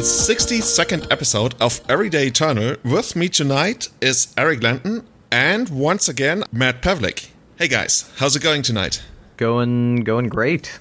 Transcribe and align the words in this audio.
Welcome 0.00 0.12
everyone 0.12 0.56
to 0.56 0.94
the 0.96 1.02
62nd 1.04 1.12
episode 1.12 1.54
of 1.60 1.82
Everyday 1.86 2.28
Eternal. 2.28 2.76
With 2.82 3.14
me 3.16 3.28
tonight 3.28 3.90
is 4.00 4.32
Eric 4.34 4.62
Lenton 4.62 5.06
and 5.30 5.68
once 5.68 6.08
again 6.08 6.42
Matt 6.50 6.80
Pavlik. 6.80 7.28
Hey 7.58 7.68
guys, 7.68 8.10
how's 8.16 8.34
it 8.34 8.42
going 8.42 8.62
tonight? 8.62 9.02
Going 9.36 9.96
going 9.96 10.30
great. 10.30 10.80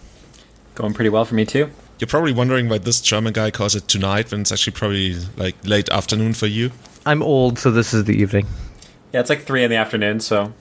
Going 0.76 0.94
pretty 0.94 1.10
well 1.10 1.26
for 1.26 1.36
me 1.36 1.44
too. 1.44 1.70
You're 2.00 2.08
probably 2.08 2.32
wondering 2.32 2.70
why 2.70 2.78
this 2.78 3.02
German 3.02 3.34
guy 3.34 3.52
calls 3.52 3.76
it 3.76 3.90
tonight 3.90 4.32
when 4.32 4.40
it's 4.40 4.54
actually 4.54 4.72
probably 4.72 5.16
like 5.36 5.56
late 5.66 5.90
afternoon 5.90 6.34
for 6.34 6.48
you. 6.48 6.72
I'm 7.06 7.22
old, 7.22 7.60
so 7.60 7.72
this 7.72 7.94
is 7.94 8.06
the 8.06 8.16
evening. 8.16 8.48
Yeah, 9.12 9.20
it's 9.20 9.30
like 9.30 9.42
three 9.42 9.66
in 9.66 9.70
the 9.70 9.76
afternoon, 9.76 10.22
so 10.22 10.54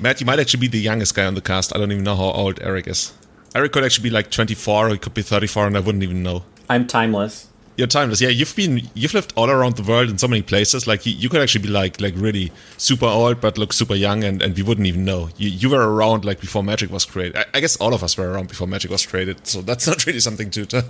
Matt, 0.00 0.18
you 0.18 0.26
might 0.26 0.40
actually 0.40 0.60
be 0.60 0.68
the 0.68 0.80
youngest 0.80 1.14
guy 1.14 1.26
on 1.26 1.34
the 1.34 1.42
cast. 1.42 1.76
I 1.76 1.78
don't 1.78 1.92
even 1.92 2.04
know 2.04 2.16
how 2.16 2.30
old 2.30 2.58
Eric 2.62 2.88
is. 2.88 3.12
Eric 3.54 3.72
could 3.72 3.84
actually 3.84 4.04
be 4.04 4.14
like 4.14 4.30
24 4.30 4.86
or 4.86 4.90
he 4.92 4.98
could 4.98 5.12
be 5.12 5.20
34 5.20 5.66
and 5.66 5.76
I 5.76 5.80
wouldn't 5.80 6.02
even 6.02 6.22
know. 6.22 6.44
I'm 6.70 6.86
timeless. 6.86 7.49
You're 7.80 7.86
timeless. 7.86 8.20
Yeah, 8.20 8.28
you've 8.28 8.54
been 8.54 8.90
you've 8.92 9.14
lived 9.14 9.32
all 9.36 9.48
around 9.48 9.76
the 9.76 9.82
world 9.82 10.10
in 10.10 10.18
so 10.18 10.28
many 10.28 10.42
places. 10.42 10.86
Like 10.86 11.06
you, 11.06 11.12
you 11.14 11.30
could 11.30 11.40
actually 11.40 11.62
be 11.62 11.70
like 11.70 11.98
like 11.98 12.12
really 12.14 12.52
super 12.76 13.06
old 13.06 13.40
but 13.40 13.56
look 13.56 13.72
super 13.72 13.94
young 13.94 14.22
and, 14.22 14.42
and 14.42 14.54
we 14.54 14.62
wouldn't 14.62 14.86
even 14.86 15.06
know. 15.06 15.30
You 15.38 15.48
you 15.48 15.70
were 15.70 15.94
around 15.94 16.26
like 16.26 16.40
before 16.42 16.62
magic 16.62 16.90
was 16.90 17.06
created. 17.06 17.36
I, 17.38 17.44
I 17.54 17.60
guess 17.60 17.76
all 17.78 17.94
of 17.94 18.02
us 18.04 18.18
were 18.18 18.30
around 18.30 18.48
before 18.48 18.66
magic 18.66 18.90
was 18.90 19.06
created. 19.06 19.46
So 19.46 19.62
that's 19.62 19.86
not 19.90 20.04
really 20.04 20.20
something 20.20 20.50
to, 20.50 20.66
to, 20.66 20.84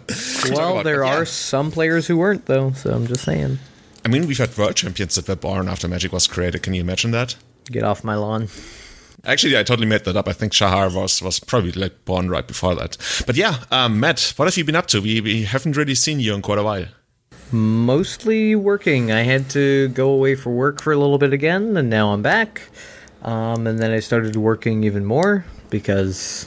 Well, 0.51 0.73
about. 0.73 0.85
there 0.85 1.03
But 1.03 1.07
yeah. 1.07 1.19
are 1.19 1.25
some 1.27 1.71
players 1.71 2.09
who 2.09 2.17
weren't 2.19 2.47
though, 2.47 2.73
so 2.73 2.93
I'm 2.93 3.07
just 3.07 3.23
saying. 3.23 3.61
I 4.05 4.09
mean, 4.09 4.27
we've 4.27 4.39
had 4.39 4.59
world 4.59 4.75
champions 4.75 5.15
that 5.15 5.29
were 5.29 5.37
born 5.37 5.69
after 5.69 5.87
magic 5.87 6.13
was 6.13 6.27
created. 6.27 6.65
Can 6.65 6.75
you 6.75 6.81
imagine 6.81 7.13
that? 7.13 7.37
Get 7.71 7.85
off 7.85 8.03
my 8.03 8.17
lawn. 8.17 8.49
Actually, 9.25 9.59
I 9.59 9.63
totally 9.63 9.87
made 9.87 10.05
that 10.05 10.17
up. 10.17 10.29
I 10.29 10.33
think 10.33 10.53
Shahar 10.53 10.89
was 10.95 11.21
was 11.23 11.41
probably 11.41 11.73
like 11.73 12.05
born 12.05 12.29
right 12.31 12.47
before 12.47 12.75
that. 12.75 12.97
But 13.27 13.37
yeah, 13.37 13.65
um, 13.71 14.01
Matt, 14.01 14.33
what 14.37 14.47
have 14.47 14.57
you 14.57 14.65
been 14.65 14.77
up 14.77 14.87
to? 14.89 15.01
We 15.01 15.21
we 15.21 15.45
haven't 15.45 15.77
really 15.77 15.95
seen 15.95 16.21
you 16.21 16.35
in 16.35 16.43
quite 16.43 16.59
a 16.59 16.63
while. 16.63 16.87
Mostly 17.53 18.55
working. 18.55 19.11
I 19.13 19.23
had 19.23 19.51
to 19.51 19.89
go 19.89 20.11
away 20.11 20.37
for 20.37 20.51
work 20.51 20.81
for 20.81 20.93
a 20.93 20.97
little 20.97 21.19
bit 21.19 21.33
again, 21.33 21.77
and 21.77 21.91
now 21.91 22.13
I'm 22.13 22.23
back. 22.23 22.63
Um, 23.23 23.67
and 23.67 23.79
then 23.79 23.91
I 23.91 24.01
started 24.01 24.37
working 24.37 24.85
even 24.85 25.05
more 25.05 25.45
because, 25.69 26.47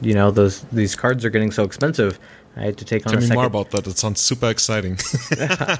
you 0.00 0.14
know, 0.14 0.30
those 0.30 0.62
these 0.72 0.96
cards 0.96 1.24
are 1.24 1.30
getting 1.30 1.52
so 1.52 1.64
expensive. 1.64 2.18
I 2.56 2.62
had 2.62 2.78
to 2.78 2.84
take 2.84 3.06
on 3.06 3.12
Tell 3.12 3.18
a 3.18 3.20
me 3.20 3.26
second. 3.28 3.36
more 3.36 3.46
about 3.46 3.70
that. 3.70 3.86
It 3.86 3.98
sounds 3.98 4.20
super 4.20 4.48
exciting. 4.50 4.98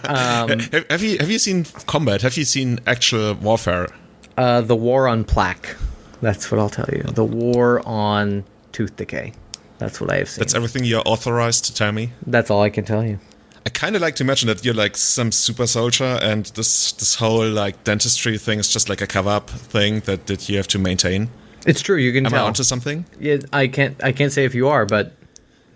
Um, 0.09 0.61
have, 0.61 0.87
have 0.91 1.03
you 1.03 1.19
have 1.19 1.31
you 1.31 1.39
seen 1.39 1.65
combat? 1.87 2.23
Have 2.23 2.37
you 2.37 2.45
seen 2.45 2.79
actual 2.87 3.35
warfare? 3.35 3.89
uh, 4.37 4.61
the 4.61 4.77
war 4.77 5.09
on 5.09 5.25
plaque. 5.25 5.75
That's 6.21 6.51
what 6.51 6.59
I'll 6.61 6.69
tell 6.69 6.89
you. 6.93 7.03
The 7.03 7.25
war 7.25 7.87
on 7.87 8.45
tooth 8.73 8.97
decay. 8.97 9.33
That's 9.79 10.01
what 10.01 10.13
I 10.13 10.17
have 10.19 10.29
seen. 10.29 10.41
That's 10.41 10.55
everything 10.55 10.85
you're 10.85 11.03
authorized 11.07 11.65
to 11.67 11.75
tell 11.75 11.93
me. 11.93 12.11
That's 12.27 12.51
all 12.51 12.63
I 12.63 12.71
can 12.71 12.85
tell 12.85 13.05
you. 13.05 13.19
I 13.67 13.71
kind 13.71 13.95
of 13.95 14.03
like 14.03 14.17
to 14.17 14.25
imagine 14.25 14.49
that 14.49 14.65
you're 14.65 14.75
like 14.75 14.97
some 14.97 15.31
super 15.31 15.67
soldier, 15.67 16.19
and 16.23 16.47
this 16.57 16.93
this 16.93 17.17
whole 17.17 17.47
like 17.49 17.85
dentistry 17.85 18.39
thing 18.39 18.59
is 18.59 18.69
just 18.69 18.89
like 18.89 19.01
a 19.01 19.07
cover 19.07 19.31
up 19.31 19.51
thing 19.51 20.01
that, 20.01 20.27
that 20.27 20.49
you 20.49 20.57
have 20.57 20.69
to 20.69 20.79
maintain. 20.79 21.29
It's 21.67 21.83
true. 21.83 21.97
You 21.97 22.13
can 22.13 22.25
Am 22.27 22.33
I 22.35 22.39
tell. 22.39 22.47
onto 22.47 22.63
something? 22.63 23.05
Yeah, 23.21 23.39
I 23.53 23.69
can't. 23.69 24.03
I 24.03 24.13
can't 24.13 24.33
say 24.33 24.45
if 24.45 24.55
you 24.55 24.69
are, 24.69 24.87
but 24.87 25.13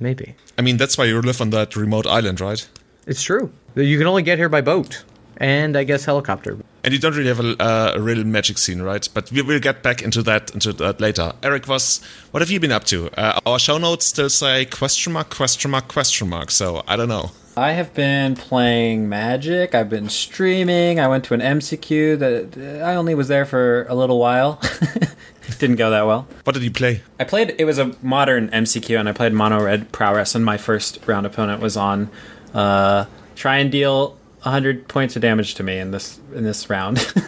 maybe 0.00 0.34
I 0.58 0.62
mean, 0.62 0.76
that's 0.78 0.96
why 0.96 1.04
you 1.04 1.20
live 1.20 1.40
on 1.40 1.50
that 1.50 1.76
remote 1.76 2.06
island, 2.06 2.40
right? 2.40 2.66
it's 3.06 3.22
true. 3.22 3.52
You 3.74 3.98
can 3.98 4.06
only 4.06 4.22
get 4.22 4.38
here 4.38 4.48
by 4.48 4.60
boat, 4.62 5.04
and 5.36 5.76
I 5.76 5.84
guess 5.84 6.04
helicopter. 6.04 6.56
And 6.84 6.92
you 6.92 6.98
don't 6.98 7.14
really 7.14 7.28
have 7.28 7.40
a, 7.40 7.62
uh, 7.62 7.92
a 7.94 8.00
real 8.00 8.24
magic 8.24 8.58
scene, 8.58 8.82
right? 8.82 9.08
But 9.14 9.30
we 9.30 9.42
will 9.42 9.60
get 9.60 9.82
back 9.82 10.02
into 10.02 10.22
that 10.22 10.52
into 10.52 10.72
that 10.74 11.00
later. 11.00 11.32
Eric, 11.42 11.68
was 11.68 12.02
what 12.32 12.40
have 12.40 12.50
you 12.50 12.58
been 12.58 12.72
up 12.72 12.84
to? 12.84 13.08
Uh, 13.16 13.38
our 13.46 13.58
show 13.58 13.78
notes 13.78 14.06
still 14.06 14.30
say 14.30 14.64
question 14.64 15.12
mark, 15.12 15.30
question 15.30 15.70
mark, 15.70 15.88
question 15.88 16.28
mark. 16.28 16.50
So 16.50 16.82
I 16.88 16.96
don't 16.96 17.08
know. 17.08 17.30
I 17.56 17.72
have 17.72 17.92
been 17.92 18.34
playing 18.34 19.10
Magic. 19.10 19.74
I've 19.74 19.90
been 19.90 20.08
streaming. 20.08 20.98
I 20.98 21.06
went 21.08 21.24
to 21.24 21.34
an 21.34 21.40
MCQ 21.40 22.18
that 22.18 22.56
uh, 22.56 22.84
I 22.84 22.94
only 22.94 23.14
was 23.14 23.28
there 23.28 23.44
for 23.44 23.84
a 23.90 23.94
little 23.94 24.18
while. 24.18 24.58
It 24.62 25.10
didn't 25.58 25.76
go 25.76 25.90
that 25.90 26.06
well. 26.06 26.26
What 26.44 26.54
did 26.54 26.62
you 26.62 26.70
play? 26.70 27.02
I 27.20 27.24
played. 27.24 27.54
It 27.58 27.66
was 27.66 27.78
a 27.78 27.94
modern 28.00 28.48
MCQ, 28.48 28.98
and 28.98 29.06
I 29.06 29.12
played 29.12 29.34
Mono 29.34 29.62
Red 29.62 29.92
Prowess. 29.92 30.34
And 30.34 30.44
my 30.46 30.56
first 30.56 30.98
round 31.06 31.26
opponent 31.26 31.60
was 31.60 31.76
on 31.76 32.08
uh, 32.54 33.04
try 33.36 33.58
and 33.58 33.70
deal 33.70 34.16
100 34.42 34.88
points 34.88 35.16
of 35.16 35.22
damage 35.22 35.54
to 35.56 35.62
me 35.62 35.78
in 35.78 35.90
this 35.90 36.20
in 36.34 36.44
this 36.44 36.68
round. 36.70 36.98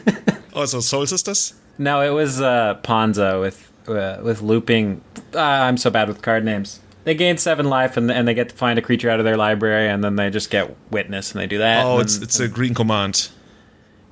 Oh, 0.57 0.67
so 0.67 0.79
Soul 0.79 1.05
Sisters. 1.05 1.55
no, 1.79 2.01
it 2.01 2.11
was 2.11 2.41
uh, 2.41 2.79
Ponzo 2.85 3.41
with 3.41 3.73
uh, 3.89 4.19
with 4.23 4.41
looping. 4.41 5.01
Uh, 5.35 5.41
I'm 5.41 5.77
so 5.77 5.91
bad 5.91 6.07
with 6.07 6.23
card 6.23 6.45
names. 6.45 6.79
They 7.03 7.17
gain 7.17 7.39
seven 7.39 7.67
life, 7.69 7.97
and 7.97 8.09
and 8.09 8.29
they 8.29 8.35
get 8.35 8.51
to 8.51 8.55
find 8.55 8.79
a 8.79 8.83
creature 8.83 9.11
out 9.11 9.19
of 9.19 9.25
their 9.25 9.37
library, 9.37 9.89
and 9.89 10.05
then 10.05 10.15
they 10.15 10.31
just 10.31 10.51
get 10.51 10.77
witness, 10.93 11.33
and 11.33 11.41
they 11.41 11.49
do 11.49 11.59
that. 11.59 11.85
Oh, 11.85 11.99
it's 11.99 12.15
then- 12.19 12.23
it's 12.23 12.39
a 12.39 12.47
green 12.47 12.73
command. 12.73 13.31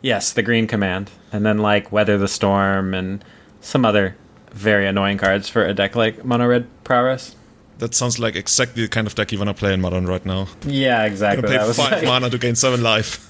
yes, 0.01 0.33
the 0.33 0.43
green 0.43 0.67
command, 0.67 1.13
and 1.33 1.47
then 1.47 1.59
like 1.59 1.93
weather 1.93 2.19
the 2.19 2.27
storm 2.27 2.93
and 2.93 3.25
some 3.61 3.85
other 3.85 4.17
very 4.51 4.89
annoying 4.89 5.17
cards 5.19 5.49
for 5.49 5.65
a 5.65 5.73
deck 5.73 5.95
like 5.95 6.25
Mono 6.25 6.47
Red 6.49 6.67
Prowess. 6.83 7.37
That 7.83 7.97
sounds 7.97 8.21
like 8.21 8.37
exactly 8.37 8.85
the 8.85 8.89
kind 8.89 9.09
of 9.09 9.17
deck 9.17 9.33
you 9.33 9.39
want 9.39 9.49
to 9.49 9.55
play 9.55 9.75
in 9.75 9.81
Modern 9.81 10.07
right 10.07 10.25
now. 10.25 10.47
Yeah, 10.65 11.05
exactly. 11.05 11.51
That 11.51 11.75
five 11.75 11.91
like- 11.91 12.05
mana 12.05 12.31
to 12.31 12.39
gain 12.39 12.55
seven 12.55 12.81
life. 12.81 13.29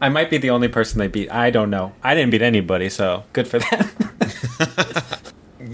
I 0.00 0.08
might 0.08 0.28
be 0.28 0.38
the 0.38 0.50
only 0.50 0.66
person 0.66 0.98
they 0.98 1.06
beat. 1.06 1.30
I 1.30 1.50
don't 1.50 1.70
know. 1.70 1.92
I 2.02 2.16
didn't 2.16 2.30
beat 2.30 2.42
anybody, 2.42 2.88
so 2.88 3.22
good 3.32 3.46
for 3.46 3.60
them. 3.60 3.88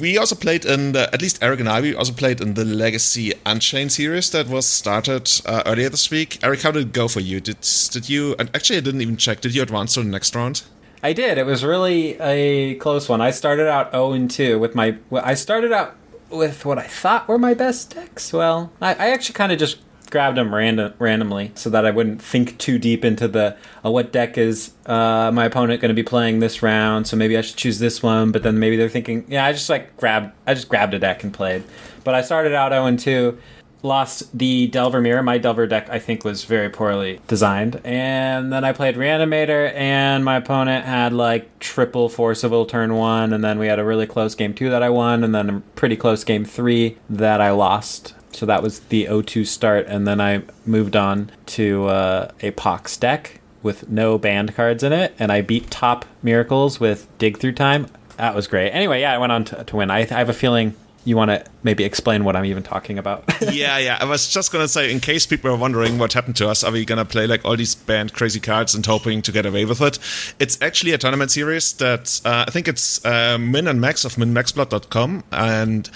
We 0.01 0.17
also 0.19 0.37
played 0.37 0.65
in 0.65 0.93
the, 0.93 1.13
at 1.13 1.23
least 1.23 1.43
Eric 1.43 1.59
and 1.61 1.69
I, 1.69 1.81
we 1.81 1.95
also 1.95 2.13
played 2.13 2.41
in 2.41 2.55
the 2.55 2.65
Legacy 2.65 3.33
Unchained 3.45 3.91
series 3.91 4.31
that 4.31 4.47
was 4.47 4.65
started 4.67 5.29
uh, 5.45 5.63
earlier 5.67 5.89
this 5.89 6.09
week. 6.11 6.39
Eric, 6.45 6.61
how 6.63 6.71
did 6.71 6.83
it 6.83 6.93
go 6.93 7.09
for 7.09 7.19
you? 7.21 7.41
Did 7.41 7.57
did 7.91 8.09
you? 8.09 8.37
And 8.39 8.49
actually, 8.55 8.77
I 8.77 8.81
didn't 8.81 9.01
even 9.01 9.17
check. 9.17 9.41
Did 9.41 9.57
you 9.57 9.63
advance 9.63 9.95
to 9.95 10.03
the 10.03 10.09
next 10.09 10.37
round? 10.37 10.63
I 11.03 11.13
did. 11.15 11.39
It 11.39 11.47
was 11.47 11.65
really 11.65 12.21
a 12.21 12.75
close 12.77 13.09
one. 13.09 13.21
I 13.21 13.31
started 13.31 13.67
out 13.67 13.91
0 13.93 14.13
and 14.13 14.31
2 14.31 14.59
with 14.61 14.75
my. 14.77 14.99
I 15.13 15.35
started 15.35 15.73
out 15.73 15.97
with 16.31 16.65
what 16.65 16.79
I 16.79 16.87
thought 16.87 17.29
were 17.29 17.39
my 17.39 17.55
best 17.55 17.95
decks. 17.95 18.33
Well, 18.33 18.73
I, 18.81 18.95
I 18.95 19.11
actually 19.11 19.35
kind 19.35 19.53
of 19.53 19.59
just 19.59 19.79
grabbed 20.11 20.39
them 20.39 20.55
random, 20.55 20.95
randomly 20.99 21.53
so 21.55 21.69
that 21.71 21.85
I 21.85 21.91
wouldn't 21.91 22.23
think 22.23 22.57
too 22.59 22.79
deep 22.79 23.05
into 23.05 23.29
the 23.29 23.57
uh, 23.85 23.91
what 23.91 24.13
deck 24.13 24.39
is 24.39 24.73
uh, 24.87 25.31
my 25.33 25.45
opponent 25.45 25.81
going 25.81 25.91
to 25.91 25.95
be 25.95 26.03
playing 26.03 26.41
this 26.41 26.63
round. 26.63 27.07
So 27.07 27.17
maybe 27.17 27.37
I 27.37 27.43
should 27.43 27.57
choose 27.57 27.79
this 27.79 28.03
one. 28.03 28.33
But 28.33 28.43
then 28.43 28.59
maybe 28.59 28.77
they're 28.77 28.89
thinking, 28.89 29.25
yeah, 29.29 29.45
I 29.45 29.53
just 29.53 29.69
like 29.69 29.97
grabbed. 29.97 30.33
I 30.47 30.55
just 30.55 30.69
grabbed 30.69 30.95
a 30.95 30.99
deck 30.99 31.23
and 31.25 31.33
played. 31.33 31.65
But 32.05 32.15
I 32.15 32.23
started 32.23 32.55
out 32.55 32.73
0 32.73 32.87
and 32.87 32.99
2 32.99 33.39
lost 33.83 34.37
the 34.37 34.67
Delver 34.69 35.01
Mirror. 35.01 35.23
My 35.23 35.39
Delver 35.39 35.67
deck, 35.67 35.89
I 35.91 35.99
think, 35.99 36.25
was 36.25 36.45
very 36.45 36.69
poorly 36.69 37.21
designed. 37.29 37.81
And 37.85 38.53
then 38.53 38.65
I 38.65 38.73
played 38.73 38.97
Reanimator, 38.97 39.73
and 39.75 40.25
my 40.25 40.37
opponent 40.37 40.85
had 40.85 41.13
like 41.13 41.59
triple 41.59 42.13
Will 42.19 42.67
turn 42.67 42.95
one. 42.95 43.33
And 43.33 43.45
then 43.45 43.59
we 43.59 43.67
had 43.67 43.79
a 43.79 43.85
really 43.85 44.07
close 44.07 44.35
game 44.35 44.55
two 44.55 44.71
that 44.71 44.83
I 44.83 44.91
won, 44.91 45.25
and 45.25 45.35
then 45.35 45.51
a 45.51 45.61
pretty 45.77 45.97
close 45.97 46.25
game 46.25 46.45
three 46.45 46.97
that 47.09 47.41
I 47.41 47.51
lost. 47.51 48.15
So 48.33 48.47
that 48.47 48.63
was 48.63 48.81
the 48.81 49.07
0-2 49.07 49.47
start, 49.47 49.87
and 49.89 50.07
then 50.07 50.21
I 50.21 50.43
moved 50.65 50.95
on 50.95 51.31
to 51.47 51.87
uh, 51.87 52.31
a 52.41 52.51
Pox 52.53 52.97
deck 52.97 53.41
with 53.63 53.89
no 53.89 54.19
banned 54.19 54.55
cards 54.55 54.83
in 54.83 54.93
it, 54.93 55.15
and 55.19 55.33
I 55.33 55.41
beat 55.41 55.71
top 55.71 56.05
Miracles 56.23 56.79
with 56.79 57.09
Dig 57.19 57.39
Through 57.39 57.55
Time. 57.55 57.89
That 58.17 58.35
was 58.35 58.47
great. 58.47 58.71
Anyway, 58.71 59.01
yeah, 59.01 59.15
I 59.15 59.19
went 59.19 59.33
on 59.33 59.45
to, 59.47 59.65
to 59.65 59.77
win. 59.77 59.91
I, 59.91 60.01
I 60.01 60.05
have 60.05 60.29
a 60.29 60.35
feeling 60.35 60.75
you 61.09 61.17
want 61.17 61.31
to 61.31 61.43
maybe 61.63 61.85
explain 61.85 62.23
what 62.23 62.37
I'm 62.37 62.45
even 62.45 62.63
talking 62.63 62.99
about. 62.99 63.25
yeah, 63.53 63.79
yeah. 63.79 63.99
I 64.01 64.05
was 64.05 64.29
just 64.29 64.53
gonna 64.53 64.69
say, 64.69 64.93
in 64.93 65.01
case 65.01 65.27
people 65.27 65.51
are 65.51 65.57
wondering 65.57 65.99
what 65.99 66.13
happened 66.13 66.37
to 66.37 66.49
us, 66.49 66.63
are 66.63 66.71
we 66.71 66.85
gonna 66.85 67.05
play 67.05 67.27
like 67.27 67.45
all 67.45 67.57
these 67.57 67.75
banned 67.75 68.13
crazy 68.13 68.41
cards 68.41 68.75
and 68.75 68.85
hoping 68.85 69.23
to 69.23 69.33
get 69.33 69.47
away 69.47 69.65
with 69.65 69.81
it? 69.81 69.99
It's 70.39 70.61
actually 70.61 70.93
a 70.93 70.99
tournament 70.99 71.31
series 71.31 71.73
that 71.75 72.21
uh, 72.25 72.45
I 72.47 72.51
think 72.51 72.69
it's 72.69 73.05
uh, 73.05 73.39
Min 73.39 73.67
and 73.67 73.81
Max 73.81 74.05
of 74.05 74.17
minmaxblood.com 74.17 75.25
and 75.33 75.91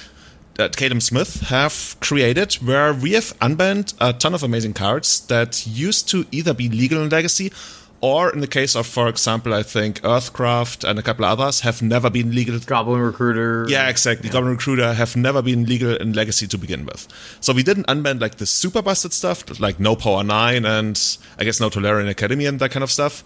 that 0.54 0.72
Kadem 0.72 1.00
Smith 1.00 1.40
have 1.48 1.96
created, 2.00 2.54
where 2.54 2.92
we 2.92 3.12
have 3.12 3.38
unbanned 3.40 3.94
a 4.00 4.12
ton 4.12 4.34
of 4.34 4.42
amazing 4.42 4.74
cards 4.74 5.26
that 5.26 5.66
used 5.66 6.08
to 6.10 6.26
either 6.30 6.54
be 6.54 6.68
legal 6.68 7.02
in 7.02 7.08
Legacy 7.08 7.52
or 8.02 8.30
in 8.30 8.40
the 8.40 8.48
case 8.48 8.74
of, 8.74 8.86
for 8.86 9.08
example, 9.08 9.54
I 9.54 9.62
think 9.62 10.00
Earthcraft 10.02 10.86
and 10.86 10.98
a 10.98 11.02
couple 11.02 11.24
others 11.24 11.60
have 11.60 11.80
never 11.80 12.10
been 12.10 12.34
legal 12.34 12.58
Goblin 12.58 13.00
Recruiter. 13.00 13.64
yeah, 13.68 13.88
exactly. 13.88 14.28
Goblin 14.28 14.52
Recruiter 14.52 14.92
have 14.92 15.16
never 15.16 15.40
been 15.40 15.64
legal 15.64 15.96
in 15.96 16.12
Legacy 16.12 16.48
to 16.48 16.58
begin 16.58 16.84
with. 16.84 17.06
So 17.40 17.52
we 17.52 17.62
didn't 17.62 17.86
unban 17.86 18.20
like 18.20 18.36
the 18.36 18.46
super 18.46 18.82
busted 18.82 19.12
stuff, 19.12 19.60
like 19.60 19.78
no 19.78 19.94
Power 19.94 20.24
9 20.24 20.64
and 20.66 21.18
I 21.38 21.44
guess 21.44 21.60
no 21.60 21.70
Tolarian 21.70 22.10
Academy 22.10 22.44
and 22.44 22.58
that 22.58 22.72
kind 22.72 22.82
of 22.82 22.90
stuff. 22.90 23.22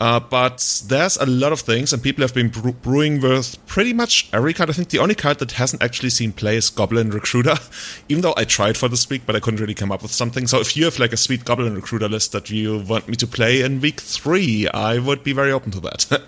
Uh, 0.00 0.18
but 0.18 0.82
there's 0.86 1.18
a 1.18 1.26
lot 1.26 1.52
of 1.52 1.60
things, 1.60 1.92
and 1.92 2.02
people 2.02 2.22
have 2.22 2.32
been 2.32 2.48
bre- 2.48 2.70
brewing 2.70 3.20
with 3.20 3.58
pretty 3.66 3.92
much 3.92 4.30
every 4.32 4.54
card. 4.54 4.70
I 4.70 4.72
think 4.72 4.88
the 4.88 4.98
only 4.98 5.14
card 5.14 5.38
that 5.40 5.52
hasn't 5.52 5.82
actually 5.82 6.08
seen 6.08 6.32
play 6.32 6.56
is 6.56 6.70
Goblin 6.70 7.10
Recruiter, 7.10 7.56
even 8.08 8.22
though 8.22 8.34
I 8.34 8.44
tried 8.44 8.78
for 8.78 8.88
this 8.88 9.08
week, 9.10 9.22
but 9.26 9.36
I 9.36 9.40
couldn't 9.40 9.60
really 9.60 9.74
come 9.74 9.92
up 9.92 10.00
with 10.00 10.10
something. 10.10 10.46
So 10.46 10.58
if 10.58 10.74
you 10.74 10.86
have 10.86 10.98
like 10.98 11.12
a 11.12 11.18
sweet 11.18 11.44
Goblin 11.44 11.74
Recruiter 11.74 12.08
list 12.08 12.32
that 12.32 12.48
you 12.48 12.78
want 12.78 13.08
me 13.08 13.16
to 13.16 13.26
play 13.26 13.60
in 13.60 13.82
week 13.82 14.00
three, 14.00 14.66
I 14.68 14.98
would 14.98 15.22
be 15.22 15.34
very 15.34 15.52
open 15.52 15.70
to 15.72 15.80
that. 15.80 16.22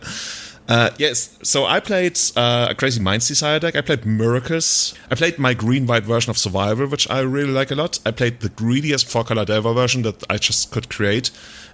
Uh, 0.69 0.91
yes, 0.97 1.37
so 1.43 1.67
I 1.67 1.81
played 1.81 2.19
uh, 2.37 2.69
a 2.71 2.75
Crazy 2.75 3.01
Minds 3.01 3.27
Desire 3.27 3.59
deck. 3.59 3.75
I 3.75 3.81
played 3.81 4.07
Miracles. 4.07 4.95
I 5.11 5.17
played 5.17 5.39
my 5.39 5.55
green-white 5.55 6.05
version 6.05 6.31
of 6.31 6.39
Survival, 6.39 6.87
which 6.87 7.11
I 7.11 7.19
really 7.21 7.51
like 7.51 7.73
a 7.73 7.75
lot. 7.75 7.99
I 8.07 8.13
played 8.13 8.41
the 8.41 8.49
greediest 8.49 9.09
four-color 9.09 9.45
Delver 9.45 9.75
version 9.75 10.03
that 10.03 10.23
I 10.31 10.39
just 10.39 10.71
could 10.71 10.89
create. 10.89 11.31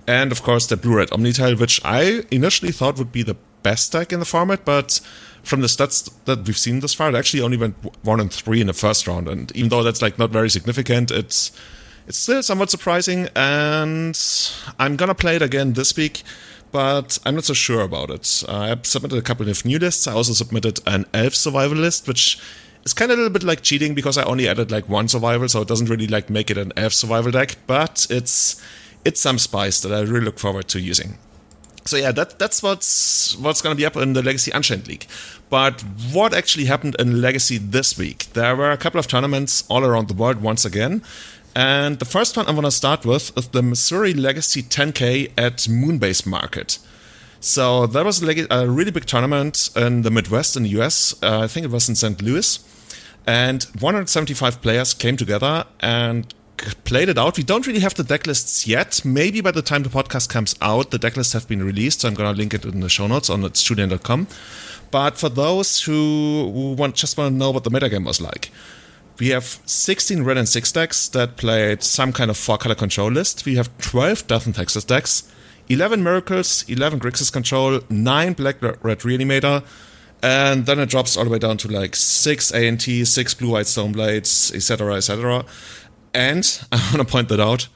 And, 0.09 0.33
of 0.33 0.43
course, 0.43 0.67
the 0.67 0.77
Blue-Red 0.77 1.11
Omnitell, 1.11 1.61
which 1.61 1.81
I 1.85 2.25
initially 2.31 2.73
thought 2.73 2.99
would 2.99 3.13
be 3.13 3.23
the 3.23 3.37
best 3.63 3.93
deck 3.93 4.13
in 4.13 4.21
the 4.21 4.25
format, 4.25 4.65
but 4.65 5.01
from 5.43 5.61
the 5.61 5.67
stats 5.67 6.11
that 6.25 6.47
we've 6.47 6.59
seen 6.59 6.81
this 6.81 6.95
far, 6.95 7.11
it 7.11 7.15
actually 7.15 7.43
only 7.43 7.59
went 7.59 7.77
one 8.03 8.19
and 8.19 8.33
three 8.33 8.61
in 8.61 8.67
the 8.67 8.73
first 8.73 9.07
round. 9.07 9.29
And 9.29 9.55
even 9.55 9.69
though 9.69 9.83
that's 9.83 10.03
like 10.03 10.19
not 10.19 10.31
very 10.31 10.51
significant, 10.51 11.11
it's 11.11 11.53
it's 12.07 12.19
still 12.19 12.43
somewhat 12.43 12.71
surprising. 12.71 13.29
And 13.37 14.19
I'm 14.79 14.97
gonna 14.97 15.15
play 15.15 15.37
it 15.37 15.43
again 15.43 15.75
this 15.75 15.95
week 15.95 16.25
but 16.71 17.19
I'm 17.25 17.35
not 17.35 17.45
so 17.45 17.55
sure 17.55 17.83
about 17.83 18.11
it. 18.11 18.45
I 18.49 18.77
submitted 18.83 19.19
a 19.19 19.23
couple 19.23 19.49
of 19.49 19.65
new 19.65 19.79
lists. 19.79 20.07
I 20.07 20.13
also 20.13 20.33
submitted 20.33 20.81
an 20.87 21.07
elf 21.15 21.35
survival 21.35 21.79
list, 21.79 22.07
which 22.07 22.39
is 22.85 22.95
kind 22.95 23.11
of 23.11 23.19
a 23.19 23.23
little 23.23 23.33
bit 23.33 23.43
like 23.43 23.63
cheating 23.63 23.95
because 23.95 24.19
I 24.19 24.25
only 24.25 24.49
added 24.49 24.71
like 24.71 24.89
one 24.89 25.09
survival, 25.09 25.49
so 25.49 25.63
it 25.63 25.69
doesn't 25.69 25.89
really 25.89 26.07
like 26.07 26.31
make 26.31 26.51
it 26.51 26.59
an 26.59 26.73
elf 26.77 26.93
survival 26.93 27.31
deck. 27.33 27.57
But 27.67 28.07
it's 28.11 28.63
it's 29.05 29.21
some 29.21 29.39
spice 29.39 29.81
that 29.81 29.93
I 29.93 30.01
really 30.01 30.25
look 30.25 30.39
forward 30.39 30.69
to 30.69 30.81
using. 30.81 31.19
So 31.85 31.97
yeah, 31.97 32.13
that 32.13 32.39
that's 32.39 32.63
what's 32.63 33.37
what's 33.37 33.63
gonna 33.63 33.75
be 33.75 33.87
up 33.87 33.97
in 33.97 34.13
the 34.13 34.23
Legacy 34.23 34.51
Unchained 34.51 34.87
League. 34.87 35.07
But 35.49 35.81
what 36.13 36.35
actually 36.35 36.67
happened 36.67 36.97
in 36.99 37.23
Legacy 37.23 37.57
this 37.57 37.97
week? 37.97 38.27
There 38.35 38.55
were 38.55 38.71
a 38.71 38.77
couple 38.77 39.01
of 39.01 39.07
tournaments 39.07 39.65
all 39.71 39.83
around 39.83 40.09
the 40.09 40.15
world 40.15 40.43
once 40.43 40.67
again. 40.67 41.03
And 41.55 41.99
the 41.99 42.05
first 42.05 42.37
one 42.37 42.47
I 42.47 42.53
want 42.53 42.67
to 42.67 42.71
start 42.71 43.07
with 43.07 43.37
is 43.37 43.49
the 43.49 43.63
Missouri 43.63 44.13
Legacy 44.13 44.63
10K 44.63 45.33
at 45.39 45.57
Moonbase 45.67 46.27
Market. 46.27 46.79
So 47.41 47.87
that 47.87 48.05
was 48.05 48.23
a 48.23 48.69
really 48.69 48.91
big 48.91 49.07
tournament 49.07 49.71
in 49.75 50.03
the 50.03 50.11
Midwest 50.11 50.57
in 50.57 50.65
the 50.65 50.81
US. 50.81 51.15
Uh, 51.23 51.41
I 51.41 51.47
think 51.47 51.65
it 51.65 51.71
was 51.71 51.89
in 51.89 51.95
St. 51.95 52.21
Louis. 52.21 52.59
And 53.27 53.65
175 53.79 54.63
players 54.63 54.95
came 54.95 55.17
together 55.17 55.65
and 55.81 56.33
played 56.85 57.09
it 57.09 57.19
out. 57.19 57.37
We 57.37 57.43
don't 57.43 57.67
really 57.67 57.81
have 57.81 57.95
the 57.95 58.05
deck 58.05 58.27
lists 58.27 58.67
yet. 58.67 59.05
Maybe 59.05 59.41
by 59.41 59.51
the 59.51 59.63
time 59.63 59.83
the 59.83 59.89
podcast 59.89 60.29
comes 60.29 60.55
out, 60.61 60.91
the 60.91 60.99
deck 60.99 61.17
lists 61.17 61.33
have 61.33 61.49
been 61.49 61.63
released. 61.63 62.01
So 62.01 62.09
I'm 62.09 62.15
going 62.15 62.33
to 62.33 62.39
link 62.39 62.55
it 62.55 62.65
in 62.65 62.81
the 62.81 62.89
show 62.89 63.07
notes 63.07 63.31
on 63.31 63.43
itsjulian.com. 63.43 64.27
But 64.91 65.19
for 65.19 65.29
those 65.29 65.83
who, 65.83 66.75
want, 66.79 66.95
just 66.95 67.19
want 67.19 67.33
to 67.33 67.37
know 67.37 67.51
what 67.51 67.65
the 67.65 67.71
metagame 67.71 68.07
was 68.07 68.21
like, 68.21 68.51
we 69.19 69.29
have 69.29 69.59
16 69.67 70.23
Wrenn 70.23 70.39
and 70.39 70.49
6 70.49 70.73
decks 70.73 71.09
that 71.09 71.37
played 71.37 71.83
some 71.83 72.13
kind 72.13 72.31
of 72.31 72.37
4 72.37 72.59
color 72.59 72.75
control 72.75 73.11
list. 73.11 73.45
We 73.45 73.57
have 73.57 73.77
12 73.79 74.27
Death 74.27 74.47
and 74.47 74.55
Taxes 74.55 74.85
decks, 74.85 75.31
11 75.69 76.03
Miracles, 76.03 76.65
11 76.69 77.01
Grixis 77.01 77.33
Control, 77.33 77.81
9 77.91 78.33
Black 78.35 78.63
Red 78.63 79.01
Reanimator, 79.01 79.65
and 80.23 80.67
then 80.67 80.79
it 80.79 80.89
drops 80.89 81.17
all 81.17 81.25
the 81.25 81.31
way 81.31 81.39
down 81.39 81.57
to 81.59 81.69
like 81.69 81.95
6 81.95 82.53
ANT, 82.53 82.83
6 82.83 83.35
Blue 83.35 83.51
White 83.51 83.67
Stoneblades, 83.67 84.55
etc., 84.55 84.95
etc. 84.95 85.45
And 86.15 86.61
I 86.73 86.77
want 86.77 86.97
to 86.97 87.05
point 87.05 87.29
that 87.29 87.41
out 87.41 87.69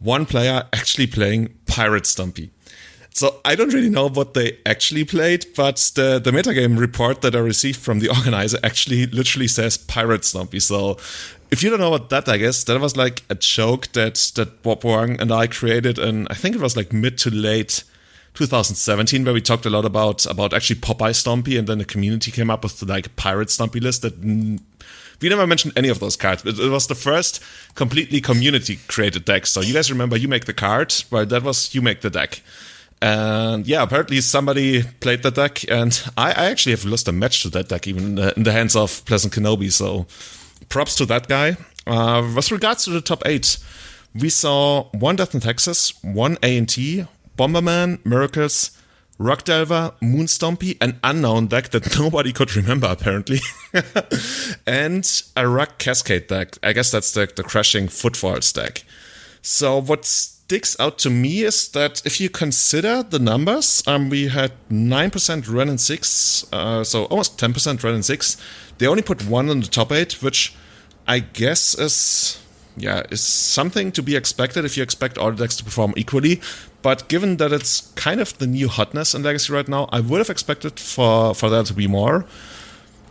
one 0.00 0.26
player 0.26 0.64
actually 0.72 1.06
playing 1.06 1.54
Pirate 1.66 2.06
Stumpy. 2.06 2.50
So 3.10 3.40
I 3.44 3.56
don't 3.56 3.74
really 3.74 3.90
know 3.90 4.08
what 4.08 4.34
they 4.34 4.58
actually 4.64 5.04
played, 5.04 5.46
but 5.56 5.90
the, 5.96 6.20
the 6.22 6.30
metagame 6.30 6.78
report 6.78 7.20
that 7.22 7.34
I 7.34 7.40
received 7.40 7.80
from 7.80 7.98
the 7.98 8.08
organizer 8.16 8.58
actually 8.62 9.06
literally 9.06 9.48
says 9.48 9.76
Pirate 9.76 10.24
Stumpy. 10.24 10.60
So 10.60 10.98
if 11.50 11.62
you 11.62 11.70
don't 11.70 11.80
know 11.80 11.90
what 11.90 12.10
that 12.10 12.28
I 12.28 12.36
guess 12.36 12.62
that 12.64 12.80
was 12.80 12.96
like 12.96 13.24
a 13.28 13.34
joke 13.34 13.88
that, 13.92 14.14
that 14.36 14.62
Bob 14.62 14.82
Huang 14.82 15.20
and 15.20 15.32
I 15.32 15.48
created 15.48 15.98
and 15.98 16.28
I 16.30 16.34
think 16.34 16.54
it 16.54 16.60
was 16.60 16.76
like 16.76 16.92
mid 16.92 17.18
to 17.18 17.30
late 17.30 17.82
2017 18.34 19.24
where 19.24 19.34
we 19.34 19.40
talked 19.40 19.66
a 19.66 19.70
lot 19.70 19.84
about 19.84 20.24
about 20.26 20.52
actually 20.52 20.78
Popeye 20.78 21.14
Stumpy 21.14 21.56
and 21.56 21.66
then 21.66 21.78
the 21.78 21.84
community 21.84 22.30
came 22.30 22.50
up 22.50 22.62
with 22.62 22.80
like 22.82 23.16
Pirate 23.16 23.50
Stumpy 23.50 23.80
list 23.80 24.02
that 24.02 24.60
we 25.20 25.28
never 25.28 25.46
mentioned 25.46 25.72
any 25.76 25.88
of 25.88 25.98
those 25.98 26.16
cards. 26.16 26.44
It, 26.44 26.58
it 26.58 26.70
was 26.70 26.86
the 26.86 26.94
first 26.94 27.42
completely 27.74 28.20
community 28.20 28.78
created 28.88 29.24
deck. 29.24 29.46
So 29.46 29.60
you 29.60 29.74
guys 29.74 29.90
remember 29.90 30.16
you 30.16 30.28
make 30.28 30.44
the 30.44 30.54
card, 30.54 30.94
well 31.10 31.26
that 31.26 31.42
was 31.42 31.74
you 31.74 31.82
make 31.82 32.00
the 32.00 32.10
deck. 32.10 32.42
And 33.00 33.66
yeah, 33.66 33.82
apparently 33.82 34.20
somebody 34.20 34.82
played 34.82 35.22
the 35.22 35.30
deck, 35.30 35.70
and 35.70 36.02
I, 36.16 36.30
I 36.30 36.44
actually 36.46 36.72
have 36.72 36.84
lost 36.84 37.06
a 37.06 37.12
match 37.12 37.42
to 37.42 37.50
that 37.50 37.68
deck, 37.68 37.86
even 37.86 38.02
in 38.02 38.14
the, 38.16 38.34
in 38.36 38.42
the 38.42 38.50
hands 38.52 38.74
of 38.74 39.04
Pleasant 39.04 39.32
Kenobi. 39.32 39.70
So 39.70 40.06
props 40.68 40.96
to 40.96 41.06
that 41.06 41.28
guy. 41.28 41.56
Uh, 41.86 42.28
with 42.34 42.50
regards 42.50 42.84
to 42.84 42.90
the 42.90 43.00
top 43.00 43.22
eight, 43.24 43.58
we 44.14 44.28
saw 44.28 44.88
one 44.90 45.16
Death 45.16 45.32
and 45.32 45.42
Taxes, 45.42 45.94
one 46.02 46.38
A 46.42 46.58
and 46.58 46.68
T, 46.68 47.06
Bomberman, 47.36 48.04
Miracles, 48.04 48.72
Rock 49.18 49.42
Delver, 49.42 49.92
Moonstompy, 50.00 50.76
an 50.80 51.00
unknown 51.02 51.48
deck 51.48 51.70
that 51.70 51.98
nobody 51.98 52.32
could 52.32 52.54
remember 52.54 52.86
apparently, 52.86 53.40
and 54.66 55.22
a 55.36 55.48
Rock 55.48 55.78
Cascade 55.78 56.28
deck. 56.28 56.56
I 56.62 56.72
guess 56.72 56.92
that's 56.92 57.12
the, 57.12 57.30
the 57.34 57.42
Crashing 57.42 57.88
Footfalls 57.88 58.52
deck. 58.52 58.84
So 59.42 59.80
what 59.80 60.04
sticks 60.04 60.78
out 60.78 60.98
to 60.98 61.10
me 61.10 61.42
is 61.42 61.68
that 61.70 62.00
if 62.06 62.20
you 62.20 62.30
consider 62.30 63.02
the 63.02 63.18
numbers, 63.18 63.82
um, 63.88 64.08
we 64.08 64.28
had 64.28 64.52
9% 64.70 65.48
Wrenn 65.48 65.68
and 65.68 65.80
6, 65.80 66.46
uh, 66.52 66.84
so 66.84 67.04
almost 67.06 67.38
10% 67.38 67.82
Wrenn 67.82 67.94
and 67.96 68.04
6. 68.04 68.36
They 68.78 68.86
only 68.86 69.02
put 69.02 69.26
one 69.26 69.48
in 69.48 69.60
the 69.60 69.66
top 69.66 69.90
8, 69.90 70.22
which 70.22 70.54
I 71.08 71.18
guess 71.18 71.76
is 71.76 72.38
yeah, 72.80 73.02
is 73.10 73.20
something 73.20 73.92
to 73.92 74.02
be 74.02 74.16
expected 74.16 74.64
if 74.64 74.76
you 74.76 74.82
expect 74.82 75.18
all 75.18 75.32
decks 75.32 75.56
to 75.56 75.64
perform 75.64 75.94
equally. 75.96 76.40
But 76.80 77.08
given 77.08 77.38
that 77.38 77.52
it's 77.52 77.92
kind 77.96 78.20
of 78.20 78.38
the 78.38 78.46
new 78.46 78.68
hotness 78.68 79.14
in 79.14 79.22
Legacy 79.22 79.52
right 79.52 79.68
now, 79.68 79.88
I 79.90 80.00
would 80.00 80.18
have 80.18 80.30
expected 80.30 80.78
for, 80.78 81.34
for 81.34 81.50
there 81.50 81.64
to 81.64 81.74
be 81.74 81.88
more 81.88 82.24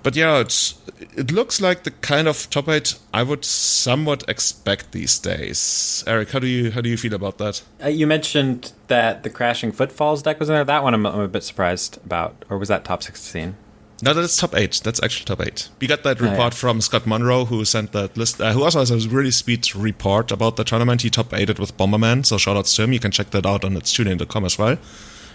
but 0.07 0.15
yeah, 0.15 0.39
it's 0.39 0.75
it 1.17 1.33
looks 1.33 1.59
like 1.59 1.83
the 1.83 1.91
kind 1.91 2.29
of 2.29 2.49
top 2.49 2.69
eight 2.69 2.97
I 3.13 3.23
would 3.23 3.43
somewhat 3.43 4.23
expect 4.29 4.93
these 4.93 5.19
days. 5.19 6.01
Eric, 6.07 6.31
how 6.31 6.39
do 6.39 6.47
you 6.47 6.71
how 6.71 6.79
do 6.79 6.87
you 6.87 6.95
feel 6.95 7.13
about 7.13 7.39
that? 7.39 7.61
Uh, 7.83 7.89
you 7.89 8.07
mentioned 8.07 8.71
that 8.87 9.23
the 9.23 9.29
crashing 9.29 9.73
footfalls 9.73 10.23
deck 10.23 10.39
was 10.39 10.47
in 10.47 10.55
there. 10.55 10.63
That 10.63 10.83
one 10.83 10.93
I'm, 10.93 11.05
I'm 11.05 11.19
a 11.19 11.27
bit 11.27 11.43
surprised 11.43 11.97
about, 12.05 12.45
or 12.49 12.57
was 12.57 12.69
that 12.69 12.85
top 12.85 13.03
sixteen? 13.03 13.57
No, 14.01 14.13
that's 14.13 14.37
top 14.37 14.55
eight. 14.55 14.81
That's 14.83 15.01
actually 15.01 15.25
top 15.25 15.41
eight. 15.45 15.69
We 15.79 15.87
got 15.87 16.03
that 16.03 16.21
report 16.21 16.39
oh, 16.39 16.43
yeah. 16.43 16.49
from 16.49 16.81
Scott 16.81 17.07
Monroe, 17.07 17.45
who 17.45 17.65
sent 17.65 17.93
that 17.93 18.15
list, 18.15 18.39
uh, 18.39 18.53
who 18.53 18.63
also 18.63 18.79
has 18.79 18.91
a 18.91 19.09
really 19.09 19.31
sweet 19.31 19.73
report 19.73 20.31
about 20.31 20.55
the 20.55 20.63
tournament. 20.63 21.01
He 21.01 21.09
top 21.09 21.33
eighted 21.33 21.57
with 21.57 21.75
Bomberman, 21.77 22.25
so 22.25 22.37
shout 22.37 22.57
out 22.57 22.65
to 22.65 22.83
him. 22.83 22.93
You 22.93 22.99
can 22.99 23.11
check 23.11 23.31
that 23.31 23.45
out 23.45 23.65
on 23.65 23.73
itsjulian.com 23.73 24.45
as 24.45 24.57
well. 24.59 24.77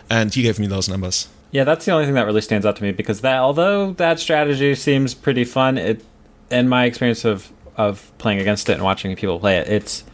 And 0.08 0.32
he 0.32 0.42
gave 0.42 0.60
me 0.60 0.68
those 0.68 0.88
numbers. 0.88 1.28
Yeah, 1.50 1.64
that's 1.64 1.84
the 1.84 1.92
only 1.92 2.06
thing 2.06 2.14
that 2.14 2.24
really 2.24 2.40
stands 2.40 2.64
out 2.64 2.76
to 2.76 2.82
me 2.82 2.92
because 2.92 3.20
that 3.20 3.38
although 3.38 3.92
that 3.94 4.20
strategy 4.20 4.74
seems 4.74 5.12
pretty 5.12 5.44
fun, 5.44 5.76
it 5.76 6.04
in 6.50 6.68
my 6.68 6.84
experience 6.84 7.24
of 7.24 7.50
of 7.76 8.12
playing 8.18 8.38
against 8.38 8.68
it 8.68 8.74
and 8.74 8.82
watching 8.84 9.14
people 9.16 9.40
play 9.40 9.56
it, 9.56 9.68
it's 9.68 10.04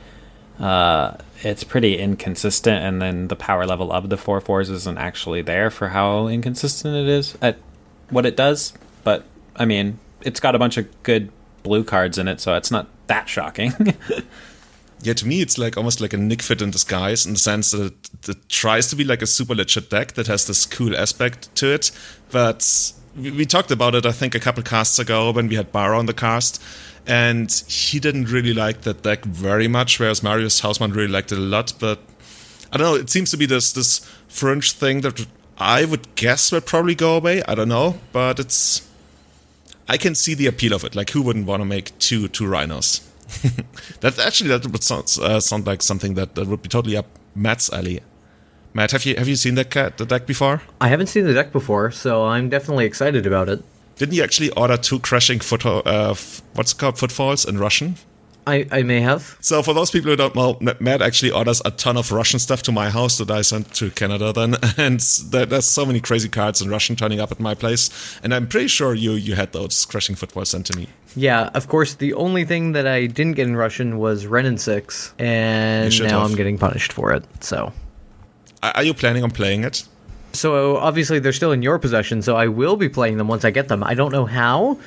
uh, 0.59 1.17
it's 1.43 1.63
pretty 1.65 1.99
inconsistent, 1.99 2.83
and 2.83 3.01
then 3.01 3.29
the 3.29 3.37
power 3.37 3.67
level 3.67 3.93
of 3.93 4.09
the 4.09 4.17
four 4.17 4.41
fours 4.41 4.71
isn't 4.71 4.99
actually 4.99 5.43
there 5.43 5.71
for 5.71 5.89
how 5.89 6.27
inconsistent 6.27 6.97
it 6.97 7.09
is 7.09 7.39
at 7.41 7.59
what 8.11 8.27
it 8.27 8.37
does. 8.37 8.73
But 9.05 9.25
I 9.57 9.65
mean, 9.65 9.99
it's 10.23 10.41
got 10.41 10.55
a 10.55 10.59
bunch 10.59 10.77
of 10.77 11.03
good 11.03 11.31
blue 11.63 11.85
cards 11.85 12.19
in 12.19 12.29
it, 12.29 12.41
so 12.41 12.55
it's 12.55 12.71
not 12.71 12.89
that 13.07 13.29
shocking. 13.29 13.73
yeah, 15.03 15.13
to 15.13 15.27
me, 15.27 15.41
it's 15.41 15.59
like 15.59 15.77
almost 15.77 16.01
like 16.01 16.13
a 16.13 16.17
Nic 16.17 16.43
Fit 16.43 16.63
in 16.63 16.71
disguise 16.71 17.27
in 17.27 17.35
the 17.35 17.39
sense 17.39 17.71
that 17.71 17.93
it, 17.93 18.29
it, 18.29 18.49
tries 18.49 18.89
to 18.89 18.97
be 18.97 19.05
like 19.05 19.23
a 19.23 19.27
super 19.27 19.55
legit 19.55 19.91
deck 19.91 20.13
that 20.15 20.27
has 20.27 20.47
this 20.47 20.67
cool 20.67 20.97
aspect 20.97 21.55
to 21.57 21.73
it. 21.73 21.91
But 22.31 22.93
we, 23.17 23.31
we 23.31 23.45
talked 23.45 23.71
about 23.71 23.95
it, 23.95 24.07
I 24.07 24.13
think, 24.13 24.35
a 24.35 24.41
couple 24.41 24.63
casts 24.63 24.99
ago 24.99 25.31
when 25.31 25.49
we 25.49 25.57
had 25.57 25.73
Barra 25.73 25.99
on 25.99 26.07
the 26.07 26.15
cast, 26.15 26.63
and 27.07 27.51
he 27.69 28.01
didn't 28.01 28.27
really 28.27 28.55
like 28.55 28.83
that 28.83 29.03
deck 29.03 29.25
very 29.25 29.69
much, 29.69 29.99
whereas 29.99 30.23
Marius 30.23 30.61
Hausmann 30.61 30.95
really 30.95 31.09
liked 31.09 31.33
it 31.33 31.39
a 31.39 31.43
lot. 31.43 31.73
But 31.79 32.01
I 32.73 32.77
don't 32.77 32.87
know, 32.87 33.01
it 33.01 33.11
seems 33.11 33.31
to 33.31 33.37
be 33.37 33.47
this 33.47 33.73
this 33.73 34.01
fringe 34.29 34.73
thing 34.73 35.01
that 35.03 35.27
I 35.59 35.85
would 35.85 36.15
guess 36.15 36.53
would 36.53 36.67
probably 36.67 36.95
go 36.95 37.17
away. 37.17 37.43
I 37.43 37.55
don't 37.55 37.69
know, 37.69 37.99
but 38.13 38.39
it's. 38.39 38.89
I 39.89 39.97
can 39.97 40.15
see 40.15 40.35
the 40.35 40.47
appeal 40.47 40.75
of 40.75 40.85
it. 40.85 40.95
Like, 40.95 41.11
who 41.11 41.23
wouldn't 41.23 41.47
want 41.47 41.61
to 41.61 41.65
make 41.65 41.99
two 41.99 42.29
two 42.29 42.47
rhinos? 42.47 43.01
that 44.01 44.19
actually 44.19 44.49
that 44.49 44.67
would 44.67 44.83
sound, 44.83 45.17
uh, 45.21 45.41
sound 45.41 45.67
like 45.67 45.83
something 45.83 46.15
that, 46.15 46.35
that 46.35 46.47
would 46.47 46.63
be 46.63 46.69
totally 46.69 46.97
up 46.97 47.07
Matt's 47.35 47.71
alley. 47.73 48.01
Matt, 48.73 48.93
have 48.93 49.05
you 49.05 49.17
have 49.17 49.29
you 49.29 49.37
seen 49.37 49.55
that 49.57 49.71
cat, 49.71 49.99
the 49.99 50.07
deck 50.07 50.27
before? 50.27 50.63
I 50.81 50.89
haven't 50.89 51.09
seen 51.09 51.25
the 51.25 51.35
deck 51.35 51.53
before, 51.53 51.91
so 51.91 52.25
I'm 52.25 52.49
definitely 52.49 52.85
excited 52.85 53.27
about 53.27 53.49
it. 53.49 53.63
Didn't 53.97 54.15
you 54.15 54.23
actually 54.23 54.51
order 54.51 54.77
two 54.77 55.01
crashing 55.01 55.41
foot 55.41 55.67
uh, 55.67 56.15
what's 56.55 56.73
it 56.73 56.79
called 56.79 56.99
footfalls 56.99 57.45
in 57.45 57.59
Russian? 57.59 57.97
I, 58.49 58.67
I 58.71 58.83
may 58.83 59.01
have. 59.01 59.37
So 59.41 59.63
for 59.63 59.75
those 59.75 59.91
people 59.91 60.11
who 60.11 60.17
don't 60.17 60.35
know, 60.35 60.59
Matt 60.81 61.03
actually 61.03 61.31
orders 61.31 61.61
a 61.65 61.71
ton 61.71 61.97
of 61.97 62.11
Russian 62.11 62.39
stuff 62.39 62.63
to 62.63 62.73
my 62.73 62.89
house 62.91 63.19
that 63.19 63.31
I 63.31 63.43
sent 63.43 63.75
to 63.75 63.91
Canada 63.91 64.33
then, 64.33 64.57
and 64.77 65.01
there's 65.01 65.67
so 65.67 65.85
many 65.85 66.01
crazy 66.01 66.29
cards 66.29 66.63
in 66.63 66.71
Russian 66.71 66.97
turning 66.97 67.21
up 67.21 67.31
at 67.31 67.41
my 67.41 67.55
place, 67.55 68.19
and 68.23 68.35
I'm 68.35 68.49
pretty 68.49 68.69
sure 68.69 68.95
you 68.95 69.13
you 69.13 69.35
had 69.35 69.53
those 69.53 69.85
crashing 69.85 70.17
footfalls 70.17 70.49
sent 70.49 70.67
to 70.67 70.79
me. 70.79 70.89
Yeah, 71.15 71.51
of 71.55 71.69
course. 71.69 71.95
The 71.95 72.15
only 72.15 72.45
thing 72.45 72.73
that 72.73 72.87
I 72.87 73.07
didn't 73.07 73.35
get 73.35 73.47
in 73.47 73.57
Russian 73.57 73.99
was 73.99 74.27
Wrenn 74.27 74.47
and 74.47 74.61
Six, 74.61 75.15
and 75.19 75.97
now 76.01 76.21
have. 76.21 76.31
I'm 76.31 76.37
getting 76.37 76.59
punished 76.59 76.93
for 76.93 77.13
it. 77.13 77.25
So, 77.43 77.73
are 78.63 78.83
you 78.83 78.95
planning 78.95 79.25
on 79.25 79.31
playing 79.31 79.65
it? 79.65 79.85
So 80.33 80.77
obviously 80.77 81.19
they're 81.19 81.33
still 81.33 81.53
in 81.53 81.63
your 81.63 81.79
possession, 81.79 82.23
so 82.23 82.37
I 82.37 82.49
will 82.49 82.77
be 82.77 82.89
playing 82.89 83.17
them 83.17 83.29
once 83.29 83.45
I 83.45 83.51
get 83.51 83.69
them. 83.69 83.83
I 83.83 83.95
don't 83.95 84.13
know 84.13 84.27
how, 84.27 84.79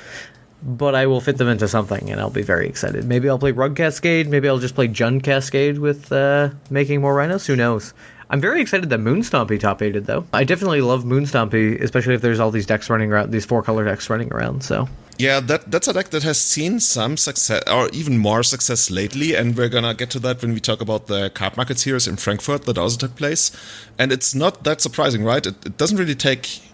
but 0.62 0.94
I 0.94 1.06
will 1.06 1.20
fit 1.20 1.38
them 1.38 1.48
into 1.48 1.68
something, 1.68 2.10
and 2.10 2.20
I'll 2.20 2.30
be 2.30 2.42
very 2.42 2.68
excited. 2.68 3.04
Maybe 3.04 3.28
I'll 3.28 3.38
play 3.38 3.52
Rug 3.52 3.76
Cascade. 3.76 4.28
Maybe 4.28 4.48
I'll 4.48 4.58
just 4.58 4.74
play 4.74 4.88
Jun 4.88 5.20
Cascade 5.20 5.78
with 5.78 6.12
uh, 6.12 6.50
making 6.70 7.00
more 7.00 7.14
rhinos. 7.14 7.46
Who 7.46 7.56
knows? 7.56 7.94
I'm 8.32 8.40
very 8.40 8.62
excited 8.62 8.88
that 8.88 9.00
Moonstompy 9.00 9.60
top 9.60 9.82
aided 9.82 10.06
though. 10.06 10.24
I 10.32 10.44
definitely 10.44 10.80
love 10.80 11.04
Moonstompy, 11.04 11.78
especially 11.82 12.14
if 12.14 12.22
there's 12.22 12.40
all 12.40 12.50
these 12.50 12.64
decks 12.64 12.88
running 12.88 13.12
around, 13.12 13.30
these 13.30 13.44
four 13.44 13.62
color 13.62 13.84
decks 13.84 14.08
running 14.08 14.32
around. 14.32 14.64
So 14.64 14.88
Yeah, 15.18 15.40
that 15.40 15.70
that's 15.70 15.86
a 15.86 15.92
deck 15.92 16.08
that 16.10 16.22
has 16.22 16.40
seen 16.40 16.80
some 16.80 17.18
success 17.18 17.62
or 17.70 17.90
even 17.92 18.16
more 18.16 18.42
success 18.42 18.90
lately, 18.90 19.34
and 19.34 19.54
we're 19.54 19.68
gonna 19.68 19.92
get 19.92 20.08
to 20.10 20.18
that 20.20 20.40
when 20.40 20.54
we 20.54 20.60
talk 20.60 20.80
about 20.80 21.08
the 21.08 21.28
card 21.28 21.58
market 21.58 21.78
series 21.78 22.08
in 22.08 22.16
Frankfurt 22.16 22.64
that 22.64 22.78
also 22.78 22.96
took 22.96 23.16
place. 23.16 23.52
And 23.98 24.10
it's 24.10 24.34
not 24.34 24.64
that 24.64 24.80
surprising, 24.80 25.24
right? 25.24 25.44
It, 25.46 25.66
it 25.66 25.76
doesn't 25.76 25.98
really 25.98 26.14
take 26.14 26.71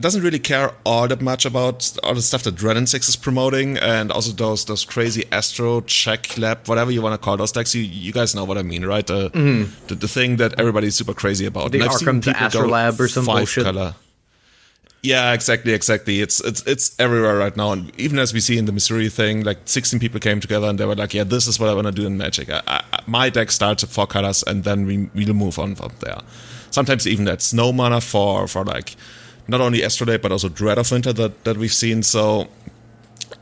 doesn't 0.00 0.22
really 0.22 0.38
care 0.38 0.72
all 0.84 1.08
that 1.08 1.20
much 1.20 1.44
about 1.44 1.96
all 2.02 2.14
the 2.14 2.22
stuff 2.22 2.42
that 2.42 2.60
Wrenn 2.62 2.76
and 2.76 2.88
Six 2.88 3.08
is 3.08 3.16
promoting, 3.16 3.78
and 3.78 4.10
also 4.10 4.32
those 4.32 4.64
those 4.64 4.84
crazy 4.84 5.24
Astro 5.30 5.80
Check 5.82 6.36
Lab, 6.38 6.66
whatever 6.66 6.90
you 6.90 7.02
want 7.02 7.20
to 7.20 7.24
call 7.24 7.36
those 7.36 7.52
decks. 7.52 7.74
You 7.74 7.82
you 7.82 8.12
guys 8.12 8.34
know 8.34 8.44
what 8.44 8.58
I 8.58 8.62
mean, 8.62 8.84
right? 8.84 9.06
The 9.06 9.30
mm-hmm. 9.30 9.86
the, 9.86 9.94
the 9.94 10.08
thing 10.08 10.36
that 10.36 10.58
everybody's 10.58 10.94
super 10.94 11.14
crazy 11.14 11.46
about. 11.46 11.72
The 11.72 11.80
And 11.80 11.88
I've 11.88 11.94
seen 11.94 12.08
Arkham's 12.08 12.26
people 12.26 12.68
go 12.68 13.04
or 13.04 13.08
some 13.08 13.24
bullshit. 13.26 13.64
color. 13.64 13.94
Yeah, 15.04 15.34
exactly, 15.34 15.74
exactly. 15.74 16.22
It's 16.22 16.40
it's 16.40 16.62
it's 16.66 16.98
everywhere 16.98 17.36
right 17.36 17.54
now, 17.54 17.72
and 17.72 17.92
even 18.00 18.18
as 18.18 18.32
we 18.32 18.40
see 18.40 18.56
in 18.56 18.64
the 18.64 18.72
Missouri 18.72 19.10
thing, 19.10 19.44
like 19.44 19.58
16 19.66 20.00
people 20.00 20.18
came 20.18 20.40
together 20.40 20.66
and 20.66 20.78
they 20.78 20.86
were 20.86 20.94
like, 20.94 21.12
"Yeah, 21.12 21.24
this 21.24 21.46
is 21.46 21.60
what 21.60 21.68
I 21.68 21.74
want 21.74 21.86
to 21.88 21.92
do 21.92 22.06
in 22.06 22.16
Magic. 22.16 22.48
I, 22.48 22.62
I, 22.66 22.82
my 23.06 23.28
deck 23.28 23.50
starts 23.50 23.84
at 23.84 23.90
four 23.90 24.06
colors, 24.06 24.42
and 24.46 24.64
then 24.64 24.86
we 24.86 25.10
we'll 25.14 25.34
move 25.34 25.58
on 25.58 25.74
from 25.74 25.92
there. 26.00 26.20
Sometimes 26.70 27.06
even 27.06 27.26
that 27.26 27.42
snow 27.42 27.70
mana 27.70 28.00
for 28.00 28.48
for 28.48 28.64
like 28.64 28.96
not 29.48 29.60
only 29.60 29.82
Astrolabe 29.82 30.22
but 30.22 30.32
also 30.32 30.48
Dead 30.48 30.78
of 30.78 30.90
Winter 30.90 31.12
that 31.12 31.44
that 31.44 31.56
we've 31.56 31.72
seen. 31.72 32.02
So 32.02 32.48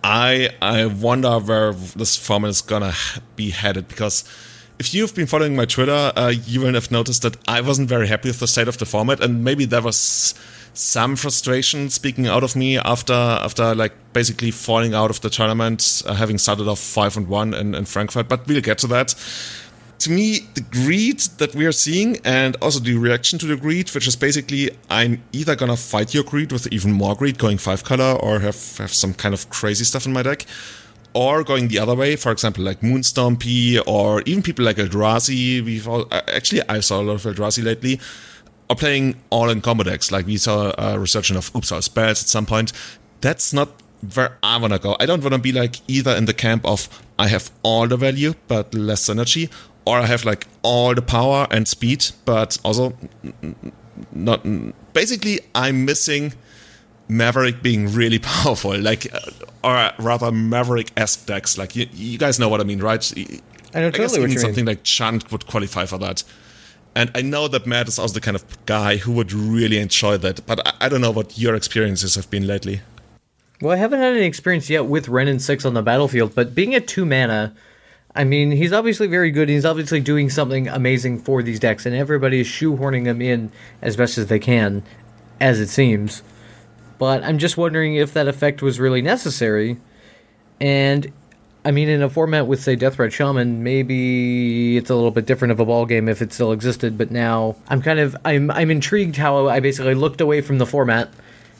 I 0.02 0.50
I 0.61 0.87
wonder 0.87 1.38
where 1.38 1.73
this 1.73 2.16
format 2.16 2.50
is 2.50 2.62
gonna 2.62 2.94
be 3.37 3.50
headed 3.50 3.88
because 3.88 4.25
if 4.78 4.92
you've 4.92 5.14
been 5.14 5.28
following 5.28 5.54
my 5.54 5.64
Twitter, 5.64 6.12
uh, 6.16 6.32
you 6.44 6.61
will 6.61 6.75
have 6.75 6.90
noticed 6.90 7.23
that 7.23 7.37
I 7.47 7.61
wasn't 7.61 7.88
very 7.88 8.09
happy 8.09 8.28
with 8.30 8.40
the 8.40 8.49
state 8.49 8.66
of 8.66 8.78
the 8.78 8.85
format, 8.85 9.21
and 9.23 9.44
maybe 9.44 9.64
there 9.64 9.82
was 9.82 10.35
some 10.75 11.16
frustration 11.16 11.90
speaking 11.90 12.26
out 12.26 12.42
of 12.42 12.56
me 12.56 12.78
after 12.78 13.12
after 13.12 13.75
like 13.75 13.92
basically 14.12 14.50
falling 14.50 14.94
out 14.94 15.11
of 15.11 15.21
the 15.21 15.30
tournament, 15.30 16.02
uh, 16.06 16.14
having 16.14 16.38
started 16.38 16.66
off 16.66 16.80
five 16.80 17.16
and 17.16 17.28
one 17.28 17.54
in, 17.54 17.75
in 17.75 17.85
Frankfurt. 17.85 18.28
But 18.28 18.47
we'll 18.49 18.61
get 18.61 18.78
to 18.78 18.87
that. 18.88 19.14
To 20.02 20.11
me, 20.11 20.40
the 20.54 20.62
greed 20.62 21.21
that 21.38 21.54
we 21.54 21.64
are 21.64 21.73
seeing, 21.73 22.18
and 22.25 22.56
also 22.61 22.80
the 22.80 22.97
reaction 22.97 23.38
to 23.38 23.47
the 23.47 23.56
greed, 23.56 23.88
which 23.94 24.09
is 24.09 24.16
basically 24.16 24.71
I'm 24.90 25.23
either 25.32 25.54
gonna 25.54 25.76
fight 25.76 26.12
your 26.12 26.25
greed 26.25 26.50
with 26.50 26.66
even 26.73 26.92
more 26.92 27.14
greed, 27.14 27.38
going 27.38 27.59
five 27.59 27.85
color, 27.85 28.16
or 28.21 28.40
have 28.40 28.78
have 28.78 28.92
some 28.92 29.14
kind 29.14 29.32
of 29.32 29.49
crazy 29.49 29.85
stuff 29.85 30.04
in 30.06 30.12
my 30.12 30.25
deck 30.25 30.44
or 31.14 31.44
going 31.44 31.68
the 31.68 31.78
other 31.78 31.94
way, 31.94 32.16
for 32.16 32.32
example, 32.32 32.64
like 32.64 32.80
Moonstompy, 32.80 33.80
or 33.87 34.23
even 34.23 34.42
people 34.42 34.64
like 34.64 34.76
Eldrazi. 34.76 35.64
We've 35.64 35.87
all, 35.87 36.06
uh, 36.11 36.23
actually 36.28 36.62
I 36.68 36.80
saw 36.80 37.00
a 37.00 37.04
lot 37.04 37.14
of 37.14 37.23
Eldrazi 37.23 37.62
lately, 37.62 38.00
are 38.71 38.76
playing 38.76 39.16
all 39.30 39.50
in 39.50 39.61
combo 39.61 39.85
decks. 39.85 40.11
Like 40.11 40.26
we 40.26 40.37
saw 40.37 40.73
a 40.78 40.99
resurgence 40.99 41.49
of 41.49 41.56
Oops 41.56 41.71
All 41.71 41.82
Spells 41.82 42.23
at 42.23 42.28
some 42.28 42.47
point. 42.47 42.73
That's 43.21 43.52
not 43.52 43.68
where 44.14 44.38
I 44.42 44.56
wanna 44.56 44.78
go. 44.78 44.97
I 44.99 45.06
don't 45.06 45.23
wanna 45.23 45.38
be 45.38 45.52
like 45.52 45.76
either 45.87 46.12
in 46.16 46.25
the 46.25 46.35
camp 46.35 46.64
of 46.64 46.88
I 47.18 47.28
have 47.28 47.50
all 47.62 47.87
the 47.87 47.97
value 47.97 48.35
but 48.49 48.75
less 48.75 49.09
energy, 49.09 49.50
or 49.85 49.99
I 49.99 50.07
have 50.07 50.25
like 50.25 50.47
all 50.62 50.95
the 50.95 51.03
power 51.03 51.47
and 51.51 51.67
speed, 51.67 52.07
but 52.25 52.59
also 52.65 52.97
not. 54.12 54.45
Basically, 54.93 55.41
I'm 55.55 55.85
missing. 55.85 56.35
Maverick 57.09 57.62
being 57.62 57.93
really 57.93 58.19
powerful, 58.21 58.79
like, 58.79 59.12
uh, 59.12 59.19
or 59.62 59.91
rather 59.99 60.33
Maverick-esque 60.33 61.27
decks. 61.27 61.59
Like 61.59 61.77
you, 61.77 61.87
you 61.93 62.17
guys 62.17 62.39
know 62.39 62.49
what 62.49 62.61
I 62.61 62.65
mean, 62.65 62.81
right? 62.81 63.12
I 63.75 63.81
know 63.81 63.89
I 63.89 63.91
guess 63.91 64.12
totally 64.12 64.21
what 64.21 64.25
even 64.25 64.31
you 64.31 64.39
something 64.39 64.65
mean. 64.65 64.77
like 64.77 64.83
Chant 64.83 65.31
would 65.31 65.47
qualify 65.47 65.85
for 65.85 65.99
that. 65.99 66.25
And 66.95 67.11
I 67.15 67.23
know 67.23 67.49
that 67.49 67.67
Matt 67.67 67.89
is 67.89 67.99
also 67.99 68.15
the 68.15 68.21
kind 68.21 68.35
of 68.35 68.45
guy 68.67 68.97
who 68.97 69.12
would 69.12 69.33
really 69.33 69.79
enjoy 69.79 70.17
that, 70.19 70.47
but 70.47 70.67
I, 70.67 70.87
I 70.87 70.89
don't 70.89 71.01
know 71.01 71.11
what 71.11 71.39
your 71.39 71.55
experiences 71.55 72.15
have 72.15 72.31
been 72.31 72.47
lately. 72.47 72.81
Well, 73.61 73.73
I 73.73 73.77
haven't 73.77 74.01
had 74.01 74.15
any 74.15 74.27
experience 74.27 74.69
yet 74.69 74.87
with 74.87 75.09
Wrenn 75.09 75.29
and 75.29 75.41
six 75.41 75.65
on 75.65 75.75
the 75.75 75.83
battlefield, 75.83 76.35
but 76.35 76.55
being 76.55 76.75
a 76.75 76.81
two 76.81 77.05
mana, 77.05 77.55
I 78.14 78.25
mean, 78.25 78.50
he's 78.50 78.73
obviously 78.73 79.07
very 79.07 79.31
good. 79.31 79.49
He's 79.49 79.64
obviously 79.64 80.00
doing 80.00 80.28
something 80.28 80.69
amazing 80.69 81.21
for 81.21 81.42
these 81.42 81.59
decks, 81.59 81.87
and 81.87 81.95
everybody 81.95 82.40
is 82.40 82.47
shoehorning 82.47 83.07
him 83.07 83.23
in 83.23 83.50
as 83.81 83.97
best 83.97 84.19
as 84.19 84.26
they 84.26 84.38
can, 84.38 84.83
as 85.40 85.61
it 85.61 85.69
seems. 85.69 86.23
But 86.99 87.25
I'm 87.25 87.38
just 87.38 87.57
wondering 87.57 87.97
if 87.97 88.12
that 88.12 88.28
effect 88.28 88.61
was 88.61 88.78
really 88.78 89.00
necessary. 89.00 89.78
And 90.61 91.11
I 91.64 91.71
mean, 91.71 91.88
in 91.88 92.02
a 92.02 92.11
format 92.11 92.47
with 92.47 92.62
say 92.62 92.76
Death 92.76 92.99
Shaman, 93.12 93.62
maybe 93.62 94.76
it's 94.76 94.90
a 94.90 94.95
little 94.95 95.11
bit 95.11 95.26
different 95.26 95.52
of 95.52 95.61
a 95.61 95.64
ball 95.64 95.87
game 95.87 96.09
if 96.09 96.21
it 96.21 96.33
still 96.33 96.52
existed. 96.52 96.99
But 96.99 97.11
now 97.11 97.57
I'm 97.69 97.81
kind 97.81 97.99
of 97.99 98.16
I'm 98.26 98.50
I'm 98.50 98.71
intrigued 98.71 99.16
how 99.16 99.49
I 99.49 99.61
basically 99.61 99.95
looked 99.95 100.21
away 100.21 100.42
from 100.42 100.59
the 100.59 100.66
format, 100.66 101.09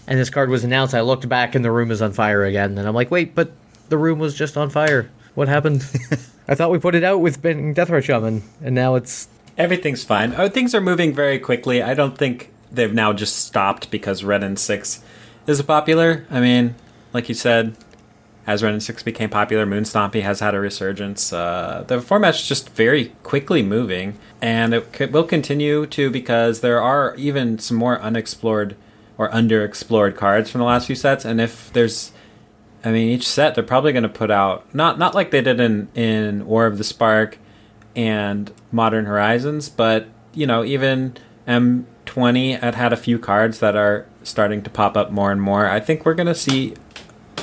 and 0.07 0.19
this 0.19 0.29
card 0.29 0.51
was 0.51 0.65
announced. 0.65 0.95
I 0.95 1.01
looked 1.01 1.29
back 1.29 1.55
and 1.55 1.65
the 1.65 1.73
room 1.73 1.91
is 1.91 2.03
on 2.03 2.13
fire 2.13 2.45
again, 2.45 2.77
and 2.77 2.87
I'm 2.87 2.95
like, 2.95 3.11
wait, 3.11 3.35
but 3.35 3.53
the 3.89 3.99
room 3.99 4.19
was 4.19 4.35
just 4.35 4.57
on 4.57 4.69
fire. 4.69 5.11
What 5.35 5.49
happened? 5.49 5.83
I 6.49 6.55
thought 6.55 6.71
we 6.71 6.79
put 6.79 6.95
it 6.95 7.05
out 7.05 7.21
with 7.21 7.41
Ben 7.41 7.75
Deathrite 7.75 8.05
Shaman, 8.05 8.43
and 8.63 8.75
now 8.75 8.95
it's 8.95 9.29
Everything's 9.59 10.03
fine. 10.03 10.35
Oh, 10.37 10.49
things 10.49 10.75
are 10.75 10.81
moving 10.81 11.13
very 11.13 11.39
quickly. 11.39 11.83
I 11.83 11.95
don't 11.95 12.17
think 12.17 12.51
they've 12.71 12.93
now 12.93 13.13
just 13.13 13.37
stopped 13.37 13.91
because 13.91 14.25
Wrenn 14.25 14.43
and 14.43 14.59
6 14.59 15.05
is 15.47 15.63
popular. 15.63 16.27
I 16.31 16.41
mean, 16.41 16.75
like 17.13 17.29
you 17.29 17.35
said, 17.35 17.77
as 18.47 18.63
Wrenn 18.63 18.73
and 18.73 18.83
6 18.83 19.03
became 19.03 19.29
popular, 19.29 19.67
Moonstompy 19.67 20.23
has 20.23 20.41
had 20.41 20.55
a 20.55 20.61
resurgence. 20.61 21.33
Uh, 21.33 21.85
the 21.87 22.01
format's 22.01 22.47
just 22.47 22.71
very 22.71 23.13
quickly 23.23 23.63
moving, 23.63 24.19
and 24.41 24.73
it 24.73 24.97
c- 24.97 25.07
will 25.07 25.25
continue 25.25 25.87
to 25.87 26.11
because 26.11 26.61
there 26.61 26.81
are 26.81 27.15
even 27.17 27.59
some 27.59 27.77
more 27.77 28.01
unexplored 28.01 28.75
or 29.19 29.29
underexplored 29.31 30.17
cards 30.17 30.51
from 30.51 30.61
the 30.61 30.65
last 30.65 30.87
few 30.87 30.97
sets. 30.97 31.27
And 31.27 31.43
if 31.43 31.71
there's 31.75 32.11
I 32.85 32.91
mean, 32.91 33.09
each 33.09 33.29
set 33.29 33.55
they're 33.55 33.65
probably 33.65 33.93
going 33.93 34.03
to 34.03 34.09
put 34.09 34.31
out 34.31 34.73
not 34.75 34.99
not 34.99 35.15
like 35.15 35.31
they 35.31 35.41
did 35.41 35.61
in 35.61 35.89
in 35.95 36.47
War 36.47 36.67
of 36.67 36.79
the 36.79 36.85
Spark 36.85 37.39
and 37.95 38.51
Modern 38.71 39.07
Horizons, 39.07 39.69
but 39.69 40.07
you 40.35 40.47
know, 40.47 40.65
even 40.65 41.15
M20 41.47 42.59
had 42.61 42.75
had 42.75 42.93
a 42.93 42.97
few 42.97 43.19
cards 43.19 43.59
that 43.61 43.77
are 43.77 44.07
starting 44.23 44.63
to 44.63 44.71
pop 44.71 44.97
up 44.97 45.11
more 45.11 45.31
and 45.31 45.41
more. 45.41 45.69
I 45.69 45.81
think 45.81 46.05
we're 46.05 46.15
going 46.15 46.27
to 46.29 46.35
see 46.35 46.75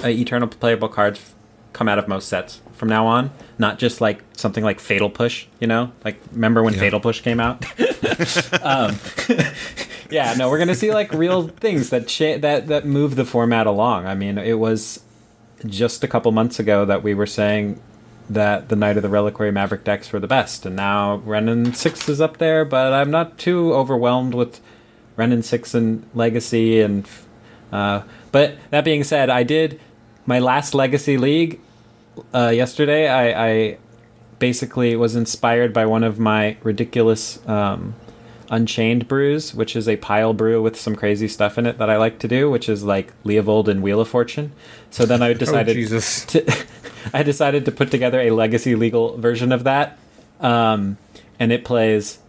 uh, 0.03 0.07
eternal 0.07 0.47
playable 0.47 0.87
cards 0.89 1.35
come 1.73 1.87
out 1.87 1.99
of 1.99 2.07
most 2.07 2.27
sets 2.27 2.61
from 2.73 2.89
now 2.89 3.05
on, 3.05 3.29
not 3.57 3.77
just 3.77 4.01
like 4.01 4.23
something 4.33 4.63
like 4.63 4.79
Fatal 4.79 5.09
Push, 5.09 5.45
you 5.59 5.67
know? 5.67 5.91
Like 6.03 6.19
remember 6.31 6.63
when 6.63 6.73
Yeah. 6.73 6.79
Fatal 6.79 6.99
Push 6.99 7.21
came 7.21 7.39
out? 7.39 7.63
um, 8.63 8.97
yeah, 10.09 10.33
no, 10.37 10.49
we're 10.49 10.57
going 10.57 10.69
to 10.69 10.75
see 10.75 10.91
like 10.91 11.11
real 11.13 11.47
things 11.47 11.89
that 11.91 12.07
cha- 12.07 12.37
that 12.39 12.67
that 12.67 12.85
move 12.85 13.15
the 13.15 13.25
format 13.25 13.67
along. 13.67 14.07
I 14.07 14.15
mean, 14.15 14.37
it 14.37 14.57
was 14.57 15.01
just 15.65 16.03
a 16.03 16.07
couple 16.07 16.31
months 16.31 16.59
ago 16.59 16.85
that 16.85 17.03
we 17.03 17.13
were 17.13 17.25
saying 17.25 17.81
that 18.29 18.69
the 18.69 18.75
Knight 18.75 18.95
of 18.95 19.03
the 19.03 19.09
Reliquary 19.09 19.51
Maverick 19.51 19.83
decks 19.83 20.11
were 20.13 20.19
the 20.19 20.27
best, 20.27 20.65
and 20.65 20.75
now 20.75 21.15
Wrenn 21.17 21.49
and 21.49 21.75
Six 21.75 22.07
is 22.07 22.21
up 22.21 22.37
there. 22.37 22.63
But 22.63 22.93
I'm 22.93 23.11
not 23.11 23.37
too 23.37 23.73
overwhelmed 23.73 24.33
with 24.33 24.61
Wrenn 25.15 25.31
and 25.31 25.43
Six 25.43 25.73
and 25.73 26.07
Legacy, 26.13 26.79
and 26.81 27.07
uh, 27.71 28.03
but 28.31 28.57
that 28.69 28.85
being 28.85 29.03
said, 29.03 29.29
I 29.29 29.43
did 29.43 29.79
my 30.25 30.39
last 30.39 30.73
Legacy 30.73 31.17
League 31.17 31.59
uh, 32.33 32.49
yesterday. 32.49 33.07
I, 33.07 33.47
I 33.47 33.77
basically 34.37 34.95
was 34.95 35.15
inspired 35.15 35.73
by 35.73 35.85
one 35.85 36.03
of 36.03 36.19
my 36.19 36.57
ridiculous 36.63 37.45
um, 37.47 37.95
Unchained 38.51 39.07
brews, 39.07 39.53
which 39.53 39.75
is 39.75 39.87
a 39.87 39.97
pile 39.97 40.33
brew 40.33 40.61
with 40.61 40.79
some 40.79 40.95
crazy 40.95 41.27
stuff 41.27 41.57
in 41.57 41.67
it 41.67 41.77
that 41.77 41.89
I 41.89 41.97
like 41.97 42.17
to 42.19 42.27
do, 42.27 42.49
which 42.49 42.67
is 42.67 42.83
like 42.83 43.13
Leovold 43.23 43.67
and 43.67 43.83
Wheel 43.83 44.01
of 44.01 44.07
Fortune. 44.07 44.53
So 44.89 45.05
then 45.05 45.21
I 45.21 45.33
decided 45.45 45.75
Jesus. 45.75 46.25
to, 46.25 46.65
I 47.13 47.21
decided 47.21 47.65
to 47.65 47.71
put 47.71 47.91
together 47.91 48.19
a 48.19 48.31
legacy 48.31 48.75
legal 48.75 49.17
version 49.17 49.51
of 49.51 49.65
that, 49.65 49.99
um, 50.39 50.97
and 51.39 51.51
it 51.51 51.63
plays 51.63 52.19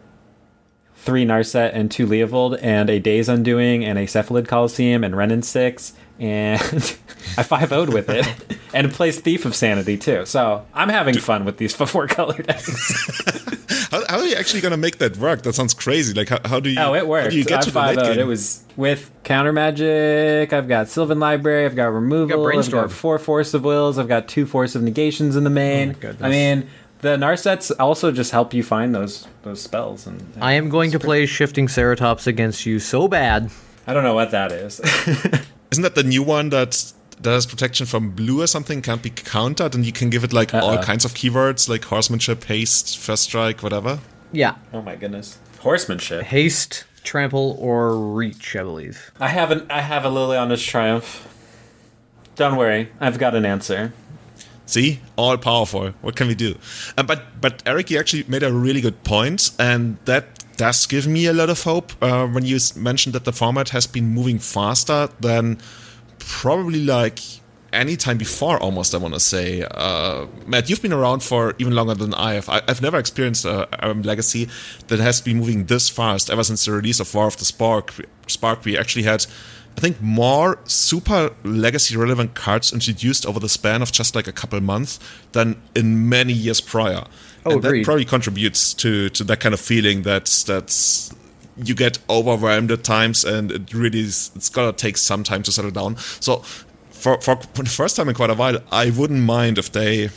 three 0.96 1.24
Narset 1.24 1.70
and 1.72 1.90
two 1.90 2.06
Leovold 2.06 2.58
and 2.62 2.90
a 2.90 2.98
Days 2.98 3.28
Undoing 3.28 3.84
and 3.84 3.98
a 3.98 4.06
Cephalid 4.06 4.46
Coliseum 4.46 5.02
and 5.02 5.16
Wrenn 5.16 5.30
and 5.30 5.44
Six, 5.44 5.94
and 6.18 6.60
I 7.38 7.42
five 7.42 7.70
would 7.70 7.94
with 7.94 8.10
it, 8.10 8.26
and 8.74 8.86
it 8.88 8.92
plays 8.92 9.18
Thief 9.18 9.46
of 9.46 9.56
Sanity 9.56 9.96
too. 9.96 10.26
So 10.26 10.66
I'm 10.74 10.90
having 10.90 11.18
fun 11.18 11.46
with 11.46 11.56
these 11.56 11.74
four 11.74 12.06
color 12.06 12.42
decks. 12.42 13.56
How, 13.90 14.02
how 14.08 14.18
are 14.18 14.26
you 14.26 14.36
actually 14.36 14.60
going 14.60 14.70
to 14.70 14.76
make 14.76 14.98
that 14.98 15.16
work? 15.16 15.42
That 15.42 15.54
sounds 15.54 15.74
crazy. 15.74 16.14
Like, 16.14 16.28
how, 16.28 16.38
how 16.44 16.60
do 16.60 16.70
you? 16.70 16.78
Oh, 16.80 16.94
it 16.94 17.06
worked. 17.06 17.32
you 17.34 17.44
get 17.44 17.58
I 17.58 17.62
to 17.62 17.66
the 17.66 17.72
five 17.72 17.96
late 17.96 18.04
game? 18.06 18.18
It 18.20 18.26
was 18.26 18.64
with 18.76 19.10
counter 19.24 19.52
magic. 19.52 20.52
I've 20.52 20.68
got 20.68 20.88
Sylvan 20.88 21.18
Library. 21.18 21.64
I've 21.64 21.74
got 21.74 21.86
removal. 21.86 22.46
I've 22.46 22.70
got 22.70 22.92
four 22.92 23.18
force 23.18 23.52
of 23.52 23.64
wills. 23.64 23.98
I've 23.98 24.08
got 24.08 24.28
two 24.28 24.46
force 24.46 24.74
of 24.74 24.82
negations 24.82 25.34
in 25.34 25.42
the 25.42 25.50
main. 25.50 25.96
Oh. 26.02 26.14
I 26.20 26.28
mean, 26.28 26.68
the 27.00 27.16
Narsets 27.16 27.72
also 27.80 28.12
just 28.12 28.30
help 28.30 28.54
you 28.54 28.62
find 28.62 28.94
those 28.94 29.26
those 29.42 29.60
spells. 29.60 30.06
And, 30.06 30.20
and 30.20 30.44
I 30.44 30.52
am 30.52 30.68
going 30.68 30.92
to 30.92 30.96
it's 30.96 31.04
play 31.04 31.26
Shifting 31.26 31.66
Ceratops 31.66 32.26
against 32.26 32.66
you 32.66 32.78
so 32.78 33.08
bad. 33.08 33.50
I 33.86 33.94
don't 33.94 34.04
know 34.04 34.14
what 34.14 34.30
that 34.30 34.52
is. 34.52 34.80
Isn't 35.72 35.82
that 35.82 35.94
the 35.94 36.04
new 36.04 36.22
one 36.22 36.50
that 36.50 36.92
that 37.22 37.30
has 37.30 37.46
protection 37.46 37.86
from 37.86 38.10
blue 38.10 38.42
or 38.42 38.46
something? 38.46 38.82
Can't 38.82 39.02
be 39.02 39.10
countered, 39.10 39.74
and 39.74 39.84
you 39.84 39.92
can 39.92 40.10
give 40.10 40.24
it 40.24 40.32
like 40.32 40.54
all 40.54 40.70
Uh-uh. 40.70 40.82
kinds 40.82 41.04
of 41.04 41.14
keywords 41.14 41.68
like 41.68 41.84
horsemanship, 41.84 42.44
haste, 42.44 42.98
first 42.98 43.24
strike, 43.24 43.62
whatever. 43.62 43.98
Yeah. 44.32 44.54
oh 44.72 44.82
my 44.82 44.96
goodness, 44.96 45.38
horsemanship. 45.60 46.22
Haste, 46.22 46.84
trample, 47.02 47.56
or 47.58 47.96
reach, 47.96 48.54
I 48.56 48.62
believe. 48.62 49.10
I 49.20 49.28
haven't. 49.28 49.70
I 49.70 49.80
have 49.80 50.04
a 50.04 50.08
Liliana's 50.08 50.62
triumph. 50.64 51.26
Don't 52.36 52.56
worry, 52.56 52.88
I've 53.00 53.18
got 53.18 53.34
an 53.34 53.44
answer. 53.44 53.92
See, 54.66 55.00
all 55.16 55.36
powerful. 55.36 55.90
What 56.00 56.14
can 56.14 56.28
we 56.28 56.34
do? 56.36 56.54
Uh, 56.96 57.02
but 57.02 57.40
but 57.40 57.62
Eric, 57.66 57.90
you 57.90 57.98
actually 57.98 58.24
made 58.28 58.42
a 58.44 58.52
really 58.52 58.80
good 58.80 59.02
point, 59.02 59.50
and 59.58 59.96
that 60.04 60.24
does 60.56 60.86
give 60.86 61.06
me 61.08 61.26
a 61.26 61.32
lot 61.32 61.50
of 61.50 61.64
hope 61.64 61.92
uh, 62.02 62.26
when 62.28 62.44
you 62.46 62.58
mentioned 62.76 63.14
that 63.14 63.24
the 63.24 63.32
format 63.32 63.70
has 63.70 63.86
been 63.88 64.08
moving 64.14 64.38
faster 64.38 65.08
than 65.18 65.58
probably 66.30 66.84
like 66.84 67.18
any 67.72 67.96
time 67.96 68.16
before. 68.16 68.56
Almost, 68.62 68.94
I 68.94 68.98
want 68.98 69.14
to 69.14 69.20
say. 69.20 69.64
Uh, 69.70 70.26
Matt, 70.46 70.70
you've 70.70 70.80
been 70.80 70.92
around 70.92 71.22
for 71.22 71.54
even 71.58 71.74
longer 71.74 71.94
than 71.94 72.14
I 72.14 72.34
have. 72.34 72.48
I, 72.48 72.62
I've 72.68 72.80
never 72.80 72.98
experienced 72.98 73.44
a, 73.44 73.68
a 73.84 73.92
legacy 73.92 74.48
that 74.86 75.00
has 75.00 75.20
been 75.20 75.38
moving 75.38 75.66
this 75.66 75.88
fast 75.88 76.30
ever 76.30 76.44
since 76.44 76.64
the 76.64 76.72
release 76.72 77.00
of 77.00 77.12
War 77.14 77.26
of 77.26 77.36
the 77.36 77.44
Spark. 77.44 77.92
Spark, 78.26 78.64
we 78.64 78.78
actually 78.78 79.02
had. 79.02 79.26
I 79.76 79.80
think 79.80 80.00
more 80.00 80.58
super 80.64 81.32
legacy 81.44 81.96
relevant 81.96 82.34
cards 82.34 82.72
introduced 82.72 83.24
over 83.24 83.38
the 83.38 83.48
span 83.48 83.82
of 83.82 83.92
just 83.92 84.14
like 84.14 84.26
a 84.26 84.32
couple 84.32 84.60
months 84.60 84.98
than 85.32 85.62
in 85.76 86.08
many 86.08 86.32
years 86.32 86.60
prior. 86.60 87.04
Oh, 87.46 87.52
and 87.52 87.62
that 87.62 87.84
probably 87.84 88.04
contributes 88.04 88.74
to 88.74 89.08
to 89.10 89.24
that 89.24 89.40
kind 89.40 89.54
of 89.54 89.60
feeling 89.60 90.02
that 90.02 90.26
that's 90.46 91.14
you 91.64 91.74
get 91.74 91.98
overwhelmed 92.08 92.70
at 92.70 92.84
times 92.84 93.24
and 93.24 93.50
it 93.52 93.72
really 93.74 94.00
is, 94.00 94.30
it's 94.34 94.48
gonna 94.48 94.72
take 94.72 94.96
some 94.96 95.22
time 95.24 95.42
to 95.44 95.52
settle 95.52 95.70
down. 95.70 95.96
So 95.96 96.38
for, 96.90 97.20
for 97.20 97.36
the 97.36 97.70
first 97.70 97.96
time 97.96 98.08
in 98.08 98.14
quite 98.14 98.30
a 98.30 98.34
while, 98.34 98.58
I 98.70 98.90
wouldn't 98.90 99.22
mind 99.22 99.58
if 99.58 99.72
they 99.72 100.10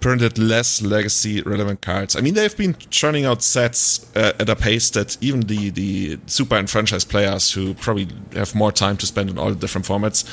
printed 0.00 0.38
less 0.38 0.82
legacy 0.82 1.42
relevant 1.42 1.82
cards. 1.82 2.16
I 2.16 2.20
mean, 2.20 2.34
they've 2.34 2.56
been 2.56 2.74
churning 2.90 3.26
out 3.26 3.42
sets 3.42 4.10
uh, 4.16 4.32
at 4.40 4.48
a 4.48 4.56
pace 4.56 4.90
that 4.90 5.16
even 5.20 5.42
the, 5.42 5.70
the 5.70 6.18
super 6.26 6.66
franchise 6.66 7.04
players 7.04 7.52
who 7.52 7.74
probably 7.74 8.08
have 8.34 8.54
more 8.54 8.72
time 8.72 8.96
to 8.98 9.06
spend 9.06 9.30
on 9.30 9.38
all 9.38 9.50
the 9.50 9.56
different 9.56 9.86
formats, 9.86 10.24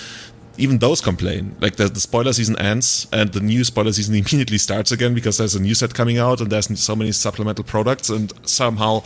even 0.57 0.79
those 0.79 1.01
complain. 1.01 1.55
Like 1.59 1.75
the, 1.75 1.87
the 1.89 1.99
spoiler 1.99 2.33
season 2.33 2.57
ends 2.59 3.07
and 3.11 3.31
the 3.33 3.41
new 3.41 3.63
spoiler 3.63 3.91
season 3.91 4.15
immediately 4.15 4.57
starts 4.57 4.91
again 4.91 5.13
because 5.13 5.37
there's 5.37 5.55
a 5.55 5.61
new 5.61 5.75
set 5.75 5.93
coming 5.93 6.17
out 6.17 6.41
and 6.41 6.49
there's 6.49 6.79
so 6.79 6.95
many 6.95 7.11
supplemental 7.11 7.63
products 7.63 8.09
and 8.09 8.33
somehow 8.47 9.03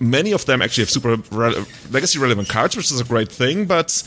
many 0.00 0.32
of 0.32 0.46
them 0.46 0.62
actually 0.62 0.82
have 0.82 0.90
super 0.90 1.16
rele- 1.16 1.92
legacy 1.92 2.18
relevant 2.18 2.48
cards, 2.48 2.76
which 2.76 2.90
is 2.90 3.00
a 3.00 3.04
great 3.04 3.30
thing, 3.30 3.66
but 3.66 4.02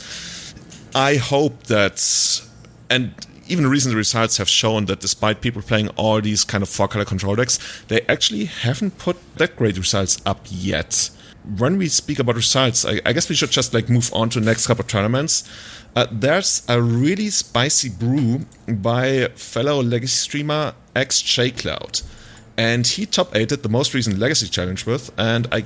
I 0.94 1.16
hope 1.16 1.64
that, 1.64 2.42
and 2.90 3.14
even 3.48 3.66
recent 3.66 3.94
results 3.94 4.36
have 4.38 4.48
shown 4.48 4.86
that 4.86 5.00
despite 5.00 5.40
people 5.40 5.62
playing 5.62 5.88
all 5.90 6.20
these 6.20 6.44
kind 6.44 6.62
of 6.62 6.68
four 6.68 6.88
color 6.88 7.04
control 7.04 7.34
decks, 7.34 7.58
they 7.88 8.02
actually 8.02 8.46
haven't 8.46 8.98
put 8.98 9.16
that 9.36 9.56
great 9.56 9.76
results 9.76 10.20
up 10.24 10.40
yet. 10.48 11.10
When 11.58 11.76
we 11.76 11.88
speak 11.88 12.18
about 12.18 12.36
results, 12.36 12.84
I, 12.84 13.00
I 13.04 13.12
guess 13.12 13.28
we 13.28 13.34
should 13.34 13.50
just 13.50 13.74
like 13.74 13.88
move 13.88 14.10
on 14.14 14.30
to 14.30 14.40
the 14.40 14.46
next 14.46 14.66
couple 14.66 14.82
of 14.84 14.88
tournaments. 14.88 15.48
Uh, 15.94 16.06
there's 16.10 16.64
a 16.68 16.80
really 16.80 17.30
spicy 17.30 17.88
brew 17.90 18.46
by 18.68 19.28
fellow 19.34 19.82
legacy 19.82 20.16
streamer 20.16 20.74
XJ 20.94 21.60
Cloud, 21.60 22.00
and 22.56 22.86
he 22.86 23.06
top 23.06 23.34
eighted 23.34 23.62
the 23.62 23.68
most 23.68 23.94
recent 23.94 24.18
legacy 24.18 24.48
challenge 24.48 24.86
with. 24.86 25.10
And 25.18 25.48
I, 25.52 25.64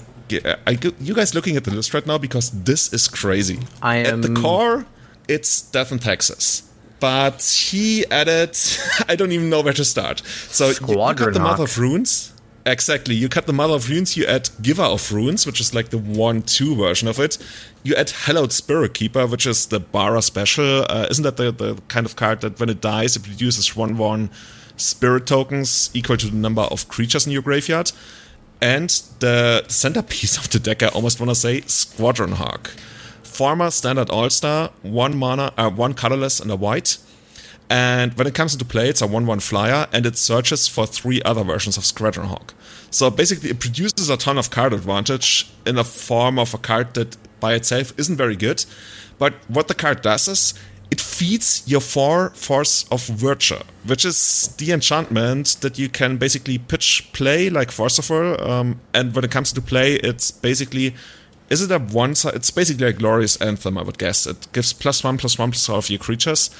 I, 0.67 0.79
you 1.01 1.15
guys 1.15 1.35
looking 1.35 1.57
at 1.57 1.65
the 1.65 1.71
list 1.71 1.95
right 1.95 2.07
now 2.07 2.19
because 2.19 2.51
this 2.51 2.93
is 2.93 3.09
crazy. 3.09 3.61
I 3.83 4.01
at 4.01 4.23
the 4.23 4.29
am- 4.29 4.37
core 4.37 4.87
it's 5.29 5.63
Death 5.63 5.93
and 5.93 6.01
Taxes. 6.01 6.63
But 6.99 7.43
he 7.43 8.07
added, 8.11 8.57
I 9.09 9.17
don't 9.17 9.33
even 9.33 9.51
know 9.51 9.61
where 9.61 9.73
to 9.75 9.85
start. 9.85 10.23
So 10.25 10.69
you, 10.69 10.75
you 10.89 11.15
cut 11.15 11.35
the 11.35 11.41
Mother 11.41 11.65
of 11.65 11.79
Runes. 11.79 12.33
Exactly. 12.65 13.15
You 13.15 13.29
cut 13.29 13.47
the 13.47 13.53
Mother 13.53 13.75
of 13.75 13.89
Runes, 13.89 14.17
you 14.17 14.27
add 14.27 14.51
Giver 14.61 14.83
of 14.83 15.13
Runes, 15.13 15.47
which 15.47 15.61
is 15.61 15.73
like 15.73 15.91
the 15.91 15.99
1 15.99 16.43
2 16.43 16.75
version 16.75 17.07
of 17.07 17.21
it. 17.21 17.39
You 17.85 17.95
add 17.95 18.11
Hallowed 18.11 18.53
Spirit 18.53 18.95
Keeper, 18.95 19.27
which 19.27 19.47
is 19.47 19.67
the 19.67 19.79
Bara 19.79 20.21
special. 20.21 20.85
Uh, 20.89 21.07
isn't 21.09 21.23
that 21.23 21.37
the, 21.37 21.53
the 21.53 21.81
kind 21.87 22.07
of 22.07 22.17
card 22.17 22.41
that 22.41 22.59
when 22.59 22.69
it 22.69 22.81
dies, 22.81 23.15
it 23.15 23.23
produces 23.23 23.77
1 23.77 23.99
1 23.99 24.31
spirit 24.77 25.27
tokens 25.27 25.91
equal 25.95 26.17
to 26.17 26.29
the 26.29 26.37
number 26.37 26.63
of 26.63 26.89
creatures 26.89 27.27
in 27.27 27.33
your 27.33 27.43
graveyard? 27.43 27.93
And 28.61 28.91
the 29.21 29.65
centerpiece 29.69 30.39
of 30.43 30.51
the 30.51 30.59
deck, 30.59 30.83
I 30.83 30.89
almost 30.89 31.21
want 31.21 31.31
to 31.31 31.35
say, 31.35 31.61
Squadron 31.63 32.33
Hawk 32.33 32.73
former 33.37 33.71
standard 33.71 34.09
all 34.09 34.31
star, 34.31 34.71
one 34.83 35.17
mana, 35.17 35.53
uh, 35.59 35.71
one 35.71 35.93
colorless, 35.93 36.41
and 36.41 36.51
a 36.51 36.57
white. 36.57 36.97
And 37.69 38.15
when 38.15 38.27
it 38.27 38.35
comes 38.35 38.55
into 38.55 38.65
play, 38.65 38.89
it's 38.89 39.03
a 39.03 39.07
1 39.07 39.27
1 39.27 39.41
flyer 39.41 39.87
and 39.93 40.07
it 40.07 40.17
searches 40.17 40.69
for 40.69 40.87
three 40.87 41.21
other 41.23 41.45
versions 41.45 41.77
of 41.77 41.85
Squadron 41.85 42.29
Hawk. 42.29 42.55
So 42.91 43.11
basically, 43.11 43.51
it 43.51 43.61
produces 43.61 44.09
a 44.09 44.17
ton 44.17 44.39
of 44.39 44.51
card 44.51 44.73
advantage 44.73 45.51
in 45.67 45.75
the 45.75 45.85
form 45.85 46.39
of 46.39 46.55
a 46.55 46.59
card 46.59 46.95
that 46.95 47.17
by 47.41 47.55
itself 47.55 47.93
isn't 47.99 48.17
very 48.17 48.37
good. 48.37 48.65
But 49.19 49.35
what 49.49 49.69
the 49.69 49.75
card 49.75 50.01
does 50.01 50.29
is 50.29 50.55
it 50.91 51.01
feeds 51.01 51.63
your 51.67 51.81
four 51.81 52.31
Force 52.31 52.85
of 52.91 53.07
Virtue, 53.07 53.61
which 53.85 54.05
is 54.05 54.55
the 54.59 54.73
enchantment 54.73 55.57
that 55.61 55.79
you 55.79 55.89
can 55.89 56.17
basically 56.17 56.59
pitch 56.59 57.09
play 57.13 57.51
like 57.51 57.71
Force 57.71 57.99
of 57.99 58.09
Will. 58.11 58.41
Um, 58.41 58.81
and 58.95 59.15
when 59.15 59.25
it 59.25 59.31
comes 59.31 59.53
to 59.53 59.61
play, 59.61 59.95
it's 59.95 60.31
basically 60.31 60.95
is 61.49 61.63
it 61.63 61.71
a 61.71 61.79
one 61.79 62.15
side? 62.15 62.35
It's 62.35 62.51
basically 62.51 62.87
a 62.87 62.93
glorious 62.93 63.37
anthem, 63.37 63.79
I 63.79 63.83
would 63.83 63.99
guess. 63.99 64.27
It 64.27 64.49
gives 64.53 64.73
plus 64.73 65.05
one, 65.05 65.17
plus 65.17 65.39
one, 65.39 65.53
plus 65.53 65.69
all 65.69 65.79
of 65.79 65.91
your 65.91 65.99
creatures. 65.99 66.51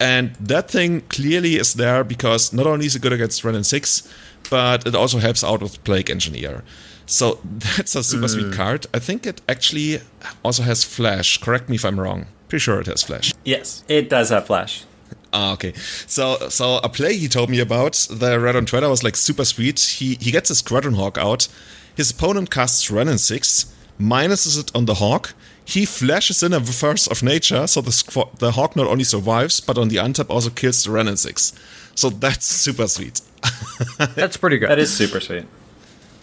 And 0.00 0.34
that 0.36 0.70
thing 0.70 1.02
clearly 1.02 1.56
is 1.56 1.74
there 1.74 2.04
because 2.04 2.52
not 2.52 2.66
only 2.66 2.86
is 2.86 2.96
it 2.96 3.02
good 3.02 3.12
against 3.12 3.44
Wrenn 3.44 3.54
and 3.54 3.66
6, 3.66 4.12
but 4.50 4.86
it 4.86 4.94
also 4.94 5.18
helps 5.18 5.42
out 5.42 5.60
with 5.60 5.82
Plague 5.84 6.10
Engineer. 6.10 6.62
So 7.06 7.40
that's 7.44 7.94
a 7.94 8.02
super 8.04 8.28
sweet 8.28 8.52
card. 8.52 8.86
I 8.92 8.98
think 8.98 9.26
it 9.26 9.40
actually 9.48 10.00
also 10.44 10.62
has 10.62 10.84
Flash. 10.84 11.38
Correct 11.38 11.68
me 11.68 11.76
if 11.76 11.84
I'm 11.84 11.98
wrong. 11.98 12.26
Pretty 12.48 12.60
sure 12.60 12.80
it 12.80 12.86
has 12.86 13.02
Flash. 13.02 13.34
Yes, 13.44 13.84
it 13.88 14.08
does 14.08 14.30
have 14.30 14.46
flash. 14.46 14.84
Ah, 15.32 15.52
okay. 15.52 15.74
So, 16.06 16.48
so 16.48 16.78
a 16.78 16.88
play 16.88 17.16
he 17.16 17.28
told 17.28 17.50
me 17.50 17.60
about 17.60 18.08
that 18.10 18.32
I 18.32 18.36
read 18.36 18.56
on 18.56 18.64
Twitter 18.64 18.88
was 18.88 19.02
like 19.04 19.16
super 19.16 19.44
sweet. 19.44 19.78
He 19.80 20.16
he 20.20 20.30
gets 20.30 20.48
his 20.48 20.58
Squadron 20.58 20.94
Hawk 20.94 21.18
out. 21.18 21.48
His 21.94 22.10
opponent 22.10 22.50
casts 22.50 22.90
Wrenn 22.90 23.08
and 23.08 23.20
six, 23.20 23.74
minuses 24.00 24.58
it 24.58 24.70
on 24.74 24.86
the 24.86 24.94
Hawk. 24.94 25.34
He 25.64 25.84
flashes 25.84 26.42
in 26.42 26.54
a 26.54 26.60
force 26.60 27.06
of 27.06 27.22
nature, 27.22 27.66
so 27.66 27.82
the 27.82 27.90
squ- 27.90 28.38
the 28.38 28.52
Hawk 28.52 28.74
not 28.74 28.86
only 28.86 29.04
survives, 29.04 29.60
but 29.60 29.76
on 29.76 29.88
the 29.88 29.96
untap 29.96 30.30
also 30.30 30.48
kills 30.48 30.84
the 30.84 30.90
Wrenn 30.92 31.08
and 31.08 31.18
six. 31.18 31.52
So 31.94 32.08
that's 32.08 32.46
super 32.46 32.86
sweet. 32.88 33.20
That's 34.14 34.36
pretty 34.36 34.58
good. 34.58 34.68
That 34.68 34.78
is 34.80 34.92
super 34.92 35.20
sweet. 35.20 35.44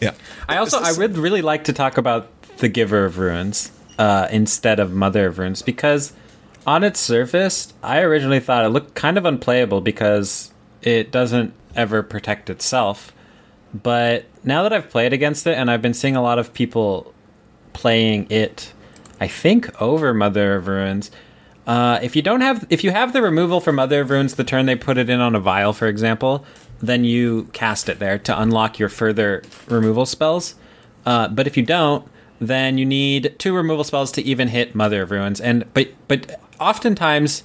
Yeah. 0.01 0.13
I 0.49 0.57
also 0.57 0.81
Is 0.81 0.97
I 0.97 0.99
would 0.99 1.17
really 1.17 1.41
like 1.41 1.63
to 1.65 1.73
talk 1.73 1.97
about 1.97 2.27
the 2.57 2.67
Giver 2.67 3.05
of 3.05 3.17
Runes 3.17 3.71
uh, 3.97 4.27
instead 4.31 4.79
of 4.79 4.93
Mother 4.93 5.27
of 5.27 5.39
Runes 5.39 5.61
because 5.61 6.13
on 6.67 6.83
its 6.83 6.99
surface, 6.99 7.73
I 7.83 7.99
originally 8.01 8.39
thought 8.39 8.65
it 8.65 8.69
looked 8.69 8.95
kind 8.95 9.17
of 9.17 9.25
unplayable 9.25 9.81
because 9.81 10.51
it 10.81 11.11
doesn't 11.11 11.53
ever 11.75 12.01
protect 12.03 12.49
itself. 12.49 13.13
But 13.73 14.25
now 14.43 14.63
that 14.63 14.73
I've 14.73 14.89
played 14.89 15.13
against 15.13 15.45
it 15.47 15.57
and 15.57 15.69
I've 15.69 15.81
been 15.81 15.93
seeing 15.93 16.15
a 16.15 16.21
lot 16.21 16.39
of 16.39 16.53
people 16.53 17.13
playing 17.73 18.27
it, 18.29 18.73
I 19.19 19.27
think 19.27 19.81
over 19.81 20.13
Mother 20.13 20.55
of 20.55 20.67
Runes. 20.67 21.11
Uh, 21.67 21.99
if 22.01 22.15
you 22.15 22.21
don't 22.21 22.41
have, 22.41 22.65
if 22.69 22.83
you 22.83 22.91
have 22.91 23.11
the 23.11 23.21
removal 23.21 23.59
for 23.59 23.71
Mother 23.71 24.01
of 24.01 24.09
Runes 24.09 24.35
the 24.35 24.43
turn 24.43 24.65
they 24.65 24.75
put 24.75 24.97
it 24.97 25.09
in 25.09 25.19
on 25.19 25.35
a 25.35 25.39
vial, 25.39 25.73
for 25.73 25.87
example, 25.87 26.45
then 26.79 27.03
you 27.03 27.49
cast 27.53 27.89
it 27.89 27.99
there 27.99 28.17
to 28.19 28.39
unlock 28.39 28.79
your 28.79 28.89
further 28.89 29.43
removal 29.67 30.05
spells. 30.05 30.55
Uh, 31.05 31.27
but 31.27 31.47
if 31.47 31.57
you 31.57 31.63
don't, 31.63 32.07
then 32.39 32.77
you 32.77 32.85
need 32.85 33.35
two 33.37 33.55
removal 33.55 33.83
spells 33.83 34.11
to 34.13 34.21
even 34.21 34.49
hit 34.49 34.75
Mother 34.75 35.03
of 35.03 35.11
Runes. 35.11 35.39
And 35.39 35.71
but 35.73 35.89
but 36.07 36.39
oftentimes 36.59 37.43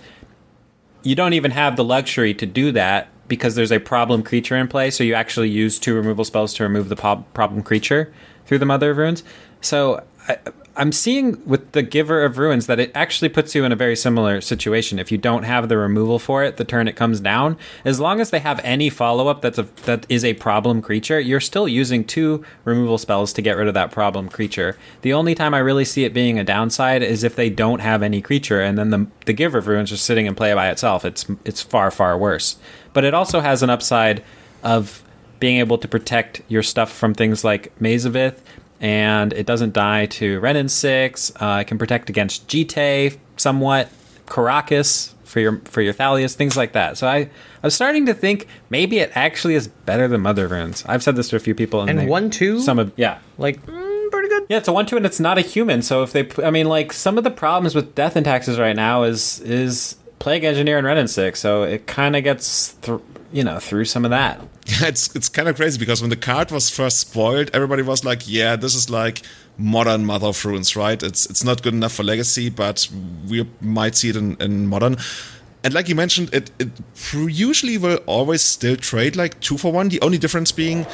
you 1.03 1.15
don't 1.15 1.33
even 1.33 1.53
have 1.53 1.77
the 1.77 1.85
luxury 1.85 2.35
to 2.35 2.47
do 2.47 2.73
that 2.73 3.09
because 3.29 3.55
there's 3.55 3.73
a 3.73 3.79
problem 3.79 4.23
creature 4.23 4.57
in 4.57 4.69
play. 4.69 4.91
So 4.91 5.05
you 5.05 5.15
actually 5.15 5.49
use 5.49 5.79
two 5.79 5.95
removal 5.95 6.25
spells 6.25 6.53
to 6.55 6.65
remove 6.65 6.89
the 6.89 6.97
prob- 6.97 7.33
problem 7.33 7.63
creature 7.63 8.13
through 8.47 8.59
the 8.59 8.67
Mother 8.67 8.91
of 8.91 8.97
Runes. 8.97 9.23
So 9.61 10.03
I, 10.29 10.39
I'm 10.77 10.93
seeing 10.93 11.45
with 11.47 11.73
the 11.73 11.83
Giver 11.83 12.25
of 12.25 12.39
Runes 12.39 12.67
that 12.67 12.79
it 12.79 12.93
actually 12.95 13.29
puts 13.29 13.55
you 13.55 13.65
in 13.65 13.73
a 13.73 13.77
very 13.77 13.97
similar 13.97 14.41
situation. 14.41 14.99
If 14.99 15.11
you 15.11 15.19
don't 15.19 15.43
have 15.43 15.69
the 15.69 15.77
removal 15.77 16.19
for 16.19 16.45
it 16.45 16.57
the 16.57 16.65
turn 16.65 16.87
it 16.87 16.97
comes 16.97 17.21
down, 17.21 17.59
as 17.85 17.99
long 17.99 18.21
as 18.21 18.31
they 18.31 18.39
have 18.39 18.61
any 18.63 18.89
follow 18.89 19.29
up 19.29 19.43
that's 19.43 19.59
a 19.59 19.65
that 19.85 20.07
is 20.09 20.25
a 20.25 20.35
problem 20.35 20.81
creature, 20.81 21.19
you're 21.19 21.41
still 21.41 21.67
using 21.67 22.05
two 22.05 22.45
removal 22.65 22.99
spells 22.99 23.33
to 23.33 23.43
get 23.43 23.57
rid 23.57 23.69
of 23.69 23.75
that 23.75 23.91
problem 23.91 24.29
creature. 24.29 24.79
The 25.03 25.13
only 25.13 25.35
time 25.35 25.55
I 25.55 25.59
really 25.59 25.85
see 25.85 26.05
it 26.05 26.15
being 26.15 26.39
a 26.39 26.45
downside 26.45 27.03
is 27.03 27.25
if 27.25 27.35
they 27.35 27.51
don't 27.51 27.81
have 27.81 28.03
any 28.03 28.23
creature, 28.23 28.61
and 28.61 28.79
then 28.79 28.91
the 28.91 29.07
the 29.27 29.33
Giver 29.33 29.59
of 29.59 29.67
Runes 29.67 29.93
is 29.93 30.01
sitting 30.01 30.27
in 30.27 30.35
play 30.35 30.55
by 30.55 30.71
itself. 30.71 31.05
It's 31.05 31.27
it's 31.45 31.63
far 31.63 31.91
far 31.91 32.17
worse. 32.17 32.57
But 32.93 33.05
it 33.05 33.15
also 33.15 33.41
has 33.41 33.63
an 33.63 33.71
upside 33.71 34.23
of 34.63 35.03
being 35.41 35.59
able 35.59 35.79
to 35.79 35.89
protect 35.89 36.43
your 36.49 36.63
stuff 36.63 36.93
from 36.93 37.15
things 37.15 37.43
like 37.45 37.73
Maze 37.81 38.05
of 38.05 38.15
Ith, 38.15 38.43
and 38.81 39.33
it 39.33 39.47
doesn't 39.47 39.73
die 39.75 40.07
to 40.07 40.41
Wrenn 40.41 40.57
and 40.57 40.71
6. 40.71 41.33
Uh, 41.37 41.59
it 41.61 41.67
can 41.67 41.79
protect 41.79 42.09
against 42.11 42.49
Jitte 42.49 43.19
somewhat, 43.37 43.89
Karakas 44.27 45.15
for 45.25 45.41
your 45.41 45.61
for 45.65 45.81
your 45.83 45.93
Thalias, 45.95 46.35
things 46.35 46.57
like 46.57 46.73
that. 46.73 46.97
So 46.99 47.07
I, 47.07 47.17
I 47.19 47.29
was 47.63 47.75
starting 47.75 48.07
to 48.07 48.15
think 48.15 48.47
maybe 48.69 48.99
it 48.99 49.13
actually 49.15 49.55
is 49.55 49.69
better 49.69 50.09
than 50.09 50.21
Mother 50.23 50.49
Runes. 50.49 50.85
I've 50.87 51.03
said 51.03 51.17
this 51.17 51.29
to 51.31 51.37
a 51.37 51.41
few 51.41 51.55
people, 51.55 51.81
and, 51.83 51.91
And 51.91 51.99
they- 52.01 52.07
one, 52.07 52.31
two? 52.31 52.61
some 52.61 52.79
of 52.79 52.93
yeah. 52.97 53.19
Like, 53.39 53.65
mm, 53.67 54.11
pretty 54.11 54.29
good. 54.29 54.47
Yeah, 54.49 54.57
it's 54.59 54.69
a 54.69 54.73
one 54.73 54.87
two, 54.87 54.97
and 54.97 55.07
it's 55.07 55.21
not 55.21 55.39
a 55.39 55.43
human. 55.43 55.83
So 55.83 56.03
if 56.03 56.13
they, 56.13 56.29
I 56.45 56.51
mean, 56.51 56.67
like 56.69 56.93
some 56.93 57.17
of 57.19 57.25
the 57.25 57.31
problems 57.31 57.75
with 57.75 57.95
death 57.95 58.17
and 58.17 58.25
taxes 58.25 58.59
right 58.59 58.75
now 58.77 59.03
is 59.05 59.41
is 59.41 59.97
plague 60.19 60.43
engineer 60.45 60.79
and 60.79 60.87
Wrenn 60.87 60.99
and 60.99 61.09
six. 61.11 61.39
So 61.41 61.63
it 61.63 61.87
kind 61.87 62.17
of 62.17 62.25
gets 62.25 62.73
thr 62.83 62.97
you 63.33 63.45
know 63.45 63.59
through 63.59 63.85
some 63.85 64.05
of 64.05 64.11
that. 64.11 64.41
it's 64.67 65.15
it's 65.15 65.29
kind 65.29 65.49
of 65.49 65.57
crazy 65.57 65.79
because 65.79 66.01
when 66.01 66.11
the 66.11 66.17
card 66.17 66.51
was 66.51 66.71
first 66.71 66.99
spoiled, 66.99 67.51
everybody 67.53 67.83
was 67.83 68.05
like, 68.05 68.29
"Yeah, 68.29 68.57
this 68.57 68.75
is 68.75 68.91
like 68.91 69.23
modern 69.57 70.05
Mother 70.05 70.29
of 70.29 70.45
Runes, 70.45 70.77
right? 70.77 71.03
It's 71.03 71.27
it's 71.27 71.45
not 71.45 71.63
good 71.63 71.75
enough 71.75 71.93
for 71.93 72.03
Legacy, 72.03 72.51
but 72.51 72.89
we 73.29 73.49
might 73.61 73.97
see 73.97 74.11
it 74.11 74.17
in, 74.17 74.37
in 74.41 74.67
modern." 74.67 74.97
And 75.63 75.75
like 75.75 75.89
you 75.91 75.95
mentioned, 75.95 76.33
it, 76.33 76.51
it 76.59 76.71
usually 77.13 77.77
will 77.77 77.99
always 78.07 78.41
still 78.41 78.77
trade 78.77 79.15
like 79.15 79.39
two 79.41 79.59
for 79.59 79.71
one. 79.71 79.91
The 79.91 80.01
only 80.01 80.17
difference 80.17 80.53
being 80.53 80.87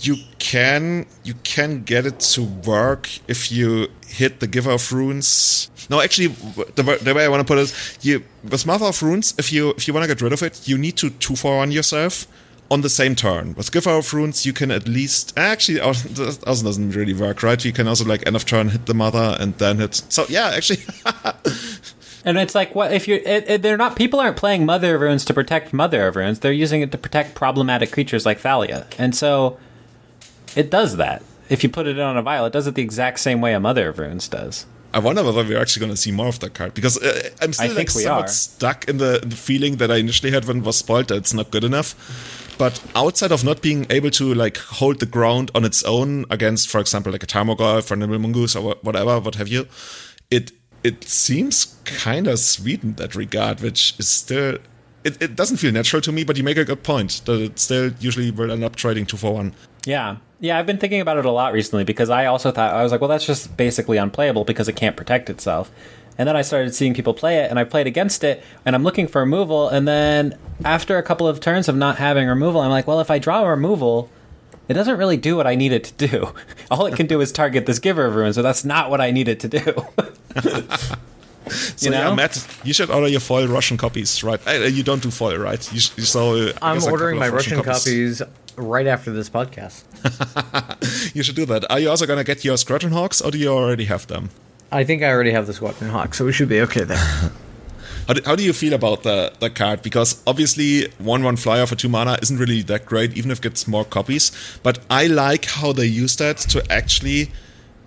you 0.00 0.16
can 0.38 1.06
you 1.22 1.34
can 1.44 1.82
get 1.84 2.06
it 2.06 2.20
to 2.20 2.42
work 2.42 3.08
if 3.28 3.50
you 3.50 3.88
hit 4.06 4.40
the 4.40 4.46
giver 4.46 4.72
of 4.72 4.92
runes. 4.92 5.70
No, 5.90 6.00
actually, 6.00 6.28
the, 6.28 6.98
the 7.02 7.14
way 7.14 7.26
I 7.26 7.28
want 7.28 7.46
to 7.46 7.46
put 7.46 7.58
it, 7.58 7.98
you 8.00 8.24
with 8.42 8.66
Mother 8.66 8.86
of 8.86 9.02
Runes, 9.02 9.34
if 9.36 9.52
you 9.52 9.70
if 9.70 9.86
you 9.86 9.94
want 9.94 10.04
to 10.04 10.08
get 10.08 10.22
rid 10.22 10.32
of 10.32 10.42
it, 10.42 10.66
you 10.66 10.78
need 10.78 10.96
to 10.98 11.10
two 11.10 11.36
for 11.36 11.58
one 11.58 11.70
yourself 11.70 12.26
on 12.70 12.80
the 12.80 12.88
same 12.88 13.14
turn. 13.14 13.54
With 13.54 13.70
Giver 13.70 13.90
of 13.90 14.14
Runes, 14.14 14.46
you 14.46 14.54
can 14.54 14.70
at 14.70 14.88
least 14.88 15.36
actually 15.36 15.80
oh, 15.80 15.92
that 16.18 16.42
also 16.46 16.64
doesn't 16.64 16.92
really 16.92 17.14
work, 17.14 17.42
right? 17.42 17.62
You 17.62 17.72
can 17.72 17.86
also 17.86 18.04
like 18.04 18.26
end 18.26 18.36
of 18.36 18.46
turn 18.46 18.70
hit 18.70 18.86
the 18.86 18.94
mother 18.94 19.36
and 19.38 19.56
then 19.58 19.78
hit. 19.78 19.94
So 20.08 20.24
yeah, 20.28 20.52
actually, 20.54 20.84
And 22.24 22.38
it's 22.38 22.54
like, 22.54 22.74
what 22.74 22.92
if 22.92 23.06
you're? 23.06 23.20
They're 23.20 23.76
not. 23.76 23.96
People 23.96 24.18
aren't 24.18 24.36
playing 24.38 24.64
Mother 24.64 24.94
of 24.94 25.02
Runes 25.02 25.24
to 25.26 25.34
protect 25.34 25.72
Mother 25.74 26.06
of 26.06 26.16
Runes. 26.16 26.40
They're 26.40 26.52
using 26.52 26.80
it 26.80 26.90
to 26.92 26.98
protect 26.98 27.34
problematic 27.34 27.92
creatures 27.92 28.24
like 28.24 28.38
Thalia. 28.38 28.86
And 28.98 29.14
so, 29.14 29.58
it 30.56 30.70
does 30.70 30.96
that. 30.96 31.22
If 31.48 31.62
you 31.62 31.68
put 31.68 31.86
it 31.86 31.98
on 31.98 32.16
a 32.16 32.22
vial, 32.22 32.46
it 32.46 32.52
does 32.52 32.66
it 32.66 32.74
the 32.74 32.82
exact 32.82 33.20
same 33.20 33.40
way 33.40 33.54
a 33.54 33.60
Mother 33.60 33.88
of 33.90 33.98
Runes 33.98 34.28
does. 34.28 34.66
I 34.94 35.00
wonder 35.00 35.24
whether 35.24 35.42
we're 35.42 35.60
actually 35.60 35.80
going 35.80 35.92
to 35.92 35.96
see 35.96 36.12
more 36.12 36.28
of 36.28 36.38
that 36.38 36.54
card 36.54 36.72
because 36.72 37.02
uh, 37.02 37.30
I'm 37.42 37.52
still 37.52 37.74
think 37.74 37.78
like 37.78 38.04
somewhat 38.04 38.24
are. 38.26 38.28
stuck 38.28 38.88
in 38.88 38.98
the, 38.98 39.20
the 39.26 39.34
feeling 39.34 39.76
that 39.76 39.90
I 39.90 39.96
initially 39.96 40.30
had 40.30 40.44
when 40.44 40.58
it 40.58 40.64
was 40.64 40.78
spoiled 40.78 41.08
that 41.08 41.16
it's 41.16 41.34
not 41.34 41.50
good 41.50 41.64
enough. 41.64 42.54
But 42.58 42.80
outside 42.94 43.32
of 43.32 43.42
not 43.42 43.60
being 43.60 43.86
able 43.90 44.10
to 44.10 44.32
like 44.32 44.56
hold 44.56 45.00
the 45.00 45.06
ground 45.06 45.50
on 45.52 45.64
its 45.64 45.82
own 45.82 46.26
against, 46.30 46.68
for 46.68 46.78
example, 46.78 47.10
like 47.10 47.24
a 47.24 47.26
Tarmogoyf 47.26 47.90
or 47.90 47.96
Nimble 47.96 48.20
Mongoose 48.20 48.54
or 48.54 48.76
whatever, 48.82 49.18
what 49.18 49.34
have 49.34 49.48
you, 49.48 49.66
it 50.30 50.52
it 50.84 51.02
seems 51.02 51.76
kind 51.84 52.28
of 52.28 52.38
sweet 52.38 52.84
in 52.84 52.94
that 52.94 53.16
regard, 53.16 53.60
which 53.60 53.94
is 53.98 54.08
still. 54.08 54.58
It, 55.02 55.20
it 55.20 55.36
doesn't 55.36 55.56
feel 55.56 55.72
natural 55.72 56.00
to 56.02 56.12
me, 56.12 56.24
but 56.24 56.38
you 56.38 56.44
make 56.44 56.56
a 56.56 56.64
good 56.64 56.82
point 56.82 57.22
that 57.26 57.40
it 57.40 57.58
still 57.58 57.90
usually 57.98 58.30
will 58.30 58.50
end 58.50 58.62
up 58.64 58.76
trading 58.76 59.04
two 59.04 59.16
for 59.16 59.34
one. 59.34 59.54
Yeah. 59.84 60.16
Yeah, 60.44 60.58
I've 60.58 60.66
been 60.66 60.76
thinking 60.76 61.00
about 61.00 61.16
it 61.16 61.24
a 61.24 61.30
lot 61.30 61.54
recently 61.54 61.84
because 61.84 62.10
I 62.10 62.26
also 62.26 62.50
thought 62.50 62.74
I 62.74 62.82
was 62.82 62.92
like, 62.92 63.00
well, 63.00 63.08
that's 63.08 63.24
just 63.24 63.56
basically 63.56 63.96
unplayable 63.96 64.44
because 64.44 64.68
it 64.68 64.76
can't 64.76 64.94
protect 64.94 65.30
itself. 65.30 65.70
And 66.18 66.28
then 66.28 66.36
I 66.36 66.42
started 66.42 66.74
seeing 66.74 66.92
people 66.92 67.14
play 67.14 67.38
it, 67.38 67.48
and 67.48 67.58
I 67.58 67.64
played 67.64 67.86
against 67.86 68.22
it, 68.22 68.44
and 68.66 68.76
I'm 68.76 68.82
looking 68.82 69.06
for 69.06 69.22
removal. 69.22 69.70
And 69.70 69.88
then 69.88 70.38
after 70.62 70.98
a 70.98 71.02
couple 71.02 71.26
of 71.26 71.40
turns 71.40 71.66
of 71.66 71.76
not 71.76 71.96
having 71.96 72.28
removal, 72.28 72.60
I'm 72.60 72.68
like, 72.68 72.86
well, 72.86 73.00
if 73.00 73.10
I 73.10 73.18
draw 73.18 73.42
a 73.42 73.48
removal, 73.48 74.10
it 74.68 74.74
doesn't 74.74 74.98
really 74.98 75.16
do 75.16 75.34
what 75.34 75.46
I 75.46 75.54
need 75.54 75.72
it 75.72 75.84
to 75.84 76.08
do. 76.08 76.34
All 76.70 76.84
it 76.84 76.94
can 76.94 77.06
do 77.06 77.22
is 77.22 77.32
target 77.32 77.64
this 77.64 77.78
Giver 77.78 78.04
of 78.04 78.14
Runes, 78.14 78.34
so 78.34 78.42
that's 78.42 78.66
not 78.66 78.90
what 78.90 79.00
I 79.00 79.12
need 79.12 79.28
it 79.28 79.40
to 79.40 79.48
do. 79.48 79.74
So 81.46 81.90
You 81.90 81.92
yeah. 81.92 82.14
Matt, 82.14 82.42
you 82.64 82.72
should 82.72 82.90
order 82.90 83.06
your 83.06 83.20
foil 83.20 83.46
Russian 83.48 83.76
copies, 83.76 84.24
right? 84.24 84.40
Uh, 84.46 84.52
you 84.52 84.82
don't 84.82 85.02
do 85.02 85.10
foil, 85.10 85.36
right? 85.36 85.72
You, 85.74 85.78
sh- 85.78 85.90
you 85.98 86.20
uh, 86.20 86.52
I 86.62 86.70
I'm 86.70 86.82
ordering 86.84 87.18
my 87.18 87.26
couple 87.26 87.38
of 87.38 87.46
Russian 87.46 87.62
copies 87.62 88.22
right 88.56 88.86
after 88.86 89.12
this 89.12 89.30
podcast. 89.30 89.84
You 91.14 91.22
should 91.22 91.36
do 91.36 91.46
that. 91.46 91.70
Are 91.70 91.78
you 91.78 91.88
also 91.88 92.06
gonna 92.06 92.24
get 92.24 92.44
your 92.44 92.56
Squadron 92.56 92.92
Hawks, 92.92 93.20
or 93.20 93.30
do 93.30 93.38
you 93.38 93.48
already 93.48 93.84
have 93.84 94.06
them? 94.06 94.30
I 94.72 94.84
think 94.84 95.02
I 95.02 95.08
already 95.08 95.30
have 95.30 95.46
the 95.46 95.54
Squadron 95.54 95.90
Hawk, 95.90 96.14
so 96.14 96.24
we 96.24 96.32
should 96.32 96.48
be 96.48 96.60
okay 96.62 96.84
there. 96.84 96.98
How 98.06 98.12
do, 98.12 98.20
how 98.26 98.36
do 98.36 98.42
you 98.42 98.52
feel 98.52 98.74
about 98.74 99.02
the, 99.02 99.32
the 99.40 99.48
card? 99.48 99.80
Because 99.80 100.22
obviously, 100.26 100.90
1 100.98 101.22
1 101.22 101.36
flyer 101.36 101.64
for 101.64 101.74
2 101.74 101.88
mana 101.88 102.18
isn't 102.20 102.36
really 102.36 102.60
that 102.64 102.84
great, 102.84 103.16
even 103.16 103.30
if 103.30 103.38
it 103.38 103.42
gets 103.42 103.66
more 103.66 103.82
copies. 103.82 104.30
But 104.62 104.80
I 104.90 105.06
like 105.06 105.46
how 105.46 105.72
they 105.72 105.86
use 105.86 106.14
that 106.16 106.36
to 106.52 106.70
actually 106.70 107.30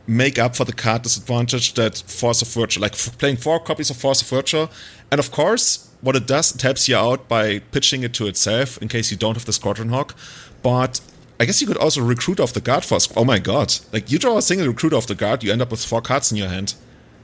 make 0.08 0.40
up 0.40 0.56
for 0.56 0.66
the 0.66 0.74
card 0.74 1.04
disadvantage 1.04 1.76
that 1.76 1.98
Force 1.98 2.42
of 2.42 2.48
Virtue, 2.48 2.80
like 2.80 2.94
playing 2.94 3.38
4 3.38 3.60
copies 3.60 3.92
of 3.92 3.98
Force 3.98 4.24
of 4.24 4.30
Virtue. 4.30 4.68
And 5.12 5.20
of 5.20 5.30
course, 5.30 5.87
what 6.02 6.16
it 6.16 6.28
does, 6.28 6.54
it 6.56 6.62
helps 6.62 6.88
you 6.88 6.96
out 6.96 7.28
by 7.28 7.60
pitching 7.60 8.04
it 8.04 8.14
to 8.16 8.28
itself 8.28 8.78
in 8.82 8.88
case 8.88 9.12
you 9.12 9.18
don't 9.18 9.36
have 9.36 9.46
the 9.46 9.54
Squadron 9.54 9.90
Hawk. 9.90 10.16
But 10.62 11.02
I 11.40 11.46
guess 11.46 11.62
you 11.62 11.68
could 11.68 11.78
also 11.78 12.02
Recruiter 12.02 12.44
of 12.44 12.54
the 12.54 12.62
Guard 12.62 12.84
force. 12.86 13.12
Oh 13.16 13.26
my 13.26 13.40
god. 13.40 13.74
Like, 13.92 14.12
you 14.12 14.18
draw 14.20 14.38
a 14.38 14.42
single 14.42 14.68
Recruiter 14.68 14.96
of 14.96 15.08
the 15.08 15.16
Guard, 15.16 15.44
you 15.44 15.52
end 15.52 15.62
up 15.62 15.72
with 15.72 15.84
4 15.84 16.02
cards 16.02 16.32
in 16.32 16.38
your 16.38 16.50
hand. 16.50 16.76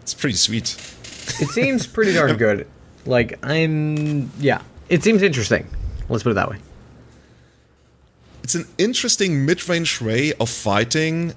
It's 0.02 0.14
pretty 0.14 0.36
sweet. 0.36 0.76
it 1.40 1.50
seems 1.50 1.88
pretty 1.88 2.14
darn 2.14 2.36
good. 2.46 2.68
Like 3.06 3.38
I'm, 3.44 4.32
yeah, 4.40 4.62
it 4.90 5.04
seems 5.04 5.22
interesting. 5.22 5.68
Let's 6.10 6.24
put 6.24 6.32
it 6.32 6.36
that 6.36 6.50
way. 6.50 6.58
it's 8.44 8.56
an 8.56 8.66
interesting 8.78 9.46
mid-range 9.46 10.02
way 10.02 10.34
of 10.34 10.50
fighting 10.50 11.34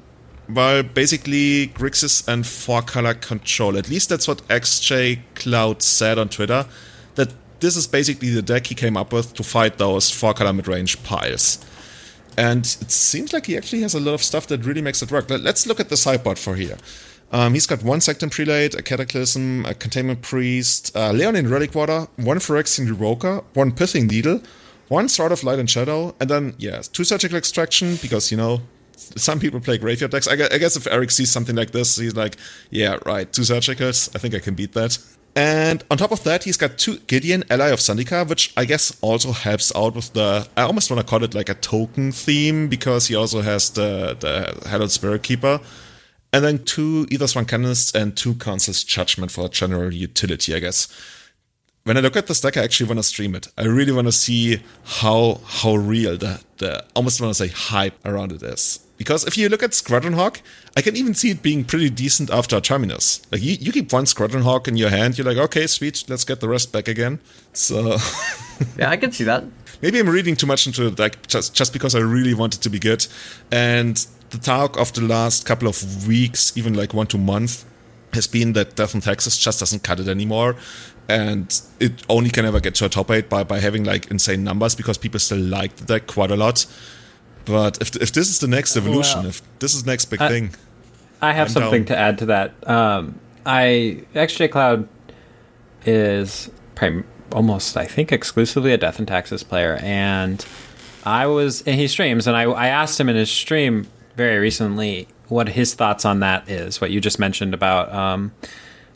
while 0.48 0.82
basically 0.82 1.68
Grixis 1.68 2.26
and 2.28 2.46
four 2.46 2.82
color 2.82 3.14
control. 3.14 3.76
At 3.76 3.88
least 3.88 4.08
that's 4.08 4.26
what 4.28 4.38
XJ 4.48 5.20
Cloud 5.34 5.82
said 5.82 6.18
on 6.18 6.28
Twitter. 6.28 6.66
This 7.60 7.76
is 7.76 7.86
basically 7.86 8.30
the 8.30 8.42
deck 8.42 8.66
he 8.66 8.74
came 8.74 8.96
up 8.96 9.12
with 9.12 9.34
to 9.34 9.42
fight 9.42 9.78
those 9.78 10.10
four 10.10 10.34
color 10.34 10.52
mid-range 10.52 11.02
piles. 11.02 11.58
And 12.38 12.66
it 12.66 12.90
seems 12.90 13.32
like 13.32 13.46
he 13.46 13.56
actually 13.56 13.80
has 13.82 13.94
a 13.94 14.00
lot 14.00 14.12
of 14.12 14.22
stuff 14.22 14.46
that 14.48 14.64
really 14.64 14.82
makes 14.82 15.00
it 15.02 15.10
work. 15.10 15.30
Let- 15.30 15.40
Let's 15.40 15.66
look 15.66 15.80
at 15.80 15.88
the 15.88 15.96
sideboard 15.96 16.38
for 16.38 16.54
here. 16.54 16.76
Um, 17.32 17.54
he's 17.54 17.66
got 17.66 17.82
one 17.82 18.00
Sanctum 18.00 18.30
Prelate, 18.30 18.74
a 18.78 18.82
Cataclysm, 18.82 19.64
a 19.66 19.74
Containment 19.74 20.22
Priest, 20.22 20.94
uh, 20.94 21.10
Leonin 21.12 21.48
Relic-Warder, 21.48 22.08
one 22.16 22.38
Phyrexian 22.38 22.86
Revoker, 22.88 23.42
one 23.54 23.72
Pithing 23.72 24.06
Needle, 24.06 24.42
one 24.88 25.08
Sword 25.08 25.32
of 25.32 25.42
Light 25.42 25.58
and 25.58 25.68
Shadow, 25.68 26.14
and 26.20 26.30
then, 26.30 26.54
yeah, 26.58 26.82
two 26.92 27.02
Surgical 27.04 27.36
Extraction, 27.38 27.96
because, 27.96 28.30
you 28.30 28.36
know, 28.36 28.60
some 28.96 29.40
people 29.40 29.58
play 29.60 29.76
graveyard 29.78 30.12
decks. 30.12 30.28
I 30.28 30.36
gue- 30.36 30.48
I 30.52 30.58
guess 30.58 30.76
if 30.76 30.86
Eric 30.86 31.10
sees 31.10 31.30
something 31.32 31.56
like 31.56 31.72
this, 31.72 31.96
he's 31.96 32.14
like, 32.14 32.36
yeah, 32.70 32.98
right, 33.06 33.30
two 33.32 33.42
Surgicals, 33.42 34.08
I 34.14 34.18
think 34.20 34.34
I 34.34 34.38
can 34.38 34.54
beat 34.54 34.72
that. 34.74 34.98
And 35.36 35.84
on 35.90 35.98
top 35.98 36.12
of 36.12 36.24
that, 36.24 36.44
he's 36.44 36.56
got 36.56 36.78
two 36.78 36.96
Gideon, 37.00 37.44
Ally 37.50 37.68
of 37.68 37.78
Zendikar, 37.78 38.26
which 38.26 38.54
I 38.56 38.64
guess 38.64 38.96
also 39.02 39.32
helps 39.32 39.70
out 39.76 39.94
with 39.94 40.14
the. 40.14 40.48
I 40.56 40.62
almost 40.62 40.90
want 40.90 41.00
to 41.02 41.06
call 41.06 41.22
it 41.22 41.34
like 41.34 41.50
a 41.50 41.54
token 41.54 42.10
theme 42.10 42.68
because 42.68 43.08
he 43.08 43.14
also 43.14 43.42
has 43.42 43.68
the 43.68 44.16
the 44.18 44.66
Hallowed 44.66 44.90
Spirit 44.90 45.22
Keeper, 45.22 45.60
and 46.32 46.42
then 46.42 46.64
two 46.64 47.04
Ethersworn 47.10 47.46
Canonists 47.46 47.94
and 47.94 48.16
two 48.16 48.34
Council's 48.36 48.82
Judgment 48.82 49.30
for 49.30 49.46
general 49.50 49.92
utility, 49.92 50.54
I 50.54 50.58
guess. 50.58 50.88
When 51.84 51.98
I 51.98 52.00
look 52.00 52.16
at 52.16 52.28
this 52.28 52.40
deck, 52.40 52.56
I 52.56 52.64
actually 52.64 52.88
want 52.88 53.00
to 53.00 53.02
stream 53.02 53.34
it. 53.34 53.46
I 53.58 53.66
really 53.66 53.92
want 53.92 54.08
to 54.08 54.12
see 54.12 54.62
how 54.84 55.42
how 55.44 55.74
real 55.74 56.16
the 56.16 56.40
the 56.56 56.82
almost 56.94 57.20
want 57.20 57.36
to 57.36 57.46
say 57.46 57.52
hype 57.54 57.94
around 58.06 58.32
it 58.32 58.42
is. 58.42 58.85
Because 58.96 59.26
if 59.26 59.36
you 59.36 59.48
look 59.48 59.62
at 59.62 59.74
Squadron 59.74 60.14
Hawk, 60.14 60.40
I 60.76 60.80
can 60.80 60.96
even 60.96 61.12
see 61.14 61.30
it 61.30 61.42
being 61.42 61.64
pretty 61.64 61.90
decent 61.90 62.30
after 62.30 62.60
Terminus. 62.60 63.20
Like 63.30 63.42
you, 63.42 63.52
you 63.60 63.72
keep 63.72 63.92
one 63.92 64.06
Squadron 64.06 64.42
Hawk 64.42 64.68
in 64.68 64.76
your 64.76 64.90
hand, 64.90 65.18
you're 65.18 65.26
like, 65.26 65.36
okay, 65.36 65.66
sweet, 65.66 66.04
let's 66.08 66.24
get 66.24 66.40
the 66.40 66.48
rest 66.48 66.72
back 66.72 66.88
again. 66.88 67.20
So 67.52 67.98
Yeah, 68.78 68.90
I 68.90 68.96
can 68.96 69.12
see 69.12 69.24
that. 69.24 69.44
maybe 69.82 69.98
I'm 69.98 70.08
reading 70.08 70.34
too 70.36 70.46
much 70.46 70.66
into 70.66 70.86
it, 70.86 70.98
like 70.98 71.26
just 71.26 71.54
just 71.54 71.72
because 71.72 71.94
I 71.94 72.00
really 72.00 72.34
want 72.34 72.54
it 72.54 72.62
to 72.62 72.70
be 72.70 72.78
good. 72.78 73.06
And 73.52 73.96
the 74.30 74.38
talk 74.38 74.78
of 74.78 74.92
the 74.94 75.02
last 75.02 75.44
couple 75.46 75.68
of 75.68 76.08
weeks, 76.08 76.56
even 76.56 76.74
like 76.74 76.94
one 76.94 77.06
to 77.08 77.18
month, 77.18 77.64
has 78.14 78.26
been 78.26 78.54
that 78.54 78.76
Death 78.76 78.94
and 78.94 79.02
Taxes 79.02 79.36
just 79.36 79.60
doesn't 79.60 79.82
cut 79.82 80.00
it 80.00 80.08
anymore. 80.08 80.56
And 81.08 81.60
it 81.78 82.02
only 82.08 82.30
can 82.30 82.44
ever 82.46 82.58
get 82.60 82.74
to 82.76 82.86
a 82.86 82.88
top 82.88 83.10
eight 83.12 83.28
by, 83.28 83.44
by 83.44 83.60
having 83.60 83.84
like 83.84 84.10
insane 84.10 84.42
numbers 84.42 84.74
because 84.74 84.98
people 84.98 85.20
still 85.20 85.38
like 85.38 85.76
the 85.76 85.84
deck 85.84 86.06
quite 86.08 86.32
a 86.32 86.36
lot. 86.36 86.66
But 87.46 87.78
if, 87.80 87.96
if 87.96 88.12
this 88.12 88.28
is 88.28 88.40
the 88.40 88.48
next 88.48 88.76
evolution, 88.76 89.20
Well, 89.20 89.28
if 89.28 89.58
this 89.60 89.74
is 89.74 89.84
the 89.84 89.90
next 89.90 90.06
big 90.06 90.20
I- 90.20 90.28
thing, 90.28 90.50
I 91.22 91.32
have 91.32 91.46
I'm 91.48 91.52
something 91.52 91.84
down. 91.84 91.96
to 91.96 91.98
add 91.98 92.18
to 92.18 92.26
that. 92.26 92.68
Um, 92.68 93.18
I 93.46 94.02
XJ 94.14 94.50
Cloud 94.50 94.88
is 95.84 96.50
prim- 96.74 97.06
almost, 97.32 97.76
I 97.76 97.86
think, 97.86 98.12
exclusively 98.12 98.72
a 98.72 98.78
Death 98.78 98.98
and 98.98 99.08
Taxes 99.08 99.42
player, 99.42 99.78
and 99.82 100.44
I 101.04 101.26
was, 101.26 101.62
and 101.62 101.76
he 101.80 101.88
streams, 101.88 102.26
and 102.26 102.36
I, 102.36 102.42
I 102.42 102.66
asked 102.68 102.98
him 103.00 103.08
in 103.08 103.16
his 103.16 103.30
stream 103.30 103.86
very 104.16 104.38
recently 104.38 105.08
what 105.28 105.50
his 105.50 105.74
thoughts 105.74 106.04
on 106.04 106.20
that 106.20 106.48
is. 106.48 106.80
What 106.80 106.90
you 106.90 107.00
just 107.00 107.18
mentioned 107.18 107.54
about 107.54 107.92
um, 107.94 108.32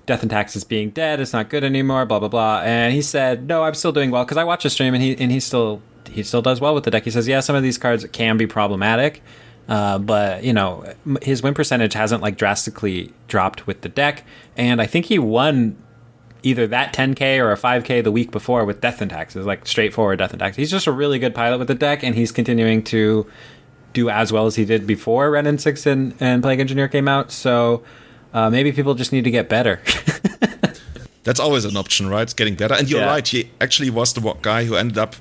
Death 0.07 0.23
and 0.23 0.31
Taxes 0.31 0.65
being 0.65 0.91
dead, 0.91 1.21
it's 1.21 1.33
not 1.33 1.49
good 1.49 1.65
anymore, 1.65 2.05
blah 2.07 2.19
blah 2.19 2.29
blah, 2.29 2.61
and 2.65 2.93
he 2.93 3.03
said, 3.03 3.47
"No, 3.47 3.63
I'm 3.65 3.75
still 3.75 3.93
doing 3.93 4.11
well 4.11 4.25
because 4.25 4.37
I 4.37 4.45
watch 4.45 4.65
his 4.65 4.73
stream, 4.73 4.95
and 4.95 5.03
he 5.03 5.17
and 5.19 5.31
he's 5.31 5.45
still 5.45 5.81
he 6.11 6.23
still 6.23 6.43
does 6.43 6.61
well 6.61 6.75
with 6.75 6.85
the 6.85 6.91
deck. 6.91 7.05
He 7.05 7.11
says, 7.11 7.27
yeah, 7.29 7.41
some 7.41 7.57
of 7.57 7.63
these 7.63 7.79
cards 7.79 8.05
can 8.13 8.37
be 8.37 8.47
problematic, 8.47 9.23
uh, 9.69 9.99
but 9.99 10.43
you 10.45 10.53
know 10.53 10.85
his 11.23 11.43
win 11.43 11.55
percentage 11.55 11.95
hasn't 11.95 12.23
like 12.23 12.37
drastically 12.37 13.13
dropped 13.29 13.67
with 13.67 13.81
the 13.83 13.89
deck, 13.89 14.25
and 14.57 14.81
I 14.81 14.87
think 14.87 15.07
he 15.07 15.19
won 15.19 15.77
either 16.43 16.67
that 16.67 16.95
10k 16.95 17.39
or 17.39 17.53
a 17.53 17.57
5k 17.57 18.03
the 18.03 18.11
week 18.11 18.31
before 18.31 18.65
with 18.65 18.81
death 18.81 19.03
and 19.03 19.11
taxes, 19.11 19.45
like 19.45 19.67
straightforward 19.67 20.19
death 20.19 20.31
and 20.31 20.41
taxes. 20.41 20.57
He's 20.57 20.71
just 20.71 20.87
a 20.87 20.93
really 20.93 21.19
good 21.19 21.35
pilot 21.35 21.59
with 21.59 21.69
the 21.69 21.75
deck, 21.75 22.03
and 22.03 22.15
he's 22.15 22.33
continuing 22.33 22.83
to 22.85 23.27
do 23.93 24.09
as 24.09 24.33
well 24.33 24.47
as 24.47 24.55
he 24.57 24.65
did 24.65 24.87
before 24.87 25.31
Wrenn 25.31 25.47
and 25.47 25.61
Six 25.61 25.85
and, 25.85 26.15
and 26.21 26.43
Plague 26.43 26.61
Engineer 26.61 26.89
came 26.89 27.09
out. 27.09 27.31
So 27.33 27.83
uh, 28.33 28.49
maybe 28.49 28.73
people 28.73 28.95
just 28.95 29.13
need 29.13 29.25
to 29.25 29.31
get 29.31 29.49
better. 29.49 29.81
That's 31.25 31.41
always 31.41 31.65
an 31.67 31.77
option, 31.77 32.09
right? 32.09 32.35
Getting 32.35 32.55
better. 32.55 32.75
And 32.75 32.89
you're 32.91 33.01
Yeah. 33.01 33.07
right. 33.07 33.27
He 33.27 33.51
actually 33.61 33.91
was 33.91 34.15
the 34.15 34.21
guy 34.43 34.65
who 34.65 34.77
ended 34.77 34.97
up. 34.99 35.15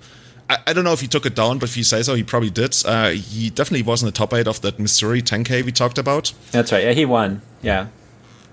I, 0.49 0.57
I 0.67 0.73
don't 0.73 0.83
know 0.83 0.93
if 0.93 1.01
he 1.01 1.07
took 1.07 1.25
it 1.25 1.35
down, 1.35 1.59
but 1.59 1.69
if 1.69 1.77
you 1.77 1.83
say 1.83 2.01
so, 2.01 2.15
he 2.15 2.23
probably 2.23 2.49
did. 2.49 2.75
Uh, 2.85 3.09
he 3.09 3.49
definitely 3.49 3.83
was 3.83 4.01
in 4.01 4.07
the 4.07 4.12
top 4.12 4.33
eight 4.33 4.47
of 4.47 4.62
that 4.62 4.79
Missouri 4.79 5.21
10K 5.21 5.63
we 5.63 5.71
talked 5.71 5.97
about. 5.97 6.33
That's 6.51 6.71
right. 6.71 6.83
Yeah, 6.83 6.93
he 6.93 7.05
won. 7.05 7.41
Yeah. 7.62 7.88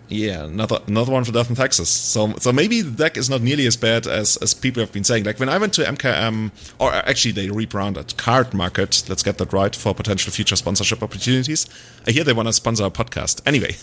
Yeah, 0.09 0.45
another 0.45 0.79
another 0.87 1.11
one 1.11 1.25
for 1.25 1.33
Death 1.33 1.49
and 1.49 1.57
Taxes. 1.57 1.89
So 1.89 2.33
so 2.39 2.53
maybe 2.53 2.81
the 2.81 2.93
deck 2.93 3.17
is 3.17 3.29
not 3.29 3.43
nearly 3.43 3.67
as 3.67 3.77
bad 3.77 4.07
as 4.07 4.37
as 4.37 4.55
people 4.55 4.81
have 4.81 4.93
been 4.93 5.03
saying. 5.03 5.25
Like 5.25 5.41
when 5.41 5.49
I 5.49 5.59
went 5.59 5.73
to 5.75 5.83
MKM, 5.83 6.53
or 6.79 6.93
actually 6.93 7.33
they 7.33 7.51
rebranded 7.51 8.17
Card 8.17 8.55
Market. 8.55 9.03
Let's 9.09 9.25
get 9.25 9.39
that 9.39 9.53
right 9.53 9.75
for 9.75 9.95
potential 9.95 10.33
future 10.33 10.55
sponsorship 10.55 11.03
opportunities. 11.03 11.67
I 12.07 12.13
hear 12.13 12.23
they 12.23 12.33
want 12.33 12.47
to 12.47 12.53
sponsor 12.53 12.85
a 12.85 12.91
podcast. 12.91 13.43
Anyway, 13.47 13.75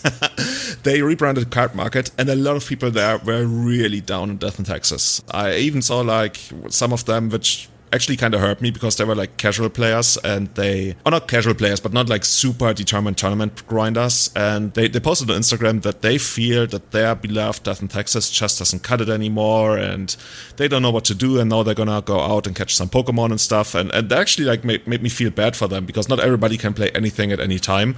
they 0.82 1.02
rebranded 1.02 1.50
Card 1.50 1.74
Market, 1.74 2.10
and 2.16 2.30
a 2.30 2.36
lot 2.36 2.56
of 2.56 2.66
people 2.66 2.90
there 2.90 3.18
were 3.18 3.44
really 3.44 4.00
down 4.00 4.30
in 4.30 4.38
Death 4.38 4.56
and 4.56 4.66
Taxes. 4.66 5.22
I 5.30 5.56
even 5.56 5.82
saw 5.82 6.00
like 6.00 6.38
some 6.70 6.94
of 6.94 7.04
them 7.04 7.28
which 7.28 7.68
actually 7.94 8.16
kind 8.16 8.34
of 8.34 8.40
hurt 8.40 8.60
me 8.60 8.70
because 8.70 8.96
they 8.96 9.04
were 9.04 9.14
like 9.14 9.36
casual 9.36 9.70
players 9.70 10.18
and 10.18 10.48
they 10.54 10.96
are 11.06 11.12
not 11.12 11.28
casual 11.28 11.54
players 11.54 11.80
but 11.80 11.92
not 11.92 12.08
like 12.08 12.24
super 12.24 12.72
determined 12.74 13.16
tournament 13.16 13.66
grinders. 13.66 14.30
And 14.34 14.74
they, 14.74 14.88
they 14.88 15.00
posted 15.00 15.30
on 15.30 15.40
instagram 15.40 15.82
that 15.82 16.02
they 16.02 16.18
feel 16.18 16.66
that 16.66 16.90
their 16.90 17.14
beloved 17.14 17.62
death 17.62 17.80
and 17.80 17.90
taxes 17.90 18.30
just 18.30 18.58
doesn't 18.58 18.82
cut 18.82 19.00
it 19.00 19.08
anymore 19.08 19.78
and 19.78 20.14
they 20.56 20.68
don't 20.68 20.82
know 20.82 20.90
what 20.90 21.04
to 21.06 21.14
do 21.14 21.38
and 21.38 21.48
now 21.50 21.62
they're 21.62 21.74
gonna 21.74 22.02
go 22.02 22.20
out 22.20 22.46
and 22.46 22.56
catch 22.56 22.74
some 22.74 22.88
pokemon 22.88 23.30
and 23.30 23.40
stuff. 23.40 23.74
And, 23.74 23.90
and 23.92 24.08
that 24.08 24.18
actually 24.18 24.46
like 24.46 24.64
made, 24.64 24.86
made 24.86 25.02
me 25.02 25.08
feel 25.08 25.30
bad 25.30 25.56
for 25.56 25.68
them 25.68 25.86
because 25.86 26.08
not 26.08 26.20
everybody 26.20 26.56
can 26.56 26.74
play 26.74 26.90
anything 26.90 27.32
at 27.32 27.40
any 27.40 27.58
time. 27.58 27.96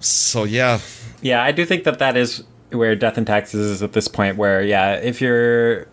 So 0.00 0.44
yeah. 0.44 0.80
Yeah, 1.22 1.42
I 1.42 1.52
do 1.52 1.64
think 1.64 1.84
that 1.84 1.98
that 1.98 2.16
is 2.16 2.44
where 2.70 2.94
Death 2.96 3.18
and 3.18 3.26
Taxes 3.26 3.66
is 3.66 3.82
at 3.82 3.92
this 3.92 4.08
point. 4.08 4.36
Where 4.36 4.62
yeah, 4.62 4.94
if 4.94 5.20
you're 5.20 5.86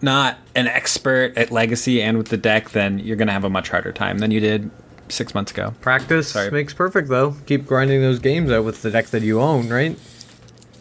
not 0.00 0.38
an 0.54 0.66
expert 0.66 1.36
at 1.36 1.50
Legacy 1.50 2.02
and 2.02 2.18
with 2.18 2.28
the 2.28 2.36
deck, 2.36 2.70
then 2.70 2.98
you're 2.98 3.16
gonna 3.16 3.32
have 3.32 3.44
a 3.44 3.50
much 3.50 3.68
harder 3.70 3.92
time 3.92 4.18
than 4.18 4.30
you 4.30 4.40
did 4.40 4.70
six 5.08 5.34
months 5.34 5.52
ago. 5.52 5.74
Practice 5.80 6.28
Sorry. 6.28 6.50
makes 6.50 6.74
perfect, 6.74 7.08
though. 7.08 7.36
Keep 7.46 7.66
grinding 7.66 8.00
those 8.00 8.18
games 8.18 8.50
out 8.50 8.64
with 8.64 8.82
the 8.82 8.90
deck 8.90 9.06
that 9.06 9.22
you 9.22 9.40
own, 9.40 9.68
right? 9.68 9.98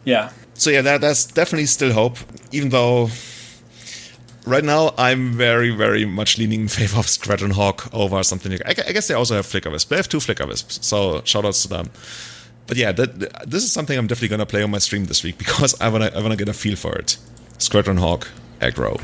Yeah. 0.03 0.31
so 0.53 0.69
yeah, 0.69 0.81
that, 0.81 1.01
that's 1.01 1.25
definitely 1.25 1.65
still 1.65 1.93
hope, 1.93 2.17
even 2.51 2.69
though 2.69 3.09
right 4.45 4.63
now 4.63 4.93
I'm 4.97 5.33
very, 5.33 5.69
very 5.69 6.05
much 6.05 6.37
leaning 6.37 6.61
in 6.61 6.67
favor 6.67 6.99
of 6.99 7.09
Squadron 7.09 7.51
Hawk 7.51 7.93
over 7.93 8.23
something 8.23 8.51
like 8.51 8.65
I, 8.65 8.89
I 8.89 8.91
guess 8.93 9.07
they 9.07 9.13
also 9.13 9.35
have 9.35 9.45
Flicker 9.45 9.69
Wisp. 9.69 9.89
They 9.89 9.97
have 9.97 10.07
two 10.07 10.19
Flicker 10.19 10.47
Wisps, 10.47 10.85
so 10.85 11.21
shout 11.25 11.45
outs 11.45 11.61
to 11.63 11.67
them. 11.67 11.89
But 12.67 12.77
yeah, 12.77 12.91
that, 12.93 13.49
this 13.49 13.63
is 13.63 13.71
something 13.71 13.97
I'm 13.97 14.07
definitely 14.07 14.29
gonna 14.29 14.45
play 14.45 14.63
on 14.63 14.71
my 14.71 14.77
stream 14.79 15.05
this 15.05 15.23
week 15.23 15.37
because 15.43 15.79
I 15.81 15.89
wanna 15.89 16.11
I 16.15 16.21
wanna 16.21 16.35
get 16.35 16.49
a 16.49 16.53
feel 16.53 16.75
for 16.75 16.95
it. 16.95 17.17
Squadron 17.57 17.97
Hawk 17.97 18.27
aggro. 18.59 18.99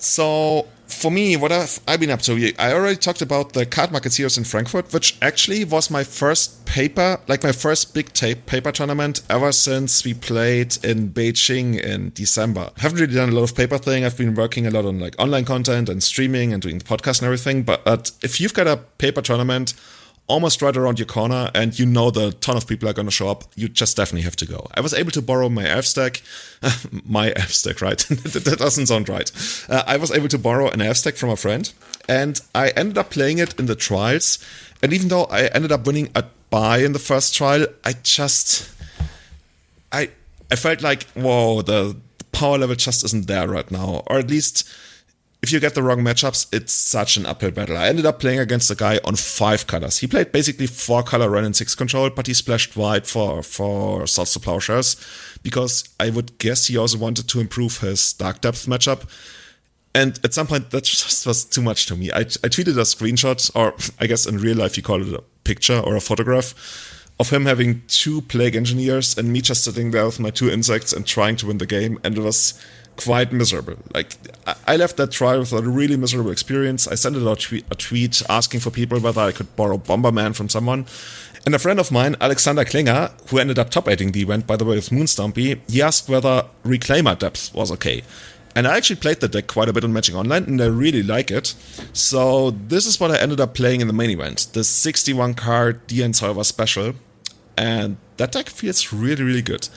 So 0.00 0.66
for 0.88 1.10
me, 1.10 1.36
what 1.36 1.52
I've, 1.52 1.80
I've 1.86 2.00
been 2.00 2.10
up 2.10 2.22
to, 2.22 2.52
I 2.58 2.72
already 2.72 2.96
talked 2.96 3.22
about 3.22 3.52
the 3.52 3.66
card 3.66 3.92
market 3.92 4.12
series 4.12 4.38
in 4.38 4.44
Frankfurt, 4.44 4.92
which 4.92 5.16
actually 5.22 5.64
was 5.64 5.90
my 5.90 6.02
first 6.02 6.64
paper, 6.66 7.20
like 7.28 7.42
my 7.42 7.52
first 7.52 7.94
big 7.94 8.12
tape 8.12 8.46
paper 8.46 8.72
tournament 8.72 9.22
ever 9.30 9.52
since 9.52 10.04
we 10.04 10.14
played 10.14 10.76
in 10.84 11.10
Beijing 11.10 11.80
in 11.80 12.10
December. 12.14 12.70
I 12.76 12.80
haven't 12.80 13.00
really 13.00 13.14
done 13.14 13.28
a 13.28 13.32
lot 13.32 13.44
of 13.44 13.54
paper 13.54 13.78
thing. 13.78 14.04
I've 14.04 14.16
been 14.16 14.34
working 14.34 14.66
a 14.66 14.70
lot 14.70 14.86
on 14.86 14.98
like 14.98 15.14
online 15.18 15.44
content 15.44 15.88
and 15.88 16.02
streaming 16.02 16.52
and 16.52 16.62
doing 16.62 16.78
the 16.78 16.84
podcast 16.84 17.20
and 17.20 17.26
everything. 17.26 17.62
But, 17.62 17.84
but 17.84 18.10
if 18.22 18.40
you've 18.40 18.54
got 18.54 18.66
a 18.66 18.76
paper 18.76 19.22
tournament 19.22 19.74
almost 20.28 20.60
right 20.60 20.76
around 20.76 20.98
your 20.98 21.06
corner 21.06 21.50
and 21.54 21.78
you 21.78 21.86
know 21.86 22.10
the 22.10 22.32
ton 22.32 22.56
of 22.56 22.66
people 22.66 22.88
are 22.88 22.92
going 22.92 23.06
to 23.06 23.12
show 23.12 23.28
up, 23.28 23.44
you 23.56 23.68
just 23.68 23.96
definitely 23.96 24.22
have 24.22 24.36
to 24.36 24.46
go. 24.46 24.66
I 24.74 24.80
was 24.80 24.92
able 24.92 25.10
to 25.12 25.22
borrow 25.22 25.48
my 25.48 25.64
F 25.64 25.86
stack, 25.86 26.22
my 27.04 27.30
F 27.30 27.50
stack, 27.50 27.80
right? 27.80 27.98
that 28.08 28.56
doesn't 28.58 28.86
sound 28.86 29.08
right. 29.08 29.30
Uh, 29.68 29.82
I 29.86 29.96
was 29.96 30.10
able 30.12 30.28
to 30.28 30.38
borrow 30.38 30.68
an 30.68 30.82
F 30.82 30.98
stack 30.98 31.16
from 31.16 31.30
a 31.30 31.36
friend 31.36 31.72
and 32.08 32.40
I 32.54 32.68
ended 32.70 32.98
up 32.98 33.10
playing 33.10 33.38
it 33.38 33.58
in 33.58 33.66
the 33.66 33.74
trials. 33.74 34.38
And 34.82 34.92
even 34.92 35.08
though 35.08 35.24
I 35.24 35.46
ended 35.46 35.72
up 35.72 35.86
winning 35.86 36.10
a 36.14 36.24
buy 36.50 36.78
in 36.78 36.92
the 36.92 36.98
first 36.98 37.34
trial, 37.34 37.66
I 37.84 37.94
just, 38.02 38.70
I, 39.90 40.10
I 40.50 40.56
felt 40.56 40.82
like, 40.82 41.04
whoa, 41.12 41.62
the, 41.62 41.96
the 42.18 42.24
power 42.32 42.58
level 42.58 42.76
just 42.76 43.04
isn't 43.04 43.26
there 43.26 43.48
right 43.48 43.70
now. 43.70 44.02
Or 44.06 44.18
at 44.18 44.30
least, 44.30 44.68
if 45.40 45.52
you 45.52 45.60
get 45.60 45.74
the 45.74 45.82
wrong 45.82 46.00
matchups, 46.00 46.52
it's 46.52 46.72
such 46.72 47.16
an 47.16 47.24
uphill 47.24 47.52
battle. 47.52 47.76
I 47.76 47.88
ended 47.88 48.04
up 48.06 48.18
playing 48.18 48.40
against 48.40 48.70
a 48.70 48.74
guy 48.74 48.98
on 49.04 49.14
five 49.14 49.66
colors. 49.68 49.98
He 49.98 50.08
played 50.08 50.32
basically 50.32 50.66
four 50.66 51.02
color 51.04 51.30
Wrenn 51.30 51.44
and 51.44 51.54
six 51.54 51.74
control, 51.76 52.10
but 52.10 52.26
he 52.26 52.34
splashed 52.34 52.76
white 52.76 53.06
for 53.06 53.42
for 53.42 54.06
Swords 54.06 54.32
to 54.32 54.40
Plowshares 54.40 54.96
because 55.42 55.88
I 56.00 56.10
would 56.10 56.38
guess 56.38 56.66
he 56.66 56.76
also 56.76 56.98
wanted 56.98 57.28
to 57.28 57.40
improve 57.40 57.78
his 57.78 58.12
dark 58.12 58.40
depth 58.40 58.66
matchup. 58.66 59.08
And 59.94 60.18
at 60.24 60.34
some 60.34 60.48
point, 60.48 60.70
that 60.70 60.84
just 60.92 61.26
was 61.26 61.44
too 61.44 61.62
much 61.62 61.86
to 61.86 61.96
me. 61.96 62.10
I, 62.10 62.20
I 62.20 62.48
tweeted 62.50 62.76
a 62.76 62.82
screenshot, 62.82 63.50
or 63.54 63.74
I 64.00 64.06
guess 64.06 64.26
in 64.26 64.38
real 64.38 64.56
life 64.56 64.76
you 64.76 64.82
call 64.82 65.02
it 65.02 65.14
a 65.14 65.22
picture 65.44 65.78
or 65.78 65.94
a 65.94 66.00
photograph, 66.00 66.54
of 67.20 67.30
him 67.30 67.46
having 67.46 67.82
two 67.88 68.22
plague 68.22 68.54
engineers 68.54 69.16
and 69.16 69.32
me 69.32 69.40
just 69.40 69.64
sitting 69.64 69.90
there 69.92 70.06
with 70.06 70.20
my 70.20 70.30
two 70.30 70.50
insects 70.50 70.92
and 70.92 71.06
trying 71.06 71.36
to 71.36 71.46
win 71.46 71.58
the 71.58 71.66
game. 71.66 71.98
And 72.04 72.16
it 72.16 72.22
was 72.22 72.60
quite 72.98 73.32
miserable. 73.32 73.76
Like 73.94 74.16
I- 74.66 74.76
left 74.76 74.96
that 74.96 75.10
trial 75.10 75.40
with 75.40 75.52
a 75.52 75.62
really 75.62 75.96
miserable 75.96 76.30
experience. 76.30 76.86
I 76.86 76.94
sent 76.96 77.16
out 77.16 77.26
a 77.26 77.36
tweet, 77.36 77.64
a 77.70 77.74
tweet 77.74 78.22
asking 78.28 78.60
for 78.60 78.70
people 78.70 78.98
whether 79.00 79.20
I 79.20 79.32
could 79.32 79.54
borrow 79.56 79.78
Bomberman 79.78 80.34
from 80.34 80.48
someone. 80.48 80.86
And 81.46 81.54
a 81.54 81.58
friend 81.58 81.78
of 81.80 81.90
mine, 81.90 82.16
Alexander 82.20 82.64
Klinger, 82.64 83.10
who 83.28 83.38
ended 83.38 83.58
up 83.58 83.70
top 83.70 83.86
8ing 83.86 84.12
the 84.12 84.20
event, 84.22 84.46
by 84.46 84.56
the 84.56 84.64
way, 84.64 84.76
with 84.76 84.90
Moonstompy, 84.90 85.60
he 85.70 85.80
asked 85.80 86.08
whether 86.08 86.44
Reclaimer 86.64 87.18
depth 87.18 87.54
was 87.54 87.70
okay. 87.72 88.02
And 88.54 88.66
I 88.66 88.76
actually 88.76 88.96
played 88.96 89.20
the 89.20 89.28
deck 89.28 89.46
quite 89.46 89.68
a 89.68 89.72
bit 89.72 89.84
on 89.84 89.92
Magic 89.92 90.14
Online, 90.14 90.44
and 90.44 90.60
I 90.60 90.66
really 90.66 91.02
like 91.02 91.30
it. 91.30 91.54
So 91.92 92.50
this 92.50 92.86
is 92.86 92.98
what 92.98 93.12
I 93.12 93.18
ended 93.18 93.40
up 93.40 93.54
playing 93.54 93.80
in 93.80 93.86
the 93.86 93.92
main 93.92 94.10
event, 94.10 94.48
the 94.52 94.64
61 94.64 95.34
card 95.34 95.86
DN 95.86 96.14
Solver 96.14 96.44
special. 96.44 96.94
And 97.56 97.96
that 98.16 98.32
deck 98.32 98.48
feels 98.48 98.92
really, 98.92 99.22
really 99.22 99.42
good. 99.42 99.68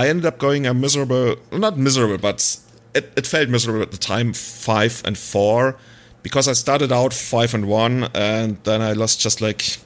I 0.00 0.08
ended 0.08 0.24
up 0.24 0.38
going 0.38 0.66
a 0.66 0.72
miserable, 0.72 1.36
not 1.52 1.76
miserable, 1.76 2.16
but 2.16 2.56
it, 2.94 3.12
it 3.18 3.26
felt 3.26 3.50
miserable 3.50 3.82
at 3.82 3.90
the 3.90 3.98
time, 3.98 4.32
five 4.32 5.02
and 5.04 5.18
four, 5.18 5.76
because 6.22 6.48
I 6.48 6.54
started 6.54 6.90
out 6.90 7.12
five 7.12 7.52
and 7.52 7.68
one, 7.68 8.08
and 8.14 8.56
then 8.64 8.80
I 8.80 8.94
lost 8.94 9.20
just 9.20 9.42
like 9.42 9.76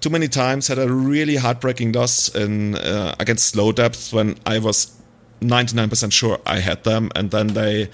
too 0.00 0.10
many 0.10 0.26
times. 0.26 0.66
Had 0.66 0.80
a 0.80 0.92
really 0.92 1.36
heartbreaking 1.36 1.92
loss 1.92 2.34
in 2.34 2.74
uh, 2.74 3.14
against 3.20 3.50
slow 3.50 3.70
depth 3.70 4.12
when 4.12 4.38
I 4.44 4.58
was 4.58 5.00
99% 5.40 6.12
sure 6.12 6.40
I 6.44 6.58
had 6.58 6.82
them, 6.82 7.12
and 7.14 7.30
then 7.30 7.46
they 7.54 7.90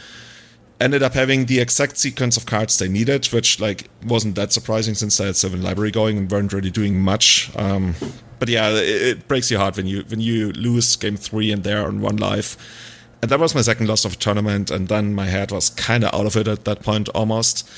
ended 0.81 1.03
up 1.03 1.13
having 1.13 1.45
the 1.45 1.61
exact 1.61 1.99
sequence 1.99 2.39
of 2.39 2.47
cards 2.47 2.79
they 2.79 2.89
needed, 2.89 3.27
which 3.27 3.61
like 3.61 3.91
wasn't 4.03 4.35
that 4.37 4.51
surprising 4.51 4.95
since 4.95 5.19
they 5.19 5.27
had 5.27 5.37
Sylvan 5.37 5.63
Library 5.63 5.91
going 5.91 6.17
and 6.17 6.31
weren't 6.31 6.55
really 6.55 6.71
doing 6.71 6.99
much. 6.99 7.55
Um, 7.55 7.97
but 8.39 8.49
yeah, 8.49 8.71
it, 8.71 9.03
it 9.03 9.29
breaks 9.29 9.51
your 9.51 9.61
heart 9.61 9.77
when 9.77 9.87
you 9.87 10.05
when 10.09 10.21
you 10.21 10.53
lose 10.53 10.97
game 10.97 11.17
three 11.17 11.53
and 11.53 11.65
they're 11.65 11.87
on 11.87 12.01
one 12.01 12.17
life. 12.17 12.57
And 13.23 13.31
that 13.31 13.41
was 13.41 13.55
my 13.55 13.63
second 13.63 13.89
loss 13.89 14.05
of 14.05 14.15
a 14.15 14.17
tournament, 14.17 14.71
and 14.71 14.89
then 14.89 15.15
my 15.15 15.27
head 15.27 15.51
was 15.51 15.71
kind 15.71 16.05
of 16.05 16.13
out 16.15 16.27
of 16.27 16.37
it 16.37 16.47
at 16.47 16.65
that 16.67 16.83
point 16.83 17.09
almost. 17.11 17.69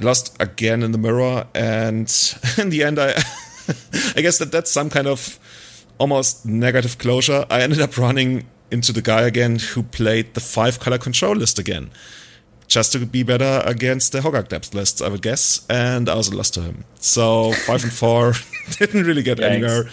I 0.00 0.04
lost 0.04 0.34
again 0.40 0.82
in 0.82 0.92
the 0.92 0.98
mirror, 0.98 1.46
and 1.54 2.08
in 2.58 2.70
the 2.70 2.82
end, 2.82 2.98
I 2.98 3.10
I 4.16 4.22
guess 4.22 4.38
that 4.38 4.50
that's 4.50 4.70
some 4.70 4.90
kind 4.90 5.06
of 5.06 5.38
almost 5.98 6.46
negative 6.46 6.98
closure. 6.98 7.44
I 7.50 7.60
ended 7.60 7.80
up 7.80 7.96
running 7.98 8.46
into 8.70 8.92
the 8.92 9.02
guy 9.02 9.22
again 9.22 9.58
who 9.58 9.82
played 9.82 10.34
the 10.34 10.40
five 10.40 10.80
color 10.80 10.98
control 10.98 11.36
list 11.36 11.58
again 11.58 11.90
just 12.66 12.92
to 12.92 12.98
be 13.06 13.22
better 13.22 13.62
against 13.64 14.12
the 14.12 14.20
Hogak 14.20 14.48
depth 14.48 14.74
lists, 14.74 15.00
I 15.02 15.08
would 15.08 15.22
guess. 15.22 15.66
And 15.68 16.08
I 16.08 16.12
also 16.14 16.34
lost 16.36 16.54
to 16.54 16.62
him. 16.62 16.84
So 16.96 17.52
five 17.52 17.82
and 17.82 17.92
four 17.92 18.34
didn't 18.78 19.04
really 19.04 19.22
get 19.22 19.38
Yikes. 19.38 19.50
anywhere. 19.50 19.84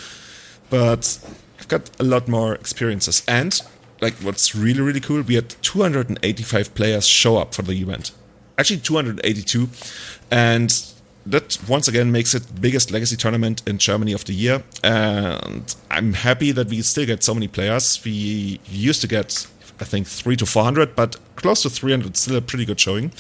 But 0.69 1.19
I've 1.59 1.67
got 1.67 1.89
a 1.99 2.03
lot 2.03 2.27
more 2.27 2.55
experiences. 2.55 3.23
And 3.27 3.61
like 4.01 4.13
what's 4.15 4.55
really, 4.55 4.81
really 4.81 4.99
cool, 4.99 5.21
we 5.21 5.35
had 5.35 5.49
285 5.61 6.73
players 6.73 7.05
show 7.07 7.37
up 7.37 7.53
for 7.53 7.61
the 7.61 7.73
event. 7.73 8.11
Actually 8.57 8.79
282. 8.79 9.69
And 10.29 10.71
that 11.25 11.57
once 11.67 11.87
again 11.87 12.11
makes 12.11 12.33
it 12.33 12.59
biggest 12.59 12.89
legacy 12.91 13.15
tournament 13.15 13.61
in 13.67 13.77
Germany 13.77 14.13
of 14.13 14.25
the 14.25 14.33
year. 14.33 14.63
And 14.83 15.75
I'm 15.89 16.13
happy 16.13 16.51
that 16.51 16.69
we 16.69 16.81
still 16.81 17.05
get 17.05 17.23
so 17.23 17.33
many 17.33 17.47
players. 17.47 18.01
We 18.03 18.59
used 18.65 19.01
to 19.01 19.07
get 19.07 19.47
I 19.81 19.85
think 19.85 20.07
three 20.07 20.35
to 20.37 20.45
four 20.45 20.63
hundred, 20.63 20.95
but 20.95 21.17
close 21.35 21.63
to 21.63 21.69
three 21.69 21.91
hundred, 21.91 22.15
still 22.15 22.37
a 22.37 22.41
pretty 22.41 22.65
good 22.65 22.79
showing. 22.79 23.11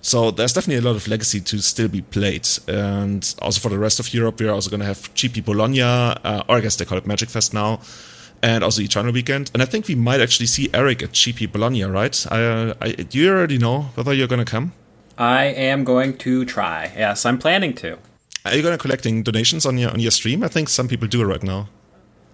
So 0.00 0.30
there's 0.30 0.52
definitely 0.52 0.86
a 0.86 0.88
lot 0.88 0.96
of 0.96 1.08
legacy 1.08 1.40
to 1.40 1.58
still 1.58 1.88
be 1.88 2.00
played, 2.00 2.48
and 2.68 3.34
also 3.42 3.60
for 3.60 3.68
the 3.68 3.78
rest 3.78 3.98
of 3.98 4.12
Europe, 4.14 4.40
we're 4.40 4.52
also 4.52 4.70
going 4.70 4.80
to 4.80 4.86
have 4.86 5.12
GP 5.14 5.44
Bologna, 5.44 5.82
uh, 5.82 6.42
or 6.48 6.56
I 6.56 6.60
guess 6.60 6.76
they 6.76 6.84
call 6.84 6.98
it 6.98 7.06
Magic 7.06 7.28
Fest 7.28 7.52
now, 7.52 7.80
and 8.42 8.62
also 8.62 8.82
Eternal 8.82 9.12
Weekend. 9.12 9.50
And 9.52 9.62
I 9.62 9.66
think 9.66 9.88
we 9.88 9.94
might 9.94 10.20
actually 10.20 10.46
see 10.46 10.70
Eric 10.72 11.02
at 11.02 11.10
GP 11.10 11.50
Bologna, 11.50 11.82
right? 11.84 12.26
I, 12.30 12.74
I, 12.80 12.92
do 12.92 13.18
you 13.18 13.30
already 13.30 13.58
know 13.58 13.90
whether 13.94 14.14
you're 14.14 14.28
going 14.28 14.44
to 14.44 14.50
come? 14.50 14.72
I 15.18 15.46
am 15.46 15.84
going 15.84 16.16
to 16.18 16.44
try. 16.44 16.92
Yes, 16.96 17.26
I'm 17.26 17.38
planning 17.38 17.74
to. 17.74 17.98
Are 18.44 18.54
you 18.54 18.62
going 18.62 18.76
to 18.76 18.80
collecting 18.80 19.24
donations 19.24 19.66
on 19.66 19.76
your 19.76 19.90
on 19.90 19.98
your 19.98 20.12
stream? 20.12 20.44
I 20.44 20.48
think 20.48 20.68
some 20.68 20.86
people 20.86 21.08
do 21.08 21.20
it 21.22 21.24
right 21.24 21.42
now. 21.42 21.68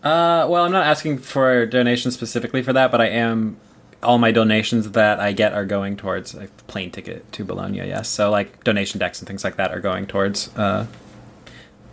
Uh, 0.03 0.47
well, 0.49 0.65
I'm 0.65 0.73
not 0.73 0.87
asking 0.87 1.19
for 1.19 1.65
donations 1.65 2.15
specifically 2.15 2.63
for 2.63 2.73
that, 2.73 2.91
but 2.91 3.01
I 3.01 3.09
am. 3.09 3.57
All 4.03 4.19
my 4.19 4.33
donations 4.33 4.91
that 4.93 5.21
I 5.21 5.33
get 5.33 5.53
are 5.53 5.65
going 5.65 5.97
towards 5.97 6.35
a 6.35 6.49
plane 6.67 6.91
ticket 6.91 7.31
to 7.33 7.45
Bologna. 7.45 7.79
Yes, 7.79 8.09
so 8.09 8.31
like 8.31 8.65
donation 8.65 8.99
decks 8.99 9.21
and 9.21 9.29
things 9.29 9.45
like 9.45 9.57
that 9.57 9.71
are 9.73 9.81
going 9.81 10.07
towards 10.07 10.49
uh, 10.57 10.87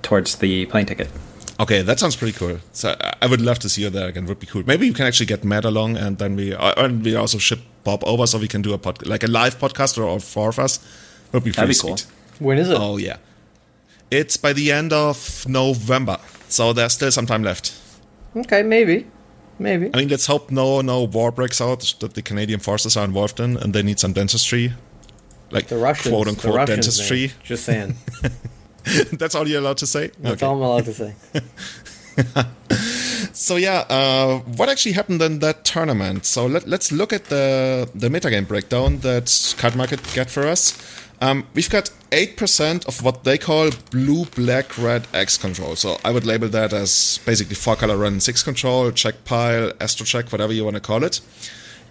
towards 0.02 0.36
the 0.38 0.66
plane 0.68 0.86
ticket. 0.86 1.10
Okay, 1.60 1.82
that 1.82 2.00
sounds 2.00 2.16
pretty 2.16 2.38
cool. 2.38 2.60
So 2.72 2.96
I 3.22 3.28
would 3.28 3.42
love 3.42 3.60
to 3.60 3.70
see 3.70 3.82
you 3.84 3.90
there 3.90 4.08
again. 4.08 4.26
Would 4.26 4.40
be 4.40 4.48
cool. 4.48 4.64
Maybe 4.66 4.88
you 4.88 4.94
can 4.94 5.06
actually 5.06 5.26
get 5.26 5.44
Matt 5.44 5.66
along, 5.66 5.98
and 5.98 6.18
then 6.18 6.36
we 6.36 6.54
uh, 6.56 6.74
and 6.84 7.04
we 7.04 7.16
also 7.16 7.38
ship 7.38 7.60
Bob 7.84 8.04
over, 8.06 8.26
so 8.26 8.40
we 8.40 8.48
can 8.48 8.62
do 8.62 8.74
a 8.74 8.78
pod 8.78 9.06
like 9.06 9.24
a 9.24 9.28
live 9.28 9.60
podcast 9.60 9.98
or 9.98 10.04
all 10.04 10.20
four 10.20 10.50
of 10.50 10.58
us. 10.60 10.80
Would 11.34 11.44
be 11.44 11.52
pretty 11.52 11.74
That'd 11.74 11.76
be 11.76 11.88
cool. 11.88 11.98
sweet. 11.98 12.12
When 12.40 12.58
is 12.58 12.70
it? 12.70 12.78
Oh 12.80 12.98
yeah, 12.98 13.18
it's 14.10 14.38
by 14.38 14.54
the 14.54 14.72
end 14.72 14.94
of 14.94 15.46
November, 15.48 16.18
so 16.48 16.74
there's 16.74 16.94
still 16.94 17.12
some 17.12 17.26
time 17.26 17.44
left. 17.44 17.74
Okay, 18.36 18.64
maybe, 18.64 19.06
maybe. 19.60 19.90
I 19.94 19.98
mean, 19.98 20.08
let's 20.10 20.26
hope 20.28 20.52
no 20.52 20.82
no 20.82 21.04
war 21.04 21.32
breaks 21.32 21.62
out 21.62 21.94
that 22.00 22.14
the 22.14 22.22
Canadian 22.22 22.60
forces 22.60 22.98
are 22.98 23.06
involved 23.06 23.40
in, 23.40 23.58
and 23.58 23.74
they 23.74 23.84
need 23.84 24.00
some 24.00 24.14
dentistry, 24.14 24.74
like 25.52 25.68
The 25.68 25.78
Russians, 25.78 26.14
quote 26.14 26.28
unquote 26.28 26.56
Russians, 26.56 26.86
dentistry. 26.88 27.28
man. 27.28 27.36
Just 27.44 27.66
saying. 27.66 27.96
That's 29.20 29.36
all 29.36 29.48
you're 29.48 29.60
allowed 29.62 29.78
to 29.78 29.88
say. 29.88 30.12
That's 30.20 30.42
Okay. 30.42 30.46
all 30.46 30.56
I'm 30.56 30.62
allowed 30.62 30.86
to 30.86 30.94
say. 30.94 31.14
So 33.34 33.56
yeah, 33.56 33.86
uh, 33.90 34.40
what 34.58 34.70
actually 34.70 34.94
happened 34.94 35.22
in 35.22 35.40
that 35.40 35.64
tournament? 35.64 36.26
So 36.26 36.46
let, 36.46 36.68
let's 36.68 36.92
look 36.92 37.14
at 37.14 37.26
the 37.26 37.88
the 37.96 38.10
metagame 38.10 38.48
breakdown 38.48 39.00
that 39.00 39.26
Cardmarket 39.58 40.14
get 40.16 40.30
for 40.30 40.46
us. 40.48 40.74
Um, 41.22 41.48
we've 41.54 41.70
got 41.70 41.90
eight 42.12 42.38
percent 42.38 42.86
of 42.86 43.04
what 43.04 43.24
they 43.24 43.38
call 43.38 43.72
blue, 43.92 44.26
black, 44.26 44.78
red 44.78 45.08
X 45.14 45.38
control. 45.38 45.76
So 45.76 45.98
I 46.04 46.12
would 46.12 46.26
label 46.26 46.48
that 46.50 46.74
as 46.74 47.20
basically 47.26 47.56
four 47.56 47.76
color 47.76 47.98
Wrenn 47.98 48.20
six 48.20 48.42
control, 48.44 48.92
Czech 48.92 49.26
Pile, 49.26 49.74
Astro 49.82 50.06
Czech, 50.06 50.32
whatever 50.32 50.54
you 50.54 50.64
want 50.64 50.76
to 50.76 50.82
call 50.82 51.04
it. 51.04 51.22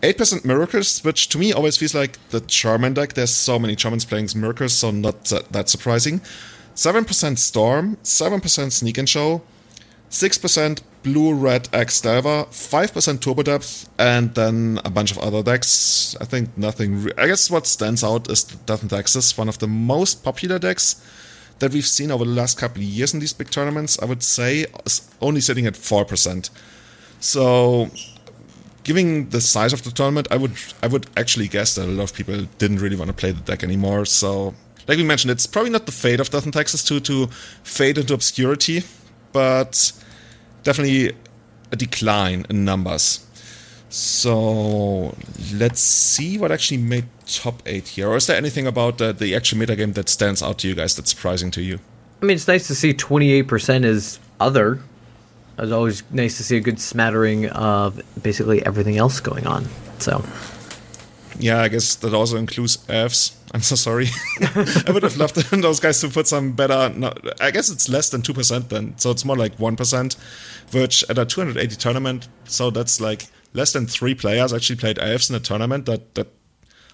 8% 0.03 0.45
Miracles, 0.45 1.03
which 1.03 1.29
to 1.31 1.39
me 1.39 1.53
always 1.53 1.77
feels 1.77 1.93
like 1.95 2.19
the 2.31 2.41
Charmin 2.41 2.95
deck. 2.95 3.15
There's 3.15 3.35
so 3.35 3.59
many 3.59 3.75
Charmins 3.75 4.09
playing 4.09 4.29
Miracles, 4.37 4.73
so 4.73 4.93
not 4.93 5.25
that 5.25 5.69
surprising. 5.69 6.21
7% 6.77 7.37
Storm, 7.37 7.97
7% 8.05 8.71
Sneak 8.71 8.99
and 8.99 9.09
Show, 9.09 9.43
6% 10.11 10.81
Blue 11.03 11.33
Red 11.33 11.69
X 11.73 12.01
Delver, 12.01 12.47
5% 12.51 13.21
Turbo 13.21 13.43
Depth, 13.43 13.89
and 13.99 14.35
then 14.35 14.81
a 14.85 14.91
bunch 14.91 15.11
of 15.11 15.19
other 15.19 15.43
decks. 15.43 16.17
I 16.21 16.25
think 16.25 16.57
nothing. 16.57 17.05
Re- 17.05 17.13
I 17.17 17.27
guess 17.27 17.51
what 17.51 17.67
stands 17.67 18.03
out 18.03 18.31
is 18.31 18.45
Death 18.45 18.83
and 18.83 18.91
Taxes, 18.91 19.37
one 19.39 19.49
of 19.49 19.59
the 19.59 19.69
most 19.69 20.25
popular 20.25 20.59
decks 20.59 21.01
that 21.61 21.73
we've 21.73 21.87
seen 21.87 22.11
over 22.11 22.25
the 22.25 22.31
last 22.31 22.59
couple 22.59 22.79
of 22.79 22.85
years 22.85 23.15
in 23.15 23.21
these 23.21 23.33
big 23.33 23.51
tournaments. 23.51 23.99
I 24.01 24.07
would 24.07 24.23
say 24.23 24.67
is 24.85 25.09
only 25.21 25.41
sitting 25.41 25.67
at 25.67 25.75
4%. 25.75 26.51
So 27.21 27.91
given 28.89 29.29
the 29.29 29.41
size 29.41 29.73
of 29.75 29.83
the 29.83 29.91
tournament, 29.91 30.27
I 30.31 30.37
would 30.37 30.53
I 30.83 30.87
would 30.87 31.07
actually 31.17 31.49
guess 31.49 31.75
that 31.75 31.87
a 31.87 31.95
lot 31.99 32.11
of 32.11 32.15
people 32.15 32.47
didn't 32.59 32.79
really 32.79 32.97
want 32.97 33.09
to 33.09 33.15
play 33.23 33.33
the 33.33 33.43
deck 33.43 33.63
anymore. 33.63 34.07
So, 34.07 34.55
like 34.89 34.97
we 34.97 35.05
mentioned, 35.05 35.31
it's 35.31 35.47
probably 35.47 35.71
not 35.71 35.85
the 35.87 35.93
fate 35.93 36.21
of 36.21 36.31
Death 36.31 36.45
and 36.45 36.53
Taxes 36.53 36.83
to 36.85 36.99
to 37.01 37.27
fade 37.63 37.99
into 37.99 38.15
obscurity, 38.15 38.85
but 39.33 39.93
definitely 40.63 41.13
a 41.71 41.77
decline 41.77 42.47
in 42.49 42.65
numbers. 42.65 43.25
So 43.91 45.15
let's 45.55 45.81
see 45.81 46.37
what 46.39 46.53
actually 46.53 46.79
made 46.79 47.07
top 47.27 47.63
eight 47.67 47.89
here. 47.89 48.09
Or 48.09 48.17
is 48.17 48.27
there 48.27 48.37
anything 48.37 48.67
about 48.67 48.99
the, 48.99 49.13
the 49.13 49.35
actual 49.35 49.59
metagame 49.59 49.95
that 49.95 50.09
stands 50.09 50.43
out 50.43 50.59
to 50.59 50.69
you 50.69 50.75
guys 50.75 50.95
that's 50.95 51.11
surprising 51.11 51.51
to 51.53 51.63
you? 51.63 51.79
I 52.21 52.27
mean, 52.27 52.35
it's 52.35 52.49
nice 52.49 52.67
to 52.67 52.75
see 52.75 52.93
28% 52.93 53.85
is 53.85 54.19
other. 54.41 54.81
It's 55.59 55.73
always 55.73 56.03
nice 56.11 56.37
to 56.37 56.45
see 56.45 56.57
a 56.57 56.61
good 56.61 56.81
smattering 56.81 57.49
of 57.49 58.01
basically 58.23 58.65
everything 58.65 58.99
else 58.99 59.21
going 59.21 59.47
on. 59.47 59.67
So, 59.99 60.25
Yeah, 61.39 61.61
I 61.61 61.69
guess 61.69 61.95
that 61.97 62.15
also 62.15 62.37
includes 62.37 62.79
Elves. 62.89 63.37
I'm 63.55 63.63
so 63.63 63.77
sorry. 63.77 64.09
I 64.41 64.91
would 64.93 65.03
have 65.03 65.17
loved 65.17 65.37
those 65.51 65.81
guys 65.81 66.01
to 66.01 66.09
put 66.09 66.27
some 66.27 66.53
better. 66.53 66.93
No, 66.95 67.13
I 67.41 67.51
guess 67.51 67.71
it's 67.71 67.89
less 67.89 68.11
than 68.11 68.23
two 68.23 68.35
percent 68.35 68.69
then, 68.69 68.97
so 68.99 69.11
it's 69.11 69.25
more 69.25 69.37
like 69.37 69.59
one 69.59 69.77
percent. 69.77 70.17
Which 70.73 71.03
at 71.09 71.17
a 71.17 71.25
280 71.25 71.77
tournament, 71.77 72.29
so 72.45 72.71
that's 72.71 73.01
like 73.01 73.27
less 73.55 73.73
than 73.73 73.87
three 73.87 74.15
players 74.15 74.53
actually 74.53 74.77
played 74.77 74.99
Elves 74.99 75.31
in 75.31 75.37
a 75.37 75.41
tournament. 75.41 75.87
That 75.87 76.15
that 76.15 76.27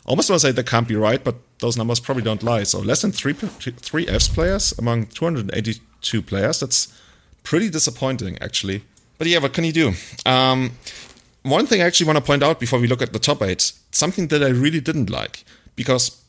almost 0.07 0.31
want 0.31 0.41
to 0.43 0.47
say 0.47 0.53
that 0.53 0.67
can't 0.67 0.87
be 0.87 0.95
right, 0.95 1.25
but 1.25 1.37
those 1.59 1.77
numbers 1.77 1.99
probably 1.99 2.23
don't 2.23 2.43
lie. 2.43 2.63
So 2.63 2.79
less 2.79 3.03
than 3.03 3.11
three 3.11 3.33
three 3.33 4.07
Elves 4.07 4.29
players 4.29 4.73
among 4.79 5.07
282 5.07 6.23
players. 6.23 6.61
That's 6.61 7.01
pretty 7.43 7.69
disappointing, 7.71 8.39
actually. 8.41 8.85
But 9.19 9.29
yeah, 9.29 9.39
what 9.39 9.53
can 9.53 9.65
you 9.65 9.73
do? 9.73 9.93
Um, 10.27 10.73
one 11.45 11.67
thing 11.67 11.81
I 11.81 11.85
actually 11.85 12.07
want 12.07 12.19
to 12.19 12.25
point 12.25 12.43
out 12.43 12.59
before 12.59 12.79
we 12.81 12.89
look 12.89 13.03
at 13.03 13.13
the 13.13 13.19
top 13.19 13.43
eight, 13.43 13.73
something 13.93 14.29
that 14.29 14.43
I 14.43 14.49
really 14.49 14.81
didn't 14.81 15.11
like, 15.11 15.45
because 15.77 16.23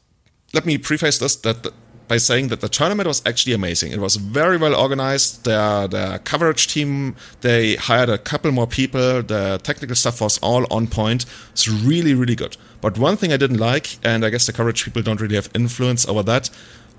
let 0.54 0.66
me 0.66 0.78
preface 0.78 1.18
this 1.18 1.36
that 1.38 1.72
by 2.08 2.18
saying 2.18 2.50
that 2.50 2.62
the 2.62 2.70
tournament 2.70 3.08
was 3.08 3.22
actually 3.26 3.54
amazing. 3.54 3.92
It 3.92 4.00
was 4.00 4.16
very 4.18 4.58
well 4.58 4.76
organized. 4.76 5.44
The 5.44 5.88
the 5.90 6.22
coverage 6.24 6.68
team 6.68 7.16
they 7.42 7.76
hired 7.76 8.10
a 8.10 8.18
couple 8.18 8.52
more 8.52 8.68
people. 8.68 9.24
The 9.24 9.60
technical 9.64 9.96
stuff 9.96 10.22
was 10.22 10.38
all 10.40 10.66
on 10.72 10.88
point. 10.88 11.26
It's 11.52 11.68
really 11.68 12.14
really 12.14 12.36
good. 12.36 12.58
But 12.82 12.98
one 12.98 13.18
thing 13.18 13.34
I 13.34 13.38
didn't 13.38 13.58
like, 13.58 13.98
and 14.04 14.24
I 14.26 14.30
guess 14.30 14.46
the 14.46 14.54
coverage 14.54 14.84
people 14.84 15.02
don't 15.02 15.20
really 15.20 15.36
have 15.36 15.50
influence 15.56 16.08
over 16.08 16.24
that. 16.24 16.50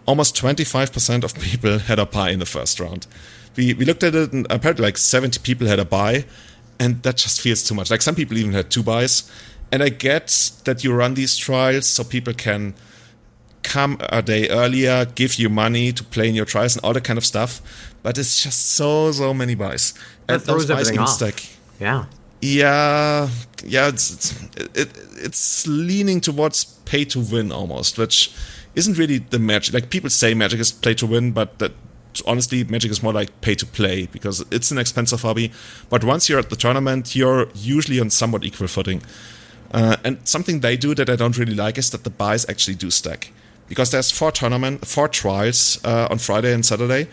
Almost 0.06 0.36
25% 0.36 1.24
of 1.24 1.34
people 1.34 1.78
had 1.90 1.98
a 1.98 2.06
buy 2.06 2.30
in 2.30 2.38
the 2.38 2.46
first 2.46 2.80
round. 2.80 3.06
We 3.56 3.74
we 3.74 3.84
looked 3.84 4.02
at 4.02 4.14
it 4.14 4.32
and 4.32 4.46
apparently 4.50 4.84
like 4.84 4.98
70 4.98 5.38
people 5.40 5.66
had 5.66 5.78
a 5.78 5.84
buy, 5.84 6.24
and 6.78 7.02
that 7.02 7.16
just 7.16 7.40
feels 7.40 7.62
too 7.64 7.74
much. 7.74 7.90
Like 7.90 8.02
some 8.02 8.14
people 8.14 8.36
even 8.36 8.52
had 8.52 8.70
two 8.70 8.82
buys. 8.82 9.30
And 9.72 9.82
I 9.82 9.88
get 9.88 10.28
that 10.64 10.84
you 10.84 10.92
run 10.94 11.14
these 11.14 11.36
trials 11.36 11.86
so 11.86 12.04
people 12.04 12.32
can 12.34 12.74
come 13.62 13.98
a 14.10 14.22
day 14.22 14.48
earlier, 14.48 15.04
give 15.06 15.34
you 15.36 15.48
money 15.48 15.92
to 15.92 16.04
play 16.04 16.28
in 16.28 16.34
your 16.36 16.44
trials 16.44 16.76
and 16.76 16.84
all 16.84 16.92
that 16.92 17.02
kind 17.04 17.18
of 17.18 17.24
stuff. 17.26 17.60
But 18.02 18.16
it's 18.16 18.40
just 18.42 18.74
so 18.74 19.10
so 19.12 19.34
many 19.34 19.54
buys. 19.56 19.92
That 20.28 20.34
And 20.34 20.42
those 20.42 20.66
buys 20.66 20.90
everything 20.90 20.94
even 20.94 21.04
off. 21.04 21.10
stack. 21.10 21.42
yeah. 21.80 22.04
Yeah, 22.42 23.28
yeah, 23.64 23.88
it's 23.88 24.10
it's, 24.12 24.42
it, 24.76 24.90
it's 25.16 25.66
leaning 25.66 26.20
towards 26.20 26.64
pay 26.84 27.04
to 27.06 27.18
win 27.18 27.50
almost, 27.50 27.98
which 27.98 28.32
isn't 28.74 28.98
really 28.98 29.18
the 29.18 29.38
magic. 29.38 29.74
Like 29.74 29.88
people 29.90 30.10
say, 30.10 30.34
magic 30.34 30.60
is 30.60 30.70
play 30.70 30.94
to 30.94 31.06
win, 31.06 31.32
but 31.32 31.58
that 31.58 31.72
honestly, 32.26 32.64
magic 32.64 32.90
is 32.90 33.02
more 33.02 33.12
like 33.12 33.40
pay 33.40 33.54
to 33.54 33.66
play 33.66 34.06
because 34.06 34.44
it's 34.50 34.70
an 34.70 34.78
expensive 34.78 35.22
hobby. 35.22 35.52
But 35.88 36.04
once 36.04 36.28
you're 36.28 36.38
at 36.38 36.50
the 36.50 36.56
tournament, 36.56 37.14
you're 37.16 37.48
usually 37.54 38.00
on 38.00 38.10
somewhat 38.10 38.44
equal 38.44 38.68
footing. 38.68 39.02
Uh, 39.72 39.96
and 40.04 40.18
something 40.26 40.60
they 40.60 40.76
do 40.76 40.94
that 40.94 41.10
I 41.10 41.16
don't 41.16 41.36
really 41.36 41.54
like 41.54 41.76
is 41.76 41.90
that 41.90 42.04
the 42.04 42.10
buys 42.10 42.48
actually 42.48 42.76
do 42.76 42.90
stack 42.90 43.32
because 43.68 43.90
there's 43.90 44.10
four 44.10 44.30
tournament, 44.30 44.86
four 44.86 45.08
trials 45.08 45.84
uh, 45.84 46.06
on 46.10 46.18
Friday 46.18 46.52
and 46.52 46.64
Saturday, 46.64 47.08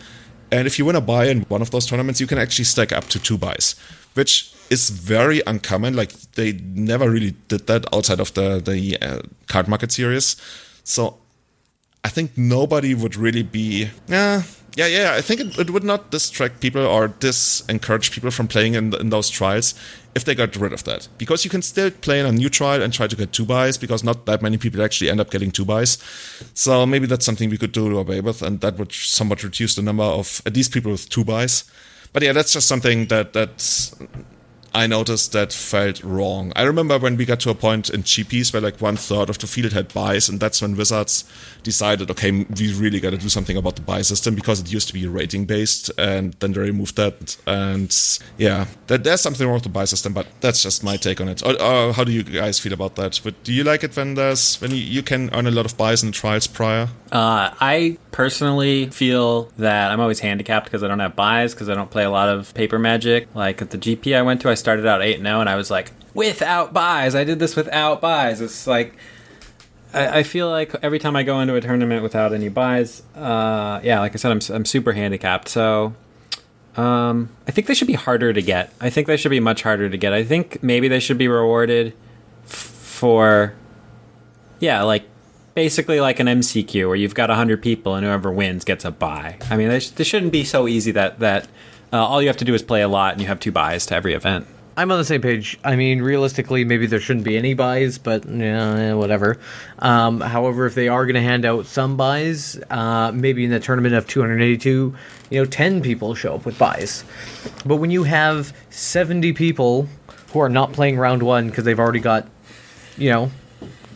and 0.50 0.66
if 0.66 0.78
you 0.78 0.84
win 0.84 0.96
a 0.96 1.00
buy 1.00 1.26
in 1.26 1.42
one 1.48 1.62
of 1.62 1.70
those 1.70 1.86
tournaments, 1.86 2.20
you 2.20 2.26
can 2.26 2.38
actually 2.38 2.64
stack 2.64 2.92
up 2.92 3.04
to 3.08 3.18
two 3.18 3.36
buys, 3.36 3.74
which 4.14 4.54
is 4.70 4.90
very 4.90 5.42
uncommon. 5.46 5.96
Like 5.96 6.12
they 6.36 6.52
never 6.52 7.10
really 7.10 7.34
did 7.48 7.66
that 7.66 7.92
outside 7.92 8.20
of 8.20 8.32
the 8.34 8.60
the 8.60 8.96
uh, 9.02 9.22
Cardmarket 9.48 9.90
Series. 9.90 10.36
So 10.84 11.18
I 12.04 12.08
think 12.08 12.36
nobody 12.36 12.94
would 12.94 13.16
really 13.16 13.42
be. 13.42 13.90
Yeah, 14.06 14.42
yeah, 14.76 14.86
yeah. 14.86 15.14
I 15.14 15.20
think 15.20 15.40
it, 15.40 15.58
it 15.58 15.70
would 15.70 15.84
not 15.84 16.10
distract 16.10 16.60
people 16.60 16.84
or 16.84 17.08
disencourage 17.08 18.10
people 18.12 18.30
from 18.30 18.48
playing 18.48 18.74
in, 18.74 18.94
in 18.94 19.10
those 19.10 19.30
trials 19.30 19.74
if 20.14 20.24
they 20.24 20.34
got 20.34 20.54
rid 20.56 20.72
of 20.72 20.84
that. 20.84 21.08
Because 21.18 21.44
you 21.44 21.50
can 21.50 21.62
still 21.62 21.90
play 21.90 22.20
in 22.20 22.26
a 22.26 22.32
new 22.32 22.48
trial 22.48 22.82
and 22.82 22.92
try 22.92 23.06
to 23.06 23.16
get 23.16 23.32
two 23.32 23.44
buys 23.44 23.78
because 23.78 24.04
not 24.04 24.26
that 24.26 24.42
many 24.42 24.56
people 24.56 24.82
actually 24.82 25.10
end 25.10 25.20
up 25.20 25.30
getting 25.30 25.50
two 25.50 25.64
buys. 25.64 25.98
So 26.54 26.86
maybe 26.86 27.06
that's 27.06 27.24
something 27.24 27.50
we 27.50 27.58
could 27.58 27.72
do 27.72 27.96
away 27.96 28.20
with, 28.20 28.42
and 28.42 28.60
that 28.60 28.78
would 28.78 28.92
somewhat 28.92 29.42
reduce 29.42 29.74
the 29.74 29.82
number 29.82 30.04
of 30.04 30.42
at 30.46 30.54
least 30.54 30.72
people 30.72 30.92
with 30.92 31.08
two 31.08 31.24
buys. 31.24 31.64
But 32.12 32.22
yeah, 32.22 32.32
that's 32.32 32.52
just 32.52 32.68
something 32.68 33.06
that 33.06 33.32
that's 33.32 33.94
I 34.74 34.88
noticed 34.88 35.32
that 35.32 35.52
felt 35.52 36.02
wrong. 36.02 36.52
I 36.56 36.62
remember 36.64 36.98
when 36.98 37.16
we 37.16 37.24
got 37.24 37.40
to 37.40 37.50
a 37.50 37.54
point 37.54 37.90
in 37.90 38.02
GPs 38.02 38.52
where 38.52 38.60
like 38.60 38.80
one 38.80 38.96
third 38.96 39.30
of 39.30 39.38
the 39.38 39.46
field 39.46 39.72
had 39.72 39.94
buys, 39.94 40.28
and 40.28 40.40
that's 40.40 40.60
when 40.60 40.76
Wizards 40.76 41.24
decided, 41.62 42.10
okay, 42.10 42.30
we 42.30 42.74
really 42.74 42.98
got 42.98 43.10
to 43.10 43.16
do 43.18 43.28
something 43.28 43.56
about 43.56 43.76
the 43.76 43.82
buy 43.82 44.02
system 44.02 44.34
because 44.34 44.60
it 44.60 44.72
used 44.72 44.88
to 44.88 44.94
be 44.94 45.06
rating 45.06 45.44
based, 45.44 45.90
and 45.96 46.34
then 46.34 46.52
they 46.52 46.60
removed 46.60 46.96
that. 46.96 47.36
And 47.46 47.94
yeah, 48.36 48.66
there's 48.88 49.20
something 49.20 49.46
wrong 49.46 49.54
with 49.54 49.62
the 49.62 49.68
buy 49.68 49.84
system, 49.84 50.12
but 50.12 50.26
that's 50.40 50.62
just 50.62 50.82
my 50.82 50.96
take 50.96 51.20
on 51.20 51.28
it. 51.28 51.42
Or, 51.46 51.60
or 51.62 51.92
how 51.92 52.02
do 52.02 52.10
you 52.12 52.24
guys 52.24 52.58
feel 52.58 52.72
about 52.72 52.96
that? 52.96 53.20
But 53.22 53.42
do 53.44 53.52
you 53.52 53.62
like 53.62 53.84
it 53.84 53.96
when 53.96 54.14
there's 54.14 54.60
when 54.60 54.72
you, 54.72 54.78
you 54.78 55.02
can 55.02 55.30
earn 55.32 55.46
a 55.46 55.50
lot 55.52 55.66
of 55.66 55.76
buys 55.76 56.02
in 56.02 56.10
trials 56.10 56.48
prior? 56.48 56.88
Uh, 57.12 57.54
I 57.60 57.96
personally 58.10 58.90
feel 58.90 59.44
that 59.56 59.92
I'm 59.92 60.00
always 60.00 60.18
handicapped 60.20 60.66
because 60.66 60.82
I 60.82 60.88
don't 60.88 60.98
have 60.98 61.14
buys 61.14 61.54
because 61.54 61.68
I 61.68 61.74
don't 61.74 61.90
play 61.90 62.02
a 62.02 62.10
lot 62.10 62.28
of 62.28 62.52
paper 62.54 62.78
magic. 62.78 63.28
Like 63.34 63.62
at 63.62 63.70
the 63.70 63.78
GP 63.78 64.16
I 64.16 64.22
went 64.22 64.40
to, 64.42 64.50
I 64.50 64.54
started 64.64 64.86
out 64.86 65.02
8 65.02 65.20
0 65.20 65.40
and 65.40 65.48
I 65.48 65.56
was 65.56 65.70
like, 65.70 65.92
without 66.14 66.72
buys. 66.72 67.14
I 67.14 67.24
did 67.24 67.38
this 67.38 67.54
without 67.54 68.00
buys. 68.00 68.40
It's 68.40 68.66
like, 68.66 68.96
I, 69.92 70.20
I 70.20 70.22
feel 70.22 70.48
like 70.48 70.74
every 70.82 70.98
time 70.98 71.16
I 71.16 71.22
go 71.22 71.40
into 71.40 71.54
a 71.54 71.60
tournament 71.60 72.02
without 72.02 72.32
any 72.32 72.48
buys, 72.48 73.02
uh, 73.14 73.80
yeah, 73.82 74.00
like 74.00 74.12
I 74.12 74.16
said, 74.16 74.32
I'm, 74.32 74.40
I'm 74.54 74.64
super 74.64 74.92
handicapped. 74.92 75.48
So 75.48 75.94
um, 76.76 77.28
I 77.46 77.50
think 77.50 77.66
they 77.66 77.74
should 77.74 77.86
be 77.86 77.94
harder 77.94 78.32
to 78.32 78.40
get. 78.42 78.72
I 78.80 78.88
think 78.88 79.06
they 79.06 79.16
should 79.16 79.30
be 79.30 79.40
much 79.40 79.62
harder 79.62 79.90
to 79.90 79.96
get. 79.98 80.12
I 80.12 80.24
think 80.24 80.62
maybe 80.62 80.88
they 80.88 81.00
should 81.00 81.18
be 81.18 81.28
rewarded 81.28 81.92
f- 82.44 82.50
for, 82.50 83.54
yeah, 84.60 84.82
like 84.82 85.04
basically 85.54 86.00
like 86.00 86.18
an 86.20 86.26
MCQ 86.26 86.86
where 86.86 86.96
you've 86.96 87.14
got 87.14 87.28
100 87.28 87.62
people 87.62 87.94
and 87.94 88.04
whoever 88.04 88.32
wins 88.32 88.64
gets 88.64 88.84
a 88.84 88.90
buy. 88.90 89.36
I 89.50 89.56
mean, 89.56 89.68
this, 89.68 89.92
shouldn't 90.00 90.32
be 90.32 90.44
so 90.44 90.66
easy 90.66 90.90
that, 90.92 91.20
that 91.20 91.46
uh, 91.92 92.04
all 92.04 92.20
you 92.20 92.28
have 92.28 92.36
to 92.38 92.44
do 92.44 92.54
is 92.54 92.62
play 92.62 92.82
a 92.82 92.88
lot 92.88 93.12
and 93.12 93.22
you 93.22 93.28
have 93.28 93.38
two 93.38 93.52
buys 93.52 93.86
to 93.86 93.94
every 93.94 94.14
event. 94.14 94.46
I'm 94.76 94.90
on 94.90 94.98
the 94.98 95.04
same 95.04 95.20
page. 95.20 95.58
I 95.62 95.76
mean, 95.76 96.02
realistically, 96.02 96.64
maybe 96.64 96.86
there 96.86 96.98
shouldn't 96.98 97.24
be 97.24 97.36
any 97.36 97.54
buys, 97.54 97.98
but 97.98 98.24
yeah, 98.28 98.94
whatever. 98.94 99.38
Um, 99.78 100.20
however, 100.20 100.66
if 100.66 100.74
they 100.74 100.88
are 100.88 101.04
going 101.04 101.14
to 101.14 101.20
hand 101.20 101.44
out 101.44 101.66
some 101.66 101.96
buys, 101.96 102.60
uh, 102.70 103.12
maybe 103.12 103.44
in 103.44 103.50
the 103.50 103.60
tournament 103.60 103.94
of 103.94 104.08
282, 104.08 104.94
you 105.30 105.40
know, 105.40 105.44
10 105.44 105.80
people 105.80 106.14
show 106.14 106.34
up 106.34 106.44
with 106.44 106.58
buys. 106.58 107.04
But 107.64 107.76
when 107.76 107.90
you 107.90 108.02
have 108.02 108.52
70 108.70 109.32
people 109.34 109.88
who 110.32 110.40
are 110.40 110.48
not 110.48 110.72
playing 110.72 110.98
round 110.98 111.22
one 111.22 111.48
because 111.48 111.64
they've 111.64 111.78
already 111.78 112.00
got, 112.00 112.28
you 112.96 113.10
know, 113.10 113.30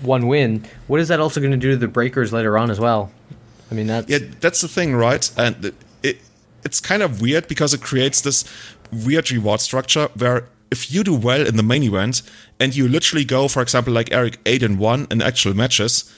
one 0.03 0.29
win, 0.29 0.64
what 0.87 1.01
is 1.01 1.09
that 1.09 1.18
also 1.18 1.41
going 1.41 1.51
to 1.51 1.59
do 1.59 1.70
to 1.72 1.76
the 1.76 1.89
breakers 1.89 2.33
later 2.33 2.57
on 2.57 2.70
as 2.70 2.79
well? 2.79 3.11
I 3.70 3.74
mean, 3.74 3.89
that's 3.89 4.09
yeah, 4.09 4.18
that's 4.41 4.61
the 4.61 4.68
thing, 4.68 4.95
right? 4.95 5.31
And 5.37 5.64
it, 5.64 5.74
it 6.03 6.20
it's 6.64 6.81
kind 6.81 7.03
of 7.03 7.20
weird 7.20 7.49
because 7.49 7.74
it 7.74 7.83
creates 7.83 8.20
this 8.20 8.45
weird 8.91 9.31
reward 9.31 9.61
structure 9.61 10.09
where 10.16 10.45
if 10.71 10.93
you 10.93 11.03
do 11.03 11.14
well 11.14 11.47
in 11.47 11.57
the 11.57 11.62
main 11.62 11.83
event 11.83 12.23
and 12.61 12.75
you 12.75 12.89
literally 12.89 13.25
go, 13.25 13.49
for 13.49 13.62
example, 13.62 13.93
like 13.93 14.12
Eric, 14.12 14.39
8 14.47 14.62
and 14.62 14.79
1 14.79 15.07
in 15.11 15.23
actual 15.23 15.55
matches, 15.55 16.12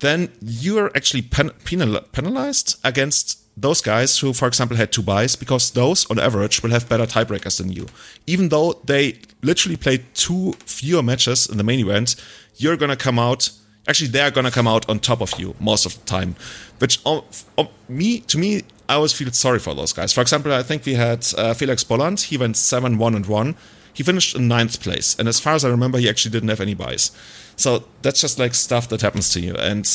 then 0.00 0.30
you're 0.40 0.90
actually 0.96 1.22
pen- 1.22 1.50
penal- 1.64 2.02
penalized 2.12 2.78
against 2.84 3.42
those 3.56 3.80
guys 3.80 4.18
who, 4.18 4.32
for 4.32 4.46
example, 4.46 4.76
had 4.76 4.92
two 4.92 5.02
buys 5.02 5.34
because 5.34 5.70
those, 5.70 6.08
on 6.10 6.18
average, 6.18 6.62
will 6.62 6.70
have 6.70 6.88
better 6.88 7.06
tiebreakers 7.06 7.56
than 7.58 7.72
you. 7.72 7.86
Even 8.26 8.50
though 8.50 8.74
they 8.84 9.18
literally 9.42 9.76
played 9.76 10.04
two 10.14 10.52
fewer 10.66 11.02
matches 11.02 11.48
in 11.48 11.56
the 11.56 11.64
main 11.64 11.80
event, 11.80 12.16
you're 12.56 12.76
gonna 12.76 12.96
come 12.96 13.18
out. 13.18 13.50
Actually, 13.88 14.08
they're 14.08 14.30
gonna 14.30 14.50
come 14.50 14.68
out 14.68 14.86
on 14.90 14.98
top 14.98 15.22
of 15.22 15.38
you 15.40 15.54
most 15.58 15.86
of 15.86 15.98
the 15.98 16.04
time. 16.04 16.36
Which, 16.78 17.04
um, 17.06 17.22
um, 17.56 17.68
me 17.88 18.20
to 18.20 18.36
me, 18.36 18.62
I 18.88 18.94
always 18.94 19.14
feel 19.14 19.30
sorry 19.32 19.58
for 19.58 19.74
those 19.74 19.94
guys. 19.94 20.12
For 20.12 20.20
example, 20.20 20.52
I 20.52 20.62
think 20.62 20.84
we 20.84 20.94
had 20.94 21.26
uh, 21.38 21.54
Felix 21.54 21.82
Bolland. 21.82 22.20
He 22.20 22.36
went 22.36 22.58
seven 22.58 22.98
one 22.98 23.14
and 23.14 23.24
one 23.24 23.56
he 23.96 24.02
finished 24.02 24.36
in 24.36 24.46
ninth 24.46 24.82
place, 24.82 25.16
and 25.18 25.26
as 25.26 25.40
far 25.40 25.54
as 25.54 25.64
I 25.64 25.70
remember, 25.70 25.96
he 25.96 26.06
actually 26.06 26.30
didn't 26.30 26.50
have 26.50 26.60
any 26.60 26.74
buys. 26.74 27.10
So 27.56 27.84
that's 28.02 28.20
just 28.20 28.38
like 28.38 28.52
stuff 28.52 28.90
that 28.90 29.00
happens 29.00 29.32
to 29.32 29.40
you, 29.40 29.54
and 29.54 29.90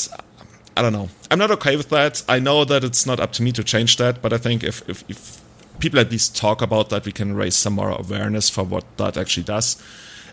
I 0.76 0.82
don't 0.82 0.92
know. 0.92 1.10
I'm 1.30 1.38
not 1.38 1.52
okay 1.52 1.76
with 1.76 1.90
that. 1.90 2.24
I 2.28 2.40
know 2.40 2.66
that 2.66 2.84
it's 2.84 3.06
not 3.06 3.20
up 3.20 3.32
to 3.34 3.44
me 3.44 3.52
to 3.52 3.64
change 3.64 3.98
that, 3.98 4.20
but 4.20 4.34
I 4.34 4.40
think 4.40 4.64
if 4.64 4.82
if, 4.90 5.04
if 5.08 5.42
people 5.78 6.00
at 6.00 6.10
least 6.10 6.36
talk 6.36 6.64
about 6.64 6.90
that, 6.90 7.06
we 7.06 7.12
can 7.12 7.36
raise 7.36 7.56
some 7.56 7.74
more 7.74 7.92
awareness 7.92 8.50
for 8.50 8.64
what 8.64 8.86
that 8.98 9.18
actually 9.18 9.44
does. 9.44 9.80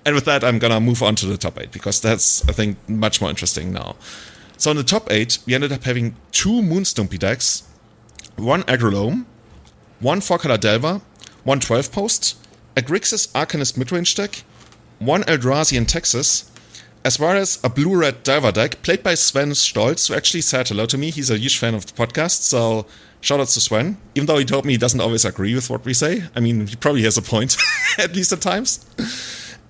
And 0.07 0.15
with 0.15 0.25
that, 0.25 0.43
I'm 0.43 0.59
gonna 0.59 0.81
move 0.81 1.03
on 1.03 1.15
to 1.17 1.27
the 1.27 1.37
top 1.37 1.61
eight 1.61 1.71
because 1.71 2.01
that's 2.01 2.49
I 2.49 2.53
think 2.53 2.79
much 2.89 3.21
more 3.21 3.29
interesting 3.29 3.71
now. 3.71 3.97
So 4.57 4.71
in 4.71 4.79
the 4.79 4.83
top 4.83 5.13
eight, 5.13 5.41
we 5.45 5.55
ended 5.55 5.73
up 5.73 5.85
having 5.85 6.17
two 6.33 6.63
Moonstompy 6.63 7.19
decks, 7.19 7.65
one 8.37 8.63
Aggro 8.63 8.95
Loam, 8.95 9.27
one 10.01 10.23
four 10.23 10.39
color 10.39 10.57
Delver, 10.57 11.03
one 11.45 11.61
12 11.61 11.93
post, 11.93 12.37
a 12.79 12.81
Grixis 12.81 13.27
Arcanist 13.33 13.77
midrange 13.77 14.15
deck, 14.15 14.45
one 15.01 15.25
Eldrazi 15.25 15.77
and 15.77 15.89
Taxes, 15.89 16.49
as 17.05 17.19
well 17.19 17.37
as 17.37 17.59
a 17.65 17.69
blue 17.69 17.97
red 17.97 18.23
Delver 18.23 18.53
deck 18.53 18.83
played 18.83 19.03
by 19.03 19.15
Sven 19.15 19.51
Stolz, 19.51 20.07
who 20.07 20.15
actually 20.15 20.43
said 20.43 20.69
hello 20.69 20.87
to 20.87 20.97
me. 20.97 21.11
He's 21.11 21.29
a 21.29 21.39
huge 21.39 21.59
fan 21.59 21.75
of 21.75 21.87
the 21.87 21.93
podcast, 21.93 22.43
so 22.43 22.87
shout 23.21 23.41
out 23.41 23.49
to 23.49 23.61
Sven. 23.61 23.97
Even 24.15 24.27
though 24.27 24.39
he 24.39 24.45
told 24.45 24.65
me 24.65 24.75
he 24.75 24.79
doesn't 24.79 25.01
always 25.01 25.25
agree 25.25 25.57
with 25.57 25.69
what 25.69 25.85
we 25.85 25.93
say. 25.93 26.23
I 26.37 26.41
mean, 26.41 26.69
he 26.69 26.77
probably 26.77 27.03
has 27.03 27.19
a 27.19 27.23
point, 27.23 27.57
at 27.99 28.15
least 28.15 28.31
at 28.31 28.41
times. 28.41 28.87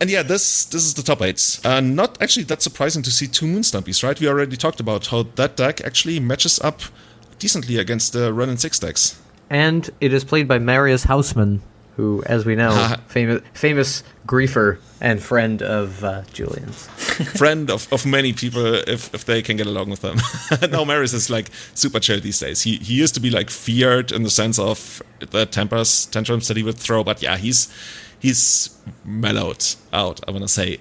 And 0.02 0.10
yeah, 0.10 0.22
this 0.22 0.66
this 0.66 0.84
is 0.84 0.92
the 0.92 1.02
top 1.02 1.22
eight. 1.22 1.60
Uh, 1.64 1.80
not 1.80 2.20
actually 2.20 2.44
that 2.44 2.60
surprising 2.60 3.02
to 3.04 3.10
see 3.10 3.26
two 3.26 3.46
Moonstompies, 3.46 4.04
right? 4.04 4.20
We 4.20 4.28
already 4.28 4.58
talked 4.58 4.80
about 4.80 5.06
how 5.06 5.22
that 5.36 5.56
deck 5.56 5.80
actually 5.80 6.20
matches 6.20 6.60
up 6.60 6.82
decently 7.38 7.78
against 7.78 8.12
the 8.12 8.34
Wrenn 8.34 8.50
and 8.50 8.60
6 8.60 8.78
decks. 8.80 9.18
And 9.48 9.88
it 10.02 10.12
is 10.12 10.24
played 10.24 10.46
by 10.46 10.58
Marius 10.58 11.06
Hausman, 11.06 11.60
who, 11.98 12.22
as 12.26 12.46
we 12.46 12.54
know, 12.54 12.94
famous 13.08 13.42
famous 13.52 14.04
griefer 14.24 14.78
and 15.00 15.20
friend 15.20 15.60
of 15.62 16.04
uh, 16.04 16.22
Julian's. 16.32 16.86
friend 17.36 17.70
of, 17.70 17.92
of 17.92 18.06
many 18.06 18.32
people 18.32 18.64
if, 18.64 19.12
if 19.12 19.24
they 19.24 19.42
can 19.42 19.56
get 19.56 19.66
along 19.66 19.90
with 19.90 20.00
them. 20.00 20.16
no, 20.70 20.84
Marius 20.84 21.12
is 21.12 21.28
like 21.28 21.50
super 21.74 21.98
chill 21.98 22.20
these 22.20 22.38
days. 22.38 22.62
He 22.62 22.76
he 22.76 22.94
used 22.94 23.14
to 23.14 23.20
be 23.20 23.30
like 23.30 23.50
feared 23.50 24.12
in 24.12 24.22
the 24.22 24.30
sense 24.30 24.60
of 24.60 25.02
the 25.18 25.44
tempers 25.44 26.06
tantrums 26.06 26.46
that 26.46 26.56
he 26.56 26.62
would 26.62 26.78
throw, 26.78 27.02
but 27.02 27.20
yeah, 27.20 27.36
he's 27.36 27.68
he's 28.20 28.78
mellowed 29.04 29.64
out, 29.92 30.20
I 30.28 30.30
wanna 30.30 30.48
say. 30.48 30.78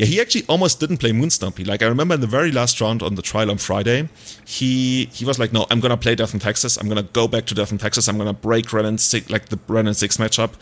Yeah, 0.00 0.06
he 0.06 0.18
actually 0.18 0.44
almost 0.48 0.80
didn't 0.80 0.96
play 0.96 1.10
Moonstompy. 1.10 1.66
Like 1.66 1.82
I 1.82 1.86
remember 1.86 2.14
in 2.14 2.22
the 2.22 2.26
very 2.26 2.50
last 2.50 2.80
round 2.80 3.02
on 3.02 3.16
the 3.16 3.22
trial 3.22 3.50
on 3.50 3.58
Friday, 3.58 4.08
he 4.46 5.10
he 5.12 5.26
was 5.26 5.38
like, 5.38 5.52
"No, 5.52 5.66
I'm 5.70 5.78
gonna 5.78 5.98
play 5.98 6.14
Death 6.14 6.32
and 6.32 6.40
Taxes. 6.40 6.78
I'm 6.78 6.88
gonna 6.88 7.02
go 7.02 7.28
back 7.28 7.44
to 7.46 7.54
Death 7.54 7.70
and 7.70 7.78
Taxes. 7.78 8.08
I'm 8.08 8.16
gonna 8.16 8.32
break 8.32 8.72
Wrenn 8.72 8.86
and 8.86 8.98
six, 8.98 9.28
like 9.28 9.50
the 9.50 9.58
Wrenn 9.68 9.86
and 9.86 9.94
six 9.94 10.16
matchup." 10.16 10.52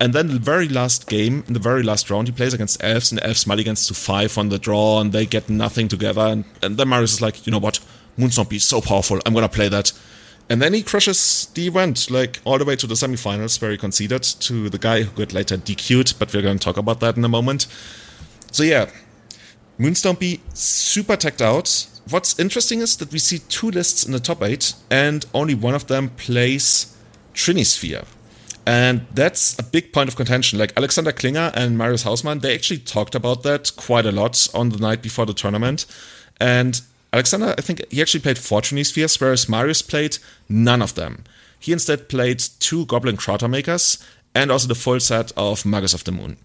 And 0.00 0.12
then 0.12 0.26
the 0.26 0.40
very 0.40 0.68
last 0.68 1.08
game, 1.08 1.44
in 1.46 1.52
the 1.52 1.60
very 1.60 1.84
last 1.84 2.10
round, 2.10 2.26
he 2.26 2.32
plays 2.32 2.52
against 2.52 2.82
Elves, 2.82 3.12
and 3.12 3.22
Elves 3.22 3.46
mulligans 3.46 3.86
to 3.86 3.94
five 3.94 4.36
on 4.36 4.48
the 4.48 4.58
draw, 4.58 5.00
and 5.00 5.12
they 5.12 5.24
get 5.24 5.48
nothing 5.48 5.86
together. 5.86 6.22
And, 6.22 6.44
and 6.60 6.76
then 6.76 6.88
Marius 6.88 7.12
is 7.12 7.22
like, 7.22 7.46
you 7.46 7.52
know 7.52 7.60
what? 7.60 7.78
Moonstompy 8.18 8.54
is 8.54 8.64
so 8.64 8.80
powerful. 8.80 9.20
I'm 9.24 9.34
gonna 9.34 9.48
play 9.48 9.68
that. 9.68 9.92
And 10.48 10.60
then 10.60 10.74
he 10.74 10.82
crushes 10.82 11.46
the 11.54 11.68
event, 11.68 12.10
like 12.10 12.40
all 12.44 12.58
the 12.58 12.64
way 12.64 12.74
to 12.74 12.88
the 12.88 12.94
semifinals, 12.94 13.62
where 13.62 13.70
he 13.70 13.78
conceded 13.78 14.24
to 14.24 14.68
the 14.68 14.78
guy 14.78 15.02
who 15.02 15.12
got 15.12 15.32
later 15.32 15.56
DQ'd, 15.56 16.18
but 16.18 16.34
we're 16.34 16.42
going 16.42 16.58
to 16.58 16.64
talk 16.64 16.76
about 16.76 16.98
that 16.98 17.16
in 17.16 17.24
a 17.24 17.28
moment. 17.28 17.68
So 18.50 18.62
yeah, 18.62 18.90
Moonstompy 19.78 20.40
super 20.54 21.16
tacked 21.16 21.42
out. 21.42 21.86
What's 22.10 22.38
interesting 22.38 22.80
is 22.80 22.96
that 22.96 23.12
we 23.12 23.18
see 23.18 23.38
two 23.38 23.70
lists 23.70 24.04
in 24.04 24.12
the 24.12 24.20
top 24.20 24.42
eight, 24.42 24.74
and 24.90 25.24
only 25.32 25.54
one 25.54 25.74
of 25.74 25.86
them 25.86 26.10
plays 26.10 26.96
Trinisphere. 27.34 28.04
And 28.66 29.06
that's 29.14 29.58
a 29.58 29.62
big 29.62 29.92
point 29.92 30.08
of 30.08 30.16
contention. 30.16 30.58
Like 30.58 30.72
Alexander 30.76 31.12
Klinger 31.12 31.50
and 31.54 31.78
Marius 31.78 32.04
Hausmann, 32.04 32.40
they 32.40 32.54
actually 32.54 32.78
talked 32.78 33.14
about 33.14 33.42
that 33.42 33.72
quite 33.76 34.06
a 34.06 34.12
lot 34.12 34.48
on 34.54 34.68
the 34.68 34.78
night 34.78 35.02
before 35.02 35.26
the 35.26 35.34
tournament. 35.34 35.86
And 36.40 36.80
Alexander, 37.12 37.54
I 37.56 37.60
think 37.62 37.82
he 37.90 38.02
actually 38.02 38.20
played 38.20 38.38
four 38.38 38.60
Trinispheres, 38.60 39.20
whereas 39.20 39.48
Marius 39.48 39.82
played 39.82 40.18
none 40.48 40.82
of 40.82 40.94
them. 40.94 41.24
He 41.58 41.72
instead 41.72 42.08
played 42.08 42.42
two 42.60 42.86
Goblin 42.86 43.16
Cratermakers 43.16 44.02
and 44.34 44.50
also 44.50 44.68
the 44.68 44.74
full 44.74 45.00
set 45.00 45.32
of 45.36 45.64
Magus 45.64 45.94
of 45.94 46.04
the 46.04 46.12
Moon. 46.12 46.36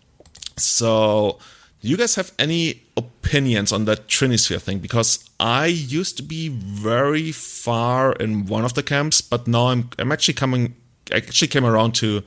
So 0.57 1.39
you 1.87 1.97
guys 1.97 2.15
have 2.15 2.33
any 2.39 2.83
opinions 2.97 3.71
on 3.71 3.85
that 3.85 4.07
Trinisphere 4.07 4.61
thing? 4.61 4.79
Because 4.79 5.29
I 5.39 5.67
used 5.67 6.17
to 6.17 6.23
be 6.23 6.49
very 6.49 7.31
far 7.31 8.13
in 8.13 8.45
one 8.45 8.65
of 8.65 8.73
the 8.73 8.83
camps, 8.83 9.21
but 9.21 9.47
now 9.47 9.67
I'm 9.67 9.89
I'm 9.99 10.11
actually 10.11 10.35
coming. 10.35 10.75
I 11.11 11.17
actually 11.17 11.49
came 11.49 11.65
around 11.65 11.95
to 11.95 12.23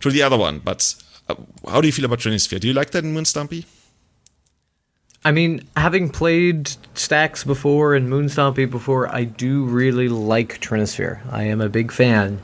to 0.00 0.10
the 0.10 0.22
other 0.22 0.38
one. 0.38 0.58
But 0.60 0.94
uh, 1.28 1.34
how 1.68 1.80
do 1.80 1.88
you 1.88 1.92
feel 1.92 2.04
about 2.04 2.18
Trinisphere? 2.20 2.60
Do 2.60 2.68
you 2.68 2.74
like 2.74 2.90
that 2.90 3.04
in 3.04 3.14
Moonstompy? 3.14 3.64
I 5.22 5.32
mean, 5.32 5.68
having 5.76 6.08
played 6.08 6.70
Stacks 6.94 7.44
before 7.44 7.94
and 7.94 8.08
Moonstompy 8.08 8.70
before, 8.70 9.14
I 9.14 9.24
do 9.24 9.64
really 9.64 10.08
like 10.08 10.60
Trinisphere. 10.60 11.20
I 11.30 11.42
am 11.42 11.60
a 11.60 11.68
big 11.68 11.92
fan. 11.92 12.40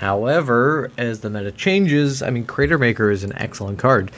However, 0.00 0.90
as 0.96 1.20
the 1.20 1.30
meta 1.30 1.52
changes, 1.52 2.22
I 2.22 2.30
mean, 2.30 2.46
Cratermaker 2.46 3.12
is 3.12 3.22
an 3.22 3.32
excellent 3.36 3.78
card 3.78 4.10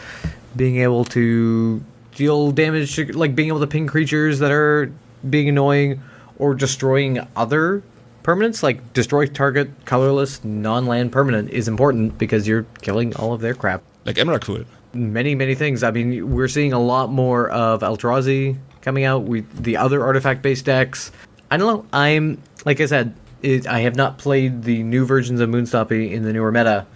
being 0.55 0.78
able 0.78 1.05
to 1.07 1.83
deal 2.14 2.53
damage 2.53 2.95
to 2.97 3.07
like 3.12 3.35
being 3.35 3.49
able 3.49 3.61
to 3.61 3.66
ping 3.66 3.87
creatures 3.87 4.39
that 4.39 4.53
are 4.53 4.93
being 5.28 5.49
annoying 5.49 6.01
or 6.39 6.55
destroying 6.55 7.26
other 7.37 7.83
permanents 8.22 8.62
like 8.62 8.93
destroy 8.93 9.26
target 9.26 9.68
colorless 9.85 10.45
non-land 10.45 11.11
permanent 11.11 11.51
is 11.51 11.66
important 11.66 12.16
because 12.18 12.47
you're 12.47 12.66
killing 12.83 13.16
all 13.16 13.33
of 13.33 13.41
their 13.41 13.55
crap 13.55 13.83
like 14.05 14.16
Emrakul 14.16 14.66
many 14.95 15.35
many 15.35 15.55
things. 15.55 15.83
I 15.83 15.91
mean, 15.91 16.33
we're 16.33 16.49
seeing 16.49 16.72
a 16.72 16.80
lot 16.80 17.11
more 17.11 17.51
of 17.51 17.80
Eldrazi 17.80 18.57
coming 18.80 19.05
out. 19.05 19.24
We 19.24 19.41
the 19.55 19.76
other 19.76 20.05
artifact 20.05 20.43
based 20.43 20.64
decks. 20.64 21.11
I 21.51 21.57
don't 21.57 21.74
know. 21.74 21.87
I'm 21.93 22.43
like 22.64 22.80
I 22.80 22.87
said, 22.87 23.14
it, 23.43 23.66
I 23.66 23.80
have 23.80 23.97
not 23.97 24.18
played 24.18 24.62
the 24.62 24.82
new 24.82 25.05
versions 25.05 25.40
of 25.40 25.51
Moonstompy 25.51 26.12
in 26.12 26.22
the 26.22 26.32
newer 26.32 26.53
meta, 26.53 26.86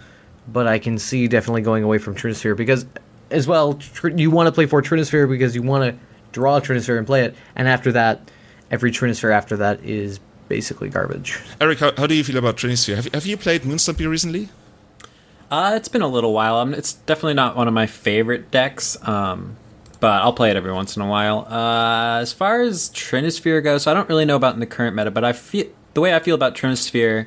but 0.47 0.67
I 0.67 0.79
can 0.79 0.97
see 0.97 1.27
definitely 1.27 1.61
going 1.61 1.83
away 1.83 1.97
from 1.97 2.15
Trinisphere 2.15 2.55
because, 2.55 2.85
as 3.29 3.47
well, 3.47 3.75
tr- 3.75 4.09
you 4.09 4.31
want 4.31 4.47
to 4.47 4.51
play 4.51 4.65
for 4.65 4.81
Trinisphere 4.81 5.29
because 5.29 5.55
you 5.55 5.61
want 5.61 5.91
to 5.93 5.99
draw 6.31 6.57
a 6.57 6.61
Trinisphere 6.61 6.97
and 6.97 7.05
play 7.05 7.23
it, 7.23 7.35
and 7.55 7.67
after 7.67 7.91
that, 7.91 8.31
every 8.71 8.91
Trinisphere 8.91 9.33
after 9.33 9.57
that 9.57 9.83
is 9.83 10.19
basically 10.47 10.89
garbage. 10.89 11.39
Eric, 11.59 11.79
how, 11.79 11.91
how 11.97 12.07
do 12.07 12.15
you 12.15 12.23
feel 12.23 12.37
about 12.37 12.57
Trinisphere? 12.57 12.95
Have, 12.95 13.13
have 13.13 13.25
you 13.25 13.37
played 13.37 13.63
Moonstompy 13.63 14.09
recently? 14.09 14.49
Uh, 15.49 15.73
it's 15.75 15.87
been 15.87 16.01
a 16.01 16.07
little 16.07 16.33
while. 16.33 16.57
Um, 16.57 16.73
it's 16.73 16.93
definitely 16.93 17.33
not 17.33 17.55
one 17.55 17.67
of 17.67 17.73
my 17.73 17.85
favorite 17.85 18.51
decks, 18.51 18.97
um, 19.07 19.55
but 19.99 20.21
I'll 20.21 20.33
play 20.33 20.49
it 20.49 20.57
every 20.57 20.73
once 20.73 20.95
in 20.95 21.01
a 21.01 21.07
while. 21.07 21.45
Uh, 21.49 22.19
as 22.19 22.33
far 22.33 22.61
as 22.61 22.89
Trinisphere 22.89 23.63
goes, 23.63 23.83
so 23.83 23.91
I 23.91 23.93
don't 23.93 24.09
really 24.09 24.25
know 24.25 24.35
about 24.35 24.53
in 24.53 24.59
the 24.59 24.65
current 24.65 24.95
meta, 24.95 25.11
but 25.11 25.23
I 25.23 25.33
feel 25.33 25.67
the 25.97 26.01
way 26.01 26.13
I 26.13 26.19
feel 26.19 26.35
about 26.35 26.53
Trinisphere 26.53 27.25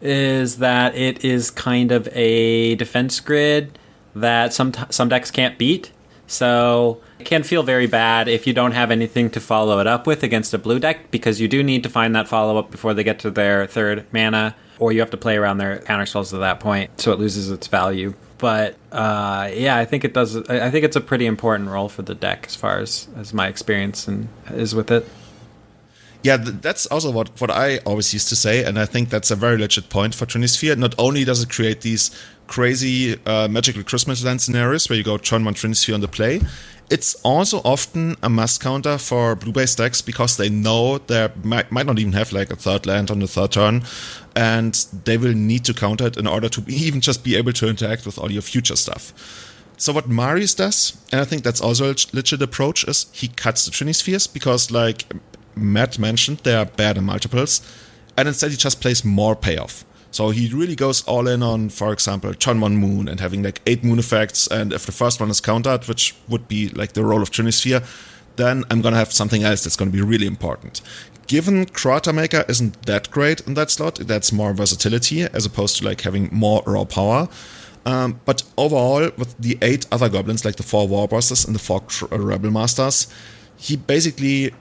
is 0.00 0.58
that 0.58 0.96
it 0.96 1.24
is 1.24 1.52
kind 1.52 1.92
of 1.92 2.08
a 2.10 2.74
defense 2.74 3.20
grid 3.20 3.78
that 4.12 4.52
some 4.52 4.72
some 4.90 5.08
decks 5.08 5.30
can't 5.30 5.56
beat. 5.56 5.92
So 6.26 7.00
it 7.20 7.26
can 7.26 7.44
feel 7.44 7.62
very 7.62 7.86
bad 7.86 8.26
if 8.26 8.44
you 8.44 8.52
don't 8.52 8.72
have 8.72 8.90
anything 8.90 9.30
to 9.30 9.38
follow 9.38 9.78
it 9.78 9.86
up 9.86 10.04
with 10.04 10.24
against 10.24 10.52
a 10.52 10.58
blue 10.58 10.80
deck 10.80 11.12
because 11.12 11.40
you 11.40 11.46
do 11.46 11.62
need 11.62 11.84
to 11.84 11.88
find 11.88 12.16
that 12.16 12.26
follow 12.26 12.58
up 12.58 12.72
before 12.72 12.92
they 12.92 13.04
get 13.04 13.20
to 13.20 13.30
their 13.30 13.68
third 13.68 14.04
mana, 14.12 14.56
or 14.80 14.90
you 14.90 14.98
have 14.98 15.10
to 15.10 15.16
play 15.16 15.36
around 15.36 15.58
their 15.58 15.78
counter 15.78 16.06
spells 16.06 16.34
at 16.34 16.40
that 16.40 16.58
point, 16.58 17.00
so 17.00 17.12
it 17.12 17.20
loses 17.20 17.52
its 17.52 17.68
value. 17.68 18.14
But 18.38 18.74
uh, 18.90 19.48
yeah, 19.54 19.76
I 19.76 19.84
think 19.84 20.04
it 20.04 20.12
does. 20.12 20.34
I 20.50 20.72
think 20.72 20.84
it's 20.84 20.96
a 20.96 21.00
pretty 21.00 21.26
important 21.26 21.68
role 21.68 21.88
for 21.88 22.02
the 22.02 22.16
deck 22.16 22.46
as 22.48 22.56
far 22.56 22.80
as 22.80 23.06
as 23.16 23.32
my 23.32 23.46
experience 23.46 24.08
and 24.08 24.28
is 24.50 24.74
with 24.74 24.90
it. 24.90 25.06
Yeah, 26.26 26.38
that's 26.38 26.86
also 26.86 27.12
what, 27.12 27.40
what 27.40 27.52
I 27.52 27.78
always 27.86 28.12
used 28.12 28.28
to 28.30 28.34
say, 28.34 28.64
and 28.64 28.80
I 28.80 28.84
think 28.84 29.10
that's 29.10 29.30
a 29.30 29.36
very 29.36 29.58
legit 29.58 29.88
point 29.90 30.12
for 30.12 30.26
Trinisphere. 30.26 30.76
Not 30.76 30.92
only 30.98 31.24
does 31.24 31.40
it 31.40 31.50
create 31.50 31.82
these 31.82 32.10
crazy 32.48 33.16
uh, 33.24 33.46
magical 33.46 33.84
Christmas 33.84 34.24
land 34.24 34.40
scenarios 34.40 34.88
where 34.88 34.98
you 34.98 35.04
go 35.04 35.18
turn 35.18 35.44
one 35.44 35.54
Trinisphere 35.54 35.94
on 35.94 36.00
the 36.00 36.08
play, 36.08 36.40
it's 36.90 37.14
also 37.22 37.58
often 37.58 38.16
a 38.24 38.28
must 38.28 38.60
counter 38.60 38.98
for 38.98 39.36
blue 39.36 39.52
base 39.52 39.76
decks 39.76 40.02
because 40.02 40.36
they 40.36 40.48
know 40.48 40.98
they 40.98 41.28
might, 41.44 41.70
might 41.70 41.86
not 41.86 42.00
even 42.00 42.14
have 42.14 42.32
like 42.32 42.50
a 42.50 42.56
third 42.56 42.86
land 42.86 43.08
on 43.08 43.20
the 43.20 43.28
third 43.28 43.52
turn, 43.52 43.84
and 44.34 44.74
they 45.04 45.16
will 45.16 45.32
need 45.32 45.64
to 45.66 45.74
counter 45.74 46.08
it 46.08 46.16
in 46.16 46.26
order 46.26 46.48
to 46.48 46.64
even 46.66 47.00
just 47.00 47.22
be 47.22 47.36
able 47.36 47.52
to 47.52 47.68
interact 47.68 48.04
with 48.04 48.18
all 48.18 48.32
your 48.32 48.42
future 48.42 48.74
stuff. 48.74 49.12
So 49.76 49.92
what 49.92 50.08
Marius 50.08 50.54
does, 50.54 50.96
and 51.12 51.20
I 51.20 51.24
think 51.24 51.44
that's 51.44 51.60
also 51.60 51.92
a 51.92 51.94
legit 52.12 52.42
approach, 52.42 52.82
is 52.82 53.06
he 53.12 53.28
cuts 53.28 53.64
the 53.64 53.70
Trinispheres 53.70 54.26
because, 54.32 54.72
like 54.72 55.04
Matt 55.56 55.98
mentioned, 55.98 56.38
they 56.38 56.54
are 56.54 56.66
bad 56.66 56.98
in 56.98 57.04
multiples, 57.04 57.60
and 58.16 58.28
instead 58.28 58.50
he 58.50 58.56
just 58.56 58.80
plays 58.80 59.04
more 59.04 59.34
payoff. 59.34 59.84
So 60.10 60.30
he 60.30 60.48
really 60.48 60.76
goes 60.76 61.04
all 61.04 61.28
in 61.28 61.42
on, 61.42 61.68
for 61.68 61.92
example, 61.92 62.32
turn 62.32 62.60
one 62.60 62.76
moon 62.76 63.08
and 63.08 63.20
having 63.20 63.42
like 63.42 63.60
eight 63.66 63.84
moon 63.84 63.98
effects, 63.98 64.46
and 64.46 64.72
if 64.72 64.86
the 64.86 64.92
first 64.92 65.20
one 65.20 65.30
is 65.30 65.40
countered, 65.40 65.86
which 65.88 66.14
would 66.28 66.48
be 66.48 66.68
like 66.68 66.92
the 66.92 67.04
role 67.04 67.22
of 67.22 67.30
Trinisphere, 67.30 67.84
then 68.36 68.64
I'm 68.70 68.80
gonna 68.82 68.96
have 68.96 69.12
something 69.12 69.42
else 69.42 69.64
that's 69.64 69.76
gonna 69.76 69.90
be 69.90 70.00
really 70.00 70.26
important. 70.26 70.80
Given 71.26 71.66
Cratermaker 71.66 72.48
isn't 72.48 72.86
that 72.86 73.10
great 73.10 73.40
in 73.42 73.54
that 73.54 73.70
slot, 73.70 73.96
that's 73.96 74.32
more 74.32 74.54
versatility 74.54 75.22
as 75.22 75.44
opposed 75.44 75.76
to 75.78 75.84
like 75.84 76.02
having 76.02 76.28
more 76.32 76.62
raw 76.66 76.84
power. 76.84 77.28
Um, 77.84 78.20
but 78.24 78.42
overall, 78.56 79.10
with 79.16 79.36
the 79.38 79.58
eight 79.62 79.86
other 79.92 80.08
goblins, 80.08 80.44
like 80.44 80.56
the 80.56 80.62
four 80.62 80.88
Warbosses 80.88 81.46
and 81.46 81.54
the 81.54 81.60
four 81.60 81.80
Rabblemasters, 81.80 83.12
he 83.56 83.76
basically 83.76 84.52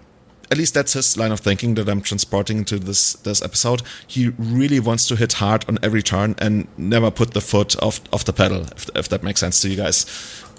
at 0.52 0.58
least 0.58 0.74
that's 0.74 0.94
his 0.94 1.18
line 1.18 1.32
of 1.32 1.40
thinking 1.40 1.76
that 1.76 1.90
I'm 1.90 2.02
transporting 2.02 2.60
into 2.60 2.80
this 2.80 3.14
this 3.14 3.42
episode. 3.42 3.82
He 4.08 4.30
really 4.38 4.80
wants 4.80 5.08
to 5.08 5.16
hit 5.16 5.34
hard 5.34 5.66
on 5.68 5.80
every 5.82 6.04
turn 6.04 6.36
and 6.38 6.68
never 6.78 7.12
put 7.12 7.34
the 7.34 7.42
foot 7.42 7.76
off 7.82 8.02
off 8.14 8.26
the 8.26 8.34
pedal, 8.34 8.68
if, 8.76 8.90
if 8.96 9.10
that 9.10 9.24
makes 9.24 9.40
sense 9.40 9.62
to 9.62 9.70
you 9.70 9.78
guys. 9.78 10.06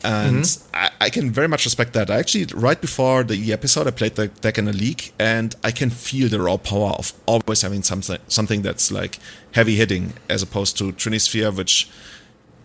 And 0.05 0.45
mm-hmm. 0.45 0.77
I, 0.77 0.91
I, 1.07 1.11
can 1.11 1.31
very 1.31 1.49
much 1.49 1.65
respect 1.65 1.95
that. 1.95 2.11
I 2.11 2.19
actually, 2.19 2.45
right 2.55 2.81
before 2.81 3.25
the 3.25 3.53
episode, 3.53 3.87
I 3.87 3.91
played 3.91 4.15
the 4.15 4.29
deck 4.29 4.59
in 4.59 4.69
a 4.69 4.73
league, 4.73 5.13
and 5.19 5.55
I 5.65 5.71
can 5.71 5.91
feel 5.91 6.29
the 6.29 6.41
raw 6.41 6.59
power 6.59 6.91
of 6.91 7.13
always 7.25 7.63
having 7.63 7.83
something 7.83 8.19
something 8.29 8.63
that's 8.63 8.93
like 8.93 9.19
heavy 9.53 9.77
hitting, 9.77 10.13
as 10.29 10.43
opposed 10.43 10.77
to 10.79 10.93
Trinisphere, 10.93 11.57
which 11.57 11.89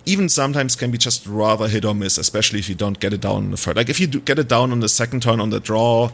even 0.06 0.30
sometimes 0.30 0.76
can 0.76 0.92
be 0.92 0.98
just 0.98 1.26
rather 1.26 1.68
hit 1.68 1.86
or 1.86 1.94
miss, 1.94 2.18
especially 2.18 2.60
if 2.60 2.68
you 2.68 2.76
don't 2.76 3.00
get 3.00 3.14
it 3.14 3.22
down 3.22 3.36
on 3.36 3.52
the 3.52 3.58
first. 3.58 3.78
Like 3.78 3.90
if 3.90 4.00
you 4.00 4.08
get 4.08 4.40
it 4.40 4.48
down 4.48 4.72
on 4.72 4.80
the 4.80 4.90
second 4.90 5.22
turn 5.22 5.40
on 5.40 5.52
the 5.52 5.60
draw, 5.60 6.12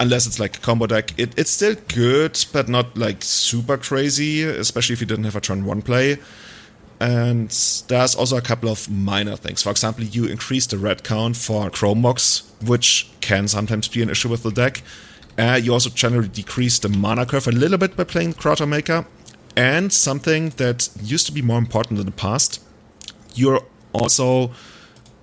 unless 0.00 0.26
it's 0.26 0.38
like 0.38 0.56
a 0.56 0.60
combo 0.60 0.86
deck, 0.86 1.12
it, 1.18 1.36
it's 1.38 1.50
still 1.50 1.74
good, 1.88 2.44
but 2.52 2.68
not 2.68 2.96
like 2.96 3.22
super 3.22 3.76
crazy, 3.76 4.42
especially 4.42 4.92
if 4.92 5.00
you 5.00 5.06
didn't 5.06 5.24
have 5.24 5.36
a 5.36 5.40
turn 5.40 5.64
one 5.64 5.82
play. 5.82 6.18
And 7.00 7.50
there's 7.88 8.14
also 8.14 8.36
a 8.36 8.40
couple 8.40 8.68
of 8.68 8.90
minor 8.90 9.36
things. 9.36 9.62
For 9.62 9.70
example, 9.70 10.04
you 10.04 10.26
increase 10.26 10.66
the 10.66 10.78
red 10.78 11.04
count 11.04 11.36
for 11.36 11.70
Chrome 11.70 12.02
Mox, 12.02 12.50
which 12.64 13.08
can 13.20 13.46
sometimes 13.46 13.86
be 13.86 14.02
an 14.02 14.10
issue 14.10 14.28
with 14.28 14.42
the 14.42 14.50
deck. 14.50 14.82
Uh, 15.38 15.60
you 15.62 15.72
also 15.72 15.90
generally 15.90 16.28
decrease 16.28 16.80
the 16.80 16.88
mana 16.88 17.24
curve 17.24 17.46
a 17.46 17.52
little 17.52 17.78
bit 17.78 17.96
by 17.96 18.02
playing 18.02 18.34
Cratermaker. 18.34 19.06
And 19.56 19.92
something 19.92 20.50
that 20.50 20.88
used 21.00 21.26
to 21.26 21.32
be 21.32 21.42
more 21.42 21.58
important 21.58 22.00
in 22.00 22.06
the 22.06 22.12
past, 22.12 22.60
you're 23.34 23.62
also 23.92 24.50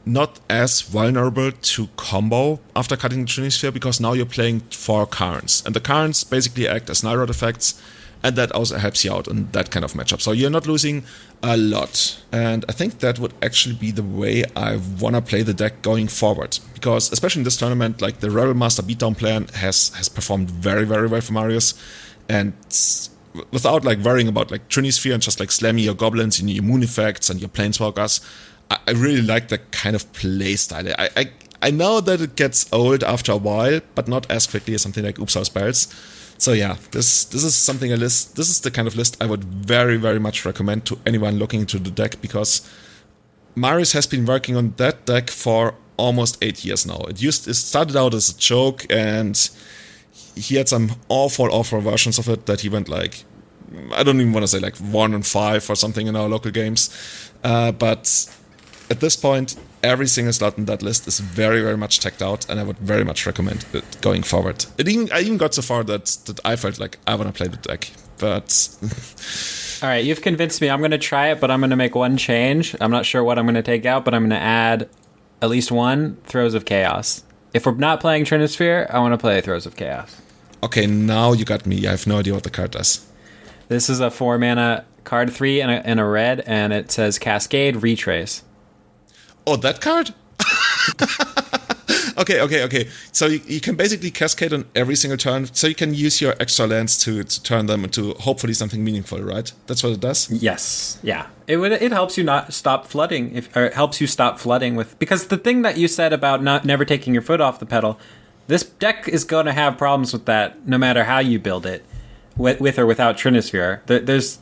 not 0.05 0.39
as 0.49 0.81
vulnerable 0.81 1.51
to 1.51 1.87
combo 1.97 2.59
after 2.75 2.95
cutting 2.95 3.21
the 3.21 3.25
Trinisphere 3.25 3.73
because 3.73 3.99
now 3.99 4.13
you're 4.13 4.25
playing 4.25 4.59
four 4.71 5.05
Karns. 5.05 5.63
And 5.65 5.75
the 5.75 5.79
Karns 5.79 6.23
basically 6.23 6.67
act 6.67 6.89
as 6.89 7.03
Null 7.03 7.17
Rod 7.17 7.29
effects, 7.29 7.81
and 8.23 8.35
that 8.35 8.51
also 8.51 8.77
helps 8.77 9.03
you 9.03 9.11
out 9.11 9.27
in 9.27 9.51
that 9.51 9.71
kind 9.71 9.83
of 9.83 9.93
matchup. 9.93 10.21
So 10.21 10.31
you're 10.31 10.49
not 10.49 10.67
losing 10.67 11.03
a 11.43 11.57
lot. 11.57 12.19
And 12.31 12.65
I 12.67 12.71
think 12.71 12.99
that 12.99 13.19
would 13.19 13.33
actually 13.41 13.75
be 13.75 13.91
the 13.91 14.03
way 14.03 14.43
I 14.55 14.79
want 14.99 15.15
to 15.15 15.21
play 15.21 15.43
the 15.43 15.53
deck 15.53 15.81
going 15.81 16.07
forward. 16.07 16.57
Because 16.73 17.11
especially 17.11 17.41
in 17.41 17.43
this 17.43 17.57
tournament, 17.57 18.01
like 18.01 18.19
the 18.19 18.29
Rabblemaster 18.29 18.81
beatdown 18.81 19.17
plan 19.17 19.47
has 19.55 19.89
has 19.89 20.09
performed 20.09 20.49
very, 20.49 20.85
very 20.85 21.07
well 21.07 21.21
for 21.21 21.33
Marius. 21.33 21.73
And 22.27 22.53
without 23.51 23.83
like 23.85 23.99
worrying 23.99 24.27
about 24.27 24.49
like 24.49 24.69
Trinisphere 24.69 25.13
and 25.13 25.21
just 25.21 25.39
like 25.39 25.51
slamming 25.51 25.83
your 25.83 25.93
goblins 25.93 26.39
and 26.39 26.49
your 26.49 26.63
moon 26.63 26.83
effects 26.83 27.29
and 27.29 27.39
your 27.39 27.49
planeswalkers, 27.49 28.21
I 28.71 28.91
really 28.91 29.21
like 29.21 29.49
that 29.49 29.71
kind 29.71 29.95
of 29.95 30.11
play 30.13 30.55
style. 30.55 30.87
I, 30.97 31.09
I 31.15 31.31
I 31.61 31.71
know 31.71 32.01
that 32.01 32.21
it 32.21 32.35
gets 32.35 32.71
old 32.71 33.03
after 33.03 33.31
a 33.31 33.37
while, 33.37 33.81
but 33.95 34.07
not 34.07 34.29
as 34.29 34.47
quickly 34.47 34.75
as 34.75 34.81
something 34.81 35.03
like 35.03 35.19
Oops 35.19 35.35
All 35.35 35.45
Spells. 35.45 35.87
So 36.37 36.51
yeah, 36.53 36.77
this 36.91 37.25
this 37.25 37.43
is 37.43 37.55
something 37.55 37.91
a 37.93 37.97
list. 37.97 38.35
This 38.35 38.49
is 38.49 38.61
the 38.61 38.71
kind 38.71 38.87
of 38.87 38.95
list 38.95 39.21
I 39.21 39.25
would 39.25 39.43
very 39.43 39.97
very 39.97 40.19
much 40.19 40.45
recommend 40.45 40.85
to 40.85 40.99
anyone 41.05 41.37
looking 41.37 41.61
into 41.61 41.79
the 41.79 41.91
deck 41.91 42.21
because 42.21 42.69
Marius 43.55 43.93
has 43.93 44.05
been 44.05 44.25
working 44.25 44.55
on 44.57 44.73
that 44.77 45.05
deck 45.05 45.29
for 45.29 45.75
almost 45.97 46.37
eight 46.41 46.65
years 46.65 46.85
now. 46.85 46.99
It 47.07 47.21
used 47.21 47.47
it 47.47 47.53
started 47.55 47.95
out 47.95 48.13
as 48.13 48.29
a 48.29 48.37
joke 48.37 48.85
and 48.89 49.49
he 50.35 50.55
had 50.55 50.67
some 50.67 50.91
awful 51.07 51.47
awful 51.51 51.79
versions 51.79 52.19
of 52.19 52.27
it 52.27 52.45
that 52.47 52.61
he 52.61 52.69
went 52.69 52.89
like 52.89 53.23
I 53.93 54.03
don't 54.03 54.19
even 54.19 54.33
want 54.33 54.43
to 54.43 54.47
say 54.47 54.59
like 54.59 54.75
one 54.77 55.13
and 55.13 55.25
five 55.25 55.69
or 55.69 55.75
something 55.75 56.07
in 56.07 56.15
our 56.15 56.29
local 56.29 56.51
games, 56.51 56.89
uh, 57.43 57.71
but 57.71 58.29
at 58.89 58.99
this 58.99 59.15
point, 59.15 59.55
every 59.83 60.07
single 60.07 60.33
slot 60.33 60.57
in 60.57 60.65
that 60.65 60.81
list 60.81 61.07
is 61.07 61.19
very, 61.19 61.61
very 61.61 61.77
much 61.77 61.99
checked 61.99 62.21
out, 62.21 62.49
and 62.49 62.59
I 62.59 62.63
would 62.63 62.77
very 62.79 63.03
much 63.03 63.25
recommend 63.25 63.65
it 63.73 64.01
going 64.01 64.23
forward. 64.23 64.65
It 64.77 64.87
even 64.87 65.11
I 65.11 65.21
even 65.21 65.37
got 65.37 65.53
so 65.53 65.61
far 65.61 65.83
that 65.83 66.05
that 66.25 66.39
I 66.45 66.55
felt 66.55 66.79
like 66.79 66.97
I 67.07 67.15
want 67.15 67.27
to 67.27 67.33
play 67.33 67.47
the 67.47 67.57
deck, 67.57 67.91
but. 68.17 68.69
All 69.83 69.89
right, 69.89 70.05
you've 70.05 70.21
convinced 70.21 70.61
me. 70.61 70.69
I'm 70.69 70.79
going 70.79 70.91
to 70.91 70.97
try 70.97 71.31
it, 71.31 71.41
but 71.41 71.51
I'm 71.51 71.59
going 71.59 71.69
to 71.69 71.75
make 71.75 71.95
one 71.95 72.15
change. 72.15 72.75
I'm 72.79 72.91
not 72.91 73.05
sure 73.05 73.23
what 73.23 73.37
I'm 73.37 73.45
going 73.45 73.55
to 73.55 73.61
take 73.61 73.85
out, 73.85 74.05
but 74.05 74.13
I'm 74.13 74.21
going 74.21 74.29
to 74.29 74.37
add 74.37 74.89
at 75.41 75.49
least 75.49 75.69
one 75.69 76.15
Throes 76.23 76.53
of 76.53 76.63
Chaos. 76.63 77.23
If 77.53 77.65
we're 77.65 77.73
not 77.73 77.99
playing 77.99 78.23
Trinisphere, 78.23 78.89
I 78.89 78.99
want 78.99 79.13
to 79.13 79.17
play 79.17 79.41
Throes 79.41 79.65
of 79.65 79.75
Chaos. 79.75 80.21
Okay, 80.63 80.87
now 80.87 81.33
you 81.33 81.43
got 81.43 81.65
me. 81.65 81.85
I 81.85 81.91
have 81.91 82.07
no 82.07 82.19
idea 82.19 82.33
what 82.33 82.43
the 82.43 82.49
card 82.49 82.71
does. 82.71 83.05
This 83.67 83.89
is 83.89 83.99
a 83.99 84.09
four 84.09 84.37
mana 84.37 84.85
card 85.03 85.31
three 85.31 85.61
and 85.61 85.69
a, 85.69 85.85
and 85.85 85.99
a 85.99 86.05
red, 86.05 86.39
and 86.41 86.71
it 86.71 86.89
says 86.89 87.19
Cascade 87.19 87.83
Retrace. 87.83 88.43
Oh, 89.47 89.55
that 89.57 89.81
card? 89.81 90.13
okay, 92.17 92.41
okay, 92.41 92.63
okay. 92.63 92.89
So 93.11 93.27
you, 93.27 93.41
you, 93.45 93.61
can 93.61 93.75
basically 93.75 94.11
cascade 94.11 94.53
on 94.53 94.65
every 94.75 94.95
single 94.95 95.17
turn. 95.17 95.45
So 95.53 95.67
you 95.67 95.75
can 95.75 95.93
use 95.93 96.21
your 96.21 96.35
extra 96.39 96.67
lands 96.67 96.97
to, 97.03 97.23
to 97.23 97.43
turn 97.43 97.65
them 97.65 97.83
into 97.83 98.13
hopefully 98.15 98.53
something 98.53 98.83
meaningful, 98.83 99.21
right? 99.21 99.51
That's 99.67 99.83
what 99.83 99.93
it 99.93 99.99
does. 99.99 100.29
Yes, 100.31 100.99
yeah. 101.03 101.27
It 101.47 101.57
it 101.57 101.91
helps 101.91 102.17
you 102.17 102.23
not 102.23 102.53
stop 102.53 102.87
flooding 102.87 103.35
if 103.35 103.55
or 103.55 103.65
it 103.65 103.73
helps 103.73 104.01
you 104.01 104.07
stop 104.07 104.39
flooding 104.39 104.75
with 104.75 104.97
because 104.97 105.27
the 105.27 105.37
thing 105.37 105.61
that 105.61 105.77
you 105.77 105.87
said 105.87 106.11
about 106.11 106.41
not 106.41 106.65
never 106.65 106.85
taking 106.85 107.13
your 107.13 107.21
foot 107.21 107.39
off 107.41 107.59
the 107.59 107.65
pedal, 107.65 107.99
this 108.47 108.63
deck 108.63 109.07
is 109.07 109.23
going 109.23 109.45
to 109.45 109.53
have 109.53 109.77
problems 109.77 110.13
with 110.13 110.25
that 110.25 110.67
no 110.67 110.77
matter 110.77 111.03
how 111.03 111.19
you 111.19 111.39
build 111.39 111.65
it, 111.65 111.85
with, 112.37 112.59
with 112.59 112.79
or 112.79 112.85
without 112.85 113.17
Trinisphere. 113.17 113.85
There, 113.85 113.99
there's, 113.99 114.39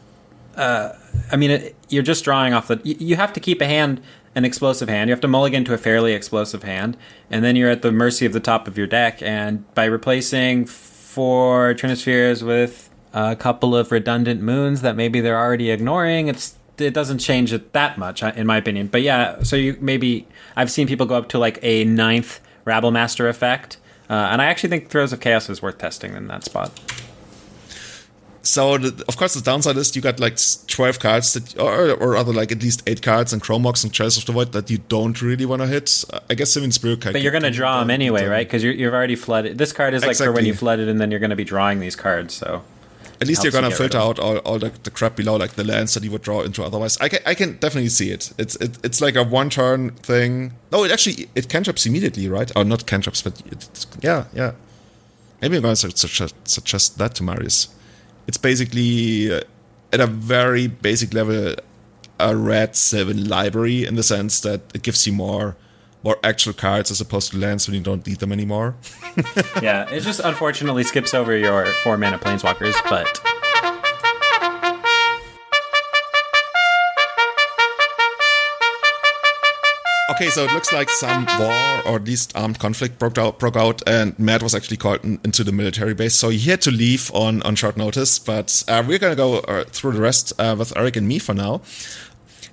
uh, 0.55 0.93
I 1.31 1.35
mean, 1.35 1.51
it, 1.51 1.75
you're 1.89 2.03
just 2.03 2.23
drawing 2.23 2.53
off 2.53 2.67
the. 2.67 2.81
You, 2.83 2.95
you 2.99 3.15
have 3.15 3.33
to 3.33 3.39
keep 3.39 3.61
a 3.61 3.65
hand 3.65 4.01
an 4.35 4.45
explosive 4.45 4.89
hand. 4.89 5.09
You 5.09 5.13
have 5.13 5.21
to 5.21 5.27
mulligan 5.27 5.63
to 5.65 5.73
a 5.73 5.77
fairly 5.77 6.13
explosive 6.13 6.63
hand, 6.63 6.97
and 7.29 7.43
then 7.43 7.55
you're 7.55 7.69
at 7.69 7.81
the 7.81 7.91
mercy 7.91 8.25
of 8.25 8.33
the 8.33 8.39
top 8.39 8.67
of 8.67 8.77
your 8.77 8.87
deck. 8.87 9.21
And 9.21 9.71
by 9.75 9.85
replacing 9.85 10.65
four 10.65 11.73
Trinispheres 11.73 12.41
with 12.41 12.89
a 13.13 13.35
couple 13.35 13.75
of 13.75 13.91
redundant 13.91 14.41
moons 14.41 14.81
that 14.81 14.95
maybe 14.95 15.21
they're 15.21 15.39
already 15.39 15.69
ignoring, 15.69 16.27
it's 16.27 16.55
it 16.79 16.93
doesn't 16.93 17.19
change 17.19 17.53
it 17.53 17.71
that 17.73 17.97
much, 17.97 18.23
uh, 18.23 18.31
in 18.35 18.47
my 18.47 18.57
opinion. 18.57 18.87
But 18.87 19.03
yeah, 19.03 19.43
so 19.43 19.55
you 19.55 19.77
maybe 19.79 20.27
I've 20.55 20.71
seen 20.71 20.87
people 20.87 21.05
go 21.05 21.15
up 21.15 21.29
to 21.29 21.39
like 21.39 21.59
a 21.61 21.83
ninth 21.85 22.39
Rabble 22.65 22.91
Master 22.91 23.27
effect, 23.27 23.77
uh, 24.09 24.13
and 24.13 24.41
I 24.41 24.45
actually 24.45 24.69
think 24.69 24.89
Throes 24.89 25.13
of 25.13 25.19
Chaos 25.19 25.49
is 25.49 25.61
worth 25.61 25.77
testing 25.77 26.15
in 26.15 26.27
that 26.27 26.43
spot. 26.43 26.71
So 28.45 28.77
the, 28.77 29.05
of 29.07 29.15
course 29.15 29.33
the 29.33 29.41
downside 29.41 29.77
is 29.77 29.95
you 29.95 30.01
got 30.01 30.19
like 30.19 30.37
twelve 30.67 30.99
cards 30.99 31.31
that, 31.31 31.57
or, 31.57 31.91
or 31.91 32.17
other 32.17 32.33
like 32.33 32.51
at 32.51 32.61
least 32.61 32.83
eight 32.85 33.01
cards 33.01 33.31
and 33.31 33.41
Chrome 33.41 33.61
Mox 33.61 33.85
and 33.85 33.93
Chalice 33.93 34.17
of 34.17 34.25
the 34.25 34.33
Void 34.33 34.51
that 34.51 34.69
you 34.69 34.79
don't 34.89 35.21
really 35.21 35.45
want 35.45 35.61
to 35.61 35.67
hit. 35.67 36.03
Uh, 36.11 36.19
I 36.29 36.33
guess 36.33 36.51
Simian 36.51 36.73
Spirit. 36.73 36.99
But 37.01 37.21
you're 37.21 37.31
going 37.31 37.43
to 37.43 37.51
draw 37.51 37.79
them 37.79 37.89
anyway, 37.89 38.25
right? 38.25 38.45
Because 38.45 38.61
you've 38.61 38.93
already 38.93 39.15
flooded. 39.15 39.57
This 39.57 39.71
card 39.71 39.93
is 39.93 40.01
like 40.01 40.11
exactly. 40.11 40.27
for 40.27 40.33
when 40.33 40.45
you 40.45 40.53
flooded, 40.53 40.89
and 40.89 40.99
then 40.99 41.09
you're 41.09 41.21
going 41.21 41.29
to 41.29 41.37
be 41.37 41.45
drawing 41.45 41.79
these 41.79 41.95
cards. 41.95 42.33
So 42.33 42.63
at 43.21 43.27
least 43.27 43.43
you're 43.43 43.53
gonna 43.53 43.71
filter 43.71 43.97
out 43.97 44.19
all, 44.19 44.37
all 44.39 44.59
the, 44.59 44.71
the, 44.83 44.91
crap 44.91 45.15
below, 45.15 45.37
like 45.37 45.51
the 45.51 45.63
lands 45.63 45.93
that 45.93 46.03
you 46.03 46.11
would 46.11 46.23
draw 46.23 46.41
into 46.41 46.63
otherwise. 46.63 46.97
I 46.99 47.07
can, 47.07 47.19
I 47.25 47.35
can 47.35 47.53
definitely 47.53 47.89
see 47.89 48.11
it. 48.11 48.33
It's 48.37 48.57
it, 48.57 48.77
it's 48.83 48.99
like 48.99 49.15
a 49.15 49.23
one 49.23 49.49
turn 49.49 49.91
thing. 49.91 50.51
No, 50.69 50.83
it 50.83 50.91
actually 50.91 51.29
it 51.33 51.47
cantrips 51.47 51.85
immediately, 51.85 52.27
right? 52.27 52.51
Or 52.57 52.65
not 52.65 52.85
cantrips, 52.85 53.21
but 53.21 53.39
it, 53.45 53.85
yeah, 54.01 54.25
yeah. 54.33 54.51
Maybe 55.41 55.55
I'm 55.55 55.61
gonna 55.61 55.77
suggest, 55.77 56.35
suggest 56.45 56.97
that 56.97 57.15
to 57.15 57.23
Marius 57.23 57.69
it's 58.27 58.37
basically 58.37 59.33
uh, 59.33 59.41
at 59.91 59.99
a 59.99 60.07
very 60.07 60.67
basic 60.67 61.13
level 61.13 61.55
a 62.19 62.35
red 62.35 62.75
Sylvan 62.75 63.27
Library 63.27 63.85
in 63.85 63.95
the 63.95 64.03
sense 64.03 64.39
that 64.41 64.61
it 64.73 64.81
gives 64.81 65.05
you 65.05 65.13
more 65.13 65.55
more 66.03 66.17
actual 66.21 66.51
cards 66.51 66.91
as 66.91 66.99
opposed 66.99 67.31
to 67.31 67.37
lands 67.37 67.65
when 67.65 67.75
you 67.75 67.81
don't 67.81 68.05
need 68.05 68.19
them 68.19 68.33
anymore. 68.33 68.75
yeah, 69.61 69.89
it 69.89 70.01
just 70.01 70.19
unfortunately 70.19 70.83
skips 70.83 71.13
over 71.13 71.35
your 71.35 71.65
four 71.65 71.97
mana 71.97 72.17
planeswalkers, 72.17 72.75
but 72.89 73.21
Okay, 80.11 80.29
so 80.29 80.43
it 80.43 80.51
looks 80.51 80.73
like 80.73 80.89
some 80.89 81.25
war 81.39 81.81
or 81.85 81.95
at 81.95 82.03
least 82.03 82.35
armed 82.35 82.59
conflict 82.59 82.99
broke 82.99 83.17
out, 83.17 83.39
broke 83.39 83.55
out, 83.55 83.81
and 83.87 84.17
Matt 84.19 84.43
was 84.43 84.53
actually 84.53 84.75
called 84.75 85.01
in, 85.03 85.17
into 85.23 85.45
the 85.45 85.53
military 85.53 85.93
base, 85.93 86.13
so 86.13 86.27
he 86.27 86.49
had 86.49 86.61
to 86.63 86.71
leave 86.71 87.09
on 87.13 87.41
on 87.43 87.55
short 87.55 87.77
notice. 87.77 88.19
But 88.19 88.65
uh, 88.67 88.83
we're 88.85 88.99
gonna 88.99 89.15
go 89.15 89.39
uh, 89.39 89.63
through 89.63 89.93
the 89.93 90.01
rest 90.01 90.33
uh, 90.37 90.55
with 90.59 90.75
Eric 90.75 90.97
and 90.97 91.07
me 91.07 91.19
for 91.19 91.33
now. 91.33 91.61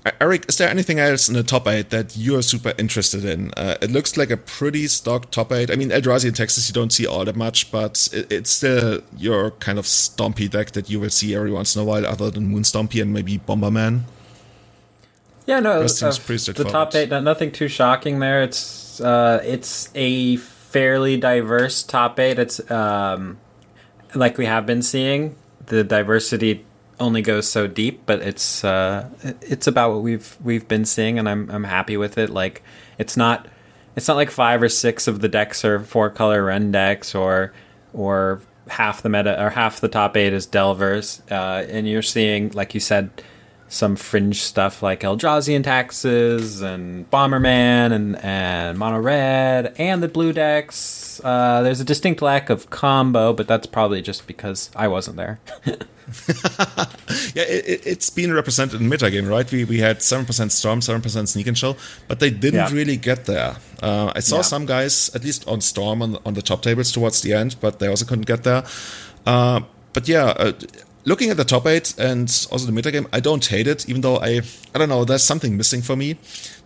Uh, 0.07 0.13
Eric, 0.21 0.47
is 0.49 0.59
there 0.59 0.69
anything 0.69 1.01
else 1.01 1.29
in 1.29 1.35
the 1.35 1.43
top 1.43 1.67
eight 1.67 1.91
that 1.91 2.17
you're 2.17 2.43
super 2.43 2.73
interested 2.79 3.25
in? 3.25 3.51
Uh, 3.57 3.77
it 3.83 3.91
looks 3.91 4.17
like 4.17 4.31
a 4.31 4.37
pretty 4.37 4.87
stock 4.87 5.33
top 5.33 5.51
eight. 5.51 5.73
I 5.73 5.75
mean, 5.75 5.91
Eldrazi 5.91 6.27
and 6.27 6.37
Taxes 6.37 6.69
you 6.69 6.73
don't 6.73 6.93
see 6.93 7.05
all 7.05 7.25
that 7.25 7.35
much, 7.37 7.73
but 7.73 8.09
it, 8.13 8.31
it's 8.31 8.51
still 8.51 9.01
your 9.17 9.51
kind 9.53 9.79
of 9.79 9.87
stompy 9.87 10.49
deck 10.49 10.71
that 10.71 10.89
you 10.89 11.01
will 11.01 11.11
see 11.11 11.35
every 11.35 11.51
once 11.51 11.75
in 11.75 11.83
a 11.83 11.85
while, 11.85 12.07
other 12.07 12.31
than 12.31 12.47
Moon 12.47 12.63
Stompy 12.63 13.03
and 13.03 13.13
maybe 13.13 13.39
Bomberman. 13.39 14.03
Yeah, 15.47 15.61
no, 15.61 15.81
uh, 15.81 15.83
the 15.85 16.67
top 16.69 16.95
eight, 16.95 17.09
nothing 17.09 17.51
too 17.51 17.69
shocking 17.69 18.19
there. 18.21 18.43
It's 18.43 19.01
uh, 19.01 19.43
it's 19.45 19.91
a 19.95 20.37
fairly 20.37 21.17
diverse 21.17 21.83
top 21.83 22.19
eight. 22.21 22.39
It's 22.39 22.71
um, 22.71 23.39
like 24.15 24.39
we 24.39 24.47
have 24.47 24.67
been 24.67 24.83
seeing. 24.83 25.37
The 25.67 25.85
diversity 25.85 26.65
only 26.99 27.23
goes 27.23 27.49
so 27.49 27.67
deep, 27.67 28.03
but 28.07 28.21
it's 28.21 28.63
uh, 28.63 29.09
it's 29.41 29.67
about 29.67 29.93
what 29.93 30.03
we've 30.03 30.37
we've 30.43 30.69
been 30.69 30.85
seeing, 30.85 31.19
and 31.19 31.29
I'm 31.29 31.51
I'm 31.51 31.65
happy 31.65 31.97
with 31.97 32.19
it. 32.19 32.31
Like 32.31 32.63
it's 32.99 33.17
not 33.17 33.49
it's 33.97 34.07
not 34.07 34.17
like 34.17 34.31
five 34.31 34.63
or 34.63 34.69
six 34.69 35.09
of 35.09 35.21
the 35.21 35.29
decks 35.29 35.65
are 35.65 35.81
four 35.81 36.11
color 36.11 36.45
Wrenn 36.45 36.71
decks 36.71 37.15
or 37.15 37.53
or 37.93 38.43
half 38.69 39.03
the 39.03 39.09
meta 39.09 39.43
or 39.43 39.51
half 39.51 39.81
the 39.81 39.89
top 39.89 40.17
eight 40.17 40.33
is 40.33 40.47
Delvers, 40.47 41.23
uh, 41.31 41.65
and 41.69 41.89
you're 41.89 42.03
seeing 42.03 42.51
like 42.51 42.75
you 42.75 42.81
said 42.81 43.11
some 43.71 43.95
fringe 43.95 44.43
stuff 44.43 44.83
like 44.83 45.01
Eldrazi 45.01 45.63
taxes 45.63 46.61
and 46.61 47.09
Bomberman 47.11 47.93
and, 47.93 48.17
and 48.17 48.77
Mono 48.77 48.99
Red 48.99 49.75
and 49.79 50.03
the 50.03 50.09
blue 50.09 50.33
decks. 50.33 51.21
Uh, 51.23 51.63
there's 51.63 51.81
a 51.81 51.85
distinct 51.85 52.21
lack 52.21 52.51
of 52.51 52.69
combo, 52.69 53.33
but 53.33 53.47
that's 53.47 53.69
probably 53.69 54.03
just 54.03 54.27
because 54.27 54.71
I 54.75 54.89
wasn't 54.89 55.17
there. 55.17 55.39
yeah, 55.67 57.45
it, 57.47 57.85
has 57.85 58.11
been 58.11 58.33
represented 58.33 58.81
in 58.81 58.91
metagame, 58.91 59.31
right? 59.31 59.51
We, 59.53 59.65
we 59.65 59.79
had 59.79 59.99
7% 59.99 60.51
Storm, 60.51 60.81
7% 60.81 61.29
Sneak 61.29 61.47
and 61.47 61.57
Show, 61.57 61.77
but 62.09 62.19
they 62.19 62.31
didn't 62.31 62.71
yeah. 62.71 62.73
really 62.73 62.97
get 62.97 63.27
there. 63.27 63.57
Uh, 63.81 64.13
I 64.17 64.21
saw 64.21 64.37
yeah. 64.37 64.43
some 64.43 64.67
guys, 64.67 65.15
at 65.15 65.23
least 65.23 65.47
on 65.47 65.61
Storm, 65.61 66.03
on, 66.03 66.19
on 66.27 66.35
the 66.35 66.43
top 66.43 66.63
tables 66.63 66.91
towards 66.91 67.23
the 67.23 67.33
end, 67.35 67.55
but 67.61 67.79
they 67.79 67.87
also 67.87 68.05
couldn't 68.05 68.27
get 68.27 68.43
there. 68.43 68.65
Uh, 69.25 69.61
but 69.93 70.09
yeah, 70.09 70.27
uh, 70.27 70.53
looking 71.05 71.31
at 71.31 71.37
the 71.37 71.45
top 71.45 71.67
eight 71.67 71.95
and 71.99 72.29
also 72.51 72.67
the 72.67 72.73
metagame, 72.73 73.07
I 73.13 73.21
don't 73.21 73.45
hate 73.45 73.67
it, 73.67 73.89
even 73.89 74.03
though 74.03 74.19
I 74.19 74.43
I 74.75 74.79
don't 74.79 74.89
know, 74.89 75.05
there's 75.05 75.25
something 75.25 75.57
missing 75.57 75.83
for 75.83 75.97
me. 75.97 76.17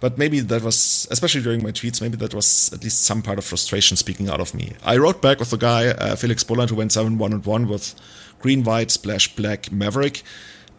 But 0.00 0.18
maybe 0.18 0.40
that 0.40 0.62
was, 0.62 1.06
especially 1.10 1.42
during 1.42 1.62
my 1.62 1.70
tweets, 1.70 2.00
maybe 2.00 2.16
that 2.18 2.34
was 2.34 2.72
at 2.72 2.82
least 2.82 3.02
some 3.02 3.22
part 3.22 3.38
of 3.38 3.44
frustration 3.44 3.96
speaking 3.96 4.28
out 4.28 4.40
of 4.40 4.54
me. 4.54 4.72
I 4.84 4.96
wrote 4.96 5.22
back 5.22 5.38
with 5.38 5.50
the 5.50 5.56
guy, 5.56 5.88
uh, 5.88 6.16
Felix 6.16 6.44
Boland, 6.44 6.70
who 6.70 6.76
went 6.76 6.92
7 6.92 7.18
1 7.18 7.32
and 7.32 7.44
1 7.44 7.68
with 7.68 7.94
green, 8.40 8.64
white, 8.64 8.90
splash, 8.90 9.34
black, 9.34 9.72
Maverick. 9.72 10.22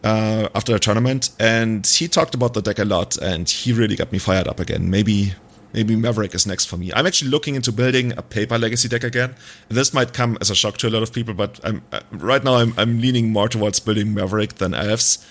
Uh, 0.04 0.48
after 0.54 0.72
a 0.72 0.78
tournament, 0.78 1.30
and 1.40 1.84
he 1.84 2.06
talked 2.06 2.32
about 2.32 2.54
the 2.54 2.62
deck 2.62 2.78
a 2.78 2.84
lot, 2.84 3.16
and 3.16 3.48
he 3.48 3.72
really 3.72 3.96
got 3.96 4.12
me 4.12 4.18
fired 4.18 4.46
up 4.46 4.60
again. 4.60 4.88
Maybe 4.88 5.32
maybe 5.76 5.94
Maverick 5.94 6.34
is 6.34 6.46
next 6.46 6.64
for 6.64 6.78
me. 6.78 6.90
I'm 6.94 7.06
actually 7.06 7.30
looking 7.30 7.54
into 7.54 7.70
building 7.70 8.12
a 8.16 8.22
paper 8.22 8.58
legacy 8.58 8.88
deck 8.88 9.04
again. 9.04 9.34
This 9.68 9.92
might 9.92 10.14
come 10.14 10.38
as 10.40 10.50
a 10.50 10.54
shock 10.54 10.78
to 10.78 10.88
a 10.88 10.90
lot 10.90 11.02
of 11.02 11.12
people, 11.12 11.34
but 11.34 11.60
I'm, 11.62 11.82
uh, 11.92 12.00
right 12.10 12.42
now 12.42 12.54
I'm, 12.54 12.72
I'm 12.78 12.98
leaning 12.98 13.30
more 13.30 13.48
towards 13.48 13.78
building 13.78 14.14
Maverick 14.14 14.54
than 14.54 14.72
elves, 14.74 15.24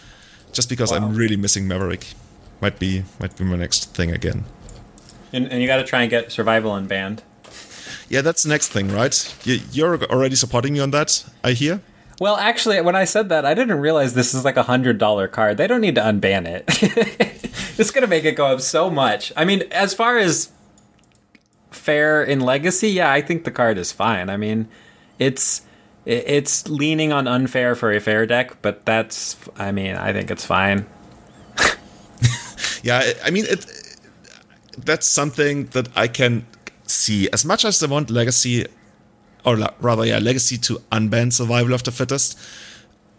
just 0.54 0.70
because 0.70 0.92
wow. 0.92 0.98
I'm 0.98 1.16
really 1.16 1.36
missing 1.36 1.68
Maverick. 1.68 2.14
Might 2.62 2.80
be 2.80 3.04
might 3.20 3.36
be 3.36 3.44
my 3.44 3.58
next 3.58 3.94
thing 3.96 4.12
again. 4.12 4.46
And, 5.34 5.52
and 5.52 5.62
you 5.62 5.68
got 5.68 5.78
to 5.78 5.84
try 5.84 6.02
and 6.04 6.10
get 6.10 6.32
survival 6.32 6.72
unbanned. 6.72 7.20
Yeah, 8.08 8.22
that's 8.22 8.44
the 8.44 8.50
next 8.50 8.70
thing, 8.70 8.92
right? 8.92 9.36
You, 9.44 9.60
you're 9.72 10.04
already 10.06 10.36
supporting 10.36 10.74
me 10.74 10.80
on 10.80 10.92
that. 10.92 11.26
I 11.44 11.52
hear. 11.52 11.82
Well, 12.22 12.38
actually, 12.38 12.80
when 12.80 12.96
I 12.96 13.04
said 13.04 13.28
that, 13.30 13.46
I 13.46 13.54
didn't 13.54 13.80
realize 13.80 14.14
this 14.14 14.34
is 14.34 14.46
like 14.46 14.56
a 14.56 14.64
hundred 14.64 14.98
dollar 15.00 15.28
card. 15.28 15.58
They 15.58 15.68
don't 15.68 15.82
need 15.82 15.96
to 15.96 16.02
unban 16.02 16.46
it. 16.48 17.35
it's 17.78 17.92
gonna 17.92 18.08
make 18.08 18.26
it 18.26 18.36
go 18.36 18.48
up 18.48 18.62
so 18.62 18.90
much. 18.90 19.34
I 19.36 19.46
mean, 19.46 19.64
as 19.72 19.94
far 19.94 20.18
as 20.18 20.52
fair 21.72 22.24
in 22.24 22.40
legacy, 22.40 22.90
yeah, 22.90 23.12
I 23.12 23.22
think 23.22 23.44
the 23.44 23.52
card 23.52 23.78
is 23.78 23.92
fine. 23.92 24.30
I 24.30 24.38
mean, 24.38 24.68
it's 25.20 25.62
it's 26.06 26.70
leaning 26.70 27.12
on 27.12 27.28
unfair 27.28 27.76
for 27.76 27.92
a 27.92 28.00
fair 28.00 28.26
deck, 28.26 28.62
but 28.62 28.86
that's 28.86 29.38
I 29.58 29.72
mean, 29.72 29.96
I 29.96 30.14
think 30.14 30.32
it's 30.32 30.46
fine. 30.46 30.86
yeah, 32.84 33.14
I 33.24 33.32
mean 33.32 33.46
it. 33.46 33.66
That's 34.78 35.08
something 35.08 35.68
that 35.68 35.88
I 35.96 36.08
can 36.08 36.46
see. 36.86 37.30
As 37.32 37.46
much 37.46 37.66
as 37.66 37.80
they 37.80 37.88
want 37.88 38.10
legacy, 38.10 38.66
or 39.46 39.58
rather, 39.80 40.06
yeah, 40.06 40.20
legacy 40.20 40.58
to 40.58 40.82
unban 40.92 41.32
survival 41.32 41.74
of 41.74 41.84
the 41.84 41.92
fittest. 41.92 42.38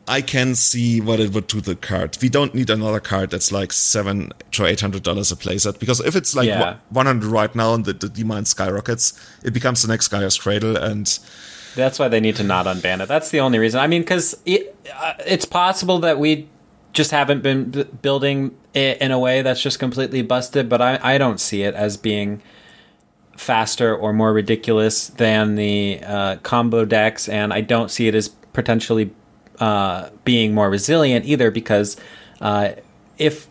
I 0.09 0.21
can 0.23 0.55
see 0.55 1.01
what 1.01 1.19
it 1.19 1.33
would 1.33 1.49
do 1.49 1.61
to 1.61 1.65
the 1.65 1.77
card. 1.77 2.17
We 2.23 2.29
don't 2.29 2.55
need 2.55 2.71
another 2.71 3.01
card 3.01 3.31
that's 3.31 3.51
like 3.51 3.73
seven 3.73 4.33
to 4.53 4.65
eight 4.65 4.81
hundred 4.81 5.03
dollars 5.03 5.33
a 5.33 5.37
playset 5.37 5.81
because 5.81 6.01
if 6.01 6.15
it's 6.15 6.37
like 6.37 6.49
yeah. 6.49 6.77
one 6.91 7.07
hundred 7.07 7.29
right 7.29 7.53
now 7.55 7.75
and 7.75 7.85
the, 7.85 7.93
the, 7.93 8.09
demand 8.09 8.47
skyrockets, 8.47 9.19
it 9.43 9.53
becomes 9.53 9.83
the 9.83 9.89
next 9.89 10.09
Gaea's 10.09 10.39
Cradle, 10.39 10.77
and 10.77 11.19
that's 11.75 11.99
why 11.99 12.09
they 12.09 12.21
need 12.21 12.37
to 12.37 12.45
not 12.45 12.67
unban 12.67 13.01
it. 13.01 13.09
That's 13.09 13.31
the 13.31 13.41
only 13.41 13.59
reason. 13.59 13.81
I 13.81 13.89
mean, 13.89 14.03
because 14.03 14.41
it, 14.47 14.77
uh, 14.95 15.15
it's 15.27 15.45
possible 15.45 15.99
that 16.01 16.19
we 16.19 16.49
just 16.93 17.11
haven't 17.11 17.43
been 17.43 17.71
b- 17.71 17.85
building 17.85 18.57
it 18.75 19.01
in 19.01 19.11
a 19.11 19.19
way 19.19 19.43
that's 19.43 19.61
just 19.61 19.79
completely 19.79 20.23
busted, 20.23 20.69
but 20.69 20.81
I, 20.81 20.99
I 21.03 21.19
don't 21.19 21.41
see 21.41 21.63
it 21.63 21.75
as 21.75 21.97
being 21.97 22.43
faster 23.37 23.95
or 23.95 24.13
more 24.13 24.33
ridiculous 24.33 25.09
than 25.09 25.57
the 25.57 26.01
uh, 26.05 26.37
combo 26.37 26.85
decks, 26.85 27.29
and 27.29 27.53
I 27.53 27.61
don't 27.61 27.91
see 27.91 28.09
it 28.09 28.15
as 28.15 28.29
potentially 28.29 29.11
uh, 29.61 30.11
being 30.25 30.55
more 30.55 30.71
resilient 30.71 31.25
either 31.25 31.51
because 31.51 31.97
uh, 32.41 32.73
if 33.19 33.49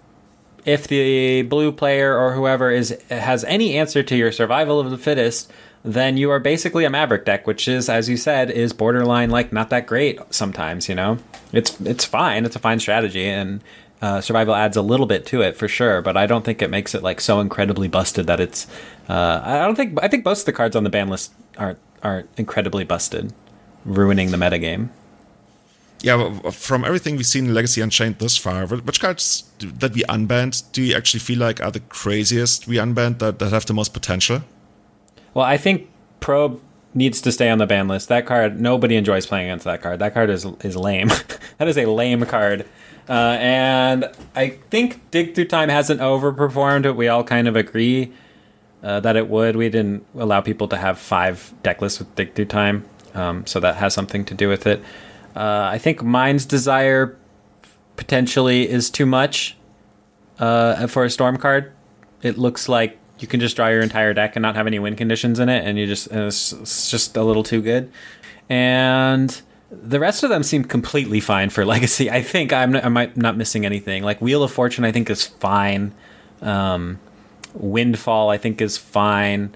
if 0.66 0.88
the 0.88 1.44
blue 1.44 1.72
player 1.72 2.18
or 2.18 2.34
whoever 2.34 2.72
is 2.72 2.98
has 3.10 3.44
any 3.46 3.78
answer 3.78 4.02
to 4.04 4.16
your 4.16 4.32
survival 4.32 4.80
of 4.80 4.90
the 4.90 4.98
fittest, 4.98 5.52
then 5.84 6.18
you 6.18 6.32
are 6.32 6.40
basically 6.40 6.86
a 6.86 6.90
maverick 6.90 7.26
deck, 7.26 7.46
which 7.46 7.68
is, 7.68 7.88
as 7.88 8.10
you 8.10 8.18
said, 8.18 8.50
is 8.50 8.74
borderline 8.74 9.30
like 9.30 9.54
not 9.54 9.70
that 9.70 9.86
great 9.86 10.20
sometimes. 10.32 10.90
You 10.90 10.96
know, 10.96 11.20
it's 11.54 11.80
it's 11.82 12.06
fine, 12.06 12.46
it's 12.46 12.56
a 12.56 12.60
fine 12.60 12.80
strategy, 12.80 13.28
and 13.28 13.62
uh, 14.02 14.22
survival 14.22 14.56
adds 14.56 14.76
a 14.76 14.82
little 14.82 15.06
bit 15.06 15.26
to 15.28 15.42
it 15.42 15.56
for 15.56 15.68
sure. 15.68 16.02
But 16.02 16.18
I 16.18 16.26
don't 16.26 16.44
think 16.44 16.62
it 16.62 16.72
makes 16.72 16.96
it 16.96 17.04
like 17.04 17.22
so 17.22 17.40
incredibly 17.40 17.88
busted 17.88 18.26
that 18.28 18.40
it's. 18.40 18.68
Uh, 19.08 19.42
I 19.44 19.60
don't 19.60 19.76
think 19.76 20.00
I 20.02 20.08
think 20.08 20.26
most 20.26 20.42
of 20.42 20.46
the 20.48 20.54
cards 20.54 20.76
on 20.76 20.84
the 20.84 20.90
ban 20.90 21.08
list 21.08 21.34
aren't 21.58 21.80
aren't 22.02 22.30
incredibly 22.36 22.84
busted, 22.84 23.34
ruining 23.86 24.32
the 24.32 24.38
metagame. 24.38 24.90
Yeah, 26.06 26.52
from 26.52 26.86
everything 26.86 27.18
we've 27.18 27.26
seen 27.26 27.48
in 27.48 27.54
Legacy 27.56 27.82
Unchained 27.82 28.20
thus 28.20 28.38
far, 28.38 28.68
which 28.68 29.00
cards 29.00 29.50
that 29.58 29.94
we 29.94 30.04
unbanned 30.04 30.72
do 30.72 30.84
you 30.84 30.96
actually 30.96 31.20
feel 31.20 31.40
like 31.40 31.60
are 31.64 31.72
the 31.72 31.80
craziest 31.80 32.68
we 32.68 32.76
unbanned 32.76 33.18
that, 33.18 33.40
that 33.40 33.52
have 33.52 33.66
the 33.66 33.74
most 33.74 33.92
potential? 33.92 34.44
Well, 35.34 35.46
I 35.46 35.58
think 35.58 35.90
Probe 36.20 36.62
needs 36.94 37.22
to 37.22 37.32
stay 37.32 37.50
on 37.50 37.58
the 37.58 37.66
ban 37.66 37.88
list. 37.88 38.08
That 38.10 38.28
card, 38.28 38.62
nobody 38.62 38.98
enjoys 38.98 39.26
playing 39.26 39.50
against 39.50 39.66
that 39.66 39.82
card. 39.82 39.98
That 39.98 40.14
card 40.14 40.30
is 40.30 40.46
is 40.64 40.76
lame. 40.76 41.08
that 41.58 41.68
is 41.68 41.76
a 41.76 41.88
lame 41.88 42.24
card. 42.28 42.68
Uh, 43.10 43.38
and 43.40 44.12
I 44.36 44.50
think 44.70 45.10
Dig 45.10 45.34
Through 45.34 45.46
Time 45.46 45.70
hasn't 45.70 46.02
overperformed, 46.02 46.96
we 46.96 47.08
all 47.08 47.24
kind 47.24 47.48
of 47.48 47.56
agree 47.56 48.14
uh, 48.84 49.00
that 49.00 49.16
it 49.16 49.28
would. 49.28 49.56
We 49.56 49.70
didn't 49.70 50.06
allow 50.16 50.42
people 50.42 50.68
to 50.68 50.78
have 50.78 51.00
five 51.00 51.52
deck 51.64 51.82
lists 51.82 51.98
with 51.98 52.14
Dig 52.14 52.36
Through 52.36 52.46
Time, 52.46 52.86
um, 53.16 53.46
so 53.48 53.60
that 53.60 53.78
has 53.78 53.96
something 53.96 54.24
to 54.26 54.36
do 54.36 54.50
with 54.50 54.68
it. 54.68 54.84
Uh, 55.36 55.70
I 55.72 55.78
think 55.78 56.02
Mind's 56.02 56.46
Desire 56.46 57.18
potentially 57.98 58.70
is 58.70 58.90
too 58.90 59.06
much 59.06 59.58
uh, 60.40 60.88
for 60.88 61.04
a 61.04 61.10
Storm 61.10 61.38
card. 61.38 61.74
It 62.22 62.38
looks 62.38 62.70
like 62.70 62.98
you 63.20 63.28
can 63.28 63.40
just 63.40 63.56
draw 63.56 63.68
your 63.68 63.82
entire 63.82 64.14
deck 64.14 64.36
and 64.36 64.42
not 64.42 64.56
have 64.56 64.68
any 64.68 64.80
win 64.80 64.96
conditions 64.96 65.40
in 65.40 65.50
it, 65.50 65.66
and 65.66 65.78
you 65.78 65.86
just 65.88 66.08
and 66.08 66.22
it's, 66.22 66.54
it's 66.54 66.90
just 66.90 67.16
a 67.18 67.24
little 67.24 67.44
too 67.44 67.62
good. 67.62 67.92
And 68.50 69.42
the 69.72 70.00
rest 70.00 70.24
of 70.24 70.30
them 70.30 70.44
seem 70.44 70.64
completely 70.64 71.20
fine 71.20 71.50
for 71.50 71.66
Legacy. 71.74 72.10
I 72.10 72.22
think 72.22 72.54
I'm 72.54 72.76
I'm 72.76 73.12
not 73.16 73.38
missing 73.38 73.66
anything. 73.66 74.04
Like 74.04 74.22
Wheel 74.22 74.44
of 74.44 74.52
Fortune, 74.52 74.86
I 74.86 74.92
think 74.92 75.10
is 75.10 75.26
fine. 75.26 75.94
Um, 76.42 77.00
Windfall, 77.54 78.30
I 78.30 78.38
think 78.38 78.62
is 78.62 78.78
fine. 78.78 79.56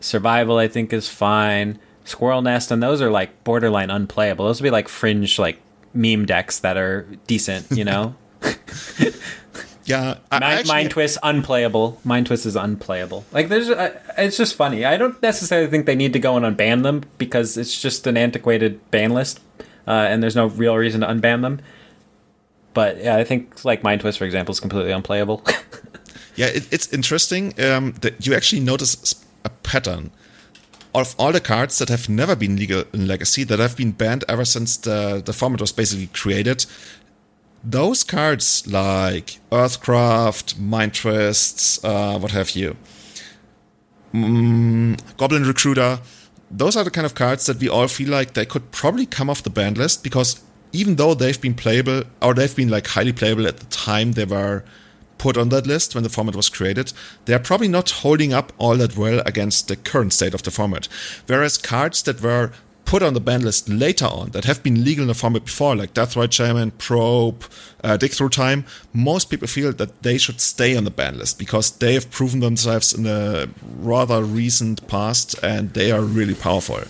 Survival, 0.00 0.58
I 0.58 0.68
think 0.68 0.92
is 0.92 1.08
fine. 1.08 1.78
Squirrel 2.04 2.42
Nest, 2.42 2.70
and 2.70 2.82
those 2.82 3.00
are 3.00 3.10
like 3.10 3.44
borderline 3.44 3.90
unplayable. 3.90 4.46
Those 4.46 4.60
would 4.60 4.66
be 4.66 4.70
like 4.70 4.88
fringe 4.88 5.38
like 5.38 5.60
meme 5.94 6.26
decks 6.26 6.58
that 6.60 6.76
are 6.76 7.06
decent, 7.26 7.70
you 7.70 7.84
know. 7.84 8.14
yeah, 9.84 10.18
I, 10.30 10.38
Mind, 10.38 10.44
actually, 10.44 10.68
Mind 10.68 10.90
Twist 10.90 11.18
unplayable. 11.22 12.00
Mind 12.04 12.26
Twist 12.26 12.46
is 12.46 12.56
unplayable. 12.56 13.24
Like 13.32 13.48
there's, 13.48 13.70
uh, 13.70 13.98
it's 14.18 14.36
just 14.36 14.54
funny. 14.54 14.84
I 14.84 14.96
don't 14.96 15.20
necessarily 15.22 15.68
think 15.68 15.86
they 15.86 15.94
need 15.94 16.12
to 16.12 16.18
go 16.18 16.36
and 16.36 16.44
unban 16.44 16.82
them 16.82 17.02
because 17.18 17.56
it's 17.56 17.80
just 17.80 18.06
an 18.06 18.16
antiquated 18.16 18.90
ban 18.90 19.12
list, 19.12 19.40
uh, 19.86 19.90
and 19.90 20.22
there's 20.22 20.36
no 20.36 20.46
real 20.46 20.76
reason 20.76 21.02
to 21.02 21.06
unban 21.06 21.42
them. 21.42 21.60
But 22.74 23.02
yeah, 23.02 23.16
I 23.16 23.24
think 23.24 23.64
like 23.64 23.82
Mind 23.82 24.00
Twist, 24.00 24.18
for 24.18 24.24
example, 24.24 24.52
is 24.52 24.60
completely 24.60 24.92
unplayable. 24.92 25.42
yeah, 26.36 26.46
it, 26.46 26.72
it's 26.72 26.92
interesting 26.92 27.60
um, 27.62 27.92
that 28.00 28.26
you 28.26 28.34
actually 28.34 28.60
notice 28.60 29.24
a 29.44 29.50
pattern 29.50 30.10
of 30.94 31.14
all 31.18 31.32
the 31.32 31.40
cards 31.40 31.78
that 31.78 31.88
have 31.88 32.08
never 32.08 32.36
been 32.36 32.56
legal 32.56 32.84
in 32.92 33.06
Legacy, 33.06 33.44
that 33.44 33.58
have 33.58 33.76
been 33.76 33.92
banned 33.92 34.24
ever 34.28 34.44
since 34.44 34.76
the, 34.76 35.22
the 35.24 35.32
format 35.32 35.60
was 35.60 35.72
basically 35.72 36.08
created, 36.08 36.66
those 37.64 38.02
cards 38.04 38.66
like 38.66 39.38
Earthcraft, 39.50 40.58
Mind 40.58 40.94
Twists, 40.94 41.82
uh, 41.84 42.18
what 42.18 42.32
have 42.32 42.50
you, 42.50 42.76
mm, 44.12 44.98
Goblin 45.16 45.44
Recruiter, 45.44 46.00
those 46.50 46.76
are 46.76 46.84
the 46.84 46.90
kind 46.90 47.06
of 47.06 47.14
cards 47.14 47.46
that 47.46 47.58
we 47.58 47.68
all 47.68 47.88
feel 47.88 48.10
like 48.10 48.34
they 48.34 48.44
could 48.44 48.70
probably 48.72 49.06
come 49.06 49.30
off 49.30 49.42
the 49.42 49.50
banned 49.50 49.78
list 49.78 50.02
because 50.02 50.42
even 50.72 50.96
though 50.96 51.14
they've 51.14 51.40
been 51.40 51.54
playable 51.54 52.02
or 52.20 52.34
they've 52.34 52.54
been 52.54 52.68
like 52.68 52.86
highly 52.88 53.12
playable 53.12 53.46
at 53.46 53.58
the 53.58 53.66
time 53.66 54.12
they 54.12 54.24
were 54.24 54.64
put 55.22 55.38
on 55.38 55.50
that 55.50 55.68
list 55.68 55.94
when 55.94 56.02
the 56.02 56.10
format 56.10 56.34
was 56.34 56.48
created, 56.48 56.92
they 57.26 57.34
are 57.34 57.38
probably 57.38 57.68
not 57.68 58.02
holding 58.02 58.32
up 58.32 58.52
all 58.58 58.76
that 58.76 58.96
well 58.96 59.22
against 59.24 59.68
the 59.68 59.76
current 59.76 60.12
state 60.12 60.34
of 60.34 60.42
the 60.42 60.50
format. 60.50 60.88
Whereas 61.28 61.58
cards 61.58 62.02
that 62.02 62.20
were 62.20 62.50
put 62.84 63.04
on 63.04 63.14
the 63.14 63.20
ban 63.20 63.42
list 63.42 63.68
later 63.68 64.06
on 64.06 64.30
that 64.30 64.44
have 64.44 64.64
been 64.64 64.82
legal 64.82 65.02
in 65.02 65.08
the 65.08 65.14
format 65.14 65.44
before, 65.44 65.76
like 65.76 65.94
Deathrite 65.94 66.32
Shaman, 66.32 66.72
Probe, 66.72 67.44
uh, 67.84 67.96
Dig 67.96 68.10
Through 68.10 68.30
Time, 68.30 68.64
most 68.92 69.30
people 69.30 69.46
feel 69.46 69.72
that 69.72 70.02
they 70.02 70.18
should 70.18 70.40
stay 70.40 70.76
on 70.76 70.82
the 70.82 70.90
ban 70.90 71.16
list 71.16 71.38
because 71.38 71.70
they 71.70 71.94
have 71.94 72.10
proven 72.10 72.40
themselves 72.40 72.92
in 72.92 73.06
a 73.06 73.46
rather 73.78 74.24
recent 74.24 74.84
past 74.88 75.36
and 75.40 75.72
they 75.74 75.92
are 75.92 76.02
really 76.02 76.34
powerful. 76.34 76.82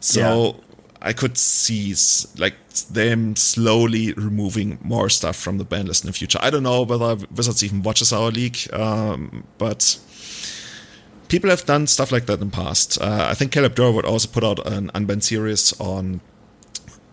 So 0.00 0.20
yeah. 0.20 0.67
I 1.00 1.12
could 1.12 1.38
see 1.38 1.94
like 2.38 2.56
them 2.90 3.36
slowly 3.36 4.12
removing 4.14 4.78
more 4.82 5.08
stuff 5.08 5.36
from 5.36 5.58
the 5.58 5.64
ban 5.64 5.86
list 5.86 6.04
in 6.04 6.08
the 6.08 6.12
future. 6.12 6.38
I 6.42 6.50
don't 6.50 6.62
know 6.62 6.82
whether 6.82 7.24
Wizards 7.34 7.62
even 7.62 7.82
watches 7.82 8.12
our 8.12 8.30
league, 8.30 8.58
um, 8.72 9.44
but 9.58 9.98
people 11.28 11.50
have 11.50 11.64
done 11.66 11.86
stuff 11.86 12.10
like 12.10 12.26
that 12.26 12.40
in 12.40 12.50
the 12.50 12.56
past. 12.56 13.00
Uh, 13.00 13.26
I 13.30 13.34
think 13.34 13.52
Caleb 13.52 13.74
Durward 13.74 14.04
also 14.04 14.28
put 14.28 14.42
out 14.42 14.66
an 14.66 14.90
unbanned 14.94 15.22
series 15.22 15.78
on 15.80 16.20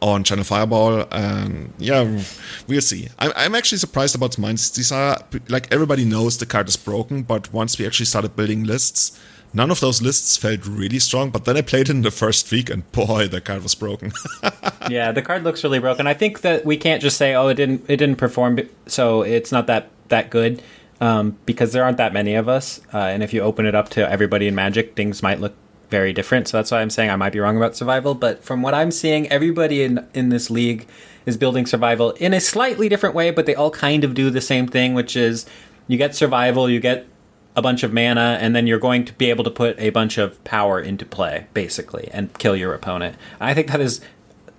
on 0.02 0.24
Channel 0.24 0.44
Fireball, 0.44 1.08
and 1.12 1.74
yeah, 1.78 2.22
we'll 2.68 2.82
see. 2.82 3.08
I'm, 3.18 3.32
I'm 3.36 3.56
actually 3.56 3.78
surprised 3.80 4.16
about 4.16 4.38
Mind's 4.38 4.70
Desire. 4.70 5.18
Like 5.48 5.74
everybody 5.74 6.06
knows 6.06 6.38
the 6.38 6.46
card 6.46 6.68
is 6.68 6.78
broken, 6.78 7.24
but 7.24 7.52
once 7.54 7.80
we 7.80 7.86
actually 7.86 8.06
started 8.06 8.36
building 8.36 8.66
lists, 8.66 9.20
none 9.56 9.72
of 9.72 9.80
those 9.80 10.02
lists 10.02 10.38
felt 10.38 10.68
really 10.68 11.00
strong. 11.00 11.32
But 11.32 11.46
then 11.46 11.58
I 11.58 11.62
played 11.62 11.90
it 11.90 11.92
in 11.92 12.02
the 12.02 12.12
first 12.12 12.52
week, 12.52 12.70
and 12.70 12.90
boy, 12.92 13.28
the 13.28 13.42
card 13.42 13.64
was 13.64 13.74
broken. 13.74 14.12
yeah, 14.90 15.12
the 15.12 15.22
card 15.22 15.44
looks 15.44 15.64
really 15.64 15.80
broken. 15.80 16.06
I 16.06 16.14
think 16.14 16.42
that 16.42 16.66
we 16.66 16.78
can't 16.78 17.02
just 17.02 17.18
say, 17.18 17.34
"Oh, 17.34 17.48
it 17.48 17.56
didn't 17.56 17.86
it 17.88 17.98
didn't 17.98 18.18
perform," 18.18 18.60
so 18.86 19.22
it's 19.22 19.52
not 19.52 19.68
that 19.68 19.90
that 20.10 20.30
good 20.30 20.62
um, 21.02 21.38
because 21.46 21.72
there 21.72 21.84
aren't 21.84 21.98
that 21.98 22.14
many 22.14 22.36
of 22.36 22.48
us. 22.48 22.82
Uh, 22.94 23.00
and 23.00 23.24
if 23.24 23.34
you 23.34 23.42
open 23.42 23.66
it 23.66 23.74
up 23.74 23.90
to 23.90 24.10
everybody 24.10 24.48
in 24.48 24.56
Magic, 24.56 24.96
things 24.96 25.24
might 25.24 25.40
look 25.40 25.56
very 25.90 26.14
different. 26.14 26.48
So 26.48 26.58
that's 26.58 26.72
why 26.72 26.82
I'm 26.82 26.90
saying 26.90 27.10
I 27.10 27.16
might 27.16 27.34
be 27.34 27.40
wrong 27.40 27.58
about 27.58 27.76
survival. 27.76 28.16
But 28.16 28.44
from 28.44 28.62
what 28.62 28.74
I'm 28.74 28.92
seeing, 28.92 29.28
everybody 29.30 29.84
in 29.84 30.08
in 30.14 30.30
this 30.30 30.50
league 30.50 30.88
is 31.26 31.38
building 31.38 31.66
survival 31.66 32.12
in 32.12 32.34
a 32.34 32.40
slightly 32.40 32.88
different 32.88 33.16
way, 33.16 33.32
but 33.32 33.46
they 33.46 33.56
all 33.56 33.72
kind 33.72 34.04
of 34.04 34.14
do 34.14 34.30
the 34.30 34.42
same 34.42 34.68
thing, 34.68 34.94
which 34.94 35.16
is 35.16 35.46
you 35.88 35.98
get 35.98 36.16
survival, 36.16 36.70
you 36.70 36.80
get 36.80 37.08
a 37.56 37.62
bunch 37.62 37.84
of 37.84 37.94
mana, 37.94 38.38
and 38.42 38.56
then 38.56 38.68
you're 38.68 38.80
going 38.80 39.06
to 39.06 39.14
be 39.14 39.30
able 39.30 39.44
to 39.44 39.52
put 39.52 39.80
a 39.80 39.90
bunch 39.90 40.18
of 40.18 40.44
power 40.44 40.80
into 40.80 41.06
play, 41.06 41.48
basically, 41.54 42.10
and 42.12 42.34
kill 42.38 42.56
your 42.56 42.74
opponent. 42.74 43.16
I 43.40 43.54
think 43.54 43.68
that 43.68 43.80
is 43.80 44.02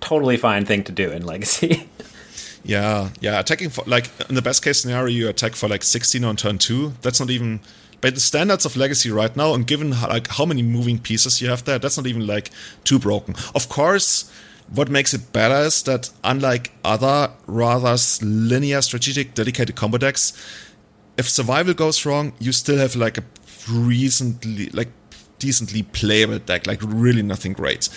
totally 0.01 0.37
fine 0.37 0.65
thing 0.65 0.83
to 0.85 0.91
do 0.91 1.11
in 1.11 1.25
Legacy. 1.25 1.89
Yeah, 2.63 3.11
yeah. 3.21 3.39
Attacking 3.39 3.69
for 3.69 3.85
like 3.87 4.09
in 4.27 4.35
the 4.35 4.41
best 4.41 4.61
case 4.61 4.81
scenario, 4.81 5.07
you 5.07 5.29
attack 5.29 5.55
for 5.55 5.69
like 5.69 5.83
16 5.83 6.21
on 6.25 6.35
turn 6.35 6.57
two. 6.57 6.93
That's 7.01 7.17
not 7.17 7.29
even 7.29 7.61
by 8.01 8.09
the 8.09 8.19
standards 8.19 8.65
of 8.65 8.75
Legacy 8.75 9.09
right 9.09 9.33
now, 9.37 9.53
and 9.53 9.65
given 9.65 9.93
how, 9.93 10.09
like 10.09 10.27
how 10.27 10.45
many 10.45 10.61
moving 10.61 10.99
pieces 10.99 11.41
you 11.41 11.49
have 11.49 11.63
there, 11.63 11.79
that's 11.79 11.95
not 11.95 12.07
even 12.07 12.27
like 12.27 12.51
too 12.83 12.99
broken. 12.99 13.35
Of 13.55 13.69
course, 13.69 14.29
what 14.73 14.89
makes 14.89 15.13
it 15.13 15.31
better 15.31 15.65
is 15.65 15.81
that 15.83 16.09
unlike 16.25 16.71
other 16.83 17.31
rather 17.45 17.95
linear 18.21 18.81
strategic 18.81 19.33
dedicated 19.33 19.77
combo 19.77 19.97
decks, 19.97 20.33
if 21.17 21.29
survival 21.29 21.73
goes 21.73 22.05
wrong, 22.05 22.33
you 22.39 22.51
still 22.51 22.77
have 22.77 22.95
like 22.95 23.17
a 23.17 23.23
recently 23.69 24.67
like 24.69 24.89
decently 25.39 25.83
playable 25.83 26.39
deck, 26.39 26.67
like 26.67 26.79
really 26.81 27.21
nothing 27.21 27.53
great. 27.53 27.89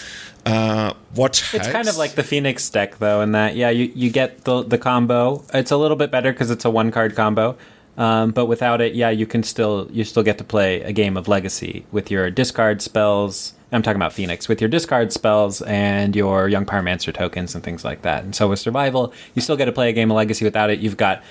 Uh, 0.47 0.95
what 1.15 1.43
it's 1.53 1.69
kind 1.69 1.89
of 1.89 1.97
like 1.97 2.13
the 2.13 2.23
Phoenix 2.23 2.69
deck 2.71 2.99
though, 2.99 3.21
in 3.21 3.33
that 3.33 3.57
yeah, 3.57 3.71
you 3.71 3.93
you 3.95 4.11
get 4.11 4.45
the 4.45 4.63
the 4.63 4.79
combo. 4.79 5.45
It's 5.53 5.71
a 5.71 5.77
little 5.77 5.97
bit 5.97 6.11
better 6.11 6.33
because 6.33 6.51
it's 6.51 6.65
a 6.65 6.71
one 6.71 6.91
card 6.91 7.15
combo. 7.15 7.57
Um, 7.99 8.31
but 8.31 8.47
without 8.47 8.81
it, 8.81 8.95
yeah, 8.95 9.11
you 9.11 9.27
can 9.27 9.43
still 9.43 9.89
you 9.91 10.05
still 10.05 10.23
get 10.23 10.39
to 10.39 10.45
play 10.45 10.81
a 10.83 10.93
game 10.93 11.17
of 11.17 11.29
Legacy 11.29 11.85
with 11.93 12.11
your 12.11 12.31
discard 12.31 12.81
spells. 12.81 13.53
I'm 13.73 13.83
talking 13.83 13.97
about 13.97 14.13
Phoenix 14.13 14.49
with 14.49 14.61
your 14.61 14.69
discard 14.69 15.13
spells 15.13 15.63
and 15.63 16.17
your 16.17 16.49
Young 16.49 16.67
Pyromancer 16.67 17.15
tokens 17.15 17.55
and 17.55 17.63
things 17.63 17.85
like 17.85 18.03
that. 18.03 18.25
And 18.25 18.35
so 18.35 18.49
with 18.49 18.59
Survival, 18.59 19.13
you 19.35 19.43
still 19.43 19.57
get 19.57 19.67
to 19.67 19.73
play 19.73 19.89
a 19.91 19.93
game 19.93 20.11
of 20.11 20.17
Legacy 20.17 20.45
without 20.45 20.71
it. 20.71 20.81
You've 20.81 20.97
got 20.97 21.23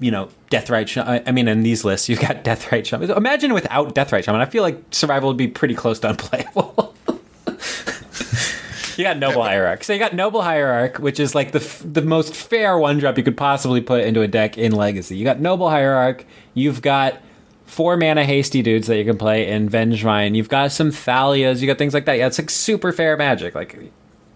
you 0.00 0.10
know, 0.10 0.28
Deathrite 0.50 0.88
Shaman. 0.88 1.22
I 1.26 1.32
mean, 1.32 1.46
in 1.46 1.62
these 1.62 1.84
lists, 1.84 2.08
you've 2.08 2.20
got 2.20 2.42
Death 2.42 2.64
Deathrite 2.64 2.86
Shaman. 2.86 3.10
Imagine 3.10 3.52
without 3.52 3.94
Deathrite 3.94 4.24
Shaman. 4.24 4.40
I 4.40 4.46
feel 4.46 4.62
like 4.62 4.82
Survival 4.90 5.28
would 5.28 5.36
be 5.36 5.46
pretty 5.46 5.74
close 5.74 6.00
to 6.00 6.10
unplayable. 6.10 6.94
you 8.96 9.04
got 9.04 9.18
Noble 9.18 9.42
Hierarch. 9.42 9.84
So 9.84 9.92
you 9.92 9.98
got 9.98 10.14
Noble 10.14 10.42
Hierarch, 10.42 10.98
which 10.98 11.20
is 11.20 11.34
like 11.34 11.52
the 11.52 11.60
f- 11.60 11.82
the 11.84 12.02
most 12.02 12.34
fair 12.34 12.78
one 12.78 12.98
drop 12.98 13.18
you 13.18 13.22
could 13.22 13.36
possibly 13.36 13.82
put 13.82 14.04
into 14.04 14.22
a 14.22 14.28
deck 14.28 14.56
in 14.56 14.72
Legacy. 14.72 15.16
You 15.16 15.24
got 15.24 15.38
Noble 15.38 15.68
Hierarch. 15.68 16.24
You've 16.54 16.80
got 16.80 17.20
four 17.66 17.96
mana 17.96 18.24
hasty 18.24 18.62
dudes 18.62 18.88
that 18.88 18.96
you 18.96 19.04
can 19.04 19.18
play 19.18 19.48
in 19.48 19.68
Vengevine. 19.68 20.34
You've 20.34 20.48
got 20.48 20.72
some 20.72 20.90
Thalias. 20.90 21.60
You 21.60 21.66
got 21.66 21.78
things 21.78 21.94
like 21.94 22.06
that. 22.06 22.18
Yeah, 22.18 22.26
it's 22.26 22.38
like 22.38 22.50
super 22.50 22.90
fair 22.90 23.16
magic. 23.16 23.54
Like, 23.54 23.92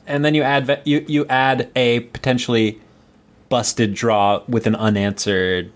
and 0.07 0.25
then 0.25 0.35
you 0.35 0.43
add 0.43 0.83
you 0.85 1.05
you 1.09 1.27
add 1.27 1.71
a 1.75 2.01
potentially 2.01 2.81
busted 3.49 3.95
draw 3.95 4.43
with 4.49 4.67
an 4.67 4.75
unanswered 4.75 5.73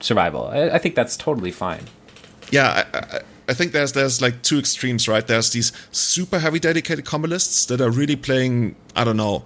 survival. 0.00 0.46
I, 0.48 0.70
I 0.70 0.78
think 0.78 0.94
that's 0.94 1.16
totally 1.16 1.52
fine. 1.52 1.84
Yeah, 2.50 2.84
I, 2.92 2.98
I, 2.98 3.20
I, 3.48 3.54
think 3.54 3.72
there's 3.72 3.92
there's 3.92 4.20
like 4.20 4.42
two 4.42 4.58
extremes, 4.58 5.08
right? 5.08 5.26
There's 5.26 5.50
these 5.50 5.72
super 5.90 6.38
heavy 6.38 6.58
dedicated 6.58 7.04
combo 7.04 7.28
lists 7.28 7.64
that 7.66 7.80
are 7.80 7.90
really 7.90 8.16
playing. 8.16 8.76
I 8.94 9.04
don't 9.04 9.16
know. 9.16 9.44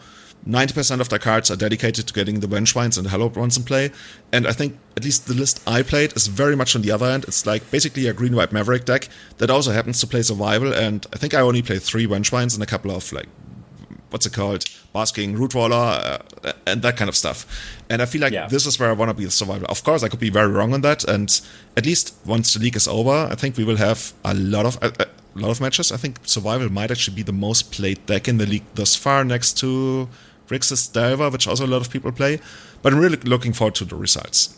90% 0.48 1.00
of 1.00 1.08
their 1.08 1.18
cards 1.18 1.50
are 1.50 1.56
dedicated 1.56 2.06
to 2.06 2.14
getting 2.14 2.38
the 2.38 2.46
Vengevines 2.46 2.96
and 2.96 3.08
Hollow 3.08 3.26
Ones 3.26 3.56
in 3.56 3.64
play. 3.64 3.90
And 4.32 4.46
I 4.46 4.52
think 4.52 4.78
at 4.96 5.02
least 5.02 5.26
the 5.26 5.34
list 5.34 5.60
I 5.66 5.82
played 5.82 6.12
is 6.14 6.28
very 6.28 6.54
much 6.54 6.76
on 6.76 6.82
the 6.82 6.92
other 6.92 7.06
end. 7.06 7.24
It's 7.24 7.46
like 7.46 7.68
basically 7.70 8.06
a 8.06 8.12
green 8.12 8.36
white 8.36 8.52
Maverick 8.52 8.84
deck 8.84 9.08
that 9.38 9.50
also 9.50 9.72
happens 9.72 9.98
to 10.00 10.06
play 10.06 10.22
survival. 10.22 10.72
And 10.72 11.04
I 11.12 11.16
think 11.16 11.34
I 11.34 11.40
only 11.40 11.62
played 11.62 11.82
three 11.82 12.06
Vengevines 12.06 12.54
and 12.54 12.62
a 12.62 12.66
couple 12.66 12.92
of 12.92 13.12
like 13.12 13.26
what's 14.10 14.26
it 14.26 14.32
called, 14.32 14.64
basking, 14.92 15.34
Rootwalla, 15.36 16.20
uh, 16.44 16.52
and 16.66 16.82
that 16.82 16.96
kind 16.96 17.08
of 17.08 17.16
stuff. 17.16 17.46
And 17.90 18.00
I 18.02 18.06
feel 18.06 18.20
like 18.20 18.32
Yeah. 18.32 18.46
this 18.48 18.66
is 18.66 18.78
where 18.78 18.88
I 18.88 18.92
want 18.92 19.10
to 19.10 19.14
be 19.14 19.24
the 19.24 19.30
survivor. 19.30 19.66
Of 19.66 19.82
course, 19.84 20.02
I 20.02 20.08
could 20.08 20.20
be 20.20 20.30
very 20.30 20.48
wrong 20.52 20.72
on 20.74 20.80
that, 20.82 21.04
and 21.04 21.28
at 21.76 21.84
least 21.86 22.14
once 22.24 22.54
the 22.54 22.60
league 22.60 22.76
is 22.76 22.86
over, 22.88 23.28
I 23.30 23.34
think 23.34 23.56
we 23.56 23.64
will 23.64 23.76
have 23.78 24.12
a 24.24 24.34
lot 24.34 24.64
of 24.66 24.78
a, 24.82 24.92
a 25.02 25.06
lot 25.38 25.50
of 25.50 25.60
matches. 25.60 25.90
I 25.92 25.96
think 25.96 26.18
survival 26.24 26.70
might 26.72 26.90
actually 26.90 27.16
be 27.16 27.22
the 27.22 27.32
most 27.32 27.72
played 27.72 28.04
deck 28.06 28.28
in 28.28 28.38
the 28.38 28.46
league 28.46 28.64
thus 28.74 28.94
far, 28.96 29.24
next 29.24 29.58
to 29.58 30.08
Grixis 30.48 30.92
Delver, 30.92 31.28
which 31.30 31.46
also 31.48 31.66
a 31.66 31.72
lot 31.74 31.80
of 31.82 31.90
people 31.90 32.12
play. 32.12 32.40
But 32.82 32.92
I'm 32.92 33.00
really 33.00 33.18
looking 33.18 33.52
forward 33.52 33.74
to 33.76 33.84
the 33.84 33.96
results. 33.96 34.56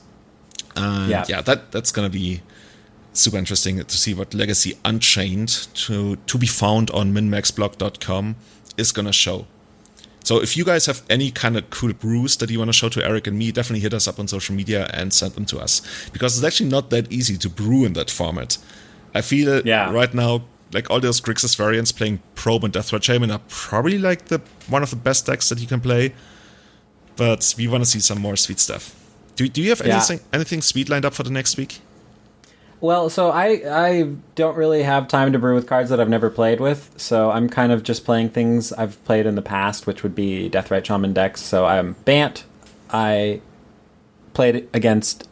And 0.76 1.10
Yeah. 1.10 1.24
yeah, 1.28 1.40
that 1.42 1.72
that's 1.72 1.90
gonna 1.90 2.10
be 2.10 2.42
super 3.12 3.38
interesting 3.38 3.82
to 3.82 3.96
see 3.96 4.14
what 4.14 4.34
Legacy 4.34 4.74
Unchained 4.84 5.66
to 5.86 6.16
to 6.26 6.38
be 6.38 6.46
found 6.46 6.90
on 6.90 7.12
minmaxblog.com 7.12 8.36
is 8.78 8.92
gonna 8.92 9.12
show. 9.12 9.46
So 10.24 10.42
if 10.42 10.56
you 10.56 10.64
guys 10.64 10.86
have 10.86 11.02
any 11.08 11.30
kind 11.30 11.56
of 11.56 11.70
cool 11.70 11.92
brews 11.94 12.36
that 12.36 12.50
you 12.50 12.58
want 12.58 12.68
to 12.68 12.72
show 12.74 12.88
to 12.90 13.04
Eric 13.04 13.26
and 13.26 13.38
me, 13.38 13.50
definitely 13.50 13.80
hit 13.80 13.94
us 13.94 14.06
up 14.06 14.18
on 14.18 14.28
social 14.28 14.54
media 14.54 14.90
and 14.92 15.12
send 15.12 15.32
them 15.34 15.46
to 15.46 15.58
us 15.58 15.80
because 16.12 16.36
it's 16.36 16.44
actually 16.46 16.68
not 16.68 16.90
that 16.90 17.10
easy 17.10 17.36
to 17.38 17.48
brew 17.48 17.84
in 17.84 17.94
that 17.94 18.10
format. 18.10 18.58
I 19.14 19.22
feel 19.22 19.62
Yeah. 19.66 19.90
right 19.90 20.12
now 20.12 20.42
like 20.74 20.90
all 20.90 21.00
those 21.00 21.18
Grixis 21.18 21.56
variants 21.56 21.92
playing 21.92 22.20
Probe 22.34 22.64
and 22.64 22.74
Deathrite 22.74 23.02
Shaman 23.02 23.30
are 23.30 23.40
probably 23.48 23.96
like 23.96 24.26
the 24.26 24.42
one 24.68 24.82
of 24.82 24.90
the 24.90 24.96
best 24.96 25.24
decks 25.24 25.48
that 25.48 25.60
you 25.60 25.66
can 25.66 25.80
play. 25.80 26.12
But 27.16 27.54
we 27.56 27.66
want 27.68 27.84
to 27.84 27.90
see 27.90 28.00
some 28.00 28.20
more 28.20 28.36
sweet 28.36 28.60
stuff. 28.60 28.94
Do, 29.36 29.48
do 29.48 29.62
you 29.62 29.70
have 29.70 29.80
Yeah. 29.84 29.94
anything 29.96 30.20
anything 30.32 30.60
sweet 30.62 30.88
lined 30.90 31.04
up 31.06 31.14
for 31.14 31.22
the 31.22 31.30
next 31.30 31.56
week? 31.56 31.80
Well, 32.80 33.10
so 33.10 33.30
I 33.30 33.62
I 33.68 34.14
don't 34.36 34.56
really 34.56 34.84
have 34.84 35.08
time 35.08 35.32
to 35.32 35.38
brew 35.38 35.54
with 35.54 35.66
cards 35.66 35.90
that 35.90 35.98
I've 35.98 36.08
never 36.08 36.30
played 36.30 36.60
with, 36.60 36.94
so 36.96 37.30
I'm 37.30 37.48
kind 37.48 37.72
of 37.72 37.82
just 37.82 38.04
playing 38.04 38.30
things 38.30 38.72
I've 38.72 39.02
played 39.04 39.26
in 39.26 39.34
the 39.34 39.42
past, 39.42 39.86
which 39.86 40.04
would 40.04 40.14
be 40.14 40.48
Deathrite 40.48 40.84
Shaman 40.84 41.12
decks. 41.12 41.40
So 41.40 41.66
I'm 41.66 41.94
Bant. 42.04 42.44
I 42.90 43.40
played 44.32 44.68
against 44.72 45.28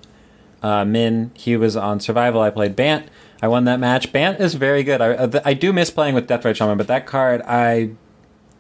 uh, 0.60 0.84
Min. 0.84 1.30
He 1.34 1.56
was 1.56 1.76
on 1.76 2.00
Survival. 2.00 2.40
I 2.40 2.50
played 2.50 2.74
Bant. 2.74 3.08
I 3.40 3.46
won 3.46 3.64
that 3.64 3.78
match. 3.78 4.12
Bant 4.12 4.40
is 4.40 4.54
very 4.54 4.82
good. 4.82 5.00
I 5.00 5.12
uh, 5.12 5.40
I 5.44 5.54
do 5.54 5.72
miss 5.72 5.90
playing 5.90 6.16
with 6.16 6.28
Deathrite 6.28 6.56
Shaman, 6.56 6.76
but 6.76 6.88
that 6.88 7.06
card 7.06 7.42
I 7.42 7.90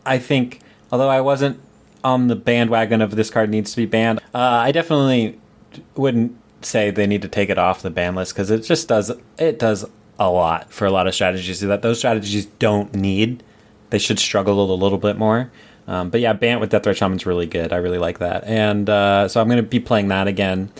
I 0.04 0.18
think 0.18 0.60
although 0.92 1.08
I 1.08 1.20
wasn't 1.20 1.60
on 2.04 2.28
the 2.28 2.36
bandwagon 2.36 3.02
of 3.02 3.16
this 3.16 3.30
card 3.30 3.50
needs 3.50 3.72
to 3.72 3.76
be 3.78 3.86
banned, 3.86 4.20
uh, 4.32 4.38
I 4.38 4.70
definitely 4.70 5.40
wouldn't 5.96 6.36
say 6.66 6.90
they 6.90 7.06
need 7.06 7.22
to 7.22 7.28
take 7.28 7.48
it 7.48 7.58
off 7.58 7.82
the 7.82 7.90
ban 7.90 8.14
list 8.14 8.34
because 8.34 8.50
it 8.50 8.60
just 8.60 8.88
does 8.88 9.12
it 9.38 9.58
does 9.58 9.84
a 10.18 10.30
lot 10.30 10.72
for 10.72 10.86
a 10.86 10.90
lot 10.90 11.06
of 11.06 11.14
strategies 11.14 11.60
that 11.60 11.82
those 11.82 11.98
strategies 11.98 12.46
don't 12.46 12.94
need. 12.94 13.42
They 13.90 13.98
should 13.98 14.18
struggle 14.18 14.72
a 14.72 14.74
little 14.74 14.98
bit 14.98 15.16
more. 15.16 15.50
Um, 15.86 16.10
but 16.10 16.20
yeah, 16.20 16.32
Bant 16.32 16.60
with 16.60 16.72
Deathrite 16.72 16.96
Shaman's 16.96 17.26
really 17.26 17.46
good. 17.46 17.72
I 17.72 17.76
really 17.76 17.98
like 17.98 18.18
that, 18.18 18.44
and 18.44 18.90
uh, 18.90 19.28
so 19.28 19.40
I'm 19.40 19.46
going 19.46 19.58
to 19.58 19.62
be 19.62 19.78
playing 19.78 20.08
that 20.08 20.26
again. 20.26 20.70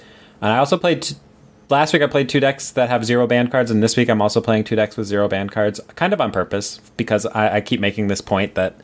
And 0.41 0.53
I 0.53 0.59
also 0.59 0.76
played 0.76 1.03
t- 1.03 1.16
last 1.68 1.93
week. 1.93 2.03
I 2.03 2.09
played 2.09 2.28
two 2.28 2.41
decks 2.41 2.70
that 2.72 2.89
have 2.89 3.05
zero 3.05 3.26
band 3.28 3.53
cards, 3.53 3.70
and 3.70 3.82
this 3.82 3.97
week 3.97 4.09
I'm 4.09 4.20
also 4.20 4.41
playing 4.41 4.64
two 4.64 4.74
decks 4.74 4.97
with 4.97 5.07
zero 5.07 5.28
band 5.28 5.53
cards, 5.53 5.80
kind 5.95 6.12
of 6.12 6.20
on 6.20 6.32
purpose 6.32 6.80
because 6.97 7.24
I, 7.26 7.57
I 7.57 7.61
keep 7.61 7.78
making 7.78 8.09
this 8.09 8.20
point 8.20 8.57
that 8.57 8.80